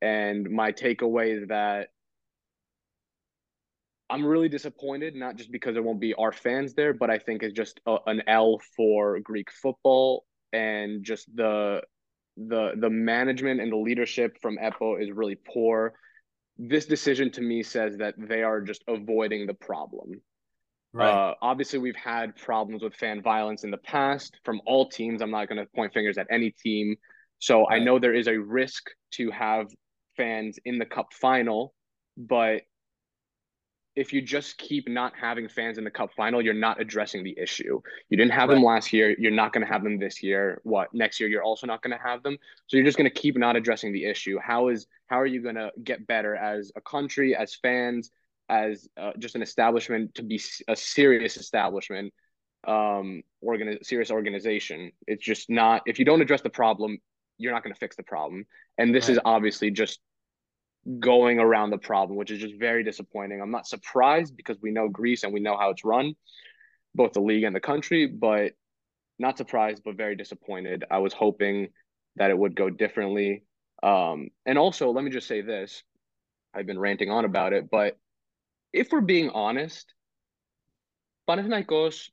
And 0.00 0.50
my 0.50 0.72
takeaway 0.72 1.40
is 1.42 1.48
that 1.48 1.88
I'm 4.10 4.24
really 4.24 4.48
disappointed, 4.48 5.14
not 5.14 5.36
just 5.36 5.50
because 5.50 5.74
there 5.74 5.82
won't 5.82 6.00
be 6.00 6.14
our 6.14 6.32
fans 6.32 6.74
there, 6.74 6.92
but 6.92 7.10
I 7.10 7.18
think 7.18 7.42
it's 7.42 7.54
just 7.54 7.80
a, 7.86 7.96
an 8.06 8.22
L 8.26 8.60
for 8.76 9.18
Greek 9.20 9.50
football 9.50 10.24
and 10.54 11.04
just 11.04 11.34
the 11.34 11.82
the 12.36 12.72
the 12.76 12.90
management 12.90 13.60
and 13.60 13.70
the 13.72 13.76
leadership 13.76 14.38
from 14.40 14.56
Epo 14.56 15.00
is 15.02 15.10
really 15.10 15.36
poor. 15.36 15.94
This 16.56 16.86
decision 16.86 17.30
to 17.32 17.40
me 17.40 17.62
says 17.62 17.96
that 17.98 18.14
they 18.16 18.42
are 18.42 18.60
just 18.60 18.84
avoiding 18.86 19.46
the 19.46 19.54
problem. 19.54 20.20
Right. 20.92 21.10
Uh, 21.10 21.34
obviously, 21.42 21.80
we've 21.80 21.96
had 21.96 22.36
problems 22.36 22.82
with 22.82 22.94
fan 22.94 23.20
violence 23.20 23.64
in 23.64 23.72
the 23.72 23.78
past 23.78 24.36
from 24.44 24.60
all 24.64 24.88
teams. 24.88 25.20
I'm 25.20 25.32
not 25.32 25.48
going 25.48 25.58
to 25.58 25.66
point 25.74 25.92
fingers 25.92 26.18
at 26.18 26.28
any 26.30 26.52
team. 26.52 26.94
So 27.40 27.66
right. 27.66 27.80
I 27.80 27.84
know 27.84 27.98
there 27.98 28.14
is 28.14 28.28
a 28.28 28.38
risk 28.38 28.84
to 29.14 29.30
have 29.32 29.66
fans 30.16 30.58
in 30.64 30.78
the 30.78 30.86
cup 30.86 31.08
final, 31.12 31.74
but 32.16 32.62
if 33.96 34.12
you 34.12 34.20
just 34.20 34.58
keep 34.58 34.88
not 34.88 35.12
having 35.20 35.48
fans 35.48 35.78
in 35.78 35.84
the 35.84 35.90
cup 35.90 36.12
final, 36.14 36.42
you're 36.42 36.52
not 36.52 36.80
addressing 36.80 37.22
the 37.22 37.36
issue. 37.38 37.80
You 38.08 38.16
didn't 38.16 38.32
have 38.32 38.48
right. 38.48 38.56
them 38.56 38.64
last 38.64 38.92
year. 38.92 39.14
You're 39.18 39.30
not 39.30 39.52
going 39.52 39.64
to 39.64 39.72
have 39.72 39.84
them 39.84 39.98
this 39.98 40.22
year. 40.22 40.60
What 40.64 40.92
next 40.92 41.20
year? 41.20 41.28
You're 41.28 41.44
also 41.44 41.66
not 41.66 41.80
going 41.82 41.96
to 41.96 42.02
have 42.02 42.22
them. 42.22 42.36
So 42.66 42.76
you're 42.76 42.86
just 42.86 42.98
going 42.98 43.08
to 43.08 43.14
keep 43.14 43.36
not 43.36 43.54
addressing 43.54 43.92
the 43.92 44.04
issue. 44.04 44.38
How 44.42 44.68
is 44.68 44.86
how 45.06 45.20
are 45.20 45.26
you 45.26 45.42
going 45.42 45.54
to 45.54 45.70
get 45.82 46.06
better 46.06 46.34
as 46.34 46.72
a 46.74 46.80
country, 46.80 47.36
as 47.36 47.54
fans, 47.54 48.10
as 48.48 48.88
uh, 48.96 49.12
just 49.18 49.36
an 49.36 49.42
establishment 49.42 50.14
to 50.16 50.22
be 50.22 50.40
a 50.66 50.74
serious 50.74 51.36
establishment, 51.36 52.12
um, 52.66 53.22
organi- 53.44 53.84
serious 53.84 54.10
organization? 54.10 54.90
It's 55.06 55.24
just 55.24 55.48
not. 55.48 55.82
If 55.86 56.00
you 56.00 56.04
don't 56.04 56.20
address 56.20 56.40
the 56.40 56.50
problem, 56.50 56.98
you're 57.38 57.52
not 57.52 57.62
going 57.62 57.74
to 57.74 57.78
fix 57.78 57.94
the 57.94 58.02
problem. 58.02 58.46
And 58.76 58.92
this 58.92 59.08
right. 59.08 59.12
is 59.12 59.20
obviously 59.24 59.70
just 59.70 60.00
going 61.00 61.38
around 61.38 61.70
the 61.70 61.78
problem, 61.78 62.16
which 62.18 62.30
is 62.30 62.40
just 62.40 62.54
very 62.58 62.84
disappointing. 62.84 63.40
I'm 63.40 63.50
not 63.50 63.66
surprised 63.66 64.36
because 64.36 64.58
we 64.60 64.70
know 64.70 64.88
Greece 64.88 65.22
and 65.22 65.32
we 65.32 65.40
know 65.40 65.56
how 65.56 65.70
it's 65.70 65.84
run, 65.84 66.14
both 66.94 67.12
the 67.12 67.20
league 67.20 67.44
and 67.44 67.56
the 67.56 67.60
country, 67.60 68.06
but 68.06 68.52
not 69.18 69.38
surprised, 69.38 69.82
but 69.84 69.96
very 69.96 70.16
disappointed. 70.16 70.84
I 70.90 70.98
was 70.98 71.12
hoping 71.12 71.68
that 72.16 72.30
it 72.30 72.38
would 72.38 72.54
go 72.54 72.70
differently. 72.70 73.44
Um, 73.82 74.28
and 74.46 74.58
also, 74.58 74.90
let 74.90 75.04
me 75.04 75.10
just 75.10 75.28
say 75.28 75.40
this 75.40 75.82
I've 76.54 76.66
been 76.66 76.78
ranting 76.78 77.10
on 77.10 77.24
about 77.24 77.52
it, 77.52 77.70
but 77.70 77.96
if 78.72 78.90
we're 78.92 79.00
being 79.00 79.30
honest, 79.30 79.92
Panathinaikos 81.28 82.10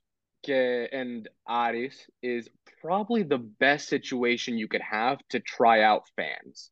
and 0.48 1.30
Aris 1.48 2.08
is 2.24 2.50
probably 2.82 3.24
the 3.24 3.38
best 3.38 3.88
situation 3.88 4.58
you 4.58 4.68
could 4.68 4.82
have 4.82 5.20
to 5.30 5.40
try 5.40 5.82
out 5.82 6.04
fans. 6.16 6.72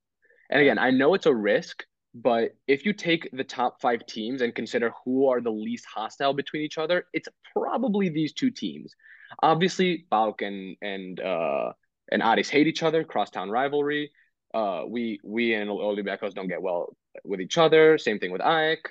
And 0.49 0.61
again, 0.61 0.79
I 0.79 0.91
know 0.91 1.13
it's 1.13 1.27
a 1.27 1.35
risk, 1.35 1.85
But 2.13 2.55
if 2.67 2.85
you 2.85 2.93
take 2.93 3.29
the 3.33 3.43
top 3.43 3.79
five 3.81 4.05
teams 4.05 4.41
and 4.41 4.55
consider 4.55 4.93
who 5.05 5.29
are 5.29 5.41
the 5.41 5.51
least 5.51 5.85
hostile 5.85 6.33
between 6.33 6.63
each 6.63 6.77
other, 6.77 7.05
it's 7.13 7.27
probably 7.53 8.09
these 8.09 8.33
two 8.33 8.49
teams. 8.49 8.95
Obviously, 9.43 10.05
PAOK 10.11 10.41
and 10.41 10.75
and 10.81 11.19
uh, 11.19 11.73
and 12.11 12.23
Aris 12.23 12.49
hate 12.49 12.67
each 12.67 12.81
other, 12.81 13.03
crosstown 13.03 13.49
rivalry. 13.49 14.11
Uh, 14.53 14.83
we 14.87 15.19
we 15.23 15.53
and 15.53 15.69
Olympiacos 15.69 16.33
don't 16.33 16.47
get 16.47 16.61
well 16.61 16.95
with 17.23 17.41
each 17.41 17.57
other. 17.57 17.97
Same 17.99 18.17
thing 18.17 18.31
with 18.31 18.41
AEK. 18.41 18.89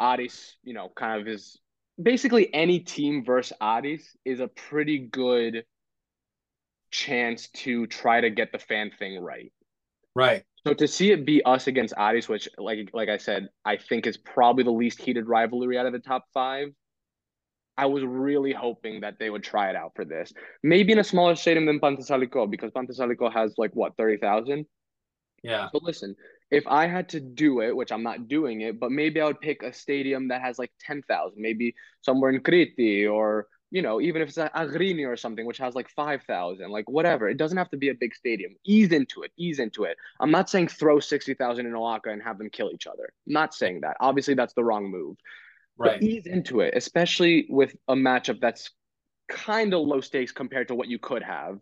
Aris, 0.00 0.56
you 0.62 0.74
know, 0.74 0.92
kind 0.94 1.20
of 1.20 1.26
is 1.26 1.58
basically 2.00 2.52
any 2.54 2.78
team 2.78 3.24
versus 3.24 3.56
Aris 3.60 4.16
is 4.24 4.38
a 4.38 4.48
pretty 4.48 4.98
good 4.98 5.64
chance 6.90 7.48
to 7.48 7.86
try 7.86 8.20
to 8.20 8.30
get 8.30 8.52
the 8.52 8.58
fan 8.58 8.90
thing 8.98 9.20
right. 9.20 9.52
Right. 10.14 10.44
So 10.68 10.74
to 10.74 10.88
see 10.88 11.12
it 11.12 11.24
be 11.24 11.42
us 11.44 11.66
against 11.66 11.94
Aris, 11.96 12.28
which 12.28 12.48
like 12.58 12.90
like 12.92 13.08
I 13.08 13.16
said, 13.16 13.48
I 13.64 13.76
think 13.76 14.06
is 14.06 14.16
probably 14.16 14.64
the 14.64 14.70
least 14.70 15.00
heated 15.00 15.26
rivalry 15.26 15.78
out 15.78 15.86
of 15.86 15.92
the 15.92 15.98
top 15.98 16.24
five. 16.34 16.68
I 17.76 17.86
was 17.86 18.02
really 18.02 18.52
hoping 18.52 19.00
that 19.00 19.18
they 19.20 19.30
would 19.30 19.44
try 19.44 19.70
it 19.70 19.76
out 19.76 19.92
for 19.94 20.04
this. 20.04 20.32
Maybe 20.62 20.92
in 20.92 20.98
a 20.98 21.04
smaller 21.04 21.36
stadium 21.36 21.64
than 21.64 21.78
Panthessaliko, 21.78 22.50
because 22.50 22.72
Panthessaliko 22.72 23.32
has 23.32 23.54
like 23.56 23.70
what, 23.74 23.96
thirty 23.96 24.16
thousand? 24.16 24.66
Yeah. 25.42 25.68
So 25.70 25.78
listen, 25.82 26.16
if 26.50 26.66
I 26.66 26.86
had 26.86 27.08
to 27.10 27.20
do 27.20 27.60
it, 27.60 27.76
which 27.76 27.92
I'm 27.92 28.02
not 28.02 28.28
doing 28.28 28.62
it, 28.62 28.80
but 28.80 28.90
maybe 28.90 29.20
I 29.20 29.26
would 29.26 29.40
pick 29.40 29.62
a 29.62 29.72
stadium 29.72 30.28
that 30.28 30.40
has 30.42 30.58
like 30.58 30.72
10,000, 30.80 31.40
maybe 31.40 31.74
somewhere 32.02 32.30
in 32.30 32.40
Crete 32.40 33.06
or, 33.06 33.46
you 33.70 33.82
know, 33.82 34.00
even 34.00 34.22
if 34.22 34.28
it's 34.28 34.38
a 34.38 34.50
Agrini 34.54 35.06
or 35.06 35.16
something, 35.16 35.44
which 35.44 35.58
has 35.58 35.74
like 35.74 35.90
5,000, 35.90 36.70
like 36.70 36.88
whatever. 36.88 37.28
It 37.28 37.36
doesn't 37.36 37.58
have 37.58 37.70
to 37.70 37.76
be 37.76 37.90
a 37.90 37.94
big 37.94 38.14
stadium. 38.14 38.56
Ease 38.64 38.92
into 38.92 39.22
it, 39.22 39.32
ease 39.36 39.58
into 39.58 39.84
it. 39.84 39.96
I'm 40.20 40.30
not 40.30 40.48
saying 40.48 40.68
throw 40.68 41.00
60,000 41.00 41.66
in 41.66 41.72
OAKA 41.72 42.12
and 42.12 42.22
have 42.22 42.38
them 42.38 42.48
kill 42.50 42.70
each 42.72 42.86
other. 42.86 43.12
I'm 43.26 43.32
not 43.32 43.54
saying 43.54 43.82
that. 43.82 43.96
Obviously, 44.00 44.34
that's 44.34 44.54
the 44.54 44.64
wrong 44.64 44.90
move. 44.90 45.16
Right. 45.76 46.00
But 46.00 46.02
ease 46.02 46.26
into 46.26 46.60
it, 46.60 46.74
especially 46.76 47.46
with 47.48 47.76
a 47.86 47.94
matchup 47.94 48.40
that's 48.40 48.70
kind 49.28 49.74
of 49.74 49.86
low 49.86 50.00
stakes 50.00 50.32
compared 50.32 50.68
to 50.68 50.74
what 50.74 50.88
you 50.88 50.98
could 50.98 51.22
have. 51.22 51.58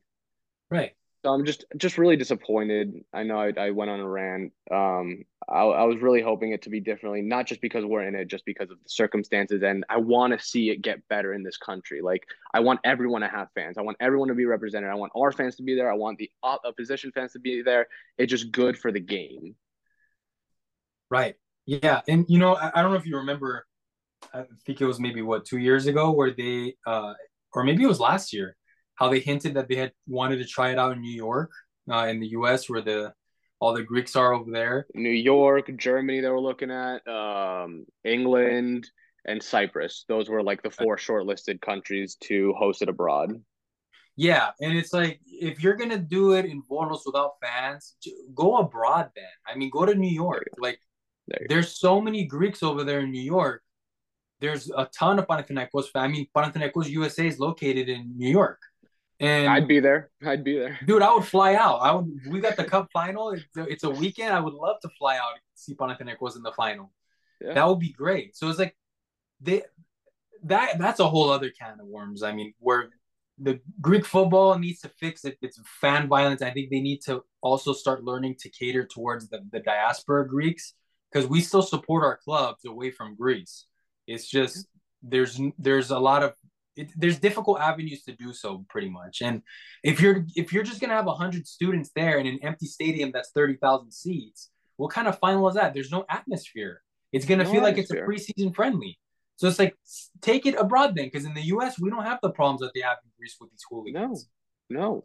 Right. 0.70 0.92
So 1.26 1.32
I'm 1.32 1.44
just 1.44 1.64
just 1.76 1.98
really 1.98 2.14
disappointed. 2.14 3.02
I 3.12 3.24
know 3.24 3.40
I, 3.40 3.52
I 3.58 3.70
went 3.70 3.90
on 3.90 3.98
a 3.98 4.08
rant. 4.08 4.52
Um, 4.70 5.24
I, 5.48 5.62
I 5.62 5.82
was 5.82 6.00
really 6.00 6.22
hoping 6.22 6.52
it 6.52 6.62
to 6.62 6.70
be 6.70 6.78
differently, 6.78 7.20
not 7.20 7.48
just 7.48 7.60
because 7.60 7.84
we're 7.84 8.06
in 8.06 8.14
it, 8.14 8.28
just 8.28 8.44
because 8.44 8.70
of 8.70 8.78
the 8.80 8.88
circumstances. 8.88 9.60
And 9.64 9.84
I 9.88 9.96
want 9.96 10.38
to 10.38 10.46
see 10.46 10.70
it 10.70 10.82
get 10.82 11.00
better 11.08 11.32
in 11.32 11.42
this 11.42 11.56
country. 11.56 12.00
Like 12.00 12.22
I 12.54 12.60
want 12.60 12.78
everyone 12.84 13.22
to 13.22 13.28
have 13.28 13.48
fans. 13.56 13.76
I 13.76 13.82
want 13.82 13.96
everyone 13.98 14.28
to 14.28 14.36
be 14.36 14.44
represented. 14.44 14.88
I 14.88 14.94
want 14.94 15.10
our 15.16 15.32
fans 15.32 15.56
to 15.56 15.64
be 15.64 15.74
there. 15.74 15.90
I 15.90 15.96
want 15.96 16.18
the 16.18 16.30
opposition 16.44 17.10
fans 17.10 17.32
to 17.32 17.40
be 17.40 17.60
there. 17.60 17.88
It's 18.18 18.30
just 18.30 18.52
good 18.52 18.78
for 18.78 18.92
the 18.92 19.00
game. 19.00 19.56
Right. 21.10 21.34
Yeah, 21.64 22.02
and 22.06 22.24
you 22.28 22.38
know, 22.38 22.54
I, 22.54 22.70
I 22.72 22.82
don't 22.82 22.92
know 22.92 22.98
if 22.98 23.06
you 23.06 23.16
remember. 23.16 23.66
I 24.32 24.44
think 24.64 24.80
it 24.80 24.86
was 24.86 25.00
maybe 25.00 25.22
what 25.22 25.44
two 25.44 25.58
years 25.58 25.88
ago 25.88 26.12
where 26.12 26.30
they, 26.30 26.76
uh, 26.86 27.14
or 27.52 27.64
maybe 27.64 27.82
it 27.82 27.88
was 27.88 27.98
last 27.98 28.32
year 28.32 28.56
how 28.96 29.08
they 29.08 29.20
hinted 29.20 29.54
that 29.54 29.68
they 29.68 29.76
had 29.76 29.92
wanted 30.06 30.38
to 30.38 30.44
try 30.44 30.70
it 30.70 30.78
out 30.78 30.92
in 30.92 31.00
New 31.00 31.14
York, 31.14 31.50
uh, 31.90 32.06
in 32.06 32.20
the 32.20 32.28
U.S., 32.28 32.68
where 32.68 32.82
the 32.82 33.12
all 33.58 33.72
the 33.72 33.82
Greeks 33.82 34.16
are 34.16 34.34
over 34.34 34.50
there. 34.50 34.86
New 34.94 35.08
York, 35.08 35.70
Germany, 35.78 36.20
they 36.20 36.28
were 36.28 36.40
looking 36.40 36.70
at, 36.70 37.06
um, 37.08 37.86
England, 38.04 38.90
and 39.26 39.42
Cyprus. 39.42 40.04
Those 40.08 40.28
were 40.28 40.42
like 40.42 40.62
the 40.62 40.70
four 40.70 40.96
shortlisted 40.96 41.60
countries 41.60 42.16
to 42.22 42.54
host 42.54 42.82
it 42.82 42.88
abroad. 42.88 43.42
Yeah, 44.16 44.50
and 44.60 44.76
it's 44.76 44.94
like 44.94 45.20
if 45.26 45.62
you're 45.62 45.74
gonna 45.74 45.98
do 45.98 46.32
it 46.32 46.46
in 46.46 46.62
Volos 46.62 47.00
without 47.04 47.34
fans, 47.42 47.96
go 48.34 48.56
abroad. 48.56 49.10
Then 49.14 49.24
I 49.46 49.56
mean, 49.56 49.68
go 49.68 49.84
to 49.84 49.94
New 49.94 50.10
York. 50.10 50.48
Like, 50.58 50.80
there 51.28 51.46
there's 51.48 51.78
so 51.78 52.00
many 52.00 52.24
Greeks 52.24 52.62
over 52.62 52.82
there 52.82 53.00
in 53.00 53.10
New 53.10 53.20
York. 53.20 53.62
There's 54.40 54.70
a 54.70 54.88
ton 54.98 55.18
of 55.18 55.26
Panathinaikos. 55.26 55.86
I 55.94 56.08
mean, 56.08 56.26
Panathinaikos 56.34 56.88
USA 56.88 57.26
is 57.26 57.38
located 57.38 57.88
in 57.88 58.16
New 58.16 58.30
York. 58.30 58.60
And 59.18 59.48
I'd 59.48 59.66
be 59.66 59.80
there. 59.80 60.10
I'd 60.24 60.44
be 60.44 60.58
there, 60.58 60.78
dude. 60.86 61.02
I 61.02 61.14
would 61.14 61.24
fly 61.24 61.54
out. 61.54 61.78
I 61.78 61.92
would. 61.92 62.20
We 62.28 62.40
got 62.40 62.56
the 62.56 62.64
cup 62.64 62.88
final. 62.92 63.30
It's 63.30 63.56
a, 63.56 63.62
it's 63.62 63.84
a 63.84 63.90
weekend. 63.90 64.34
I 64.34 64.40
would 64.40 64.52
love 64.52 64.76
to 64.82 64.90
fly 64.98 65.16
out 65.16 65.32
see 65.56 65.74
Panathinaikos 65.74 66.36
in 66.36 66.42
the 66.42 66.52
final. 66.52 66.92
Yeah. 67.40 67.54
That 67.54 67.68
would 67.68 67.80
be 67.80 67.92
great. 67.92 68.36
So 68.36 68.48
it's 68.48 68.58
like 68.58 68.76
they 69.40 69.62
that 70.44 70.78
that's 70.78 71.00
a 71.00 71.08
whole 71.08 71.30
other 71.30 71.50
can 71.50 71.80
of 71.80 71.86
worms. 71.86 72.22
I 72.22 72.32
mean, 72.32 72.54
where 72.58 72.90
the 73.38 73.60
Greek 73.80 74.06
football 74.06 74.58
needs 74.58 74.80
to 74.80 74.88
fix 74.88 75.24
it. 75.24 75.36
It's 75.42 75.60
fan 75.80 76.08
violence. 76.08 76.40
I 76.40 76.50
think 76.50 76.70
they 76.70 76.80
need 76.80 77.02
to 77.02 77.22
also 77.42 77.72
start 77.72 78.04
learning 78.04 78.36
to 78.40 78.48
cater 78.48 78.86
towards 78.86 79.28
the, 79.28 79.40
the 79.52 79.60
diaspora 79.60 80.26
Greeks 80.26 80.74
because 81.12 81.28
we 81.28 81.40
still 81.40 81.62
support 81.62 82.04
our 82.04 82.16
clubs 82.16 82.64
away 82.64 82.90
from 82.90 83.16
Greece. 83.16 83.66
It's 84.06 84.28
just 84.28 84.66
there's 85.02 85.40
there's 85.58 85.90
a 85.90 85.98
lot 85.98 86.22
of 86.22 86.34
it, 86.76 86.90
there's 86.96 87.18
difficult 87.18 87.60
avenues 87.60 88.02
to 88.04 88.12
do 88.12 88.32
so 88.32 88.64
pretty 88.68 88.88
much. 88.88 89.22
And 89.22 89.42
if 89.82 90.00
you're 90.00 90.26
if 90.34 90.52
you're 90.52 90.62
just 90.62 90.80
going 90.80 90.90
to 90.90 90.96
have 90.96 91.06
100 91.06 91.46
students 91.46 91.90
there 91.94 92.18
in 92.18 92.26
an 92.26 92.38
empty 92.42 92.66
stadium 92.66 93.10
that's 93.12 93.30
30,000 93.30 93.90
seats 93.90 94.50
what 94.76 94.92
kind 94.92 95.08
of 95.08 95.18
final 95.18 95.48
is 95.48 95.54
that? 95.54 95.74
There's 95.74 95.90
no 95.90 96.04
atmosphere. 96.08 96.82
It's 97.12 97.24
going 97.24 97.38
to 97.38 97.44
no 97.44 97.50
feel 97.50 97.62
like 97.62 97.78
it's 97.78 97.90
a 97.90 97.96
preseason 97.96 98.54
friendly. 98.54 98.98
So 99.36 99.48
it's 99.48 99.58
like 99.58 99.76
take 100.22 100.46
it 100.46 100.54
abroad 100.54 100.94
then 100.94 101.06
because 101.06 101.24
in 101.24 101.34
the 101.34 101.42
US 101.42 101.78
we 101.78 101.90
don't 101.90 102.04
have 102.04 102.18
the 102.22 102.30
problems 102.30 102.60
that 102.60 102.72
they 102.74 102.80
have 102.80 102.98
in 103.04 103.10
Greece 103.18 103.36
with 103.40 103.50
these 103.50 103.64
hooligans 103.68 104.28
no. 104.70 104.80
no. 104.80 105.04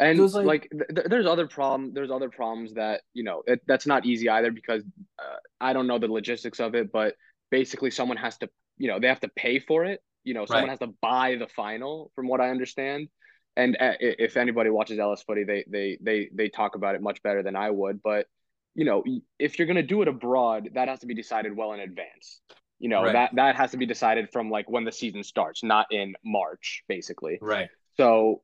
And 0.00 0.30
so 0.30 0.40
like, 0.40 0.68
like 0.72 0.88
th- 0.94 1.06
there's 1.08 1.26
other 1.26 1.46
problem 1.46 1.92
there's 1.92 2.10
other 2.10 2.30
problems 2.30 2.74
that 2.74 3.02
you 3.12 3.24
know 3.24 3.42
it, 3.46 3.60
that's 3.66 3.86
not 3.86 4.06
easy 4.06 4.30
either 4.30 4.50
because 4.50 4.82
uh, 5.18 5.36
i 5.60 5.74
don't 5.74 5.86
know 5.86 5.98
the 5.98 6.08
logistics 6.08 6.60
of 6.60 6.74
it 6.74 6.90
but 6.90 7.14
basically 7.50 7.90
someone 7.90 8.16
has 8.16 8.38
to 8.38 8.48
you 8.78 8.88
know 8.88 8.98
they 8.98 9.08
have 9.08 9.20
to 9.20 9.28
pay 9.36 9.58
for 9.58 9.84
it 9.84 10.00
you 10.24 10.34
know, 10.34 10.46
someone 10.46 10.64
right. 10.64 10.70
has 10.70 10.78
to 10.80 10.94
buy 11.00 11.36
the 11.36 11.46
final, 11.46 12.10
from 12.14 12.28
what 12.28 12.40
I 12.40 12.50
understand. 12.50 13.08
And 13.56 13.76
uh, 13.78 13.92
if 14.00 14.36
anybody 14.36 14.70
watches 14.70 14.98
LS 14.98 15.22
Footy, 15.22 15.44
they 15.44 15.64
they 15.68 15.98
they 16.00 16.30
they 16.32 16.48
talk 16.48 16.74
about 16.74 16.94
it 16.94 17.02
much 17.02 17.22
better 17.22 17.42
than 17.42 17.56
I 17.56 17.70
would. 17.70 18.02
But 18.02 18.26
you 18.74 18.84
know, 18.84 19.04
if 19.38 19.58
you're 19.58 19.66
gonna 19.66 19.82
do 19.82 20.02
it 20.02 20.08
abroad, 20.08 20.70
that 20.74 20.88
has 20.88 21.00
to 21.00 21.06
be 21.06 21.14
decided 21.14 21.54
well 21.54 21.72
in 21.72 21.80
advance. 21.80 22.40
You 22.78 22.88
know, 22.88 23.02
right. 23.02 23.12
that 23.12 23.30
that 23.34 23.56
has 23.56 23.72
to 23.72 23.76
be 23.76 23.86
decided 23.86 24.30
from 24.32 24.50
like 24.50 24.70
when 24.70 24.84
the 24.84 24.92
season 24.92 25.22
starts, 25.22 25.62
not 25.62 25.86
in 25.90 26.14
March, 26.24 26.82
basically. 26.88 27.38
Right. 27.40 27.68
So 27.96 28.42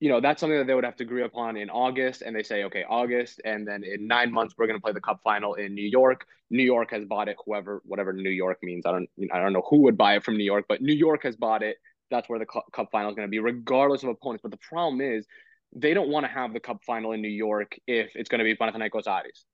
you 0.00 0.10
know 0.10 0.20
that's 0.20 0.40
something 0.40 0.58
that 0.58 0.66
they 0.66 0.74
would 0.74 0.84
have 0.84 0.96
to 0.96 1.04
agree 1.04 1.22
upon 1.22 1.56
in 1.56 1.70
August, 1.70 2.22
and 2.22 2.36
they 2.36 2.42
say, 2.42 2.64
okay, 2.64 2.84
August, 2.88 3.40
and 3.44 3.66
then 3.66 3.82
in 3.82 4.06
nine 4.06 4.32
months 4.32 4.54
we're 4.56 4.66
going 4.66 4.78
to 4.78 4.82
play 4.82 4.92
the 4.92 5.00
Cup 5.00 5.20
final 5.24 5.54
in 5.54 5.74
New 5.74 5.88
York. 5.88 6.26
New 6.50 6.62
York 6.62 6.90
has 6.90 7.04
bought 7.04 7.28
it. 7.28 7.36
Whoever, 7.44 7.82
whatever 7.84 8.12
New 8.12 8.30
York 8.30 8.58
means, 8.62 8.84
I 8.86 8.92
don't, 8.92 9.08
I 9.32 9.40
don't 9.40 9.52
know 9.52 9.64
who 9.68 9.82
would 9.82 9.96
buy 9.96 10.16
it 10.16 10.24
from 10.24 10.36
New 10.36 10.44
York, 10.44 10.66
but 10.68 10.82
New 10.82 10.94
York 10.94 11.22
has 11.22 11.36
bought 11.36 11.62
it. 11.62 11.76
That's 12.10 12.28
where 12.28 12.38
the 12.38 12.46
Cup 12.46 12.88
final 12.92 13.10
is 13.10 13.16
going 13.16 13.26
to 13.26 13.30
be, 13.30 13.38
regardless 13.38 14.02
of 14.02 14.10
opponents. 14.10 14.42
But 14.42 14.52
the 14.52 14.58
problem 14.58 15.00
is, 15.00 15.26
they 15.74 15.94
don't 15.94 16.08
want 16.08 16.24
to 16.24 16.32
have 16.32 16.52
the 16.52 16.60
Cup 16.60 16.82
final 16.86 17.12
in 17.12 17.22
New 17.22 17.28
York 17.28 17.76
if 17.86 18.10
it's 18.14 18.28
going 18.28 18.38
to 18.38 18.44
be 18.44 18.54
Panathinaikos 18.54 19.06
Aris. 19.06 19.44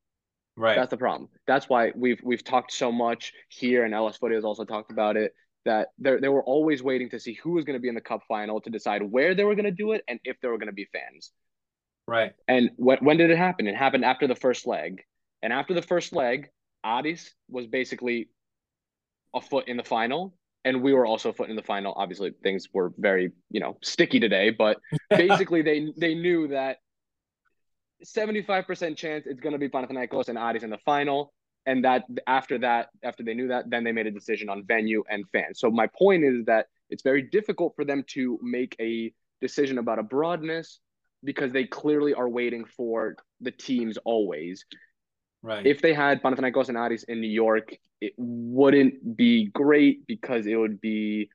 Right. 0.56 0.76
That's 0.76 0.90
the 0.90 0.98
problem. 0.98 1.30
That's 1.46 1.68
why 1.68 1.92
we've 1.94 2.20
we've 2.22 2.44
talked 2.44 2.72
so 2.72 2.92
much 2.92 3.32
here, 3.48 3.84
and 3.84 3.94
LS 3.94 4.18
Footy 4.18 4.34
has 4.34 4.44
also 4.44 4.64
talked 4.64 4.90
about 4.90 5.16
it 5.16 5.32
that 5.64 5.88
they 5.98 6.16
they 6.16 6.28
were 6.28 6.42
always 6.44 6.82
waiting 6.82 7.08
to 7.10 7.20
see 7.20 7.34
who 7.34 7.52
was 7.52 7.64
going 7.64 7.78
to 7.78 7.80
be 7.80 7.88
in 7.88 7.94
the 7.94 8.00
cup 8.00 8.22
final 8.28 8.60
to 8.60 8.70
decide 8.70 9.02
where 9.02 9.34
they 9.34 9.44
were 9.44 9.54
going 9.54 9.64
to 9.64 9.70
do 9.70 9.92
it 9.92 10.02
and 10.08 10.18
if 10.24 10.40
there 10.40 10.50
were 10.50 10.58
going 10.58 10.68
to 10.68 10.74
be 10.74 10.88
fans. 10.92 11.32
Right. 12.06 12.32
And 12.48 12.70
when 12.76 12.98
when 12.98 13.16
did 13.16 13.30
it 13.30 13.38
happen? 13.38 13.66
It 13.66 13.76
happened 13.76 14.04
after 14.04 14.26
the 14.26 14.34
first 14.34 14.66
leg. 14.66 15.02
And 15.42 15.52
after 15.52 15.74
the 15.74 15.82
first 15.82 16.12
leg, 16.12 16.50
Aris 16.84 17.32
was 17.48 17.66
basically 17.66 18.28
a 19.34 19.40
foot 19.40 19.66
in 19.68 19.76
the 19.76 19.84
final 19.84 20.34
and 20.64 20.82
we 20.82 20.92
were 20.92 21.06
also 21.06 21.30
a 21.30 21.32
foot 21.32 21.50
in 21.50 21.56
the 21.56 21.62
final. 21.62 21.92
Obviously, 21.96 22.32
things 22.42 22.68
were 22.72 22.92
very, 22.96 23.32
you 23.50 23.60
know, 23.60 23.78
sticky 23.82 24.20
today, 24.20 24.50
but 24.50 24.78
basically 25.10 25.62
they 25.62 25.92
they 25.96 26.14
knew 26.14 26.48
that 26.48 26.78
75% 28.04 28.96
chance 28.96 29.26
it's 29.26 29.40
going 29.40 29.52
to 29.52 29.58
be 29.58 29.68
Panathinaikos 29.68 30.28
and 30.28 30.38
Aris 30.38 30.62
in 30.62 30.70
the 30.70 30.78
final 30.78 31.32
and 31.66 31.84
that 31.84 32.04
after 32.26 32.58
that 32.58 32.88
after 33.02 33.22
they 33.22 33.34
knew 33.34 33.48
that 33.48 33.70
then 33.70 33.84
they 33.84 33.92
made 33.92 34.06
a 34.06 34.10
decision 34.10 34.48
on 34.48 34.64
venue 34.64 35.02
and 35.08 35.24
fans. 35.30 35.60
So 35.60 35.70
my 35.70 35.88
point 35.98 36.24
is 36.24 36.44
that 36.46 36.66
it's 36.90 37.02
very 37.02 37.22
difficult 37.22 37.74
for 37.76 37.84
them 37.84 38.04
to 38.08 38.38
make 38.42 38.76
a 38.80 39.12
decision 39.40 39.78
about 39.78 39.98
a 39.98 40.02
broadness 40.02 40.80
because 41.24 41.52
they 41.52 41.64
clearly 41.64 42.14
are 42.14 42.28
waiting 42.28 42.64
for 42.64 43.16
the 43.40 43.50
teams 43.50 43.96
always. 44.04 44.64
Right. 45.42 45.66
If 45.66 45.80
they 45.82 45.94
had 45.94 46.22
Panathinaikos 46.22 46.68
and 46.68 46.76
Aris 46.76 47.04
in 47.04 47.20
New 47.20 47.28
York 47.30 47.76
it 48.02 48.14
wouldn't 48.16 49.16
be 49.16 49.46
great 49.46 50.04
because 50.08 50.46
it 50.46 50.56
would 50.56 50.80
be 50.80 51.30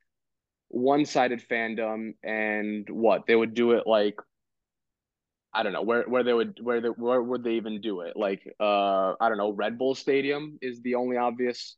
one-sided 0.67 1.41
fandom 1.49 2.11
and 2.23 2.85
what? 2.89 3.25
They 3.25 3.37
would 3.37 3.53
do 3.53 3.71
it 3.71 3.87
like 3.87 4.15
I 5.57 5.63
don't 5.63 5.73
know 5.73 5.81
where 5.81 6.03
where 6.03 6.23
they 6.23 6.33
would 6.33 6.59
where 6.61 6.79
they, 6.81 6.89
where 6.89 7.19
would 7.19 7.43
they 7.43 7.53
even 7.53 7.81
do 7.81 8.01
it? 8.01 8.15
Like 8.15 8.47
uh 8.59 9.13
I 9.19 9.27
don't 9.27 9.39
know, 9.39 9.51
Red 9.51 9.79
Bull 9.79 9.95
Stadium 9.95 10.59
is 10.61 10.81
the 10.81 10.93
only 10.95 11.17
obvious 11.17 11.75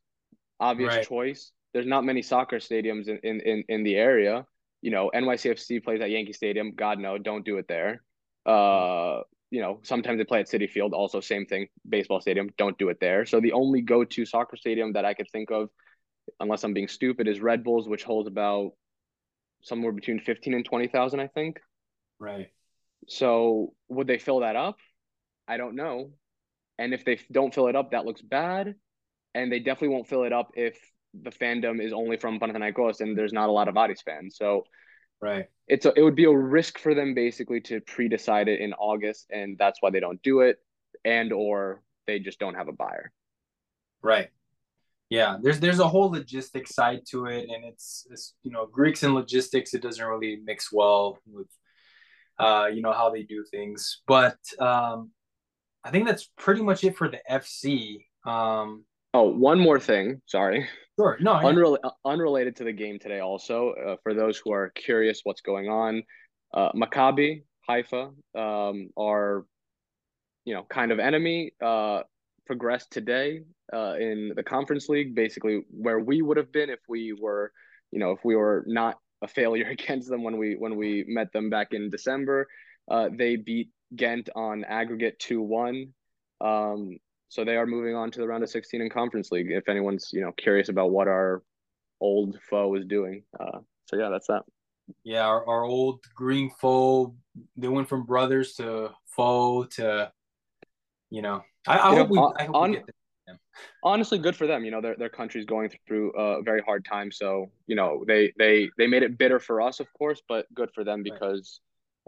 obvious 0.59 0.95
right. 0.95 1.07
choice. 1.07 1.51
There's 1.73 1.88
not 1.88 2.03
many 2.03 2.21
soccer 2.21 2.57
stadiums 2.57 3.07
in, 3.07 3.19
in 3.23 3.39
in 3.39 3.63
in 3.69 3.84
the 3.84 3.95
area. 3.95 4.45
You 4.82 4.91
know, 4.91 5.09
NYCFC 5.15 5.82
plays 5.82 6.01
at 6.01 6.09
Yankee 6.09 6.34
Stadium. 6.34 6.73
God 6.75 6.99
no, 6.99 7.17
don't 7.17 7.45
do 7.45 7.57
it 7.57 7.69
there. 7.69 8.03
Uh 8.45 9.21
you 9.49 9.61
know, 9.61 9.80
sometimes 9.84 10.17
they 10.17 10.25
play 10.25 10.41
at 10.41 10.47
Citi 10.47 10.69
Field, 10.69 10.93
also 10.93 11.21
same 11.21 11.45
thing, 11.45 11.67
baseball 11.88 12.21
stadium, 12.21 12.49
don't 12.57 12.77
do 12.77 12.89
it 12.89 12.99
there. 12.99 13.25
So 13.25 13.39
the 13.39 13.53
only 13.53 13.82
go-to 13.82 14.23
soccer 14.23 14.57
stadium 14.57 14.93
that 14.93 15.05
I 15.05 15.15
could 15.15 15.27
think 15.32 15.49
of, 15.49 15.69
unless 16.39 16.63
I'm 16.63 16.73
being 16.73 16.88
stupid, 16.88 17.27
is 17.27 17.41
Red 17.41 17.63
Bulls, 17.63 17.88
which 17.89 18.03
holds 18.03 18.27
about 18.27 18.73
somewhere 19.63 19.91
between 19.91 20.19
15 20.19 20.53
and 20.53 20.63
20,000, 20.63 21.19
I 21.19 21.27
think. 21.27 21.59
Right. 22.19 22.51
So 23.08 23.74
would 23.88 24.08
they 24.08 24.20
fill 24.20 24.41
that 24.41 24.56
up? 24.56 24.78
I 25.47 25.58
don't 25.58 25.76
know. 25.76 26.12
And 26.78 26.93
if 26.93 27.04
they 27.04 27.20
don't 27.32 27.54
fill 27.54 27.68
it 27.68 27.76
up, 27.76 27.91
that 27.91 28.06
looks 28.06 28.22
bad. 28.22 28.76
And 29.36 29.52
they 29.52 29.60
definitely 29.60 29.89
won't 29.89 30.08
fill 30.08 30.24
it 30.24 30.34
up 30.34 30.52
if 30.56 30.78
the 31.14 31.32
fandom 31.32 31.84
is 31.84 31.93
only 31.93 32.18
from 32.18 32.39
Panathinaikos 32.39 33.02
and 33.02 33.18
there's 33.18 33.34
not 33.34 33.50
a 33.50 33.52
lot 33.52 33.68
of 33.68 33.78
Aris 33.78 34.02
fans. 34.02 34.36
So 34.38 34.64
right. 35.22 35.47
It's 35.68 35.86
a, 35.86 35.93
it 35.95 36.02
would 36.02 36.16
be 36.16 36.26
a 36.26 36.36
risk 36.36 36.80
for 36.80 36.93
them 36.93 37.14
basically 37.14 37.62
to 37.62 37.82
pre-decide 37.82 38.47
it 38.47 38.60
in 38.60 38.74
August 38.74 39.28
and 39.32 39.58
that's 39.58 39.82
why 39.82 39.89
they 39.89 40.00
don't 40.00 40.22
do 40.24 40.41
it 40.41 40.58
and 41.04 41.34
or 41.34 41.82
they 42.08 42.20
just 42.20 42.39
don't 42.39 42.56
have 42.56 42.68
a 42.68 42.74
buyer. 42.74 43.12
Right. 44.02 44.30
Yeah, 45.10 45.38
there's 45.41 45.60
there's 45.60 45.80
a 45.80 45.88
whole 45.88 46.12
logistic 46.14 46.68
side 46.68 47.02
to 47.10 47.26
it 47.26 47.50
and 47.50 47.66
it's, 47.66 48.06
it's 48.12 48.36
you 48.43 48.52
know, 48.52 48.68
Greeks 48.68 49.02
and 49.04 49.16
logistics 49.16 49.74
it 49.74 49.82
doesn't 49.82 50.06
really 50.06 50.39
mix 50.43 50.72
well 50.72 51.18
with 51.26 51.47
uh 52.40 52.68
you 52.74 52.82
know 52.82 52.94
how 52.94 53.10
they 53.10 53.24
do 53.24 53.44
things. 53.52 54.02
But 54.08 54.38
um 54.60 55.12
I 55.84 55.92
think 55.92 56.08
that's 56.08 56.30
pretty 56.38 56.62
much 56.62 56.84
it 56.84 56.98
for 56.98 57.10
the 57.10 57.20
FC. 57.30 58.06
Um 58.26 58.86
Oh, 59.14 59.24
one 59.24 59.60
more 59.60 59.80
thing. 59.80 60.22
Sorry. 60.28 60.68
Sure. 61.00 61.18
No. 61.20 61.34
Unrel- 61.34 61.80
unrelated 62.06 62.56
to 62.58 62.64
the 62.64 62.72
game 62.72 63.00
today, 63.00 63.22
also 63.22 63.72
uh, 63.72 63.96
for 64.04 64.14
those 64.14 64.38
who 64.38 64.52
are 64.52 64.70
curious, 64.76 65.22
what's 65.24 65.42
going 65.42 65.68
on? 65.68 66.04
Uh, 66.54 66.72
Maccabi 66.74 67.44
Haifa 67.68 68.12
um, 68.38 68.90
are, 68.96 69.46
you 70.46 70.54
know, 70.54 70.64
kind 70.70 70.92
of 70.92 71.00
enemy. 71.00 71.54
Uh, 71.60 72.02
progressed 72.50 72.90
today 72.90 73.42
uh, 73.72 73.94
in 74.00 74.34
the 74.36 74.42
conference 74.42 74.90
league, 74.90 75.14
basically 75.14 75.62
where 75.70 76.00
we 76.00 76.24
would 76.24 76.36
have 76.36 76.52
been 76.52 76.72
if 76.72 76.80
we 76.90 77.14
were, 77.14 77.52
you 77.92 78.00
know, 78.00 78.12
if 78.12 78.20
we 78.26 78.36
were 78.36 78.64
not 78.66 78.98
a 79.22 79.28
failure 79.28 79.67
against 79.70 80.09
them 80.09 80.24
when 80.24 80.38
we 80.38 80.55
when 80.55 80.76
we 80.76 81.05
met 81.07 81.32
them 81.32 81.49
back 81.49 81.74
in 81.74 81.89
December. 81.89 82.47
Uh, 82.89 83.09
they 83.11 83.36
beat 83.36 83.70
Ghent 83.95 84.30
on 84.36 84.63
aggregate 84.63 85.20
two 85.20 85.41
one. 85.41 85.93
Um, 86.41 86.99
so 87.30 87.45
they 87.45 87.55
are 87.55 87.67
moving 87.67 87.95
on 87.95 88.11
to 88.11 88.20
the 88.20 88.28
round 88.28 88.43
of 88.43 88.49
16 88.49 88.82
in 88.82 88.89
conference 88.89 89.32
league 89.32 89.51
if 89.51 89.70
anyone's 89.70 90.09
you 90.11 90.22
know 90.22 90.32
curious 90.34 90.70
about 90.70 90.91
what 90.91 91.07
our 91.07 91.41
old 92.01 92.38
foe 92.49 92.76
is 92.76 92.86
doing 92.86 93.24
uh, 93.39 93.59
so 93.86 93.97
yeah 93.97 94.09
that's 94.09 94.28
that 94.28 94.41
yeah 95.03 95.26
our, 95.26 95.47
our 95.47 95.63
old 95.63 96.03
green 96.15 96.49
foe 96.59 97.15
they 97.55 97.67
went 97.67 97.88
from 97.88 98.03
brothers 98.03 98.53
to 98.53 98.89
foe 99.05 99.63
to 99.65 100.11
you 101.09 101.22
know 101.22 101.41
i, 101.67 101.78
I 101.78 101.95
hope, 101.95 102.09
know, 102.09 102.32
we, 102.36 102.43
I 102.43 102.45
hope 102.45 102.55
on, 102.55 102.72
we. 102.72 102.82
Honestly 103.84 104.18
good 104.18 104.36
for 104.36 104.47
them 104.47 104.64
you 104.64 104.72
know 104.72 104.82
their, 104.82 104.95
their 104.95 105.10
country's 105.10 105.45
going 105.45 105.70
through 105.88 106.12
a 106.12 106.41
very 106.41 106.62
hard 106.62 106.84
time 106.86 107.12
so 107.12 107.51
you 107.68 107.76
know 107.76 108.03
they 108.07 108.32
they 108.38 108.70
they 108.78 108.88
made 108.88 109.03
it 109.03 109.18
bitter 109.18 109.39
for 109.39 109.62
us 109.62 109.80
of 109.80 109.88
course 109.93 110.22
but 110.28 110.45
good 110.53 110.70
for 110.74 110.84
them 110.84 111.03
because 111.03 111.60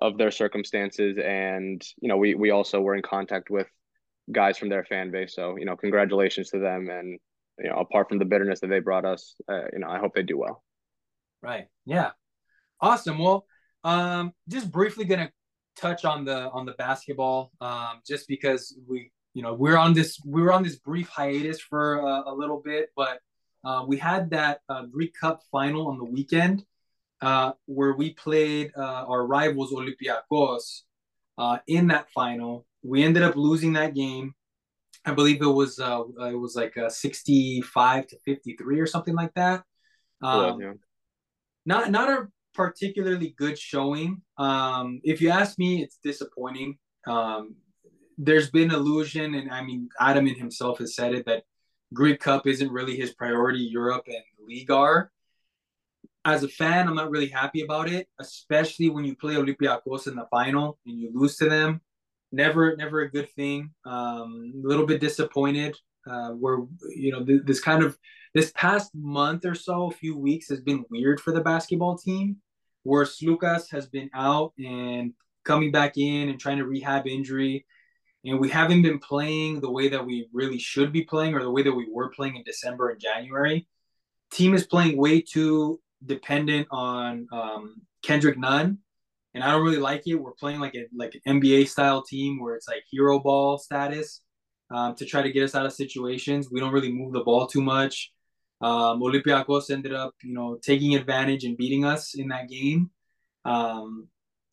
right. 0.01 0.07
of 0.07 0.17
their 0.17 0.31
circumstances 0.31 1.17
and 1.23 1.81
you 2.01 2.07
know 2.07 2.17
we 2.17 2.35
we 2.35 2.51
also 2.51 2.81
were 2.81 2.95
in 2.95 3.01
contact 3.01 3.49
with 3.49 3.67
guys 4.31 4.57
from 4.57 4.69
their 4.69 4.83
fan 4.83 5.11
base. 5.11 5.35
So 5.35 5.57
you 5.57 5.65
know, 5.65 5.75
congratulations 5.75 6.49
to 6.51 6.59
them, 6.59 6.89
and 6.89 7.19
you 7.59 7.69
know, 7.69 7.77
apart 7.77 8.09
from 8.09 8.19
the 8.19 8.25
bitterness 8.25 8.59
that 8.61 8.67
they 8.67 8.79
brought 8.79 9.05
us, 9.05 9.35
uh, 9.49 9.65
you 9.73 9.79
know, 9.79 9.89
I 9.89 9.99
hope 9.99 10.13
they 10.13 10.23
do 10.23 10.37
well. 10.37 10.63
Right. 11.41 11.67
Yeah. 11.85 12.11
Awesome. 12.79 13.19
Well, 13.19 13.45
um, 13.83 14.33
just 14.47 14.71
briefly 14.71 15.05
gonna 15.05 15.31
touch 15.75 16.05
on 16.05 16.25
the 16.25 16.49
on 16.51 16.65
the 16.65 16.73
basketball, 16.73 17.51
um, 17.61 18.01
just 18.05 18.27
because 18.27 18.77
we, 18.87 19.11
you 19.33 19.41
know, 19.41 19.53
we're 19.53 19.77
on 19.77 19.93
this 19.93 20.19
we 20.25 20.41
were 20.41 20.51
on 20.51 20.63
this 20.63 20.77
brief 20.77 21.07
hiatus 21.07 21.59
for 21.59 21.99
a, 21.99 22.23
a 22.27 22.33
little 22.33 22.61
bit, 22.63 22.89
but 22.95 23.19
uh, 23.63 23.83
we 23.87 23.97
had 23.97 24.31
that 24.31 24.61
uh, 24.69 24.83
Greek 24.85 25.13
Cup 25.19 25.41
final 25.51 25.87
on 25.87 25.97
the 25.97 26.05
weekend. 26.05 26.65
Uh, 27.21 27.51
where 27.67 27.93
we 27.93 28.15
played 28.15 28.71
uh, 28.75 29.05
our 29.07 29.27
rivals 29.27 29.71
Olympiacos 29.71 30.81
uh, 31.37 31.59
in 31.67 31.89
that 31.89 32.09
final, 32.09 32.65
we 32.81 33.03
ended 33.03 33.21
up 33.21 33.35
losing 33.35 33.73
that 33.73 33.93
game. 33.93 34.33
I 35.05 35.13
believe 35.13 35.39
it 35.39 35.45
was 35.45 35.79
uh, 35.79 36.01
it 36.21 36.39
was 36.39 36.55
like 36.55 36.77
a 36.77 36.89
65 36.89 38.07
to 38.07 38.17
53 38.25 38.79
or 38.79 38.87
something 38.87 39.13
like 39.13 39.33
that. 39.35 39.63
Um, 40.23 40.59
yeah, 40.59 40.67
yeah. 40.67 40.73
Not 41.65 41.91
not 41.91 42.09
a 42.09 42.27
particularly 42.53 43.35
good 43.37 43.57
showing. 43.57 44.21
Um, 44.37 44.99
if 45.03 45.21
you 45.21 45.29
ask 45.29 45.59
me, 45.59 45.83
it's 45.83 45.97
disappointing. 46.03 46.77
Um, 47.07 47.55
there's 48.23 48.49
been 48.49 48.71
illusion, 48.71 49.35
and 49.35 49.51
I 49.51 49.63
mean, 49.63 49.89
Ataman 49.99 50.35
himself 50.35 50.79
has 50.79 50.95
said 50.95 51.13
it 51.13 51.25
that 51.25 51.43
Greek 51.93 52.19
Cup 52.19 52.47
isn't 52.47 52.71
really 52.71 52.95
his 52.95 53.13
priority. 53.13 53.59
Europe 53.59 54.03
and 54.07 54.23
league 54.47 54.71
are. 54.71 55.11
As 56.23 56.43
a 56.43 56.47
fan, 56.47 56.87
I'm 56.87 56.95
not 56.95 57.09
really 57.09 57.29
happy 57.29 57.61
about 57.61 57.89
it, 57.89 58.07
especially 58.19 58.89
when 58.89 59.05
you 59.05 59.15
play 59.15 59.35
Olympiacos 59.35 60.07
in 60.07 60.15
the 60.15 60.27
final 60.29 60.77
and 60.85 60.99
you 60.99 61.11
lose 61.13 61.35
to 61.37 61.49
them 61.49 61.81
never 62.31 62.75
never 62.75 63.01
a 63.01 63.11
good 63.11 63.29
thing. 63.31 63.71
Um, 63.85 64.53
a 64.63 64.67
little 64.67 64.85
bit 64.85 65.01
disappointed. 65.01 65.75
Uh, 66.09 66.31
where 66.31 66.57
you 66.95 67.11
know 67.11 67.23
th- 67.23 67.43
this 67.45 67.59
kind 67.59 67.83
of 67.83 67.97
this 68.33 68.51
past 68.55 68.91
month 68.95 69.45
or 69.45 69.53
so, 69.53 69.87
a 69.87 69.91
few 69.91 70.17
weeks 70.17 70.49
has 70.49 70.59
been 70.59 70.83
weird 70.89 71.19
for 71.19 71.31
the 71.31 71.41
basketball 71.41 71.97
team, 71.97 72.37
where 72.83 73.05
Lucas 73.21 73.69
has 73.69 73.87
been 73.87 74.09
out 74.15 74.53
and 74.57 75.13
coming 75.43 75.71
back 75.71 75.97
in 75.97 76.29
and 76.29 76.39
trying 76.39 76.57
to 76.57 76.65
rehab 76.65 77.05
injury, 77.05 77.65
and 78.23 78.39
we 78.39 78.49
haven't 78.49 78.83
been 78.83 78.99
playing 78.99 79.61
the 79.61 79.71
way 79.71 79.89
that 79.89 80.05
we 80.05 80.27
really 80.31 80.59
should 80.59 80.91
be 80.91 81.03
playing 81.03 81.33
or 81.33 81.43
the 81.43 81.51
way 81.51 81.63
that 81.63 81.73
we 81.73 81.87
were 81.91 82.09
playing 82.09 82.35
in 82.35 82.43
December 82.43 82.89
and 82.89 82.99
January. 82.99 83.67
Team 84.31 84.53
is 84.53 84.65
playing 84.65 84.97
way 84.97 85.21
too 85.21 85.79
dependent 86.05 86.67
on 86.71 87.27
um, 87.31 87.81
Kendrick 88.03 88.37
Nunn 88.37 88.79
and 89.33 89.43
I 89.43 89.51
don't 89.51 89.63
really 89.63 89.77
like 89.77 90.07
it. 90.07 90.15
We're 90.15 90.31
playing 90.31 90.59
like 90.59 90.75
a 90.75 90.85
like 90.93 91.15
an 91.25 91.39
NBA 91.41 91.67
style 91.67 92.03
team 92.03 92.39
where 92.39 92.55
it's 92.55 92.67
like 92.67 92.83
hero 92.89 93.19
ball 93.19 93.57
status 93.57 94.21
um, 94.69 94.95
to 94.95 95.05
try 95.05 95.21
to 95.21 95.31
get 95.31 95.43
us 95.43 95.55
out 95.55 95.65
of 95.65 95.73
situations. 95.73 96.49
We 96.51 96.59
don't 96.59 96.73
really 96.73 96.91
move 96.91 97.13
the 97.13 97.23
ball 97.23 97.47
too 97.47 97.61
much. 97.61 98.11
Um, 98.61 99.01
Olympiacos 99.01 99.71
ended 99.71 99.93
up, 99.93 100.13
you 100.21 100.33
know, 100.33 100.59
taking 100.61 100.95
advantage 100.95 101.45
and 101.45 101.57
beating 101.57 101.85
us 101.85 102.13
in 102.13 102.27
that 102.27 102.49
game. 102.49 102.91
Um, 103.45 104.07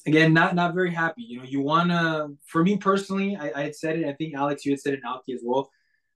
again, 0.07 0.33
not 0.33 0.55
not 0.55 0.75
very 0.75 0.93
happy. 0.93 1.23
You 1.23 1.39
know, 1.39 1.45
you 1.45 1.61
wanna. 1.61 2.29
For 2.47 2.63
me 2.63 2.77
personally, 2.77 3.37
I, 3.37 3.53
I 3.55 3.63
had 3.63 3.77
said 3.77 3.99
it. 3.99 4.07
I 4.07 4.13
think 4.13 4.35
Alex, 4.35 4.65
you 4.65 4.73
had 4.73 4.81
said 4.81 4.95
it, 4.95 5.01
and 5.03 5.07
Alki 5.07 5.33
as 5.33 5.41
well. 5.45 5.71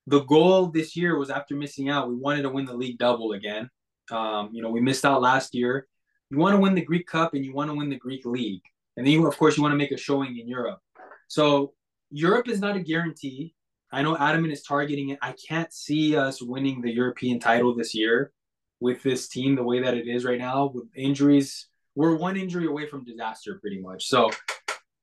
The 0.06 0.20
goal 0.20 0.66
this 0.66 0.96
year 0.96 1.16
was 1.16 1.30
after 1.30 1.54
missing 1.54 1.88
out, 1.88 2.08
we 2.08 2.16
wanted 2.16 2.42
to 2.42 2.50
win 2.50 2.64
the 2.64 2.74
league 2.74 2.98
double 2.98 3.32
again. 3.32 3.70
Um, 4.10 4.50
you 4.52 4.60
know, 4.60 4.70
we 4.70 4.80
missed 4.80 5.04
out 5.04 5.22
last 5.22 5.54
year 5.54 5.86
you 6.32 6.38
want 6.38 6.54
to 6.54 6.60
win 6.60 6.74
the 6.74 6.80
Greek 6.80 7.06
Cup 7.06 7.34
and 7.34 7.44
you 7.44 7.52
want 7.52 7.70
to 7.70 7.76
win 7.76 7.90
the 7.90 7.96
Greek 7.96 8.24
League. 8.24 8.62
And 8.96 9.06
then 9.06 9.12
you, 9.12 9.26
of 9.26 9.36
course, 9.36 9.58
you 9.58 9.62
want 9.62 9.74
to 9.74 9.76
make 9.76 9.90
a 9.90 9.98
showing 9.98 10.38
in 10.38 10.48
Europe. 10.48 10.78
So 11.28 11.74
Europe 12.10 12.48
is 12.48 12.58
not 12.58 12.74
a 12.74 12.80
guarantee. 12.80 13.54
I 13.92 14.00
know 14.00 14.16
Ataman 14.16 14.50
is 14.50 14.62
targeting 14.62 15.10
it. 15.10 15.18
I 15.20 15.34
can't 15.46 15.70
see 15.70 16.16
us 16.16 16.40
winning 16.40 16.80
the 16.80 16.90
European 16.90 17.38
title 17.38 17.76
this 17.76 17.94
year 17.94 18.32
with 18.80 19.02
this 19.02 19.28
team 19.28 19.56
the 19.56 19.62
way 19.62 19.82
that 19.82 19.92
it 19.92 20.08
is 20.08 20.24
right 20.24 20.38
now 20.38 20.72
with 20.72 20.86
injuries. 20.96 21.68
We're 21.94 22.16
one 22.16 22.36
injury 22.36 22.66
away 22.66 22.86
from 22.86 23.04
disaster 23.04 23.58
pretty 23.60 23.80
much. 23.80 24.06
So 24.06 24.30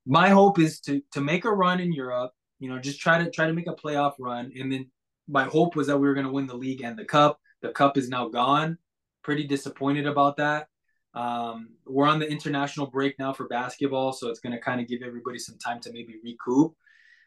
my 0.05 0.29
hope 0.29 0.59
is 0.59 0.79
to 0.81 1.01
to 1.11 1.21
make 1.21 1.45
a 1.45 1.51
run 1.51 1.79
in 1.79 1.93
Europe, 1.93 2.31
you 2.59 2.69
know, 2.69 2.79
just 2.79 2.99
try 2.99 3.23
to 3.23 3.29
try 3.29 3.47
to 3.47 3.53
make 3.53 3.67
a 3.67 3.75
playoff 3.75 4.13
run 4.19 4.51
and 4.59 4.71
then 4.71 4.89
my 5.29 5.43
hope 5.43 5.75
was 5.75 5.87
that 5.87 5.97
we 5.97 6.07
were 6.07 6.13
going 6.13 6.25
to 6.25 6.31
win 6.31 6.47
the 6.47 6.57
league 6.57 6.81
and 6.81 6.97
the 6.97 7.05
cup. 7.05 7.39
The 7.61 7.69
cup 7.69 7.97
is 7.97 8.09
now 8.09 8.27
gone. 8.29 8.77
Pretty 9.21 9.45
disappointed 9.45 10.07
about 10.07 10.37
that. 10.37 10.67
Um, 11.13 11.69
we're 11.85 12.07
on 12.07 12.19
the 12.19 12.29
international 12.29 12.87
break 12.87 13.17
now 13.19 13.33
for 13.33 13.47
basketball, 13.47 14.11
so 14.11 14.29
it's 14.29 14.39
going 14.39 14.53
to 14.53 14.59
kind 14.59 14.81
of 14.81 14.87
give 14.87 15.01
everybody 15.03 15.39
some 15.39 15.57
time 15.57 15.79
to 15.81 15.91
maybe 15.91 16.15
recoup. 16.23 16.75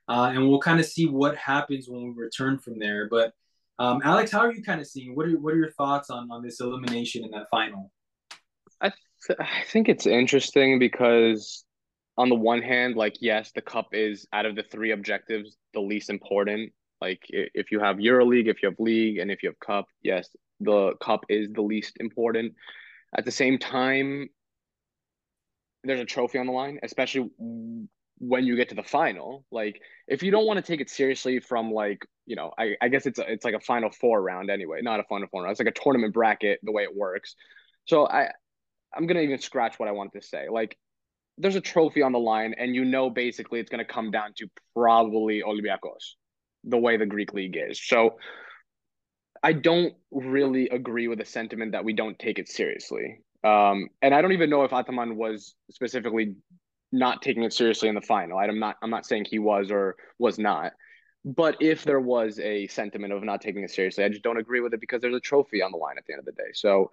Uh, 0.08 0.32
and 0.34 0.48
we'll 0.48 0.60
kind 0.60 0.80
of 0.80 0.86
see 0.86 1.06
what 1.06 1.36
happens 1.36 1.88
when 1.88 2.02
we 2.02 2.10
return 2.10 2.58
from 2.58 2.78
there. 2.78 3.08
But 3.08 3.32
um, 3.78 4.00
Alex, 4.04 4.32
how 4.32 4.40
are 4.40 4.52
you 4.52 4.62
kind 4.62 4.80
of 4.80 4.86
seeing? 4.86 5.14
What 5.14 5.26
are 5.26 5.38
what 5.38 5.54
are 5.54 5.58
your 5.58 5.72
thoughts 5.72 6.10
on 6.10 6.30
on 6.30 6.42
this 6.42 6.60
elimination 6.60 7.24
in 7.24 7.30
that 7.30 7.46
final? 7.50 7.92
I 8.80 8.92
I 9.30 9.64
think 9.66 9.88
it's 9.88 10.06
interesting 10.06 10.78
because 10.78 11.64
on 12.16 12.28
the 12.28 12.34
one 12.34 12.62
hand, 12.62 12.96
like 12.96 13.16
yes, 13.20 13.52
the 13.52 13.62
cup 13.62 13.88
is 13.92 14.26
out 14.32 14.46
of 14.46 14.56
the 14.56 14.62
three 14.62 14.92
objectives 14.92 15.56
the 15.74 15.80
least 15.80 16.10
important. 16.10 16.72
Like 17.00 17.22
if 17.28 17.72
you 17.72 17.80
have 17.80 17.96
EuroLeague, 17.96 18.48
if 18.48 18.62
you 18.62 18.68
have 18.68 18.78
league, 18.78 19.18
and 19.18 19.30
if 19.30 19.42
you 19.42 19.48
have 19.48 19.58
cup, 19.60 19.86
yes, 20.02 20.28
the 20.60 20.94
cup 21.00 21.24
is 21.28 21.48
the 21.52 21.62
least 21.62 21.96
important. 21.98 22.54
At 23.16 23.24
the 23.24 23.30
same 23.30 23.58
time, 23.58 24.28
there's 25.84 26.00
a 26.00 26.04
trophy 26.04 26.38
on 26.38 26.46
the 26.46 26.52
line, 26.52 26.78
especially 26.82 27.28
when 28.18 28.46
you 28.46 28.56
get 28.56 28.68
to 28.68 28.74
the 28.76 28.84
final. 28.84 29.44
Like, 29.50 29.80
if 30.06 30.22
you 30.22 30.30
don't 30.30 30.46
want 30.46 30.58
to 30.58 30.62
take 30.62 30.80
it 30.80 30.88
seriously 30.88 31.40
from 31.40 31.72
like, 31.72 32.06
you 32.24 32.36
know, 32.36 32.52
I, 32.56 32.76
I 32.80 32.88
guess 32.88 33.06
it's 33.06 33.18
a, 33.18 33.30
it's 33.30 33.44
like 33.44 33.54
a 33.54 33.60
final 33.60 33.90
four 33.90 34.22
round 34.22 34.48
anyway, 34.48 34.80
not 34.80 35.00
a 35.00 35.04
final 35.04 35.26
four 35.28 35.42
round. 35.42 35.52
It's 35.52 35.60
like 35.60 35.74
a 35.76 35.80
tournament 35.80 36.14
bracket 36.14 36.60
the 36.62 36.72
way 36.72 36.84
it 36.84 36.94
works. 36.94 37.34
So 37.84 38.06
I 38.06 38.30
I'm 38.94 39.06
gonna 39.06 39.20
even 39.20 39.38
scratch 39.38 39.78
what 39.78 39.88
I 39.88 39.92
wanted 39.92 40.20
to 40.20 40.26
say. 40.26 40.48
Like, 40.50 40.76
there's 41.38 41.56
a 41.56 41.60
trophy 41.60 42.02
on 42.02 42.12
the 42.12 42.18
line, 42.18 42.54
and 42.58 42.74
you 42.74 42.84
know 42.84 43.10
basically 43.10 43.60
it's 43.60 43.70
to 43.70 43.84
come 43.84 44.10
down 44.10 44.34
to 44.36 44.48
probably 44.74 45.42
Olympiacos, 45.42 46.14
the 46.64 46.78
way 46.78 46.96
the 46.96 47.06
Greek 47.06 47.32
league 47.32 47.56
is. 47.56 47.80
So 47.82 48.16
I 49.42 49.52
don't 49.52 49.94
really 50.10 50.68
agree 50.68 51.08
with 51.08 51.18
the 51.18 51.24
sentiment 51.24 51.72
that 51.72 51.84
we 51.84 51.92
don't 51.92 52.18
take 52.18 52.38
it 52.38 52.48
seriously. 52.48 53.20
Um, 53.42 53.88
and 54.00 54.14
I 54.14 54.22
don't 54.22 54.32
even 54.32 54.50
know 54.50 54.62
if 54.64 54.72
Ataman 54.72 55.16
was 55.16 55.54
specifically 55.70 56.36
not 56.92 57.22
taking 57.22 57.42
it 57.42 57.52
seriously 57.52 57.88
in 57.88 57.94
the 57.94 58.00
final. 58.00 58.38
I'm 58.38 58.58
not 58.58 58.76
I'm 58.82 58.90
not 58.90 59.06
saying 59.06 59.26
he 59.28 59.38
was 59.38 59.70
or 59.70 59.96
was 60.18 60.38
not. 60.38 60.72
But 61.24 61.56
if 61.60 61.84
there 61.84 62.00
was 62.00 62.38
a 62.40 62.66
sentiment 62.66 63.12
of 63.12 63.22
not 63.22 63.40
taking 63.40 63.62
it 63.62 63.70
seriously, 63.70 64.04
I 64.04 64.08
just 64.08 64.22
don't 64.22 64.38
agree 64.38 64.60
with 64.60 64.74
it 64.74 64.80
because 64.80 65.00
there's 65.00 65.14
a 65.14 65.20
trophy 65.20 65.62
on 65.62 65.70
the 65.70 65.78
line 65.78 65.96
at 65.96 66.04
the 66.06 66.12
end 66.12 66.20
of 66.20 66.26
the 66.26 66.32
day. 66.32 66.50
So 66.52 66.90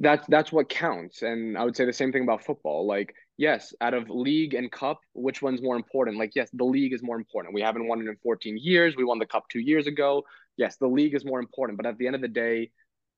that's 0.00 0.26
that's 0.28 0.52
what 0.52 0.68
counts. 0.68 1.22
And 1.22 1.56
I 1.56 1.64
would 1.64 1.76
say 1.76 1.84
the 1.84 1.92
same 1.92 2.12
thing 2.12 2.22
about 2.22 2.44
football. 2.44 2.86
Like, 2.86 3.14
yes, 3.36 3.74
out 3.80 3.94
of 3.94 4.10
league 4.10 4.54
and 4.54 4.70
cup, 4.70 5.00
which 5.14 5.42
one's 5.42 5.62
more 5.62 5.76
important? 5.76 6.18
Like, 6.18 6.32
yes, 6.34 6.50
the 6.52 6.64
league 6.64 6.92
is 6.92 7.02
more 7.02 7.16
important. 7.16 7.54
We 7.54 7.62
haven't 7.62 7.86
won 7.86 8.00
it 8.00 8.08
in 8.08 8.16
14 8.22 8.58
years. 8.60 8.96
We 8.96 9.04
won 9.04 9.18
the 9.18 9.26
cup 9.26 9.44
two 9.48 9.60
years 9.60 9.86
ago. 9.86 10.24
Yes, 10.56 10.76
the 10.76 10.88
league 10.88 11.14
is 11.14 11.24
more 11.24 11.40
important. 11.40 11.76
But 11.76 11.86
at 11.86 11.98
the 11.98 12.06
end 12.06 12.16
of 12.16 12.22
the 12.22 12.28
day, 12.28 12.70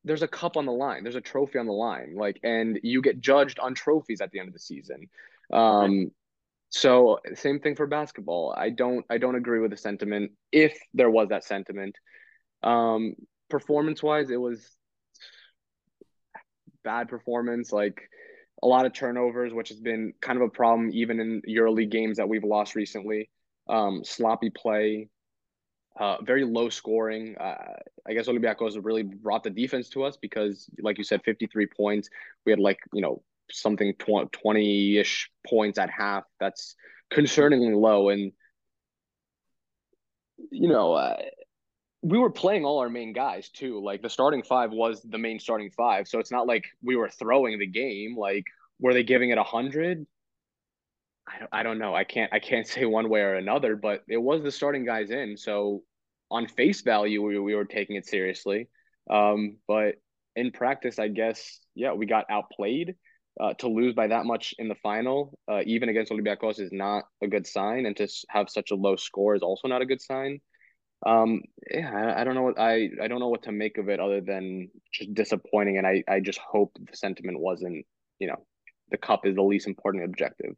there's 0.05 0.23
a 0.23 0.29
cup 0.29 0.57
on 0.57 0.67
the 0.67 0.73
line. 0.73 1.03
There's 1.03 1.17
a 1.17 1.21
trophy 1.21 1.59
on 1.59 1.67
the 1.67 1.73
line. 1.73 2.15
Like, 2.17 2.39
and 2.43 2.79
you 2.83 3.03
get 3.03 3.21
judged 3.21 3.59
on 3.59 3.75
trophies 3.75 4.21
at 4.21 4.31
the 4.31 4.39
end 4.39 4.49
of 4.49 4.55
the 4.55 4.61
season. 4.61 5.09
Um, 5.53 6.11
so 6.71 7.19
same 7.35 7.61
thing 7.61 7.77
for 7.77 7.87
basketball. 7.87 8.55
I 8.57 8.71
don't 8.71 9.05
I 9.09 9.19
don't 9.19 9.37
agree 9.37 9.61
with 9.61 9.71
the 9.71 9.77
sentiment 9.77 10.33
if 10.53 10.79
there 10.95 11.11
was 11.11 11.29
that 11.31 11.45
sentiment. 11.45 11.97
Um, 12.63 13.15
performance 13.49 14.03
wise, 14.03 14.31
it 14.31 14.37
was 14.37 14.78
bad 16.89 17.07
performance, 17.07 17.71
like 17.71 18.01
a 18.63 18.67
lot 18.67 18.87
of 18.87 18.95
turnovers, 18.95 19.53
which 19.53 19.69
has 19.69 19.79
been 19.79 20.15
kind 20.23 20.39
of 20.39 20.43
a 20.43 20.49
problem 20.49 20.91
even 20.95 21.21
in 21.21 21.43
EuroLeague 21.47 21.91
games 21.91 22.17
that 22.17 22.27
we've 22.27 22.45
lost 22.45 22.75
recently. 22.75 23.29
Um, 23.69 24.03
sloppy 24.05 24.49
play, 24.49 25.11
uh, 26.01 26.17
very 26.23 26.45
low 26.47 26.71
scoring. 26.71 27.37
Uh, 27.39 27.75
I 28.09 28.15
guess 28.15 28.27
Olympiacos 28.27 28.83
really 28.83 29.03
brought 29.03 29.45
the 29.45 29.51
defense 29.51 29.91
to 29.91 30.05
us 30.05 30.17
because, 30.17 30.71
like 30.81 30.97
you 30.97 31.05
said, 31.05 31.21
53 31.27 31.67
points. 31.77 32.09
We 32.47 32.53
had 32.53 32.59
like, 32.59 32.79
you 32.95 33.03
know, 33.03 33.23
something 33.51 33.93
20 33.95 34.97
ish 34.97 35.31
points 35.47 35.79
at 35.79 35.91
half. 35.91 36.25
That's 36.41 36.75
concerningly 37.13 37.79
low. 37.79 38.09
And, 38.09 38.33
you 40.51 40.69
know, 40.71 40.95
uh, 40.95 41.19
we 42.09 42.19
were 42.19 42.31
playing 42.31 42.65
all 42.65 42.79
our 42.79 42.89
main 42.89 43.13
guys 43.13 43.51
too. 43.51 43.83
Like 43.83 44.03
the 44.03 44.09
starting 44.09 44.43
five 44.43 44.71
was 44.71 45.03
the 45.03 45.19
main 45.19 45.39
starting 45.39 45.71
five. 45.71 46.09
So 46.09 46.19
it's 46.19 46.31
not 46.31 46.47
like 46.47 46.65
we 46.83 46.97
were 46.97 47.09
throwing 47.09 47.59
the 47.59 47.67
game. 47.67 48.17
Like, 48.17 48.45
were 48.81 48.95
they 48.95 49.03
giving 49.03 49.31
it 49.31 49.39
a 49.39 49.43
hundred? 49.43 50.07
I 51.27 51.39
don't, 51.39 51.49
I 51.53 51.63
don't 51.63 51.79
know. 51.79 51.95
I 51.95 52.05
can't 52.05 52.33
I 52.33 52.39
can't 52.39 52.67
say 52.75 52.85
one 52.87 53.11
way 53.11 53.21
or 53.21 53.35
another, 53.35 53.77
but 53.77 54.05
it 54.09 54.17
was 54.17 54.43
the 54.43 54.51
starting 54.51 54.85
guys 54.85 55.11
in. 55.11 55.37
So 55.37 55.83
on 56.31 56.47
face 56.47 56.81
value, 56.83 57.23
we, 57.23 57.39
we 57.39 57.55
were 57.55 57.65
taking 57.65 57.97
it 57.97 58.07
seriously. 58.07 58.69
Um, 59.11 59.59
but 59.67 59.97
in 60.37 60.51
practice, 60.51 60.99
I 60.99 61.09
guess, 61.09 61.59
yeah, 61.75 61.93
we 61.93 62.07
got 62.07 62.27
outplayed. 62.31 62.95
Uh, 63.41 63.55
to 63.55 63.69
lose 63.69 63.95
by 63.95 64.09
that 64.09 64.27
much 64.27 64.53
in 64.59 64.67
the 64.67 64.75
final, 64.83 65.39
uh, 65.49 65.61
even 65.65 65.89
against 65.89 66.11
Olympiacos, 66.11 66.59
is 66.59 66.73
not 66.73 67.05
a 67.23 67.29
good 67.29 67.47
sign, 67.47 67.87
and 67.87 67.97
to 67.97 68.09
have 68.31 68.51
such 68.51 68.73
a 68.73 68.75
low 68.75 68.97
score 68.97 69.37
is 69.37 69.43
also 69.43 69.69
not 69.69 69.81
a 69.81 69.87
good 69.87 70.01
sign. 70.01 70.41
Um, 71.07 71.43
yeah, 71.71 71.93
I, 71.95 72.21
I, 72.21 72.25
don't 72.25 72.35
know 72.35 72.43
what 72.43 72.59
I 72.59 72.91
I 73.01 73.07
don't 73.07 73.21
know 73.21 73.29
what 73.29 73.45
to 73.45 73.53
make 73.53 73.79
of 73.79 73.89
it 73.89 74.01
other 74.01 74.21
than 74.21 74.71
just 74.93 75.15
disappointing, 75.15 75.79
and 75.79 75.87
I 75.87 76.03
I 76.09 76.21
just 76.21 76.39
hope 76.39 76.77
the 76.79 76.97
sentiment 76.97 77.39
wasn't 77.39 77.87
you 78.19 78.27
know 78.27 78.45
the 78.91 78.99
cup 78.99 79.25
is 79.25 79.37
the 79.37 79.43
least 79.43 79.67
important 79.67 80.05
objective. 80.05 80.55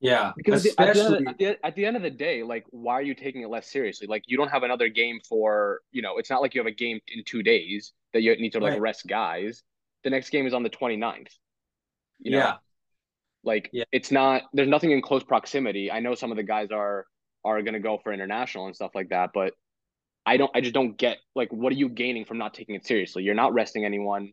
Yeah, 0.00 0.32
because 0.36 0.66
at 0.66 0.76
the, 0.76 0.82
at, 0.82 0.94
the, 0.94 1.24
at, 1.28 1.38
the, 1.38 1.66
at 1.66 1.76
the 1.76 1.86
end 1.86 1.96
of 1.96 2.02
the 2.02 2.10
day, 2.10 2.42
like, 2.42 2.64
why 2.70 2.94
are 2.94 3.02
you 3.02 3.14
taking 3.14 3.42
it 3.42 3.48
less 3.48 3.70
seriously? 3.70 4.08
Like, 4.08 4.24
you 4.26 4.36
don't 4.36 4.50
have 4.50 4.64
another 4.64 4.88
game 4.88 5.20
for 5.26 5.80
you 5.92 6.02
know, 6.02 6.18
it's 6.18 6.28
not 6.28 6.42
like 6.42 6.54
you 6.54 6.60
have 6.60 6.66
a 6.66 6.74
game 6.74 6.98
in 7.06 7.22
two 7.24 7.42
days 7.42 7.92
that 8.12 8.22
you 8.22 8.36
need 8.36 8.52
to 8.52 8.58
like 8.58 8.72
right. 8.72 8.80
rest 8.80 9.06
guys. 9.06 9.62
The 10.02 10.10
next 10.10 10.30
game 10.30 10.46
is 10.46 10.54
on 10.54 10.64
the 10.64 10.70
29th. 10.70 11.28
You 12.18 12.32
know? 12.32 12.38
Yeah. 12.38 12.54
Like 13.44 13.70
yeah. 13.72 13.84
it's 13.92 14.10
not 14.10 14.42
there's 14.52 14.68
nothing 14.68 14.90
in 14.90 15.02
close 15.02 15.24
proximity. 15.24 15.90
I 15.90 16.00
know 16.00 16.14
some 16.14 16.30
of 16.30 16.36
the 16.36 16.42
guys 16.42 16.70
are 16.70 17.06
are 17.44 17.62
going 17.62 17.74
to 17.74 17.80
go 17.80 17.98
for 18.02 18.12
international 18.12 18.66
and 18.66 18.74
stuff 18.74 18.92
like 18.94 19.10
that, 19.10 19.30
but 19.34 19.54
I 20.24 20.36
don't 20.36 20.50
I 20.54 20.60
just 20.60 20.74
don't 20.74 20.96
get 20.96 21.18
like 21.34 21.52
what 21.52 21.72
are 21.72 21.76
you 21.76 21.88
gaining 21.88 22.24
from 22.24 22.38
not 22.38 22.54
taking 22.54 22.74
it 22.74 22.86
seriously? 22.86 23.24
You're 23.24 23.34
not 23.34 23.54
resting 23.54 23.84
anyone. 23.84 24.32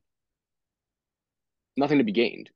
Nothing 1.78 1.98
to 1.98 2.04
be 2.04 2.12
gained. 2.12 2.50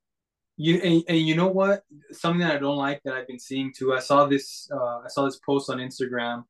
You 0.57 0.79
and, 0.81 1.03
and 1.07 1.17
you 1.17 1.35
know 1.35 1.47
what? 1.47 1.83
Something 2.11 2.41
that 2.41 2.55
I 2.55 2.59
don't 2.59 2.77
like 2.77 3.01
that 3.05 3.15
I've 3.15 3.27
been 3.27 3.39
seeing 3.39 3.73
too. 3.75 3.93
I 3.93 3.99
saw 3.99 4.25
this 4.25 4.69
uh 4.71 4.99
I 4.99 5.07
saw 5.07 5.25
this 5.25 5.39
post 5.39 5.69
on 5.69 5.77
Instagram 5.77 6.43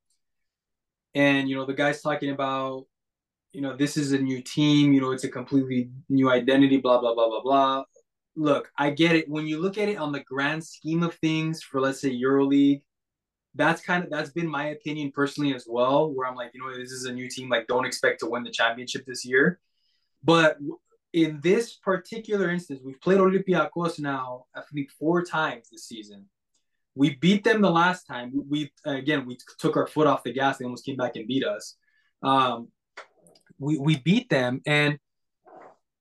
and 1.15 1.47
you 1.47 1.55
know 1.55 1.65
the 1.65 1.73
guy's 1.73 2.01
talking 2.01 2.31
about 2.31 2.85
you 3.53 3.61
know 3.61 3.77
this 3.77 3.95
is 3.95 4.11
a 4.11 4.17
new 4.17 4.41
team, 4.41 4.91
you 4.91 4.99
know 4.99 5.11
it's 5.11 5.23
a 5.23 5.29
completely 5.29 5.89
new 6.09 6.29
identity 6.29 6.77
blah 6.77 6.99
blah 6.99 7.13
blah 7.13 7.29
blah 7.29 7.41
blah 7.41 7.83
look, 8.35 8.71
I 8.77 8.89
get 8.89 9.15
it. 9.15 9.29
When 9.29 9.45
you 9.45 9.61
look 9.61 9.77
at 9.77 9.89
it 9.89 9.97
on 9.97 10.11
the 10.11 10.21
grand 10.21 10.63
scheme 10.63 11.03
of 11.03 11.13
things 11.15 11.61
for 11.61 11.81
let's 11.81 12.01
say 12.01 12.11
EuroLeague, 12.11 12.81
that's 13.55 13.81
kind 13.81 14.03
of 14.03 14.09
that's 14.09 14.31
been 14.31 14.47
my 14.47 14.67
opinion 14.69 15.11
personally 15.11 15.53
as 15.53 15.65
well. 15.67 16.11
Where 16.11 16.27
I'm 16.27 16.35
like, 16.35 16.51
you 16.53 16.61
know, 16.61 16.75
this 16.75 16.91
is 16.91 17.05
a 17.05 17.13
new 17.13 17.29
team. 17.29 17.49
Like, 17.49 17.67
don't 17.67 17.85
expect 17.85 18.19
to 18.21 18.27
win 18.27 18.43
the 18.43 18.51
championship 18.51 19.05
this 19.05 19.25
year. 19.25 19.59
But 20.23 20.57
in 21.11 21.39
this 21.41 21.73
particular 21.73 22.49
instance, 22.49 22.81
we've 22.83 22.99
played 22.99 23.19
Olympiacos 23.19 23.99
now, 23.99 24.45
I 24.55 24.61
think 24.73 24.89
four 24.91 25.23
times 25.23 25.69
this 25.71 25.87
season. 25.87 26.25
We 26.95 27.15
beat 27.15 27.43
them 27.43 27.61
the 27.61 27.71
last 27.71 28.05
time. 28.05 28.31
We 28.49 28.71
again 28.85 29.25
we 29.25 29.37
took 29.59 29.77
our 29.77 29.87
foot 29.87 30.07
off 30.07 30.23
the 30.23 30.33
gas. 30.33 30.57
They 30.57 30.65
almost 30.65 30.85
came 30.85 30.97
back 30.97 31.15
and 31.15 31.27
beat 31.27 31.45
us. 31.45 31.75
Um, 32.21 32.69
we 33.59 33.77
we 33.77 33.97
beat 33.97 34.29
them, 34.29 34.61
and 34.65 34.99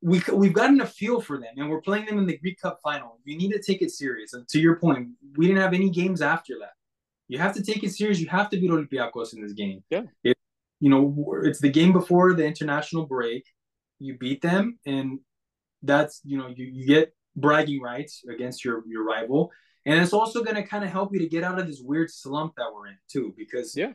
we 0.03 0.23
we've 0.33 0.53
gotten 0.53 0.81
a 0.81 0.87
feel 0.87 1.21
for 1.21 1.39
them, 1.39 1.55
and 1.57 1.71
we're 1.71 1.81
playing 1.81 2.07
them 2.07 2.19
in 2.19 2.27
the 2.27 2.37
Greek 2.37 2.61
Cup 2.61 2.81
final. 2.83 3.19
You 3.25 3.39
need 3.39 3.53
to 3.53 3.63
take 3.63 3.81
it 3.81 3.91
serious. 3.91 4.35
And 4.35 4.47
to 4.49 4.61
your 4.61 4.77
point, 4.77 5.09
we 5.37 5.47
didn't 5.47 5.63
have 5.63 5.73
any 5.73 5.89
games 5.89 6.21
after 6.21 6.55
that. 6.61 6.73
You 7.33 7.39
have 7.39 7.55
to 7.55 7.63
take 7.63 7.83
it 7.83 7.93
serious. 7.93 8.21
You 8.21 8.29
have 8.29 8.51
to 8.51 8.59
beat 8.59 8.71
Olympiacos 8.71 9.33
in 9.33 9.41
this 9.41 9.55
game. 9.55 9.83
Yeah. 9.89 10.03
It, 10.23 10.37
you 10.81 10.91
know, 10.91 11.41
it's 11.45 11.61
the 11.61 11.71
game 11.71 11.95
before 11.95 12.35
the 12.35 12.45
international 12.45 13.07
break. 13.07 13.47
You 13.99 14.19
beat 14.19 14.43
them, 14.43 14.79
and 14.85 15.21
that's 15.83 16.21
you 16.25 16.37
know 16.37 16.49
you, 16.49 16.67
you 16.67 16.87
get 16.87 17.15
bragging 17.35 17.81
rights 17.81 18.23
against 18.29 18.67
your 18.67 18.83
your 18.87 19.03
rival, 19.03 19.51
and 19.87 19.99
it's 19.99 20.13
also 20.13 20.45
going 20.45 20.57
to 20.57 20.63
kind 20.63 20.85
of 20.85 20.91
help 20.91 21.15
you 21.15 21.21
to 21.21 21.27
get 21.27 21.43
out 21.43 21.59
of 21.59 21.67
this 21.67 21.81
weird 21.83 22.11
slump 22.11 22.53
that 22.59 22.67
we're 22.75 22.89
in 22.89 22.99
too. 23.11 23.33
Because 23.35 23.75
yeah, 23.75 23.93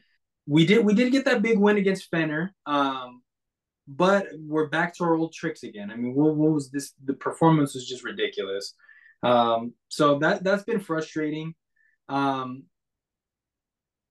we 0.47 0.65
did 0.65 0.83
we 0.83 0.95
did 0.95 1.11
get 1.11 1.25
that 1.25 1.43
big 1.43 1.59
win 1.59 1.77
against 1.77 2.09
Fener. 2.11 2.49
Um, 2.65 3.21
but 3.87 4.29
we're 4.33 4.69
back 4.69 4.95
to 4.95 5.03
our 5.03 5.13
old 5.13 5.33
tricks 5.33 5.61
again. 5.61 5.91
I 5.91 5.95
mean, 5.95 6.15
what, 6.15 6.35
what 6.35 6.53
was 6.53 6.71
this? 6.71 6.93
The 7.05 7.13
performance 7.13 7.75
was 7.75 7.87
just 7.87 8.03
ridiculous. 8.03 8.73
Um, 9.21 9.73
so 9.89 10.17
that 10.19 10.43
that's 10.43 10.63
been 10.63 10.79
frustrating. 10.79 11.53
Um, 12.09 12.63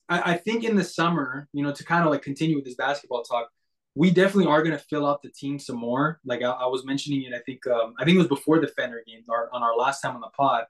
I, 0.08 0.32
I 0.32 0.36
think 0.36 0.64
in 0.64 0.76
the 0.76 0.84
summer, 0.84 1.48
you 1.52 1.62
know, 1.62 1.72
to 1.72 1.84
kind 1.84 2.04
of 2.04 2.10
like 2.10 2.22
continue 2.22 2.56
with 2.56 2.64
this 2.64 2.74
basketball 2.74 3.22
talk, 3.22 3.48
we 3.94 4.10
definitely 4.10 4.46
are 4.46 4.62
going 4.62 4.76
to 4.76 4.84
fill 4.84 5.06
out 5.06 5.22
the 5.22 5.30
team 5.30 5.58
some 5.58 5.76
more. 5.76 6.20
Like 6.24 6.42
I, 6.42 6.50
I 6.50 6.66
was 6.66 6.84
mentioning 6.84 7.22
it, 7.22 7.32
I 7.34 7.40
think 7.40 7.66
um, 7.66 7.94
I 7.98 8.04
think 8.04 8.16
it 8.16 8.18
was 8.18 8.28
before 8.28 8.60
the 8.60 8.68
Fener 8.68 9.04
game, 9.06 9.24
or 9.28 9.48
on 9.52 9.62
our 9.62 9.76
last 9.76 10.00
time 10.00 10.14
on 10.14 10.20
the 10.20 10.28
pod, 10.28 10.64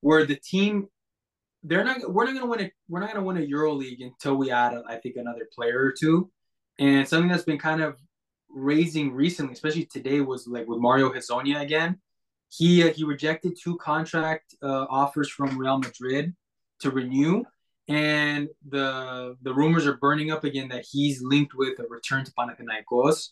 where 0.00 0.24
the 0.24 0.36
team 0.36 0.88
they're 1.64 1.84
not 1.84 2.12
we're 2.12 2.24
not 2.24 2.32
going 2.32 2.44
to 2.44 2.50
win 2.50 2.60
a 2.60 2.72
we're 2.88 3.00
not 3.00 3.12
going 3.12 3.20
to 3.20 3.26
win 3.26 3.36
a 3.38 3.46
Euro 3.46 3.72
League 3.72 4.00
until 4.00 4.36
we 4.36 4.50
add 4.50 4.74
I 4.88 4.96
think 4.96 5.16
another 5.16 5.48
player 5.52 5.82
or 5.82 5.92
two. 5.92 6.30
And 6.78 7.06
something 7.08 7.28
that's 7.28 7.44
been 7.44 7.58
kind 7.58 7.82
of 7.82 7.96
raising 8.48 9.12
recently, 9.12 9.52
especially 9.52 9.86
today, 9.86 10.20
was 10.20 10.46
like 10.46 10.66
with 10.66 10.78
Mario 10.78 11.12
Hezonja 11.12 11.60
again. 11.60 11.98
He 12.48 12.84
uh, 12.84 12.92
he 12.92 13.04
rejected 13.04 13.58
two 13.60 13.76
contract 13.78 14.54
uh, 14.62 14.86
offers 14.88 15.28
from 15.28 15.58
Real 15.58 15.78
Madrid 15.78 16.34
to 16.80 16.90
renew, 16.90 17.44
and 17.88 18.48
the 18.68 19.36
the 19.42 19.54
rumors 19.54 19.86
are 19.86 19.96
burning 19.96 20.30
up 20.30 20.44
again 20.44 20.68
that 20.68 20.84
he's 20.90 21.22
linked 21.22 21.54
with 21.54 21.78
a 21.78 21.84
return 21.88 22.24
to 22.24 22.32
Panathinaikos. 22.32 23.30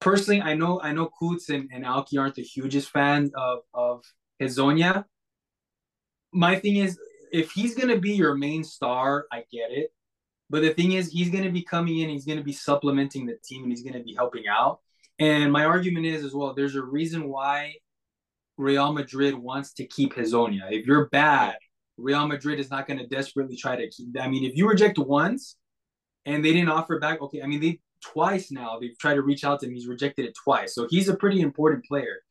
Personally, 0.00 0.40
I 0.40 0.54
know 0.54 0.80
I 0.82 0.92
know 0.92 1.10
Kutz 1.20 1.48
and, 1.48 1.68
and 1.72 1.84
Alki 1.84 2.16
aren't 2.18 2.36
the 2.36 2.42
hugest 2.42 2.90
fans 2.90 3.30
of 3.34 3.60
of 3.74 4.04
Hezonja. 4.40 5.04
My 6.32 6.56
thing 6.56 6.76
is, 6.76 6.98
if 7.32 7.50
he's 7.50 7.74
gonna 7.74 7.98
be 7.98 8.12
your 8.12 8.36
main 8.36 8.64
star, 8.64 9.26
I 9.32 9.44
get 9.50 9.70
it. 9.72 9.92
But 10.50 10.62
the 10.62 10.74
thing 10.74 10.92
is, 10.92 11.12
he's 11.12 11.30
to 11.44 11.50
be 11.50 11.62
coming 11.62 12.00
in, 12.00 12.08
he's 12.08 12.24
to 12.26 12.42
be 12.42 12.52
supplementing 12.52 13.24
the 13.24 13.36
team, 13.44 13.62
and 13.62 13.70
he's 13.70 13.84
to 13.84 14.04
be 14.04 14.14
helping 14.14 14.48
out. 14.48 14.80
And 15.20 15.52
my 15.52 15.64
argument 15.64 16.06
is 16.06 16.24
as 16.24 16.34
well, 16.34 16.54
there's 16.54 16.74
a 16.74 16.82
reason 16.82 17.28
why 17.28 17.74
Real 18.56 18.92
Madrid 18.92 19.34
wants 19.34 19.74
to 19.74 19.86
keep 19.86 20.14
Hezonja. 20.14 20.72
If 20.72 20.86
you're 20.86 21.08
bad, 21.08 21.56
Real 22.00 22.26
Madrid 22.26 22.58
is 22.58 22.70
not 22.70 22.86
going 22.86 22.98
to 22.98 23.06
desperately 23.06 23.56
try 23.56 23.76
to 23.76 23.88
keep. 23.88 24.08
I 24.20 24.28
mean, 24.28 24.44
if 24.44 24.56
you 24.56 24.68
reject 24.68 24.98
once 24.98 25.56
and 26.26 26.44
they 26.44 26.52
didn't 26.52 26.68
offer 26.68 26.98
back, 26.98 27.20
okay. 27.22 27.42
I 27.42 27.46
mean, 27.46 27.60
they 27.60 27.80
twice 28.02 28.50
now 28.50 28.78
they've 28.78 28.96
tried 28.98 29.14
to 29.14 29.22
reach 29.22 29.44
out 29.44 29.60
to 29.60 29.66
him. 29.66 29.74
He's 29.74 29.86
rejected 29.86 30.24
it 30.26 30.34
twice, 30.42 30.74
so 30.74 30.86
he's 30.88 31.08
a 31.08 31.16
pretty 31.16 31.40
important 31.40 31.84
player. 31.84 32.22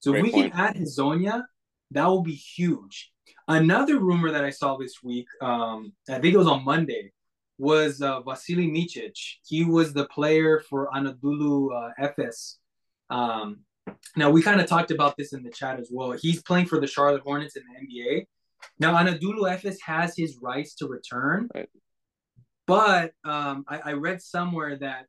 So 0.00 0.12
Great 0.12 0.20
if 0.20 0.24
we 0.26 0.32
point. 0.32 0.52
can 0.52 0.60
add 0.60 0.76
Hezonja, 0.76 1.44
That 1.90 2.06
will 2.06 2.22
be 2.22 2.34
huge. 2.34 3.10
Another 3.46 3.98
rumor 3.98 4.30
that 4.30 4.44
I 4.44 4.50
saw 4.50 4.76
this 4.76 5.02
week, 5.02 5.26
um, 5.40 5.92
I 6.08 6.18
think 6.18 6.34
it 6.34 6.38
was 6.38 6.46
on 6.46 6.64
Monday, 6.64 7.12
was 7.56 8.00
uh, 8.02 8.20
Vasily 8.20 8.68
Micic. 8.70 9.18
He 9.44 9.64
was 9.64 9.92
the 9.92 10.06
player 10.06 10.62
for 10.68 10.90
Anadolu 10.94 11.68
uh, 11.74 11.90
Efes. 12.00 12.56
Um, 13.10 13.60
now 14.16 14.30
we 14.30 14.42
kind 14.42 14.60
of 14.60 14.66
talked 14.66 14.90
about 14.90 15.16
this 15.16 15.32
in 15.32 15.42
the 15.42 15.50
chat 15.50 15.80
as 15.80 15.88
well. 15.90 16.12
He's 16.12 16.42
playing 16.42 16.66
for 16.66 16.78
the 16.78 16.86
Charlotte 16.86 17.22
Hornets 17.22 17.56
in 17.56 17.62
the 17.64 17.86
NBA. 17.86 18.26
Now 18.78 18.94
Anadolu 18.94 19.50
Efes 19.50 19.76
has 19.84 20.14
his 20.16 20.38
rights 20.40 20.74
to 20.76 20.86
return, 20.86 21.48
right. 21.54 21.68
but 22.66 23.12
um, 23.24 23.64
I, 23.68 23.78
I, 23.86 23.92
read 23.92 24.22
somewhere 24.22 24.76
that 24.76 25.06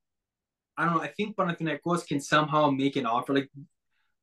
I 0.78 0.86
don't 0.86 0.96
know. 0.96 1.02
I 1.02 1.08
think 1.08 1.36
Panathinaikos 1.36 2.08
can 2.08 2.20
somehow 2.20 2.70
make 2.70 2.96
an 2.96 3.06
offer. 3.06 3.34
Like 3.34 3.50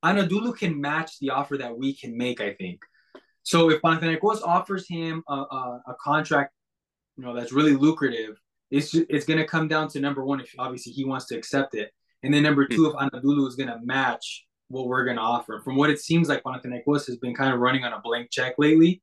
Anadolu 0.04 0.56
can 0.56 0.80
match 0.80 1.18
the 1.20 1.30
offer 1.30 1.58
that 1.58 1.76
we 1.76 1.94
can 1.94 2.16
make. 2.16 2.40
I 2.40 2.54
think. 2.54 2.80
So 3.42 3.70
if 3.70 3.80
Panathinaikos 3.82 4.42
offers 4.42 4.88
him 4.88 5.22
a, 5.28 5.34
a, 5.34 5.82
a 5.88 5.94
contract, 6.02 6.52
you 7.16 7.24
know, 7.24 7.34
that's 7.34 7.52
really 7.52 7.76
lucrative, 7.76 8.36
it's 8.70 8.94
it's 8.94 9.26
going 9.26 9.38
to 9.38 9.46
come 9.46 9.68
down 9.68 9.88
to 9.88 10.00
number 10.00 10.24
one 10.24 10.40
if 10.40 10.52
obviously 10.58 10.92
he 10.92 11.04
wants 11.04 11.26
to 11.26 11.36
accept 11.36 11.74
it, 11.74 11.90
and 12.22 12.34
then 12.34 12.42
number 12.42 12.66
two 12.66 12.86
if 12.86 12.94
Anadolu 12.94 13.46
is 13.46 13.54
going 13.54 13.68
to 13.68 13.78
match 13.84 14.44
what 14.68 14.88
we're 14.88 15.04
going 15.04 15.16
to 15.16 15.22
offer. 15.22 15.60
From 15.64 15.76
what 15.76 15.90
it 15.90 16.00
seems 16.00 16.28
like, 16.28 16.42
Panathinaikos 16.42 17.06
has 17.06 17.16
been 17.18 17.34
kind 17.34 17.54
of 17.54 17.60
running 17.60 17.84
on 17.84 17.92
a 17.92 18.00
blank 18.00 18.30
check 18.30 18.54
lately. 18.58 19.02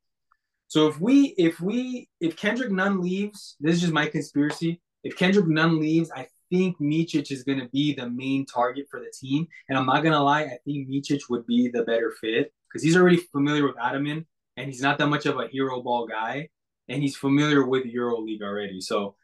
So 0.73 0.87
if 0.87 0.99
we 0.99 1.35
if 1.37 1.61
we 1.61 2.09
if 2.19 2.35
Kendrick 2.35 2.71
Nunn 2.71 2.99
leaves, 2.99 3.57
this 3.59 3.75
is 3.75 3.81
just 3.81 3.93
my 3.93 4.07
conspiracy. 4.07 4.81
If 5.03 5.15
Kendrick 5.15 5.45
Nunn 5.45 5.79
leaves, 5.79 6.09
I 6.09 6.25
think 6.49 6.79
Micic 6.79 7.31
is 7.31 7.43
going 7.43 7.59
to 7.59 7.69
be 7.69 7.93
the 7.93 8.09
main 8.09 8.47
target 8.47 8.87
for 8.89 8.99
the 8.99 9.13
team. 9.15 9.45
And 9.69 9.77
I'm 9.77 9.85
not 9.85 10.01
going 10.01 10.13
to 10.13 10.19
lie, 10.19 10.41
I 10.41 10.57
think 10.65 10.89
Micic 10.89 11.29
would 11.29 11.45
be 11.45 11.69
the 11.69 11.83
better 11.83 12.11
fit 12.19 12.51
because 12.67 12.81
he's 12.81 12.97
already 12.97 13.17
familiar 13.17 13.67
with 13.67 13.77
Ataman 13.79 14.25
and 14.57 14.65
he's 14.65 14.81
not 14.81 14.97
that 14.97 15.09
much 15.09 15.27
of 15.27 15.37
a 15.37 15.47
hero 15.47 15.79
ball 15.79 16.07
guy, 16.07 16.49
and 16.89 17.03
he's 17.03 17.15
familiar 17.15 17.67
with 17.67 17.83
EuroLeague 17.85 18.41
already. 18.41 18.81
So 18.81 19.15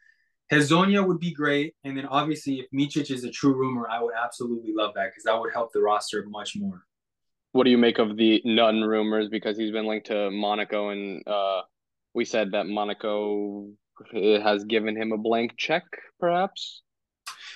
Hezonja 0.52 1.04
would 1.04 1.18
be 1.18 1.32
great, 1.32 1.74
and 1.82 1.98
then 1.98 2.06
obviously 2.06 2.60
if 2.60 2.66
Micic 2.72 3.10
is 3.10 3.24
a 3.24 3.30
true 3.32 3.54
rumor, 3.54 3.88
I 3.90 4.00
would 4.00 4.14
absolutely 4.14 4.72
love 4.72 4.92
that 4.94 5.06
because 5.06 5.24
that 5.24 5.40
would 5.40 5.52
help 5.52 5.72
the 5.72 5.80
roster 5.80 6.24
much 6.28 6.54
more. 6.54 6.84
What 7.52 7.64
do 7.64 7.70
you 7.70 7.78
make 7.78 7.98
of 7.98 8.16
the 8.16 8.40
Nunn 8.44 8.82
rumors? 8.82 9.28
Because 9.28 9.58
he's 9.58 9.72
been 9.72 9.86
linked 9.86 10.06
to 10.06 10.30
Monaco, 10.30 10.90
and 10.90 11.26
uh, 11.26 11.62
we 12.14 12.24
said 12.24 12.52
that 12.52 12.66
Monaco 12.66 13.68
has 14.12 14.64
given 14.64 14.96
him 14.96 15.12
a 15.12 15.18
blank 15.18 15.56
check, 15.56 15.84
perhaps. 16.18 16.82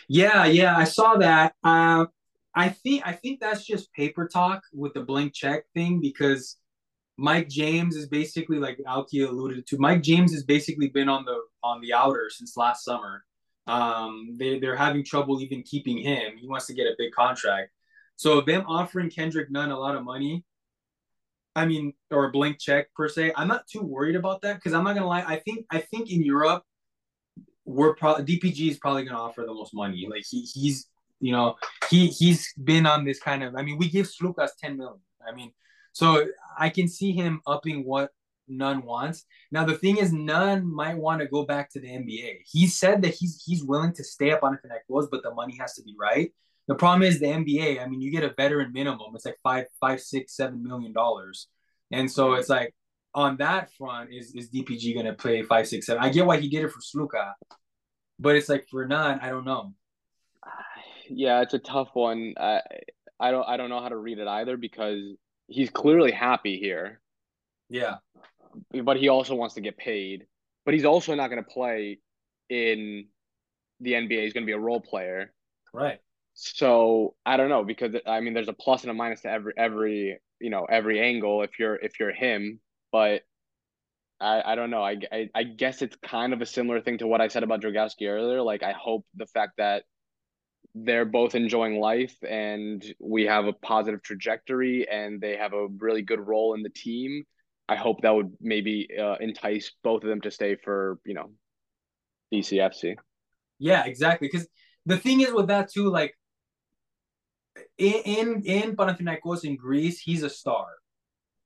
Yeah, 0.08 0.44
yeah, 0.46 0.76
I 0.76 0.84
saw 0.84 1.16
that. 1.16 1.54
Uh, 1.62 2.06
I 2.54 2.68
think 2.68 3.02
I 3.06 3.12
think 3.12 3.40
that's 3.40 3.64
just 3.64 3.92
paper 3.92 4.28
talk 4.28 4.62
with 4.72 4.94
the 4.94 5.00
blank 5.00 5.34
check 5.34 5.64
thing 5.74 6.00
because 6.00 6.56
Mike 7.16 7.48
James 7.48 7.96
is 7.96 8.08
basically 8.08 8.58
like 8.58 8.78
Alki 8.86 9.22
alluded 9.22 9.66
to. 9.68 9.78
Mike 9.78 10.02
James 10.02 10.32
has 10.32 10.44
basically 10.44 10.88
been 10.88 11.08
on 11.08 11.24
the 11.24 11.38
on 11.62 11.80
the 11.80 11.92
outer 11.92 12.30
since 12.30 12.56
last 12.56 12.84
summer. 12.84 13.24
Um, 13.66 14.36
they 14.38 14.58
they're 14.58 14.76
having 14.76 15.04
trouble 15.04 15.40
even 15.40 15.62
keeping 15.62 15.98
him. 15.98 16.36
He 16.36 16.48
wants 16.48 16.66
to 16.66 16.74
get 16.74 16.86
a 16.86 16.94
big 16.98 17.12
contract. 17.12 17.70
So 18.16 18.40
them 18.40 18.64
offering 18.66 19.10
Kendrick 19.10 19.50
Nunn 19.50 19.70
a 19.70 19.78
lot 19.78 19.96
of 19.96 20.04
money, 20.04 20.44
I 21.56 21.66
mean, 21.66 21.92
or 22.10 22.26
a 22.26 22.30
blank 22.30 22.58
check 22.58 22.92
per 22.94 23.08
se, 23.08 23.32
I'm 23.36 23.48
not 23.48 23.66
too 23.66 23.82
worried 23.82 24.16
about 24.16 24.42
that 24.42 24.56
because 24.56 24.72
I'm 24.72 24.84
not 24.84 24.94
gonna 24.94 25.06
lie. 25.06 25.24
I 25.26 25.36
think 25.36 25.66
I 25.70 25.78
think 25.78 26.10
in 26.10 26.22
Europe, 26.22 26.64
we're 27.64 27.94
probably 27.94 28.24
DPG 28.24 28.70
is 28.70 28.78
probably 28.78 29.04
gonna 29.04 29.20
offer 29.20 29.42
the 29.42 29.54
most 29.54 29.74
money. 29.74 30.06
Like 30.10 30.24
he 30.28 30.42
he's 30.42 30.88
you 31.20 31.32
know 31.32 31.56
he 31.90 32.08
he's 32.08 32.52
been 32.54 32.86
on 32.86 33.04
this 33.04 33.20
kind 33.20 33.42
of. 33.42 33.54
I 33.56 33.62
mean, 33.62 33.78
we 33.78 33.88
give 33.88 34.06
Sloukas 34.06 34.50
10 34.60 34.76
million. 34.76 35.00
I 35.26 35.34
mean, 35.34 35.52
so 35.92 36.26
I 36.58 36.70
can 36.70 36.88
see 36.88 37.12
him 37.12 37.40
upping 37.46 37.84
what 37.84 38.10
Nunn 38.48 38.82
wants. 38.82 39.24
Now 39.50 39.64
the 39.64 39.76
thing 39.76 39.98
is, 39.98 40.12
Nunn 40.12 40.66
might 40.66 40.96
want 40.96 41.20
to 41.20 41.28
go 41.28 41.44
back 41.44 41.70
to 41.70 41.80
the 41.80 41.88
NBA. 41.88 42.40
He 42.46 42.66
said 42.66 43.02
that 43.02 43.14
he's 43.14 43.42
he's 43.44 43.64
willing 43.64 43.92
to 43.94 44.04
stay 44.04 44.32
up 44.32 44.42
on 44.42 44.58
was, 44.88 45.08
but 45.10 45.22
the 45.22 45.32
money 45.34 45.56
has 45.58 45.74
to 45.74 45.82
be 45.82 45.94
right. 45.98 46.32
The 46.66 46.74
problem 46.74 47.02
is 47.02 47.20
the 47.20 47.26
NBA. 47.26 47.82
I 47.82 47.86
mean, 47.86 48.00
you 48.00 48.10
get 48.10 48.24
a 48.24 48.32
veteran 48.36 48.72
minimum. 48.72 49.12
It's 49.14 49.26
like 49.26 49.38
five, 49.42 49.66
five, 49.80 50.00
six, 50.00 50.36
seven 50.36 50.62
million 50.62 50.92
dollars, 50.92 51.48
and 51.90 52.10
so 52.10 52.34
it's 52.34 52.48
like 52.48 52.74
on 53.14 53.36
that 53.36 53.70
front, 53.76 54.12
is 54.12 54.34
is 54.34 54.50
DPG 54.50 54.94
going 54.94 55.06
to 55.06 55.12
play 55.12 55.42
five, 55.42 55.68
six, 55.68 55.86
seven? 55.86 56.02
I 56.02 56.08
get 56.08 56.26
why 56.26 56.38
he 56.38 56.48
did 56.48 56.64
it 56.64 56.70
for 56.70 56.80
Sluka, 56.80 57.32
but 58.18 58.36
it's 58.36 58.48
like 58.48 58.66
for 58.70 58.86
Nunn, 58.86 59.20
I 59.20 59.28
don't 59.28 59.44
know. 59.44 59.74
Yeah, 61.08 61.42
it's 61.42 61.54
a 61.54 61.58
tough 61.58 61.90
one. 61.92 62.34
I 62.38 62.60
I 63.20 63.30
don't 63.30 63.46
I 63.48 63.56
don't 63.56 63.68
know 63.68 63.80
how 63.80 63.88
to 63.88 63.96
read 63.96 64.18
it 64.18 64.26
either 64.26 64.56
because 64.56 65.00
he's 65.46 65.70
clearly 65.70 66.12
happy 66.12 66.58
here. 66.58 67.00
Yeah. 67.68 67.96
But 68.82 68.96
he 68.96 69.08
also 69.08 69.34
wants 69.34 69.54
to 69.54 69.60
get 69.60 69.76
paid. 69.76 70.26
But 70.64 70.74
he's 70.74 70.84
also 70.84 71.14
not 71.14 71.28
going 71.28 71.42
to 71.42 71.50
play 71.50 71.98
in 72.48 73.08
the 73.80 73.92
NBA. 73.92 74.22
He's 74.22 74.32
going 74.32 74.44
to 74.44 74.46
be 74.46 74.52
a 74.52 74.58
role 74.58 74.80
player. 74.80 75.32
Right. 75.72 75.98
So 76.34 77.14
I 77.24 77.36
don't 77.36 77.48
know 77.48 77.64
because 77.64 77.94
I 78.06 78.20
mean 78.20 78.34
there's 78.34 78.48
a 78.48 78.52
plus 78.52 78.82
and 78.82 78.90
a 78.90 78.94
minus 78.94 79.22
to 79.22 79.30
every 79.30 79.52
every 79.56 80.18
you 80.40 80.50
know 80.50 80.64
every 80.64 81.00
angle 81.00 81.42
if 81.42 81.58
you're 81.58 81.76
if 81.76 82.00
you're 82.00 82.12
him, 82.12 82.60
but 82.92 83.22
I, 84.20 84.52
I 84.52 84.54
don't 84.54 84.70
know. 84.70 84.82
I, 84.82 84.96
I, 85.12 85.28
I 85.34 85.42
guess 85.44 85.82
it's 85.82 85.96
kind 85.96 86.32
of 86.32 86.40
a 86.40 86.46
similar 86.46 86.80
thing 86.80 86.98
to 86.98 87.06
what 87.06 87.20
I 87.20 87.28
said 87.28 87.42
about 87.42 87.60
Dragowski 87.62 88.08
earlier. 88.08 88.42
Like 88.42 88.62
I 88.62 88.72
hope 88.72 89.04
the 89.14 89.26
fact 89.26 89.54
that 89.58 89.84
they're 90.74 91.04
both 91.04 91.34
enjoying 91.34 91.78
life 91.78 92.16
and 92.28 92.84
we 92.98 93.24
have 93.24 93.46
a 93.46 93.52
positive 93.52 94.02
trajectory 94.02 94.88
and 94.88 95.20
they 95.20 95.36
have 95.36 95.52
a 95.52 95.68
really 95.78 96.02
good 96.02 96.20
role 96.20 96.54
in 96.54 96.62
the 96.62 96.68
team 96.70 97.22
i 97.68 97.76
hope 97.76 98.02
that 98.02 98.14
would 98.14 98.32
maybe 98.40 98.88
uh, 99.00 99.14
entice 99.20 99.72
both 99.84 100.02
of 100.02 100.08
them 100.08 100.20
to 100.20 100.30
stay 100.30 100.56
for 100.56 100.98
you 101.06 101.14
know 101.14 101.30
bcfc 102.32 102.96
yeah 103.58 103.84
exactly 103.84 104.28
because 104.30 104.48
the 104.86 104.96
thing 104.96 105.20
is 105.20 105.32
with 105.32 105.46
that 105.46 105.70
too 105.70 105.90
like 105.90 106.14
in 107.78 108.02
in, 108.04 108.42
in 108.44 108.76
Panathinaikos 108.76 109.44
in 109.44 109.56
Greece, 109.56 109.98
he's 110.00 110.22
a 110.22 110.30
star. 110.30 110.66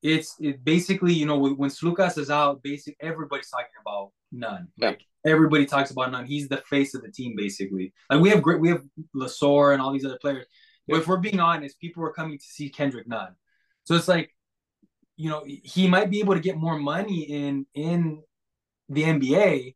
It's 0.02 0.36
it 0.40 0.64
basically 0.64 1.12
you 1.12 1.26
know 1.26 1.38
when 1.38 1.70
Sloukas 1.70 2.18
is 2.18 2.30
out, 2.30 2.62
basic 2.62 2.96
everybody's 3.00 3.50
talking 3.50 3.66
about 3.80 4.12
Nunn. 4.32 4.68
Yeah. 4.76 4.88
Like 4.88 5.00
everybody 5.26 5.66
talks 5.66 5.90
about 5.90 6.12
Nunn. 6.12 6.26
He's 6.26 6.48
the 6.48 6.58
face 6.68 6.94
of 6.94 7.02
the 7.02 7.10
team, 7.10 7.34
basically. 7.36 7.92
Like 8.10 8.20
we 8.20 8.30
have 8.30 8.42
great, 8.42 8.60
we 8.60 8.68
have 8.68 8.82
Lessort 9.14 9.72
and 9.72 9.82
all 9.82 9.92
these 9.92 10.04
other 10.04 10.18
players. 10.20 10.46
But 10.86 10.98
if 10.98 11.06
we're 11.06 11.18
being 11.18 11.40
honest, 11.40 11.80
people 11.80 12.04
are 12.04 12.12
coming 12.12 12.38
to 12.38 12.44
see 12.44 12.70
Kendrick 12.70 13.06
Nunn. 13.06 13.34
So 13.84 13.94
it's 13.94 14.08
like, 14.08 14.34
you 15.16 15.28
know, 15.28 15.44
he 15.46 15.88
might 15.88 16.10
be 16.10 16.20
able 16.20 16.34
to 16.34 16.40
get 16.40 16.56
more 16.56 16.78
money 16.78 17.22
in 17.22 17.66
in 17.74 18.22
the 18.88 19.02
NBA. 19.02 19.74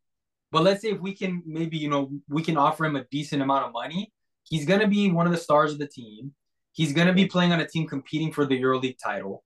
But 0.50 0.62
let's 0.62 0.82
say 0.82 0.90
if 0.90 1.00
we 1.00 1.14
can 1.14 1.42
maybe, 1.46 1.78
you 1.78 1.88
know, 1.88 2.10
we 2.28 2.42
can 2.42 2.56
offer 2.56 2.84
him 2.84 2.96
a 2.96 3.04
decent 3.10 3.42
amount 3.42 3.66
of 3.66 3.72
money, 3.72 4.12
he's 4.44 4.66
gonna 4.66 4.88
be 4.88 5.10
one 5.10 5.26
of 5.26 5.32
the 5.32 5.38
stars 5.38 5.72
of 5.72 5.78
the 5.78 5.88
team. 5.88 6.34
He's 6.72 6.92
gonna 6.92 7.12
be 7.12 7.26
playing 7.26 7.52
on 7.52 7.60
a 7.60 7.66
team 7.66 7.86
competing 7.86 8.32
for 8.32 8.46
the 8.46 8.60
EuroLeague 8.60 8.98
title 9.02 9.44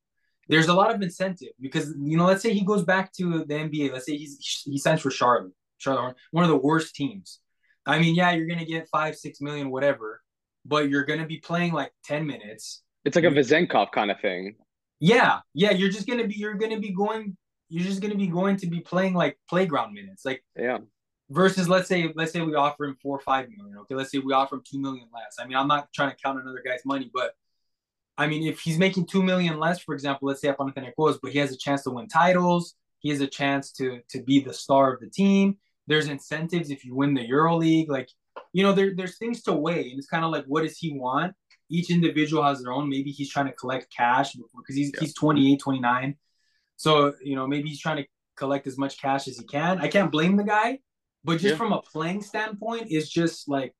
there's 0.48 0.69
a 0.69 0.74
lot 0.74 0.94
of 0.94 1.03
incentive 1.03 1.51
because 1.61 1.93
you 1.98 2.16
know, 2.16 2.27
let's 2.27 2.43
say 2.43 2.53
he 2.53 2.65
goes 2.65 2.85
back 2.85 3.12
to 3.15 3.44
the 3.44 3.55
NBA. 3.55 3.93
Let's 3.93 4.07
say 4.07 4.16
he's 4.16 4.62
he 4.65 4.78
signs 4.78 5.01
for 5.01 5.11
Charlotte. 5.11 5.53
Charlotte, 5.78 6.16
one 6.31 6.44
of 6.44 6.51
the 6.51 6.57
worst 6.57 6.94
teams. 6.94 7.40
I 7.85 7.98
mean, 7.98 8.15
yeah, 8.15 8.32
you're 8.32 8.47
gonna 8.47 8.65
get 8.65 8.89
five, 8.89 9.16
six 9.16 9.40
million, 9.40 9.70
whatever, 9.70 10.23
but 10.65 10.89
you're 10.89 11.05
gonna 11.05 11.27
be 11.27 11.39
playing 11.39 11.73
like 11.73 11.93
ten 12.05 12.27
minutes. 12.27 12.82
It's 13.05 13.16
like 13.16 13.24
a 13.24 13.28
Vezenkov 13.28 13.93
kind 13.93 14.11
of 14.11 14.20
thing. 14.20 14.57
Yeah, 15.01 15.40
yeah, 15.53 15.73
you're 15.73 15.90
just 15.90 16.07
gonna 16.07 16.27
be 16.27 16.35
you're 16.35 16.55
gonna 16.55 16.81
be 16.81 16.93
going 16.93 17.36
you're 17.69 17.85
just 17.85 18.01
gonna 18.01 18.15
be 18.15 18.28
going 18.28 18.57
to 18.59 18.66
be 18.69 18.81
playing 18.81 19.15
like 19.15 19.39
playground 19.48 19.94
minutes, 19.94 20.24
like 20.24 20.43
yeah. 20.57 20.78
Versus, 21.28 21.69
let's 21.69 21.89
say, 21.89 22.12
let's 22.15 22.32
say 22.32 22.40
we 22.40 22.55
offer 22.55 22.85
him 22.85 22.97
four 23.03 23.16
or 23.16 23.20
five 23.20 23.48
million. 23.57 23.78
Okay, 23.78 23.94
let's 23.94 24.12
say 24.12 24.19
we 24.19 24.32
offer 24.32 24.57
him 24.57 24.62
two 24.65 24.81
million 24.81 25.09
less. 25.12 25.36
I 25.40 25.47
mean, 25.47 25.57
I'm 25.57 25.66
not 25.66 25.93
trying 25.93 26.11
to 26.11 26.16
count 26.23 26.40
another 26.40 26.62
guy's 26.65 26.85
money, 26.85 27.11
but 27.12 27.35
I 28.16 28.28
mean, 28.28 28.47
if 28.47 28.61
he's 28.61 28.78
making 28.78 29.07
two 29.07 29.23
million 29.23 29.59
less, 29.59 29.81
for 29.81 29.94
example, 29.94 30.28
let's 30.28 30.40
say 30.40 30.53
Panathinaikos, 30.53 31.19
but 31.20 31.32
he 31.32 31.39
has 31.39 31.53
a 31.53 31.57
chance 31.57 31.82
to 31.82 31.90
win 31.90 32.07
titles, 32.07 32.74
he 33.01 33.11
has 33.11 33.20
a 33.20 33.27
chance 33.27 33.73
to 33.73 34.01
to 34.11 34.23
be 34.23 34.40
the 34.40 34.53
star 34.53 34.94
of 34.94 35.01
the 35.01 35.09
team. 35.09 35.59
There's 35.86 36.09
incentives 36.09 36.70
if 36.70 36.85
you 36.85 36.94
win 36.94 37.15
the 37.15 37.27
Euro 37.27 37.57
League. 37.57 37.90
Like, 37.90 38.11
you 38.53 38.62
know, 38.62 38.73
there, 38.73 38.94
there's 38.94 39.19
things 39.19 39.43
to 39.43 39.53
weigh. 39.53 39.90
And 39.90 39.98
it's 39.98 40.09
kind 40.09 40.24
of 40.24 40.31
like, 40.31 40.44
what 40.47 40.62
does 40.62 40.77
he 40.78 40.93
want? 40.93 41.35
Each 41.70 41.90
individual 41.90 42.43
has 42.43 42.62
their 42.62 42.73
own. 42.73 42.89
Maybe 42.89 43.11
he's 43.11 43.31
trying 43.31 43.47
to 43.47 43.53
collect 43.53 43.93
cash 43.94 44.35
because 44.35 44.74
he's, 44.74 44.90
yeah. 44.94 45.01
he's 45.01 45.15
28, 45.15 45.61
29. 45.61 46.16
So, 46.77 47.15
you 47.23 47.36
know, 47.36 47.47
maybe 47.47 47.69
he's 47.69 47.81
trying 47.81 47.98
to 47.98 48.07
collect 48.36 48.66
as 48.66 48.78
much 48.78 49.01
cash 49.01 49.28
as 49.28 49.39
he 49.39 49.44
can. 49.44 49.78
I 49.81 49.89
can't 49.89 50.11
blame 50.12 50.36
the 50.36 50.44
guy, 50.44 50.81
but 51.27 51.40
just 51.40 51.53
yeah. 51.53 51.57
from 51.57 51.73
a 51.73 51.82
playing 51.82 52.23
standpoint, 52.23 52.86
it's 52.89 53.09
just 53.09 53.48
like 53.48 53.74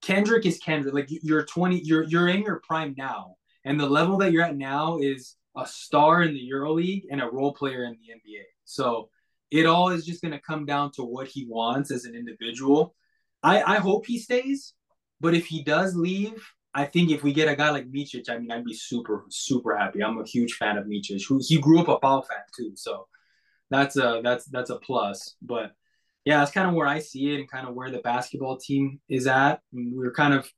Kendrick 0.00 0.46
is 0.46 0.58
Kendrick. 0.58 0.94
Like 0.94 1.08
you're 1.08 1.44
20, 1.44 1.80
you're 1.80 2.04
you're 2.04 2.28
in 2.28 2.42
your 2.42 2.62
prime 2.66 2.94
now. 2.96 3.34
And 3.64 3.80
the 3.80 3.86
level 3.86 4.18
that 4.18 4.30
you're 4.30 4.44
at 4.44 4.56
now 4.56 4.98
is 4.98 5.36
a 5.56 5.66
star 5.66 6.22
in 6.22 6.34
the 6.34 6.50
EuroLeague 6.50 7.04
and 7.10 7.20
a 7.20 7.26
role 7.26 7.52
player 7.52 7.84
in 7.84 7.92
the 7.92 8.12
NBA. 8.14 8.44
So 8.64 9.08
it 9.50 9.66
all 9.66 9.88
is 9.88 10.06
just 10.06 10.22
going 10.22 10.32
to 10.32 10.40
come 10.40 10.66
down 10.66 10.92
to 10.92 11.02
what 11.02 11.26
he 11.26 11.46
wants 11.48 11.90
as 11.90 12.04
an 12.04 12.14
individual. 12.14 12.94
I, 13.42 13.62
I 13.62 13.76
hope 13.76 14.06
he 14.06 14.18
stays, 14.18 14.74
but 15.20 15.34
if 15.34 15.46
he 15.46 15.62
does 15.62 15.96
leave, 15.96 16.46
I 16.74 16.84
think 16.84 17.10
if 17.10 17.22
we 17.22 17.32
get 17.32 17.48
a 17.48 17.56
guy 17.56 17.70
like 17.70 17.90
Micic, 17.90 18.28
I 18.28 18.38
mean, 18.38 18.50
I'd 18.50 18.64
be 18.64 18.74
super, 18.74 19.24
super 19.30 19.76
happy. 19.76 20.02
I'm 20.02 20.18
a 20.18 20.26
huge 20.26 20.54
fan 20.54 20.76
of 20.76 20.86
Micic. 20.86 21.26
Who 21.28 21.40
he 21.42 21.58
grew 21.58 21.80
up 21.80 21.88
a 21.88 21.98
PAO 21.98 22.22
fan 22.22 22.42
too, 22.56 22.72
so 22.74 23.06
that's 23.70 23.96
a 23.96 24.20
that's 24.24 24.46
that's 24.46 24.70
a 24.70 24.76
plus. 24.76 25.36
But 25.40 25.72
yeah, 26.24 26.38
that's 26.38 26.50
kind 26.50 26.68
of 26.68 26.74
where 26.74 26.86
I 26.86 27.00
see 27.00 27.34
it 27.34 27.40
and 27.40 27.50
kind 27.50 27.68
of 27.68 27.74
where 27.74 27.90
the 27.90 27.98
basketball 27.98 28.56
team 28.56 29.00
is 29.08 29.26
at. 29.26 29.60
we're 29.72 30.12
kind 30.12 30.34
of 30.34 30.50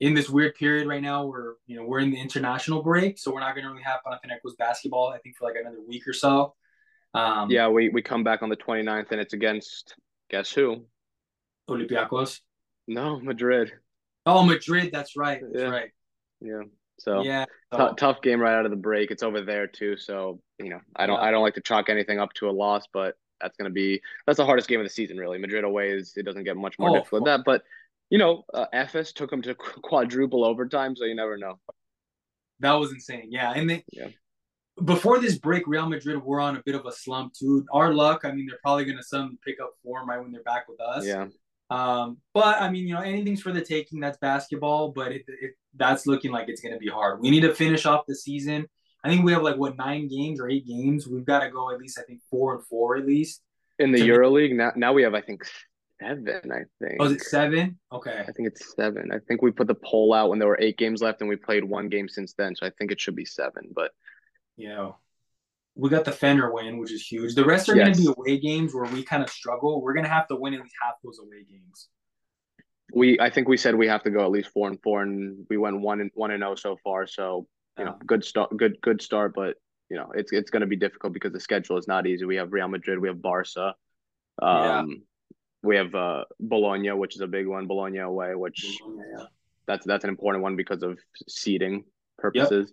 in 0.00 0.14
this 0.14 0.28
weird 0.28 0.54
period 0.54 0.86
right 0.86 1.02
now 1.02 1.26
where 1.26 1.54
you 1.66 1.76
know 1.76 1.84
we're 1.84 1.98
in 1.98 2.10
the 2.10 2.20
international 2.20 2.82
break, 2.82 3.18
so 3.18 3.32
we're 3.32 3.40
not 3.40 3.54
going 3.54 3.64
to 3.64 3.70
really 3.70 3.82
have 3.82 4.00
Panathinaikos 4.06 4.56
basketball. 4.58 5.08
I 5.08 5.18
think 5.18 5.36
for 5.36 5.44
like 5.46 5.56
another 5.60 5.80
week 5.86 6.06
or 6.06 6.12
so. 6.12 6.54
Um, 7.14 7.50
yeah, 7.50 7.68
we 7.68 7.88
we 7.88 8.02
come 8.02 8.22
back 8.22 8.42
on 8.42 8.48
the 8.48 8.56
29th, 8.56 9.10
and 9.10 9.20
it's 9.20 9.32
against 9.32 9.96
guess 10.30 10.52
who? 10.52 10.84
Olympiacos. 11.68 12.40
No, 12.86 13.20
Madrid. 13.20 13.72
Oh, 14.24 14.44
Madrid. 14.44 14.90
That's 14.92 15.16
right. 15.16 15.40
That's 15.40 15.62
yeah. 15.62 15.68
right. 15.68 15.90
Yeah. 16.40 16.62
So 17.00 17.22
yeah, 17.22 17.44
so. 17.72 17.88
T- 17.88 17.94
tough 17.96 18.22
game 18.22 18.40
right 18.40 18.54
out 18.54 18.64
of 18.64 18.70
the 18.70 18.76
break. 18.76 19.10
It's 19.10 19.22
over 19.22 19.40
there 19.40 19.66
too. 19.66 19.96
So 19.96 20.40
you 20.58 20.70
know, 20.70 20.80
I 20.96 21.06
don't 21.06 21.20
yeah. 21.20 21.26
I 21.26 21.30
don't 21.30 21.42
like 21.42 21.54
to 21.54 21.60
chalk 21.60 21.88
anything 21.88 22.18
up 22.18 22.32
to 22.34 22.48
a 22.48 22.52
loss, 22.52 22.84
but 22.92 23.14
that's 23.40 23.56
going 23.56 23.70
to 23.70 23.74
be 23.74 24.00
that's 24.26 24.36
the 24.36 24.46
hardest 24.46 24.68
game 24.68 24.80
of 24.80 24.86
the 24.86 24.90
season 24.90 25.16
really. 25.16 25.38
Madrid 25.38 25.64
away 25.64 25.90
is 25.90 26.12
it 26.16 26.24
doesn't 26.24 26.44
get 26.44 26.56
much 26.56 26.78
more 26.78 26.90
oh, 26.90 26.94
difficult 26.94 27.24
than 27.24 27.36
that. 27.36 27.44
But 27.44 27.62
you 28.10 28.18
know, 28.18 28.44
uh, 28.54 28.66
Efes 28.72 29.12
took 29.12 29.30
them 29.30 29.42
to 29.42 29.54
quadruple 29.54 30.44
overtime, 30.44 30.96
so 30.96 31.04
you 31.04 31.14
never 31.14 31.36
know. 31.36 31.58
That 32.60 32.72
was 32.72 32.92
insane. 32.92 33.28
Yeah, 33.30 33.52
and 33.54 33.68
they, 33.70 33.84
yeah. 33.92 34.08
Before 34.84 35.18
this 35.18 35.38
break, 35.38 35.66
Real 35.66 35.88
Madrid 35.88 36.22
were 36.22 36.40
on 36.40 36.56
a 36.56 36.62
bit 36.64 36.74
of 36.74 36.86
a 36.86 36.92
slump 36.92 37.34
too. 37.34 37.66
Our 37.72 37.92
luck, 37.92 38.20
I 38.24 38.32
mean, 38.32 38.46
they're 38.46 38.58
probably 38.62 38.84
going 38.84 38.96
to 38.96 39.02
suddenly 39.02 39.36
pick 39.44 39.60
up 39.60 39.72
form 39.82 40.08
right 40.08 40.20
when 40.20 40.30
they're 40.30 40.42
back 40.42 40.68
with 40.68 40.80
us. 40.80 41.04
Yeah. 41.04 41.26
Um, 41.70 42.18
but 42.32 42.60
I 42.60 42.70
mean, 42.70 42.86
you 42.86 42.94
know, 42.94 43.00
anything's 43.00 43.42
for 43.42 43.52
the 43.52 43.60
taking. 43.60 44.00
That's 44.00 44.18
basketball, 44.18 44.92
but 44.92 45.12
it, 45.12 45.24
it 45.26 45.52
that's 45.74 46.06
looking 46.06 46.30
like 46.30 46.48
it's 46.48 46.60
going 46.60 46.72
to 46.72 46.78
be 46.78 46.88
hard. 46.88 47.20
We 47.20 47.30
need 47.30 47.42
to 47.42 47.54
finish 47.54 47.86
off 47.86 48.06
the 48.06 48.14
season. 48.14 48.68
I 49.04 49.08
think 49.08 49.24
we 49.24 49.32
have 49.32 49.42
like 49.42 49.56
what 49.56 49.76
nine 49.76 50.08
games 50.08 50.40
or 50.40 50.48
eight 50.48 50.66
games. 50.66 51.06
We've 51.06 51.24
got 51.24 51.40
to 51.40 51.50
go 51.50 51.70
at 51.70 51.78
least 51.78 51.98
I 51.98 52.02
think 52.02 52.20
four 52.30 52.54
and 52.54 52.64
four 52.66 52.96
at 52.96 53.06
least. 53.06 53.42
In 53.78 53.92
the 53.92 54.00
EuroLeague 54.00 54.56
now, 54.56 54.72
now 54.74 54.92
we 54.92 55.02
have 55.02 55.14
I 55.14 55.20
think 55.20 55.44
seven. 56.00 56.52
I 56.52 56.62
think. 56.82 56.96
Oh, 57.00 57.06
is 57.06 57.12
it 57.12 57.22
seven? 57.22 57.78
Okay. 57.92 58.24
I 58.26 58.32
think 58.32 58.48
it's 58.48 58.74
seven. 58.74 59.10
I 59.12 59.18
think 59.26 59.42
we 59.42 59.50
put 59.50 59.68
the 59.68 59.74
poll 59.74 60.12
out 60.14 60.30
when 60.30 60.38
there 60.38 60.48
were 60.48 60.58
eight 60.60 60.78
games 60.78 61.00
left, 61.00 61.20
and 61.20 61.28
we 61.28 61.36
played 61.36 61.64
one 61.64 61.88
game 61.88 62.08
since 62.08 62.34
then. 62.34 62.56
So 62.56 62.66
I 62.66 62.70
think 62.70 62.90
it 62.90 63.00
should 63.00 63.16
be 63.16 63.24
seven. 63.24 63.70
But 63.74 63.92
yeah, 64.56 64.92
we 65.74 65.88
got 65.90 66.04
the 66.04 66.10
Fener 66.10 66.52
win, 66.52 66.78
which 66.78 66.92
is 66.92 67.06
huge. 67.06 67.34
The 67.34 67.44
rest 67.44 67.68
are 67.68 67.76
yes. 67.76 67.86
going 67.86 67.94
to 67.94 68.00
be 68.00 68.14
away 68.18 68.40
games 68.40 68.74
where 68.74 68.90
we 68.90 69.02
kind 69.02 69.22
of 69.22 69.30
struggle. 69.30 69.80
We're 69.80 69.94
going 69.94 70.04
to 70.04 70.10
have 70.10 70.28
to 70.28 70.36
win 70.36 70.54
at 70.54 70.60
least 70.60 70.74
half 70.82 70.94
those 71.04 71.18
away 71.20 71.44
games. 71.48 71.88
We, 72.92 73.20
I 73.20 73.30
think 73.30 73.48
we 73.48 73.58
said 73.58 73.74
we 73.74 73.86
have 73.88 74.02
to 74.04 74.10
go 74.10 74.24
at 74.24 74.30
least 74.30 74.50
four 74.50 74.68
and 74.68 74.82
four, 74.82 75.02
and 75.02 75.46
we 75.48 75.56
went 75.56 75.80
one 75.80 76.00
and 76.00 76.10
one 76.14 76.30
and 76.30 76.40
zero 76.40 76.52
oh 76.52 76.54
so 76.56 76.76
far. 76.82 77.06
So 77.06 77.46
you 77.78 77.84
know, 77.84 77.96
good 78.06 78.24
start, 78.24 78.56
good 78.56 78.80
good 78.82 79.00
start, 79.02 79.32
but 79.34 79.56
you 79.90 79.96
know, 79.96 80.10
it's 80.14 80.32
it's 80.32 80.50
going 80.50 80.60
to 80.60 80.66
be 80.66 80.76
difficult 80.76 81.12
because 81.12 81.32
the 81.32 81.40
schedule 81.40 81.78
is 81.78 81.88
not 81.88 82.06
easy. 82.06 82.24
We 82.24 82.36
have 82.36 82.52
Real 82.52 82.68
Madrid, 82.68 82.98
we 82.98 83.08
have 83.08 83.22
Barca, 83.22 83.74
um, 84.40 84.90
yeah. 84.90 84.96
we 85.62 85.76
have 85.76 85.94
uh, 85.94 86.24
Bologna, 86.40 86.90
which 86.90 87.14
is 87.14 87.20
a 87.20 87.26
big 87.26 87.46
one, 87.46 87.66
Bologna 87.66 87.98
away, 87.98 88.34
which 88.34 88.78
yeah. 88.86 89.24
that's 89.66 89.86
that's 89.86 90.04
an 90.04 90.10
important 90.10 90.42
one 90.42 90.56
because 90.56 90.82
of 90.82 90.98
seeding 91.28 91.84
purposes. 92.18 92.72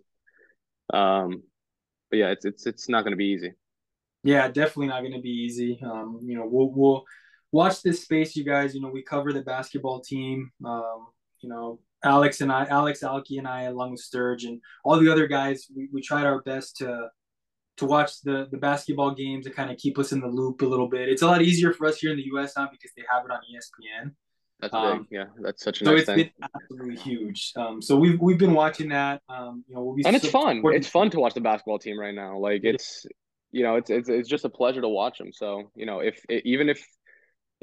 Yep. 0.93 1.01
Um, 1.01 1.43
but 2.09 2.17
yeah, 2.17 2.31
it's 2.31 2.45
it's 2.45 2.65
it's 2.65 2.89
not 2.89 3.03
going 3.03 3.13
to 3.13 3.17
be 3.17 3.25
easy. 3.25 3.53
Yeah, 4.23 4.47
definitely 4.47 4.87
not 4.87 5.01
going 5.01 5.13
to 5.13 5.21
be 5.21 5.29
easy. 5.29 5.79
Um, 5.83 6.19
you 6.23 6.35
know, 6.35 6.47
we'll 6.47 6.71
we'll 6.71 7.05
watch 7.51 7.81
this 7.81 8.01
space, 8.01 8.35
you 8.35 8.43
guys. 8.43 8.75
You 8.75 8.81
know, 8.81 8.89
we 8.89 9.03
cover 9.03 9.31
the 9.31 9.41
basketball 9.41 10.01
team. 10.01 10.51
Um, 10.65 11.07
you 11.41 11.49
know, 11.49 11.79
Alex 12.05 12.41
and 12.41 12.51
I, 12.51 12.65
Alex 12.65 13.03
Alki 13.03 13.37
and 13.37 13.47
I, 13.47 13.63
along 13.63 13.91
with 13.91 14.01
Sturge 14.01 14.45
and 14.45 14.61
all 14.83 14.99
the 14.99 15.11
other 15.11 15.27
guys, 15.27 15.67
we, 15.75 15.89
we 15.91 16.01
tried 16.01 16.25
our 16.25 16.41
best 16.41 16.77
to 16.77 17.09
to 17.77 17.85
watch 17.85 18.21
the 18.21 18.47
the 18.51 18.57
basketball 18.57 19.13
games 19.13 19.45
and 19.45 19.55
kind 19.55 19.71
of 19.71 19.77
keep 19.77 19.99
us 19.99 20.11
in 20.11 20.21
the 20.21 20.27
loop 20.27 20.61
a 20.61 20.65
little 20.65 20.87
bit. 20.87 21.09
It's 21.09 21.21
a 21.21 21.27
lot 21.27 21.41
easier 21.41 21.73
for 21.73 21.87
us 21.87 21.97
here 21.97 22.11
in 22.11 22.17
the 22.17 22.25
U.S. 22.33 22.53
now 22.55 22.69
because 22.71 22.91
they 22.95 23.03
have 23.11 23.25
it 23.25 23.31
on 23.31 23.39
ESPN. 23.39 24.11
That's 24.61 24.73
um, 24.73 24.99
big. 24.99 25.07
Yeah, 25.11 25.25
that's 25.41 25.63
such 25.63 25.81
a 25.81 25.85
so 25.85 25.91
nice 25.91 26.01
it's 26.01 26.05
thing. 26.07 26.17
been 26.17 26.49
absolutely 26.55 26.95
huge. 26.95 27.51
Um, 27.57 27.81
so 27.81 27.97
we've 27.97 28.19
we've 28.19 28.37
been 28.37 28.53
watching 28.53 28.89
that. 28.89 29.21
Um, 29.27 29.63
you 29.67 29.75
know, 29.75 29.83
we'll 29.83 29.95
be 29.95 30.05
and 30.05 30.15
it's 30.15 30.29
fun. 30.29 30.61
It's 30.65 30.87
fun 30.87 31.09
to 31.11 31.19
watch 31.19 31.33
the 31.33 31.41
basketball 31.41 31.79
team 31.79 31.99
right 31.99 32.15
now. 32.15 32.37
Like 32.37 32.61
it's, 32.63 33.05
you 33.51 33.63
know, 33.63 33.75
it's 33.75 33.89
it's 33.89 34.07
it's 34.07 34.29
just 34.29 34.45
a 34.45 34.49
pleasure 34.49 34.81
to 34.81 34.89
watch 34.89 35.17
them. 35.17 35.31
So 35.33 35.71
you 35.75 35.85
know, 35.85 35.99
if 35.99 36.23
it, 36.29 36.45
even 36.45 36.69
if 36.69 36.85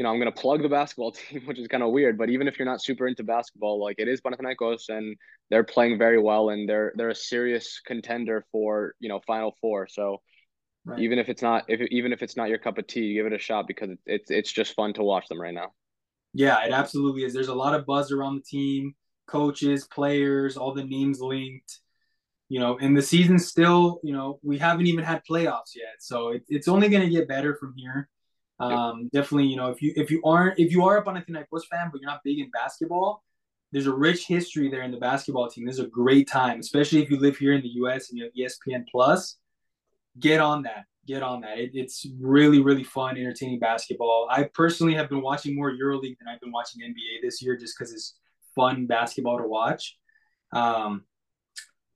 you 0.03 0.09
know, 0.09 0.13
I'm 0.13 0.19
gonna 0.19 0.33
plug 0.33 0.63
the 0.63 0.69
basketball 0.69 1.13
team, 1.31 1.43
which 1.45 1.61
is 1.61 1.69
kind 1.69 1.85
of 1.85 1.93
weird, 1.93 2.19
but 2.19 2.29
even 2.29 2.49
if 2.49 2.59
you're 2.59 2.67
not 2.67 2.83
super 2.83 3.07
into 3.07 3.23
basketball, 3.23 3.81
like 3.81 4.01
it 4.01 4.09
is 4.09 4.21
Panathinaikos, 4.21 4.89
and 4.89 5.17
they're 5.49 5.63
playing 5.63 5.97
very 5.97 6.21
well, 6.21 6.51
and 6.51 6.69
they're 6.69 6.93
they're 6.97 7.11
a 7.11 7.15
serious 7.15 7.81
contender 7.87 8.45
for 8.51 8.97
you 8.99 9.09
know 9.09 9.21
Final 9.27 9.57
Four. 9.61 9.87
So. 9.89 10.21
Right. 10.85 10.99
Even 10.99 11.21
if 11.21 11.29
it's 11.29 11.43
not, 11.43 11.63
if 11.69 11.81
even 11.93 12.13
if 12.13 12.25
it's 12.25 12.37
not 12.37 12.49
your 12.49 12.59
cup 12.59 12.77
of 12.77 12.89
tea, 12.89 13.15
give 13.15 13.25
it 13.25 13.33
a 13.33 13.39
shot 13.39 13.69
because 13.69 13.91
it's 14.05 14.33
it's 14.33 14.51
just 14.51 14.75
fun 14.75 14.93
to 14.95 15.05
watch 15.05 15.29
them 15.29 15.41
right 15.41 15.55
now. 15.55 15.69
Yeah, 16.35 16.61
it 16.65 16.73
absolutely 16.73 17.23
is. 17.23 17.33
There's 17.33 17.47
a 17.47 17.55
lot 17.55 17.73
of 17.73 17.87
buzz 17.87 18.11
around 18.11 18.35
the 18.35 18.43
team, 18.43 18.97
coaches, 19.29 19.87
players, 19.87 20.57
all 20.57 20.75
the 20.75 20.83
names 20.83 21.21
linked. 21.21 21.79
You 22.49 22.59
know, 22.59 22.79
and 22.79 22.97
the 22.97 23.01
season's 23.03 23.47
still, 23.47 24.01
you 24.03 24.13
know, 24.13 24.41
we 24.43 24.59
haven't 24.59 24.89
even 24.89 25.05
had 25.05 25.23
playoffs 25.25 25.77
yet, 25.77 26.01
so 26.01 26.31
it, 26.31 26.43
it's 26.49 26.67
only 26.67 26.89
going 26.89 27.05
to 27.05 27.09
get 27.17 27.29
better 27.29 27.55
from 27.55 27.75
here. 27.77 28.09
Um, 28.63 29.09
yep. 29.13 29.23
Definitely, 29.23 29.49
you 29.49 29.57
know, 29.57 29.71
if 29.71 29.83
you 29.83 29.93
if 29.97 30.11
you 30.11 30.23
aren't 30.25 30.59
if 30.59 30.71
you 30.71 30.85
are 30.85 30.99
a 30.99 31.05
Panathinaikos 31.05 31.67
fan, 31.71 31.91
but 31.91 32.01
you're 32.01 32.11
not 32.11 32.21
big 32.25 32.39
in 32.39 32.51
basketball, 32.51 33.23
there's 33.73 33.87
a 33.87 33.95
rich 33.95 34.27
history 34.27 34.71
there 34.71 34.83
in 34.83 34.91
the 34.91 34.99
basketball 34.99 35.49
team. 35.49 35.67
This 35.67 35.79
is 35.79 35.85
a 35.85 35.89
great 35.89 36.29
time, 36.29 36.61
especially 36.61 37.03
if 37.03 37.11
you 37.11 37.19
live 37.19 37.37
here 37.37 37.55
in 37.55 37.63
the 37.63 37.69
U.S. 37.69 38.11
and 38.11 38.19
you 38.19 38.25
have 38.25 38.33
ESPN 38.35 38.85
Plus. 38.91 39.37
Get 40.19 40.41
on 40.41 40.63
that 40.63 40.85
get 41.07 41.23
on 41.23 41.41
that. 41.43 41.59
It, 41.59 41.71
it's 41.75 42.07
really, 42.21 42.61
really 42.61 42.85
fun, 42.85 43.17
entertaining 43.17 43.59
basketball. 43.59 44.29
I 44.31 44.45
personally 44.55 44.95
have 44.95 45.09
been 45.09 45.23
watching 45.23 45.55
more 45.55 45.73
EuroLeague 45.73 46.19
than 46.19 46.29
I've 46.29 46.41
been 46.41 46.53
watching 46.53 46.83
NBA 46.83 47.23
this 47.23 47.43
year, 47.43 47.57
just 47.57 47.77
because 47.79 47.93
it's 47.93 48.15
fun 48.55 48.87
basketball 48.87 49.39
to 49.39 49.47
watch. 49.47 49.99
Um, 50.53 51.05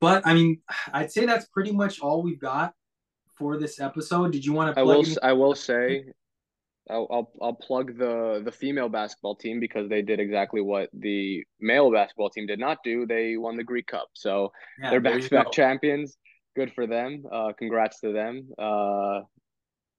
but 0.00 0.26
I 0.26 0.34
mean, 0.34 0.60
I'd 0.92 1.12
say 1.12 1.26
that's 1.26 1.46
pretty 1.48 1.72
much 1.72 2.00
all 2.00 2.22
we've 2.22 2.40
got 2.40 2.74
for 3.36 3.58
this 3.58 3.80
episode. 3.80 4.32
Did 4.32 4.44
you 4.44 4.52
want 4.52 4.74
to? 4.74 4.80
I 4.80 4.82
will. 4.82 5.04
I 5.22 5.32
will 5.32 5.54
say. 5.54 6.04
I'll, 6.88 7.06
I'll 7.10 7.32
I'll 7.42 7.54
plug 7.54 7.98
the 7.98 8.42
the 8.44 8.52
female 8.52 8.88
basketball 8.88 9.34
team 9.36 9.60
because 9.60 9.88
they 9.88 10.02
did 10.02 10.20
exactly 10.20 10.60
what 10.60 10.88
the 10.92 11.44
male 11.60 11.90
basketball 11.90 12.30
team 12.30 12.46
did 12.46 12.58
not 12.58 12.78
do. 12.84 13.06
They 13.06 13.36
won 13.36 13.56
the 13.56 13.64
Greek 13.64 13.86
Cup, 13.88 14.08
so 14.14 14.52
yeah, 14.80 14.90
they're 14.90 15.00
back 15.00 15.20
to 15.20 15.30
back 15.30 15.52
champions 15.52 16.16
good 16.56 16.72
for 16.72 16.88
them. 16.88 17.24
Uh, 17.30 17.52
congrats 17.56 18.00
to 18.00 18.12
them. 18.12 18.48
Uh, 18.58 19.20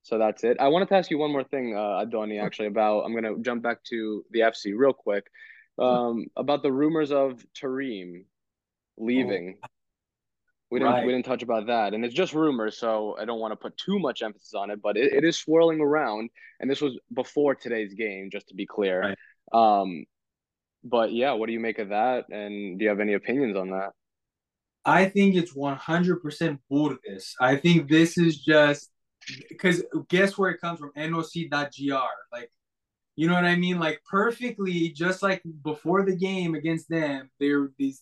so 0.01 0.17
that's 0.17 0.43
it. 0.43 0.57
I 0.59 0.67
wanted 0.67 0.89
to 0.89 0.95
ask 0.95 1.09
you 1.11 1.17
one 1.19 1.31
more 1.31 1.43
thing, 1.43 1.75
uh, 1.75 2.03
Adoni, 2.03 2.41
actually, 2.43 2.67
about 2.67 3.01
I'm 3.01 3.13
gonna 3.13 3.37
jump 3.41 3.61
back 3.61 3.83
to 3.91 4.25
the 4.31 4.39
FC 4.39 4.73
real 4.75 4.93
quick. 4.93 5.25
Um, 5.79 6.25
about 6.35 6.63
the 6.63 6.71
rumors 6.71 7.11
of 7.11 7.45
Terim 7.53 8.25
leaving. 8.97 9.59
Oh. 9.63 9.67
We 10.69 10.79
didn't 10.79 10.93
right. 10.93 11.05
we 11.05 11.13
didn't 11.13 11.25
touch 11.25 11.43
about 11.43 11.67
that, 11.67 11.93
and 11.93 12.03
it's 12.03 12.13
just 12.13 12.33
rumors, 12.33 12.77
so 12.77 13.15
I 13.17 13.23
don't 13.23 13.39
want 13.39 13.53
to 13.53 13.55
put 13.55 13.77
too 13.77 13.99
much 13.99 14.21
emphasis 14.21 14.53
on 14.53 14.69
it. 14.69 14.81
But 14.81 14.97
it, 14.97 15.13
it 15.13 15.23
is 15.23 15.37
swirling 15.37 15.79
around, 15.79 16.29
and 16.59 16.69
this 16.69 16.81
was 16.81 16.99
before 17.13 17.55
today's 17.55 17.93
game, 17.93 18.29
just 18.31 18.49
to 18.49 18.55
be 18.55 18.65
clear. 18.65 19.15
Right. 19.53 19.81
Um, 19.81 20.05
but 20.83 21.13
yeah, 21.13 21.33
what 21.33 21.47
do 21.47 21.53
you 21.53 21.59
make 21.59 21.79
of 21.79 21.89
that? 21.89 22.25
And 22.29 22.77
do 22.77 22.83
you 22.83 22.89
have 22.89 22.99
any 22.99 23.13
opinions 23.13 23.55
on 23.55 23.69
that? 23.69 23.91
I 24.85 25.05
think 25.05 25.35
it's 25.35 25.53
100% 25.53 26.59
Bourdes. 26.69 27.35
I 27.41 27.57
think 27.57 27.89
this 27.89 28.17
is 28.17 28.39
just 28.39 28.89
because 29.49 29.83
guess 30.07 30.37
where 30.37 30.49
it 30.49 30.61
comes 30.61 30.79
from? 30.79 30.91
NOC.gr. 30.95 32.07
Like, 32.31 32.51
you 33.17 33.27
know 33.27 33.33
what 33.33 33.45
I 33.45 33.55
mean? 33.55 33.79
Like, 33.79 34.03
perfectly, 34.09 34.89
just 34.89 35.23
like 35.23 35.41
before 35.63 36.05
the 36.05 36.15
game 36.15 36.53
against 36.53 36.87
them, 36.87 37.31
they 37.39 37.49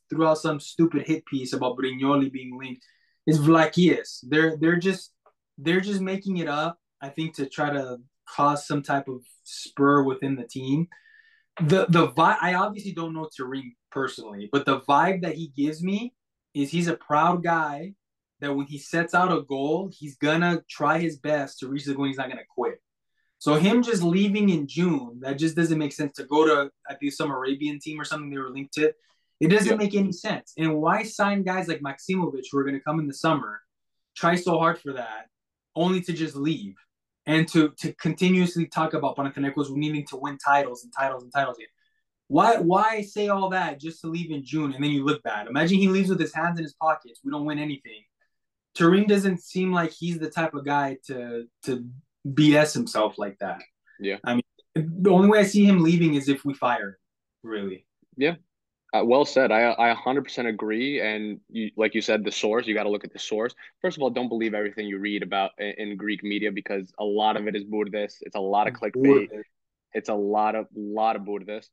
threw 0.10 0.28
out 0.28 0.40
some 0.40 0.60
stupid 0.60 1.08
hit 1.08 1.26
piece 1.26 1.54
about 1.54 1.78
Brignoli 1.78 2.30
being 2.30 2.60
linked. 2.60 2.86
It's 3.26 3.40
Vlakias. 3.40 4.20
They're 4.24 4.58
they're 4.58 4.76
just 4.76 5.14
they're 5.58 5.80
just 5.80 6.02
making 6.02 6.38
it 6.38 6.50
up. 6.50 6.80
I 7.02 7.08
think 7.08 7.34
to 7.36 7.48
try 7.48 7.70
to 7.70 7.98
cause 8.28 8.68
some 8.68 8.84
type 8.84 9.08
of 9.08 9.22
spur 9.46 10.04
within 10.04 10.36
the 10.36 10.44
team. 10.44 10.90
The 11.62 11.86
the 11.88 12.10
vibe. 12.10 12.38
I 12.42 12.56
obviously 12.56 12.92
don't 12.92 13.14
know 13.14 13.30
Terim 13.40 13.72
personally, 13.92 14.50
but 14.52 14.66
the 14.66 14.82
vibe 14.82 15.22
that 15.22 15.36
he 15.36 15.48
gives 15.56 15.82
me 15.82 16.14
is 16.54 16.70
he's 16.70 16.90
a 16.90 16.98
proud 16.98 17.42
guy 17.42 17.94
that 18.42 18.54
when 18.54 18.66
he 18.66 18.78
sets 18.80 19.14
out 19.14 19.32
a 19.32 19.44
goal, 19.44 19.90
he's 19.98 20.18
gonna 20.18 20.62
try 20.70 21.00
his 21.00 21.18
best 21.18 21.60
to 21.60 21.70
reach 21.70 21.86
the 21.86 21.96
goal. 21.96 22.06
He's 22.06 22.18
not 22.18 22.28
gonna 22.28 22.42
quit. 22.54 22.82
So 23.46 23.54
him 23.54 23.84
just 23.84 24.02
leaving 24.02 24.50
in 24.50 24.66
June, 24.66 25.20
that 25.20 25.38
just 25.38 25.56
doesn't 25.56 25.78
make 25.78 25.94
sense. 25.94 26.14
To 26.14 26.24
go 26.24 26.48
to 26.48 26.72
I 26.90 26.96
think 26.96 27.14
some 27.14 27.30
Arabian 27.30 27.78
team 27.78 28.02
or 28.02 28.04
something 28.04 28.32
they 28.32 28.40
were 28.40 28.50
linked 28.50 28.74
to, 28.74 28.92
it 29.40 29.50
doesn't 29.50 29.68
yep. 29.68 29.78
make 29.78 29.94
any 29.94 30.14
sense. 30.14 30.54
And 30.58 30.78
why 30.78 31.04
sign 31.04 31.44
guys 31.44 31.68
like 31.68 31.82
Maksimovic 31.82 32.46
who 32.52 32.58
are 32.58 32.64
gonna 32.64 32.80
come 32.80 33.00
in 33.00 33.06
the 33.08 33.14
summer, 33.14 33.62
try 34.16 34.34
so 34.34 34.58
hard 34.58 34.80
for 34.80 34.94
that, 34.94 35.28
only 35.76 36.02
to 36.02 36.12
just 36.12 36.36
leave 36.36 36.74
and 37.28 37.48
to 37.50 37.70
to 37.82 37.94
continuously 37.94 38.66
talk 38.66 38.96
about 38.96 39.16
Panathinaikos 39.16 39.70
needing 39.70 40.08
to 40.08 40.18
win 40.18 40.40
titles 40.40 40.84
and 40.84 40.92
titles 40.92 41.22
and 41.22 41.32
titles 41.32 41.58
again. 41.58 41.68
Why 42.30 42.58
why 42.58 43.04
say 43.04 43.28
all 43.28 43.52
that 43.52 43.80
just 43.80 44.02
to 44.02 44.08
leave 44.08 44.32
in 44.32 44.44
June 44.44 44.74
and 44.74 44.84
then 44.84 44.90
you 44.90 45.06
look 45.06 45.22
bad? 45.22 45.46
Imagine 45.46 45.78
he 45.78 45.88
leaves 45.88 46.10
with 46.10 46.20
his 46.20 46.34
hands 46.34 46.58
in 46.58 46.64
his 46.64 46.74
pockets. 46.74 47.20
We 47.24 47.30
don't 47.30 47.46
win 47.46 47.60
anything. 47.60 48.06
Terim 48.76 49.08
doesn't 49.08 49.40
seem 49.40 49.72
like 49.72 49.92
he's 49.92 50.18
the 50.18 50.32
type 50.32 50.56
of 50.56 50.66
guy 50.66 50.98
to 51.06 51.46
to 51.66 51.88
BS 52.26 52.74
himself 52.74 53.18
like 53.18 53.38
that. 53.40 53.62
Yeah. 54.00 54.18
I 54.24 54.36
mean, 54.36 54.44
the 54.76 55.12
only 55.12 55.30
way 55.30 55.40
I 55.40 55.44
see 55.44 55.66
him 55.66 55.82
leaving 55.82 56.16
is 56.16 56.28
if 56.30 56.44
we 56.46 56.54
fire 56.54 56.90
him, 56.90 56.96
really. 57.44 57.86
Yeah. 58.18 58.36
Uh, 58.94 59.04
well 59.04 59.26
said. 59.26 59.52
I 59.52 59.72
I 59.72 59.94
100% 59.94 60.48
agree. 60.48 61.02
And 61.02 61.40
you, 61.50 61.72
like 61.76 61.96
you 61.96 62.02
said, 62.02 62.24
the 62.24 62.32
source, 62.32 62.66
you 62.66 62.74
got 62.74 62.84
to 62.84 62.90
look 62.90 63.04
at 63.04 63.14
the 63.14 63.20
source. 63.20 63.54
First 63.82 63.98
of 63.98 64.04
all, 64.04 64.10
don't 64.10 64.30
believe 64.30 64.54
everything 64.54 64.88
you 64.88 65.00
read 65.00 65.24
about 65.24 65.52
in, 65.58 65.74
in 65.78 65.98
Greek 65.98 66.24
media 66.24 66.52
because 66.52 66.94
a 67.00 67.04
lot 67.04 67.36
of 67.36 67.48
it 67.48 67.56
is 67.56 67.64
Bourdes. 67.64 68.18
It's 68.22 68.36
a 68.36 68.40
lot 68.40 68.68
of 68.68 68.74
clickbait. 68.74 69.30
It's 69.94 70.10
a 70.10 70.14
lot 70.14 70.56
of 70.56 70.68
lot 70.76 71.16
of 71.16 71.26
Bourdes. 71.26 71.70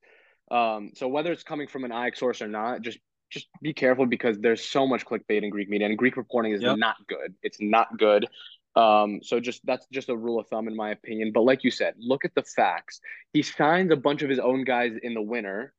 Um, 0.51 0.91
so 0.95 1.09
whether 1.09 1.33
it's 1.33 1.43
coming 1.43 1.69
from 1.69 1.85
an 1.85 1.93
AEK 1.93 2.17
source 2.17 2.43
or 2.43 2.49
not, 2.49 2.83
just 2.83 2.99
just 3.31 3.49
be 3.63 3.73
careful 3.73 4.07
because 4.07 4.39
there's 4.39 4.63
so 4.63 4.87
much 4.87 5.07
clickbait 5.07 5.43
in 5.43 5.51
Greek 5.51 5.69
media, 5.69 5.87
and 5.87 5.97
Greek 5.97 6.17
reporting 6.17 6.53
is 6.53 6.63
yep. 6.63 6.77
not 6.77 6.97
good. 7.09 7.35
It's 7.43 7.59
not 7.61 7.99
good. 7.99 8.29
Um, 8.75 9.21
so 9.23 9.39
just 9.39 9.61
that's 9.65 9.87
just 9.93 10.09
a 10.09 10.17
rule 10.17 10.39
of 10.39 10.47
thumb 10.49 10.69
in 10.69 10.77
my 10.77 10.91
opinion. 10.91 11.33
But 11.33 11.43
like 11.43 11.65
you 11.65 11.71
said, 11.71 11.95
look 11.99 12.25
at 12.25 12.35
the 12.35 12.43
facts. 12.43 13.01
He 13.33 13.43
signs 13.43 13.93
a 13.93 13.97
bunch 13.97 14.23
of 14.23 14.31
his 14.31 14.39
own 14.39 14.65
guys 14.65 14.93
in 15.03 15.15
the 15.15 15.23
winter. 15.23 15.75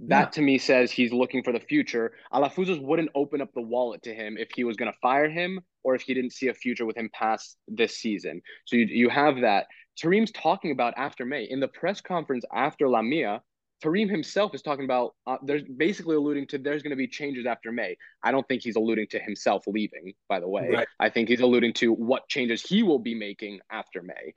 That 0.00 0.18
yeah. 0.18 0.30
to 0.30 0.42
me 0.42 0.58
says 0.58 0.90
he's 0.90 1.12
looking 1.12 1.42
for 1.42 1.52
the 1.52 1.60
future. 1.60 2.12
Alafouzos 2.32 2.82
wouldn't 2.82 3.10
open 3.14 3.40
up 3.40 3.52
the 3.54 3.62
wallet 3.62 4.02
to 4.02 4.14
him 4.14 4.36
if 4.36 4.48
he 4.54 4.64
was 4.64 4.76
going 4.76 4.90
to 4.90 4.98
fire 5.00 5.28
him 5.28 5.60
or 5.84 5.94
if 5.94 6.02
he 6.02 6.14
didn't 6.14 6.32
see 6.32 6.48
a 6.48 6.54
future 6.54 6.84
with 6.84 6.96
him 6.96 7.10
past 7.12 7.56
this 7.68 7.98
season. 7.98 8.42
So 8.64 8.76
you, 8.76 8.86
you 8.86 9.08
have 9.08 9.40
that. 9.42 9.66
Terim's 9.96 10.32
talking 10.32 10.72
about 10.72 10.94
after 10.96 11.24
May. 11.24 11.44
In 11.44 11.60
the 11.60 11.68
press 11.68 12.00
conference 12.00 12.44
after 12.52 12.88
Lamia, 12.88 13.40
Terim 13.84 14.10
himself 14.10 14.54
is 14.54 14.62
talking 14.62 14.84
about 14.84 15.14
uh, 15.26 15.36
there's 15.42 15.62
basically 15.62 16.16
alluding 16.16 16.46
to 16.48 16.58
there's 16.58 16.82
going 16.82 16.90
to 16.90 16.96
be 16.96 17.06
changes 17.06 17.44
after 17.44 17.70
May. 17.70 17.96
I 18.22 18.32
don't 18.32 18.46
think 18.48 18.62
he's 18.62 18.76
alluding 18.76 19.08
to 19.08 19.18
himself 19.18 19.64
leaving, 19.66 20.14
by 20.28 20.40
the 20.40 20.48
way. 20.48 20.70
Right. 20.72 20.88
I 20.98 21.10
think 21.10 21.28
he's 21.28 21.40
alluding 21.40 21.74
to 21.74 21.92
what 21.92 22.26
changes 22.28 22.62
he 22.62 22.82
will 22.82 22.98
be 22.98 23.14
making 23.14 23.60
after 23.70 24.02
May. 24.02 24.32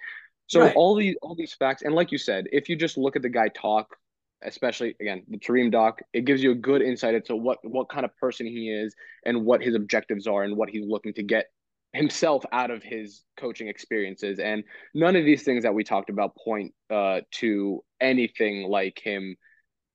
So 0.48 0.61
right. 0.61 0.76
all 0.76 0.95
these 0.95 1.15
all 1.22 1.36
these 1.36 1.53
facts, 1.53 1.82
and 1.82 1.95
like 1.95 2.11
you 2.11 2.18
said, 2.18 2.48
if 2.52 2.68
you 2.68 2.76
just 2.76 2.98
look 2.98 3.15
at 3.15 3.22
the 3.22 3.30
guy 3.30 3.48
talk, 3.49 3.95
especially 4.44 4.95
again 4.99 5.24
the 5.30 5.38
Terim 5.38 5.72
doc, 5.72 6.02
it 6.14 6.26
gives 6.26 6.44
you 6.44 6.52
a 6.52 6.56
good 6.56 6.82
insight 6.82 7.15
into 7.15 7.36
what 7.36 7.60
what 7.64 7.90
kind 7.90 8.06
of 8.06 8.15
person 8.18 8.45
he 8.45 8.69
is 8.69 8.94
and 9.26 9.45
what 9.45 9.61
his 9.61 9.76
objectives 9.76 10.28
are 10.28 10.44
and 10.44 10.57
what 10.57 10.69
he's 10.69 10.86
looking 10.86 11.14
to 11.14 11.24
get 11.24 11.48
himself 11.98 12.44
out 12.52 12.72
of 12.72 12.84
his 12.84 13.24
coaching 13.38 13.68
experiences. 13.68 14.40
And 14.40 14.64
none 14.94 15.15
of 15.15 15.26
these 15.26 15.44
things 15.44 15.64
that 15.64 15.74
we 15.74 15.84
talked 15.84 16.10
about 16.10 16.36
point 16.36 16.74
uh, 16.90 17.22
to 17.32 17.84
anything 17.99 18.64
like 18.69 18.99
him 19.03 19.36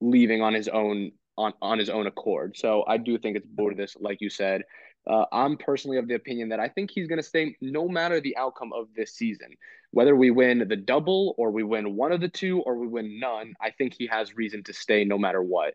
leaving 0.01 0.43
on 0.43 0.53
his 0.53 0.69
own 0.69 1.12
on, 1.39 1.55
on 1.62 1.79
his 1.79 1.89
own 1.89 2.07
accord. 2.07 2.57
So 2.57 2.85
i 2.87 2.99
do 2.99 3.16
think 3.19 3.37
it's 3.37 3.47
Bourdes, 3.47 3.97
like 4.01 4.20
you 4.20 4.29
said. 4.29 4.62
Uh, 5.05 5.24
i'm 5.33 5.57
personally 5.57 5.99
of 5.99 6.07
the 6.07 6.15
opinion 6.15 6.49
that 6.51 6.61
i 6.61 6.69
think 6.69 6.89
he's 6.89 7.09
going 7.09 7.19
to 7.19 7.27
stay 7.27 7.57
no 7.61 7.89
matter 7.89 8.20
the 8.20 8.37
outcome 8.37 8.73
of 8.73 8.87
this 8.95 9.15
season. 9.15 9.49
Whether 9.91 10.15
we 10.15 10.31
win 10.31 10.66
the 10.69 10.77
double 10.77 11.35
or 11.39 11.51
we 11.51 11.65
win 11.65 11.97
one 11.97 12.12
of 12.12 12.20
the 12.20 12.29
two 12.29 12.61
or 12.61 12.77
we 12.77 12.87
win 12.87 13.19
none 13.19 13.55
i 13.61 13.70
think 13.70 13.95
he 13.95 14.07
has 14.09 14.37
reason 14.37 14.62
to 14.65 14.73
stay 14.73 15.05
no 15.05 15.19
matter 15.19 15.43
what. 15.43 15.74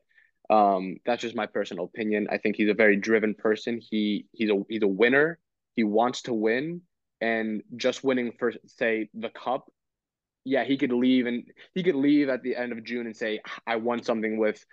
Um, 0.49 0.97
that's 1.05 1.21
just 1.21 1.35
my 1.35 1.45
personal 1.45 1.85
opinion. 1.85 2.27
I 2.31 2.37
think 2.37 2.55
he's 2.55 2.69
a 2.69 2.73
very 2.73 2.95
driven 2.95 3.33
person. 3.33 3.81
He 3.81 4.27
he's 4.31 4.49
a 4.49 4.63
he's 4.69 4.83
a 4.83 4.87
winner 4.87 5.39
he 5.77 5.85
wants 5.85 6.23
to 6.23 6.33
win 6.33 6.81
and 7.21 7.63
just 7.77 8.03
winning 8.03 8.33
for 8.37 8.51
say 8.65 9.09
the 9.13 9.29
cup 9.29 9.71
yeah 10.43 10.65
he 10.65 10.77
could 10.77 10.91
leave 10.91 11.25
and 11.25 11.45
he 11.73 11.83
could 11.83 11.95
leave 11.95 12.27
at 12.27 12.43
the 12.43 12.55
end 12.55 12.73
of 12.73 12.83
june 12.83 13.05
and 13.05 13.15
say 13.15 13.39
i 13.65 13.77
won 13.77 14.03
something 14.03 14.37
with 14.37 14.63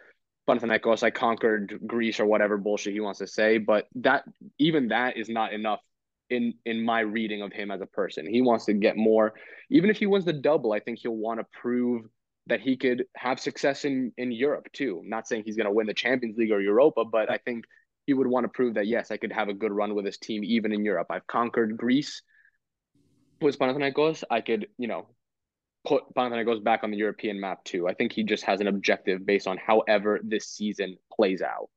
Panathinaikos, 0.46 1.02
I 1.02 1.10
conquered 1.10 1.80
Greece 1.86 2.20
or 2.20 2.26
whatever 2.26 2.58
bullshit 2.58 2.92
he 2.92 3.00
wants 3.00 3.18
to 3.20 3.26
say, 3.26 3.58
but 3.58 3.86
that 3.94 4.24
even 4.58 4.88
that 4.88 5.16
is 5.16 5.28
not 5.28 5.54
enough 5.54 5.80
in 6.28 6.54
in 6.64 6.84
my 6.84 7.00
reading 7.00 7.42
of 7.42 7.52
him 7.52 7.70
as 7.70 7.80
a 7.80 7.86
person. 7.86 8.26
He 8.26 8.42
wants 8.42 8.66
to 8.66 8.74
get 8.74 8.96
more. 8.96 9.32
Even 9.70 9.90
if 9.90 9.96
he 9.96 10.06
wins 10.06 10.24
the 10.24 10.32
double, 10.32 10.72
I 10.72 10.80
think 10.80 10.98
he'll 10.98 11.16
want 11.16 11.40
to 11.40 11.46
prove 11.58 12.04
that 12.46 12.60
he 12.60 12.76
could 12.76 13.04
have 13.16 13.40
success 13.40 13.86
in 13.86 14.12
in 14.18 14.32
Europe 14.32 14.66
too. 14.72 15.02
Not 15.04 15.26
saying 15.26 15.44
he's 15.46 15.56
going 15.56 15.66
to 15.66 15.72
win 15.72 15.86
the 15.86 15.94
Champions 15.94 16.36
League 16.36 16.52
or 16.52 16.60
Europa, 16.60 17.04
but 17.04 17.30
I 17.30 17.38
think 17.38 17.64
he 18.06 18.14
would 18.14 18.26
want 18.26 18.44
to 18.44 18.48
prove 18.48 18.74
that 18.74 18.86
yes, 18.86 19.10
I 19.10 19.16
could 19.16 19.32
have 19.32 19.48
a 19.48 19.54
good 19.54 19.72
run 19.72 19.94
with 19.94 20.04
this 20.04 20.18
team 20.18 20.44
even 20.44 20.72
in 20.72 20.84
Europe. 20.84 21.08
I've 21.10 21.26
conquered 21.26 21.76
Greece 21.76 22.22
with 23.40 23.58
Panathinaikos. 23.58 24.24
I 24.30 24.40
could, 24.40 24.66
you 24.78 24.88
know, 24.88 25.06
put 25.86 26.02
Panathinaikos 26.14 26.62
back 26.62 26.82
on 26.82 26.90
the 26.90 26.96
European 26.96 27.40
map 27.40 27.64
too. 27.64 27.88
I 27.88 27.94
think 27.94 28.12
he 28.12 28.22
just 28.22 28.44
has 28.44 28.60
an 28.60 28.66
objective 28.66 29.24
based 29.24 29.46
on 29.46 29.58
however 29.58 30.20
this 30.22 30.48
season 30.48 30.96
plays 31.14 31.42
out. 31.42 31.68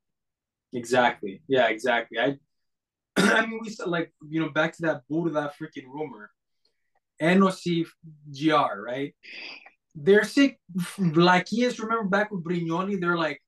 Exactly. 0.74 1.42
Yeah, 1.48 1.68
exactly. 1.68 2.20
I 2.20 2.38
I 3.18 3.46
mean 3.46 3.60
we 3.62 3.70
said 3.70 3.88
like, 3.88 4.14
you 4.28 4.42
know, 4.42 4.50
back 4.50 4.76
to 4.78 4.82
that 4.84 5.02
bull 5.10 5.28
of 5.28 5.34
that 5.34 5.54
freaking 5.58 5.86
rumor. 5.86 6.30
NOC 7.22 7.88
GR, 8.32 8.82
right? 8.82 9.16
They're 9.96 10.26
sick 10.26 10.60
like 11.00 11.48
yes, 11.52 11.80
remember 11.80 12.08
back 12.08 12.32
with 12.32 12.44
Brignoli, 12.44 13.00
they're 13.00 13.18
like 13.18 13.42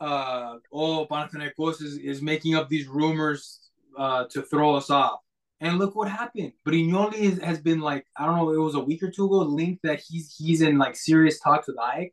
uh, 0.00 0.56
oh, 0.72 1.06
Panathinaikos 1.10 1.82
is, 1.82 1.98
is 1.98 2.22
making 2.22 2.54
up 2.54 2.68
these 2.68 2.86
rumors 2.86 3.60
uh, 3.96 4.24
to 4.30 4.42
throw 4.42 4.74
us 4.74 4.90
off. 4.90 5.20
And 5.60 5.78
look 5.78 5.96
what 5.96 6.10
happened. 6.10 6.52
Brignoli 6.66 7.40
has 7.42 7.60
been 7.60 7.80
like, 7.80 8.06
I 8.16 8.26
don't 8.26 8.36
know, 8.36 8.52
it 8.52 8.58
was 8.58 8.74
a 8.74 8.80
week 8.80 9.02
or 9.02 9.10
two 9.10 9.24
ago, 9.24 9.38
linked 9.38 9.82
that 9.84 10.00
he's 10.06 10.34
he's 10.36 10.60
in 10.60 10.76
like 10.76 10.96
serious 10.96 11.40
talks 11.40 11.66
with 11.66 11.78
AEK. 11.78 12.12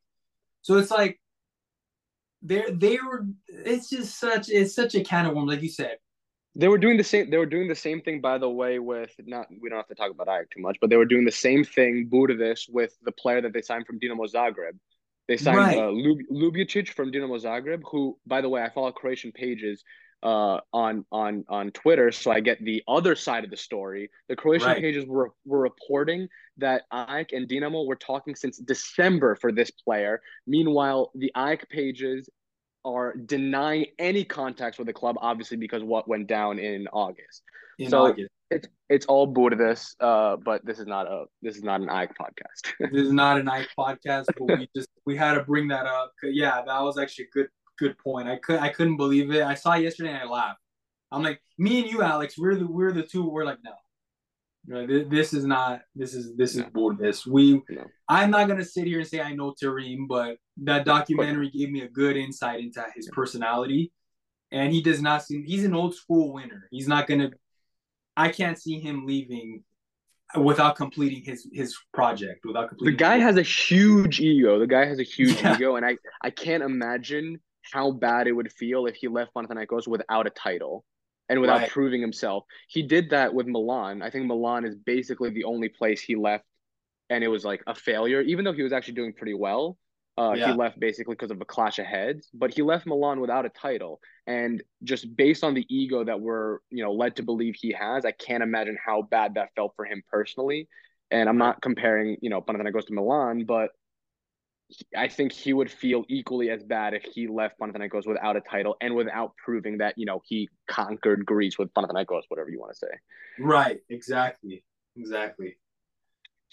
So 0.62 0.78
it's 0.78 0.92
like 0.92 1.20
they're 2.42 2.72
they 2.72 2.98
were 3.06 3.26
it's 3.50 3.90
just 3.90 4.18
such 4.18 4.50
it's 4.50 4.74
such 4.74 4.96
a 4.96 5.04
can 5.04 5.26
of 5.26 5.36
worms, 5.36 5.50
like 5.50 5.62
you 5.62 5.68
said. 5.68 5.98
They 6.56 6.70
were 6.70 6.78
doing 6.78 6.96
the 6.96 7.04
same 7.04 7.30
they 7.30 7.38
were 7.38 7.46
doing 7.46 7.68
the 7.68 7.76
same 7.76 8.00
thing 8.00 8.22
by 8.22 8.38
the 8.38 8.50
way 8.50 8.80
with 8.80 9.14
not 9.26 9.48
we 9.62 9.68
don't 9.68 9.78
have 9.78 9.88
to 9.88 9.96
talk 9.96 10.12
about 10.12 10.28
AEK 10.28 10.52
too 10.52 10.62
much, 10.62 10.78
but 10.80 10.90
they 10.90 10.96
were 10.96 11.06
doing 11.06 11.26
the 11.26 11.32
same 11.32 11.66
thing, 11.66 12.10
this 12.38 12.68
with 12.70 12.96
the 13.04 13.12
player 13.12 13.42
that 13.42 13.52
they 13.52 13.62
signed 13.62 13.86
from 13.86 14.00
Dinamo 14.00 14.32
Zagreb. 14.32 14.78
They 15.28 15.38
signed 15.38 15.58
right. 15.58 15.78
uh, 15.78 15.91
Lub- 15.91 16.28
Ljubičić 16.32 16.90
from 16.90 17.12
Dinamo 17.12 17.41
Zagreb, 17.41 17.82
who, 17.90 18.18
by 18.26 18.41
the 18.41 18.50
way, 18.50 18.62
I 18.62 18.70
follow 18.70 18.91
Croatian 18.91 19.32
pages 19.32 19.84
uh, 20.22 20.60
on 20.72 21.06
on 21.12 21.44
on 21.50 21.72
Twitter, 21.72 22.12
so 22.12 22.32
I 22.32 22.40
get 22.40 22.64
the 22.64 22.82
other 22.88 23.16
side 23.16 23.44
of 23.44 23.50
the 23.50 23.58
story. 23.58 24.10
The 24.30 24.36
Croatian 24.36 24.70
right. 24.70 24.82
pages 24.82 25.06
were 25.06 25.32
were 25.45 25.60
reporting 25.60 26.28
that 26.58 26.84
AEK 26.91 27.34
and 27.34 27.48
Dinamo 27.48 27.86
were 27.86 27.95
talking 27.95 28.36
since 28.36 28.58
December 28.58 29.36
for 29.36 29.52
this 29.52 29.72
player. 29.72 30.22
Meanwhile, 30.48 31.12
the 31.16 31.32
AEK 31.36 31.70
pages 31.70 32.30
are 32.86 33.14
denying 33.16 33.88
any 34.00 34.24
contacts 34.24 34.78
with 34.78 34.88
the 34.88 34.94
club, 34.94 35.18
obviously 35.20 35.58
because 35.58 35.84
what 35.84 36.08
went 36.08 36.28
down 36.28 36.60
in 36.60 36.88
August. 36.88 37.44
In 37.80 37.90
so 37.90 38.08
August 38.08 38.30
it's 38.54 38.68
it's 38.90 39.06
all 39.08 39.28
Bourdes, 39.28 39.96
uh, 40.00 40.38
but 40.38 40.66
this 40.66 40.80
is 40.80 40.88
not 40.88 41.08
a 41.08 41.26
this 41.42 41.56
is 41.56 41.64
not 41.64 41.82
an 41.82 41.88
AEK 41.88 42.12
podcast. 42.20 42.74
this 42.92 43.02
is 43.02 43.12
not 43.12 43.40
an 43.40 43.48
AEK 43.48 43.68
podcast, 43.78 44.26
but 44.38 44.58
we 44.58 44.70
just 44.76 44.90
we 45.06 45.18
had 45.18 45.34
to 45.34 45.44
bring 45.44 45.68
that 45.70 45.86
up. 45.86 46.12
Yeah, 46.24 46.62
that 46.66 46.82
was 46.82 46.98
actually 46.98 47.26
a 47.26 47.34
good 47.34 47.48
good 47.78 47.98
point. 47.98 48.28
I 48.28 48.38
could 48.38 48.60
I 48.60 48.70
couldn't 48.70 48.98
believe 48.98 49.32
it. 49.32 49.44
I 49.44 49.56
saw 49.56 49.74
yesterday 49.76 50.10
and 50.10 50.18
I 50.18 50.26
laughed. 50.26 50.60
I'm 51.12 51.24
like, 51.24 51.42
me 51.58 51.82
and 51.82 51.92
you, 51.92 52.02
Alex, 52.02 52.38
we're 52.38 52.56
the 52.56 52.68
we're 52.68 52.92
the 52.92 53.04
two. 53.04 53.30
We're 53.30 53.46
like, 53.46 53.60
no, 53.64 53.74
this 54.66 55.34
is 55.34 55.46
not 55.46 55.82
this 55.96 56.14
is 56.14 56.36
this 56.36 56.52
is 56.52 56.64
no. 56.64 56.70
Bourdes. 56.74 57.26
We 57.26 57.62
no. 57.70 57.86
I'm 58.08 58.32
not 58.32 58.48
gonna 58.48 58.66
sit 58.66 58.88
here 58.88 59.00
and 59.00 59.08
say 59.08 59.22
I 59.22 59.34
know 59.34 59.54
Terim, 59.62 60.08
but 60.08 60.38
that 60.64 60.86
documentary 60.86 61.50
gave 61.50 61.70
me 61.70 61.82
a 61.82 61.90
good 61.90 62.16
insight 62.16 62.62
into 62.62 62.84
his 62.96 63.10
personality. 63.12 63.92
And 64.52 64.72
he 64.72 64.84
does 64.84 65.02
not 65.02 65.24
seem 65.24 65.44
he's 65.46 65.66
an 65.66 65.74
old 65.74 65.96
school 65.96 66.34
winner. 66.34 66.68
He's 66.72 66.88
not 66.88 67.08
gonna 67.08 67.32
I 68.15 68.30
can't 68.30 68.60
see 68.60 68.80
him 68.80 69.06
leaving 69.06 69.64
without 70.35 70.76
completing 70.76 71.23
his 71.23 71.48
his 71.52 71.77
project. 71.94 72.45
Without 72.45 72.69
completing 72.69 72.95
the 72.95 72.98
guy 72.98 73.18
has 73.18 73.38
a 73.38 73.41
huge 73.41 74.19
ego. 74.19 74.60
The 74.60 74.68
guy 74.68 74.85
has 74.85 74.99
a 74.99 75.03
huge 75.03 75.41
yeah. 75.41 75.56
ego, 75.56 75.76
and 75.76 75.85
I 75.85 75.98
I 76.22 76.30
can't 76.30 76.64
imagine 76.64 77.40
how 77.72 77.91
bad 77.91 78.27
it 78.27 78.34
would 78.34 78.52
feel 78.52 78.88
if 78.88 78.95
he 78.95 79.07
left 79.07 79.34
Panathinaikos 79.34 79.88
without 79.88 80.27
a 80.27 80.30
title 80.30 80.84
and 81.30 81.40
without 81.40 81.61
right. 81.61 81.69
proving 81.69 82.02
himself. 82.02 82.44
He 82.68 82.84
did 82.84 83.11
that 83.11 83.34
with 83.34 83.48
Milan. 83.48 84.02
I 84.02 84.10
think 84.10 84.26
Milan 84.26 84.65
is 84.65 84.76
basically 84.76 85.30
the 85.30 85.45
only 85.45 85.69
place 85.69 86.02
he 86.02 86.15
left, 86.15 86.44
and 87.10 87.23
it 87.23 87.30
was 87.30 87.45
like 87.45 87.64
a 87.68 87.76
failure. 87.76 88.22
Even 88.22 88.45
though 88.45 88.53
he 88.53 88.64
was 88.64 88.73
actually 88.73 88.95
doing 88.95 89.14
pretty 89.14 89.34
well, 89.34 89.77
uh, 90.18 90.34
yeah. 90.38 90.52
He 90.52 90.57
left 90.57 90.80
basically 90.80 91.15
because 91.15 91.31
of 91.31 91.41
a 91.41 91.45
clash 91.45 91.80
of 91.80 91.85
heads, 91.85 92.30
but 92.34 92.53
he 92.53 92.61
left 92.61 92.85
Milan 92.85 93.19
without 93.19 93.45
a 93.45 93.49
title. 93.49 93.99
And 94.27 94.61
just 94.84 95.15
based 95.15 95.44
on 95.44 95.53
the 95.53 95.65
ego 95.69 96.03
that 96.03 96.19
we're, 96.19 96.60
you 96.69 96.84
know, 96.84 96.94
led 96.94 97.15
to 97.15 97.23
believe 97.23 97.56
he 97.56 97.72
has, 97.72 98.06
I 98.06 98.11
can't 98.11 98.44
imagine 98.44 98.77
how 98.84 99.03
bad 99.03 99.35
that 99.35 99.49
felt 99.56 99.73
for 99.76 99.85
him 99.85 100.03
personally. 100.11 100.68
And 101.10 101.27
I'm 101.27 101.38
not 101.38 101.61
comparing, 101.61 102.18
you 102.22 102.30
know, 102.30 102.41
Panathinaikos 102.41 102.88
to 102.88 102.94
Milan, 102.94 103.45
but 103.45 103.72
I 104.95 105.07
think 105.07 105.31
he 105.31 105.53
would 105.53 105.72
feel 105.72 106.03
equally 106.10 106.49
as 106.49 106.64
bad 106.64 106.94
if 106.94 107.03
he 107.03 107.27
left 107.27 107.60
Panathinaikos 107.60 108.07
without 108.07 108.35
a 108.35 108.41
title 108.41 108.76
and 108.81 108.95
without 108.95 109.34
proving 109.44 109.80
that, 109.80 109.98
you 109.98 110.06
know, 110.06 110.22
he 110.26 110.49
conquered 110.68 111.26
Greece 111.26 111.57
with 111.57 111.73
Panathinaikos, 111.73 112.23
whatever 112.27 112.49
you 112.49 112.60
want 112.60 112.73
to 112.73 112.77
say. 112.77 112.99
Right. 113.40 113.80
Exactly. 113.90 114.64
Exactly. 114.95 115.57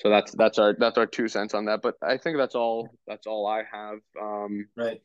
So 0.01 0.09
that's 0.09 0.33
that's 0.33 0.59
our 0.59 0.75
that's 0.79 0.97
our 0.97 1.07
two 1.07 1.29
cents 1.29 1.53
on 1.53 1.67
that. 1.67 1.83
But 1.83 1.97
I 2.03 2.17
think 2.17 2.39
that's 2.39 2.55
all 2.55 2.89
that's 3.07 3.27
all 3.27 3.47
I 3.47 3.65
have. 3.71 3.99
Um, 4.21 4.67
right. 4.77 5.01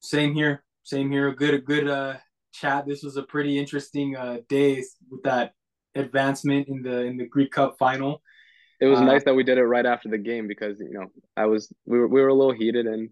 Same 0.00 0.34
here. 0.34 0.64
Same 0.82 1.10
here. 1.10 1.32
Good 1.32 1.64
good 1.64 1.88
uh 1.88 2.16
chat. 2.52 2.86
This 2.86 3.02
was 3.02 3.16
a 3.16 3.22
pretty 3.22 3.56
interesting 3.56 4.16
uh 4.16 4.38
day 4.48 4.82
with 5.10 5.22
that 5.22 5.52
advancement 5.94 6.66
in 6.68 6.82
the 6.82 7.02
in 7.04 7.16
the 7.16 7.26
Greek 7.26 7.52
Cup 7.52 7.76
final. 7.78 8.20
It 8.80 8.86
was 8.86 8.98
uh, 8.98 9.04
nice 9.04 9.22
that 9.24 9.34
we 9.34 9.44
did 9.44 9.58
it 9.58 9.64
right 9.64 9.86
after 9.86 10.08
the 10.08 10.18
game 10.18 10.48
because 10.48 10.80
you 10.80 10.92
know 10.92 11.06
I 11.36 11.46
was 11.46 11.72
we 11.86 11.98
were 11.98 12.08
we 12.08 12.20
were 12.20 12.28
a 12.28 12.34
little 12.34 12.52
heated 12.52 12.86
and 12.86 13.10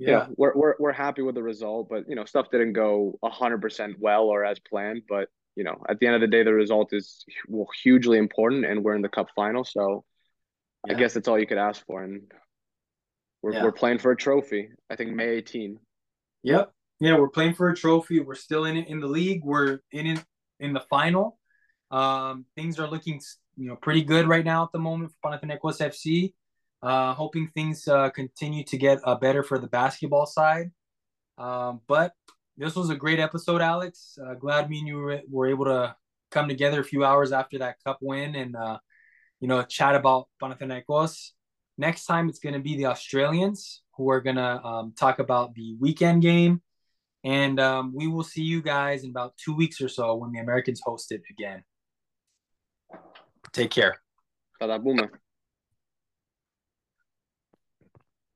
yeah 0.00 0.08
you 0.08 0.14
know, 0.14 0.34
we're 0.36 0.52
we're 0.56 0.74
we're 0.80 0.92
happy 0.92 1.22
with 1.22 1.36
the 1.36 1.44
result, 1.44 1.88
but 1.88 2.08
you 2.08 2.16
know 2.16 2.24
stuff 2.24 2.50
didn't 2.50 2.72
go 2.72 3.16
hundred 3.22 3.62
percent 3.62 3.96
well 4.00 4.24
or 4.24 4.44
as 4.44 4.58
planned. 4.58 5.02
But 5.08 5.28
you 5.54 5.62
know 5.62 5.80
at 5.88 6.00
the 6.00 6.06
end 6.06 6.16
of 6.16 6.20
the 6.20 6.26
day, 6.26 6.42
the 6.42 6.52
result 6.52 6.92
is 6.92 7.24
well, 7.46 7.68
hugely 7.84 8.18
important, 8.18 8.64
and 8.64 8.82
we're 8.82 8.96
in 8.96 9.02
the 9.02 9.08
cup 9.08 9.28
final, 9.36 9.62
so 9.62 10.04
yeah. 10.86 10.94
I 10.94 10.98
guess 10.98 11.14
that's 11.14 11.28
all 11.28 11.38
you 11.38 11.46
could 11.46 11.58
ask 11.58 11.84
for, 11.86 12.02
and 12.02 12.22
we're 13.42 13.54
yeah. 13.54 13.62
we're 13.62 13.72
playing 13.72 13.98
for 13.98 14.10
a 14.12 14.16
trophy. 14.16 14.68
I 14.88 14.96
think 14.96 15.12
May 15.12 15.28
18. 15.28 15.78
Yep. 16.42 16.72
Yeah, 17.00 17.18
we're 17.18 17.28
playing 17.28 17.54
for 17.54 17.70
a 17.70 17.74
trophy. 17.74 18.20
We're 18.20 18.34
still 18.34 18.64
in 18.64 18.76
it 18.76 18.88
in 18.88 19.00
the 19.00 19.06
league. 19.06 19.42
We're 19.42 19.80
in 19.90 20.06
it 20.06 20.24
in 20.58 20.72
the 20.72 20.80
final. 20.90 21.38
Um, 21.90 22.44
things 22.56 22.78
are 22.78 22.88
looking 22.88 23.20
you 23.56 23.68
know 23.68 23.76
pretty 23.76 24.02
good 24.02 24.28
right 24.28 24.44
now 24.44 24.64
at 24.64 24.72
the 24.72 24.78
moment 24.78 25.12
for 25.22 25.30
Panathinaikos 25.30 25.80
FC. 25.80 26.34
Uh, 26.82 27.12
hoping 27.12 27.50
things 27.54 27.86
uh, 27.88 28.08
continue 28.10 28.64
to 28.64 28.78
get 28.78 29.00
uh, 29.04 29.14
better 29.14 29.42
for 29.42 29.58
the 29.58 29.66
basketball 29.66 30.26
side. 30.26 30.70
Um, 31.36 31.80
but 31.86 32.12
this 32.56 32.74
was 32.74 32.90
a 32.90 32.94
great 32.94 33.18
episode, 33.18 33.60
Alex. 33.60 34.18
Uh, 34.22 34.34
glad 34.34 34.70
me 34.70 34.78
and 34.78 34.88
you 34.88 34.96
were, 34.96 35.20
were, 35.30 35.48
able 35.48 35.66
to 35.66 35.94
come 36.30 36.48
together 36.48 36.80
a 36.80 36.84
few 36.84 37.04
hours 37.04 37.32
after 37.32 37.58
that 37.58 37.76
cup 37.84 37.98
win 38.00 38.34
and 38.34 38.56
uh, 38.56 38.78
you 39.40 39.48
know, 39.48 39.62
chat 39.62 39.94
about 39.94 40.28
Panathinaikos. 40.42 41.30
Next 41.78 42.04
time, 42.04 42.28
it's 42.28 42.38
going 42.38 42.54
to 42.54 42.60
be 42.60 42.76
the 42.76 42.86
Australians 42.86 43.82
who 43.96 44.10
are 44.10 44.20
going 44.20 44.36
to 44.36 44.62
um, 44.64 44.92
talk 44.98 45.18
about 45.18 45.54
the 45.54 45.76
weekend 45.80 46.22
game. 46.22 46.62
And 47.24 47.60
um, 47.60 47.92
we 47.94 48.06
will 48.06 48.22
see 48.22 48.42
you 48.42 48.62
guys 48.62 49.04
in 49.04 49.10
about 49.10 49.34
two 49.36 49.54
weeks 49.54 49.80
or 49.80 49.88
so 49.88 50.14
when 50.14 50.32
the 50.32 50.40
Americans 50.40 50.80
host 50.84 51.12
it 51.12 51.22
again. 51.30 51.64
Take 53.52 53.70
care. 53.70 53.96
Boomer. 54.60 55.10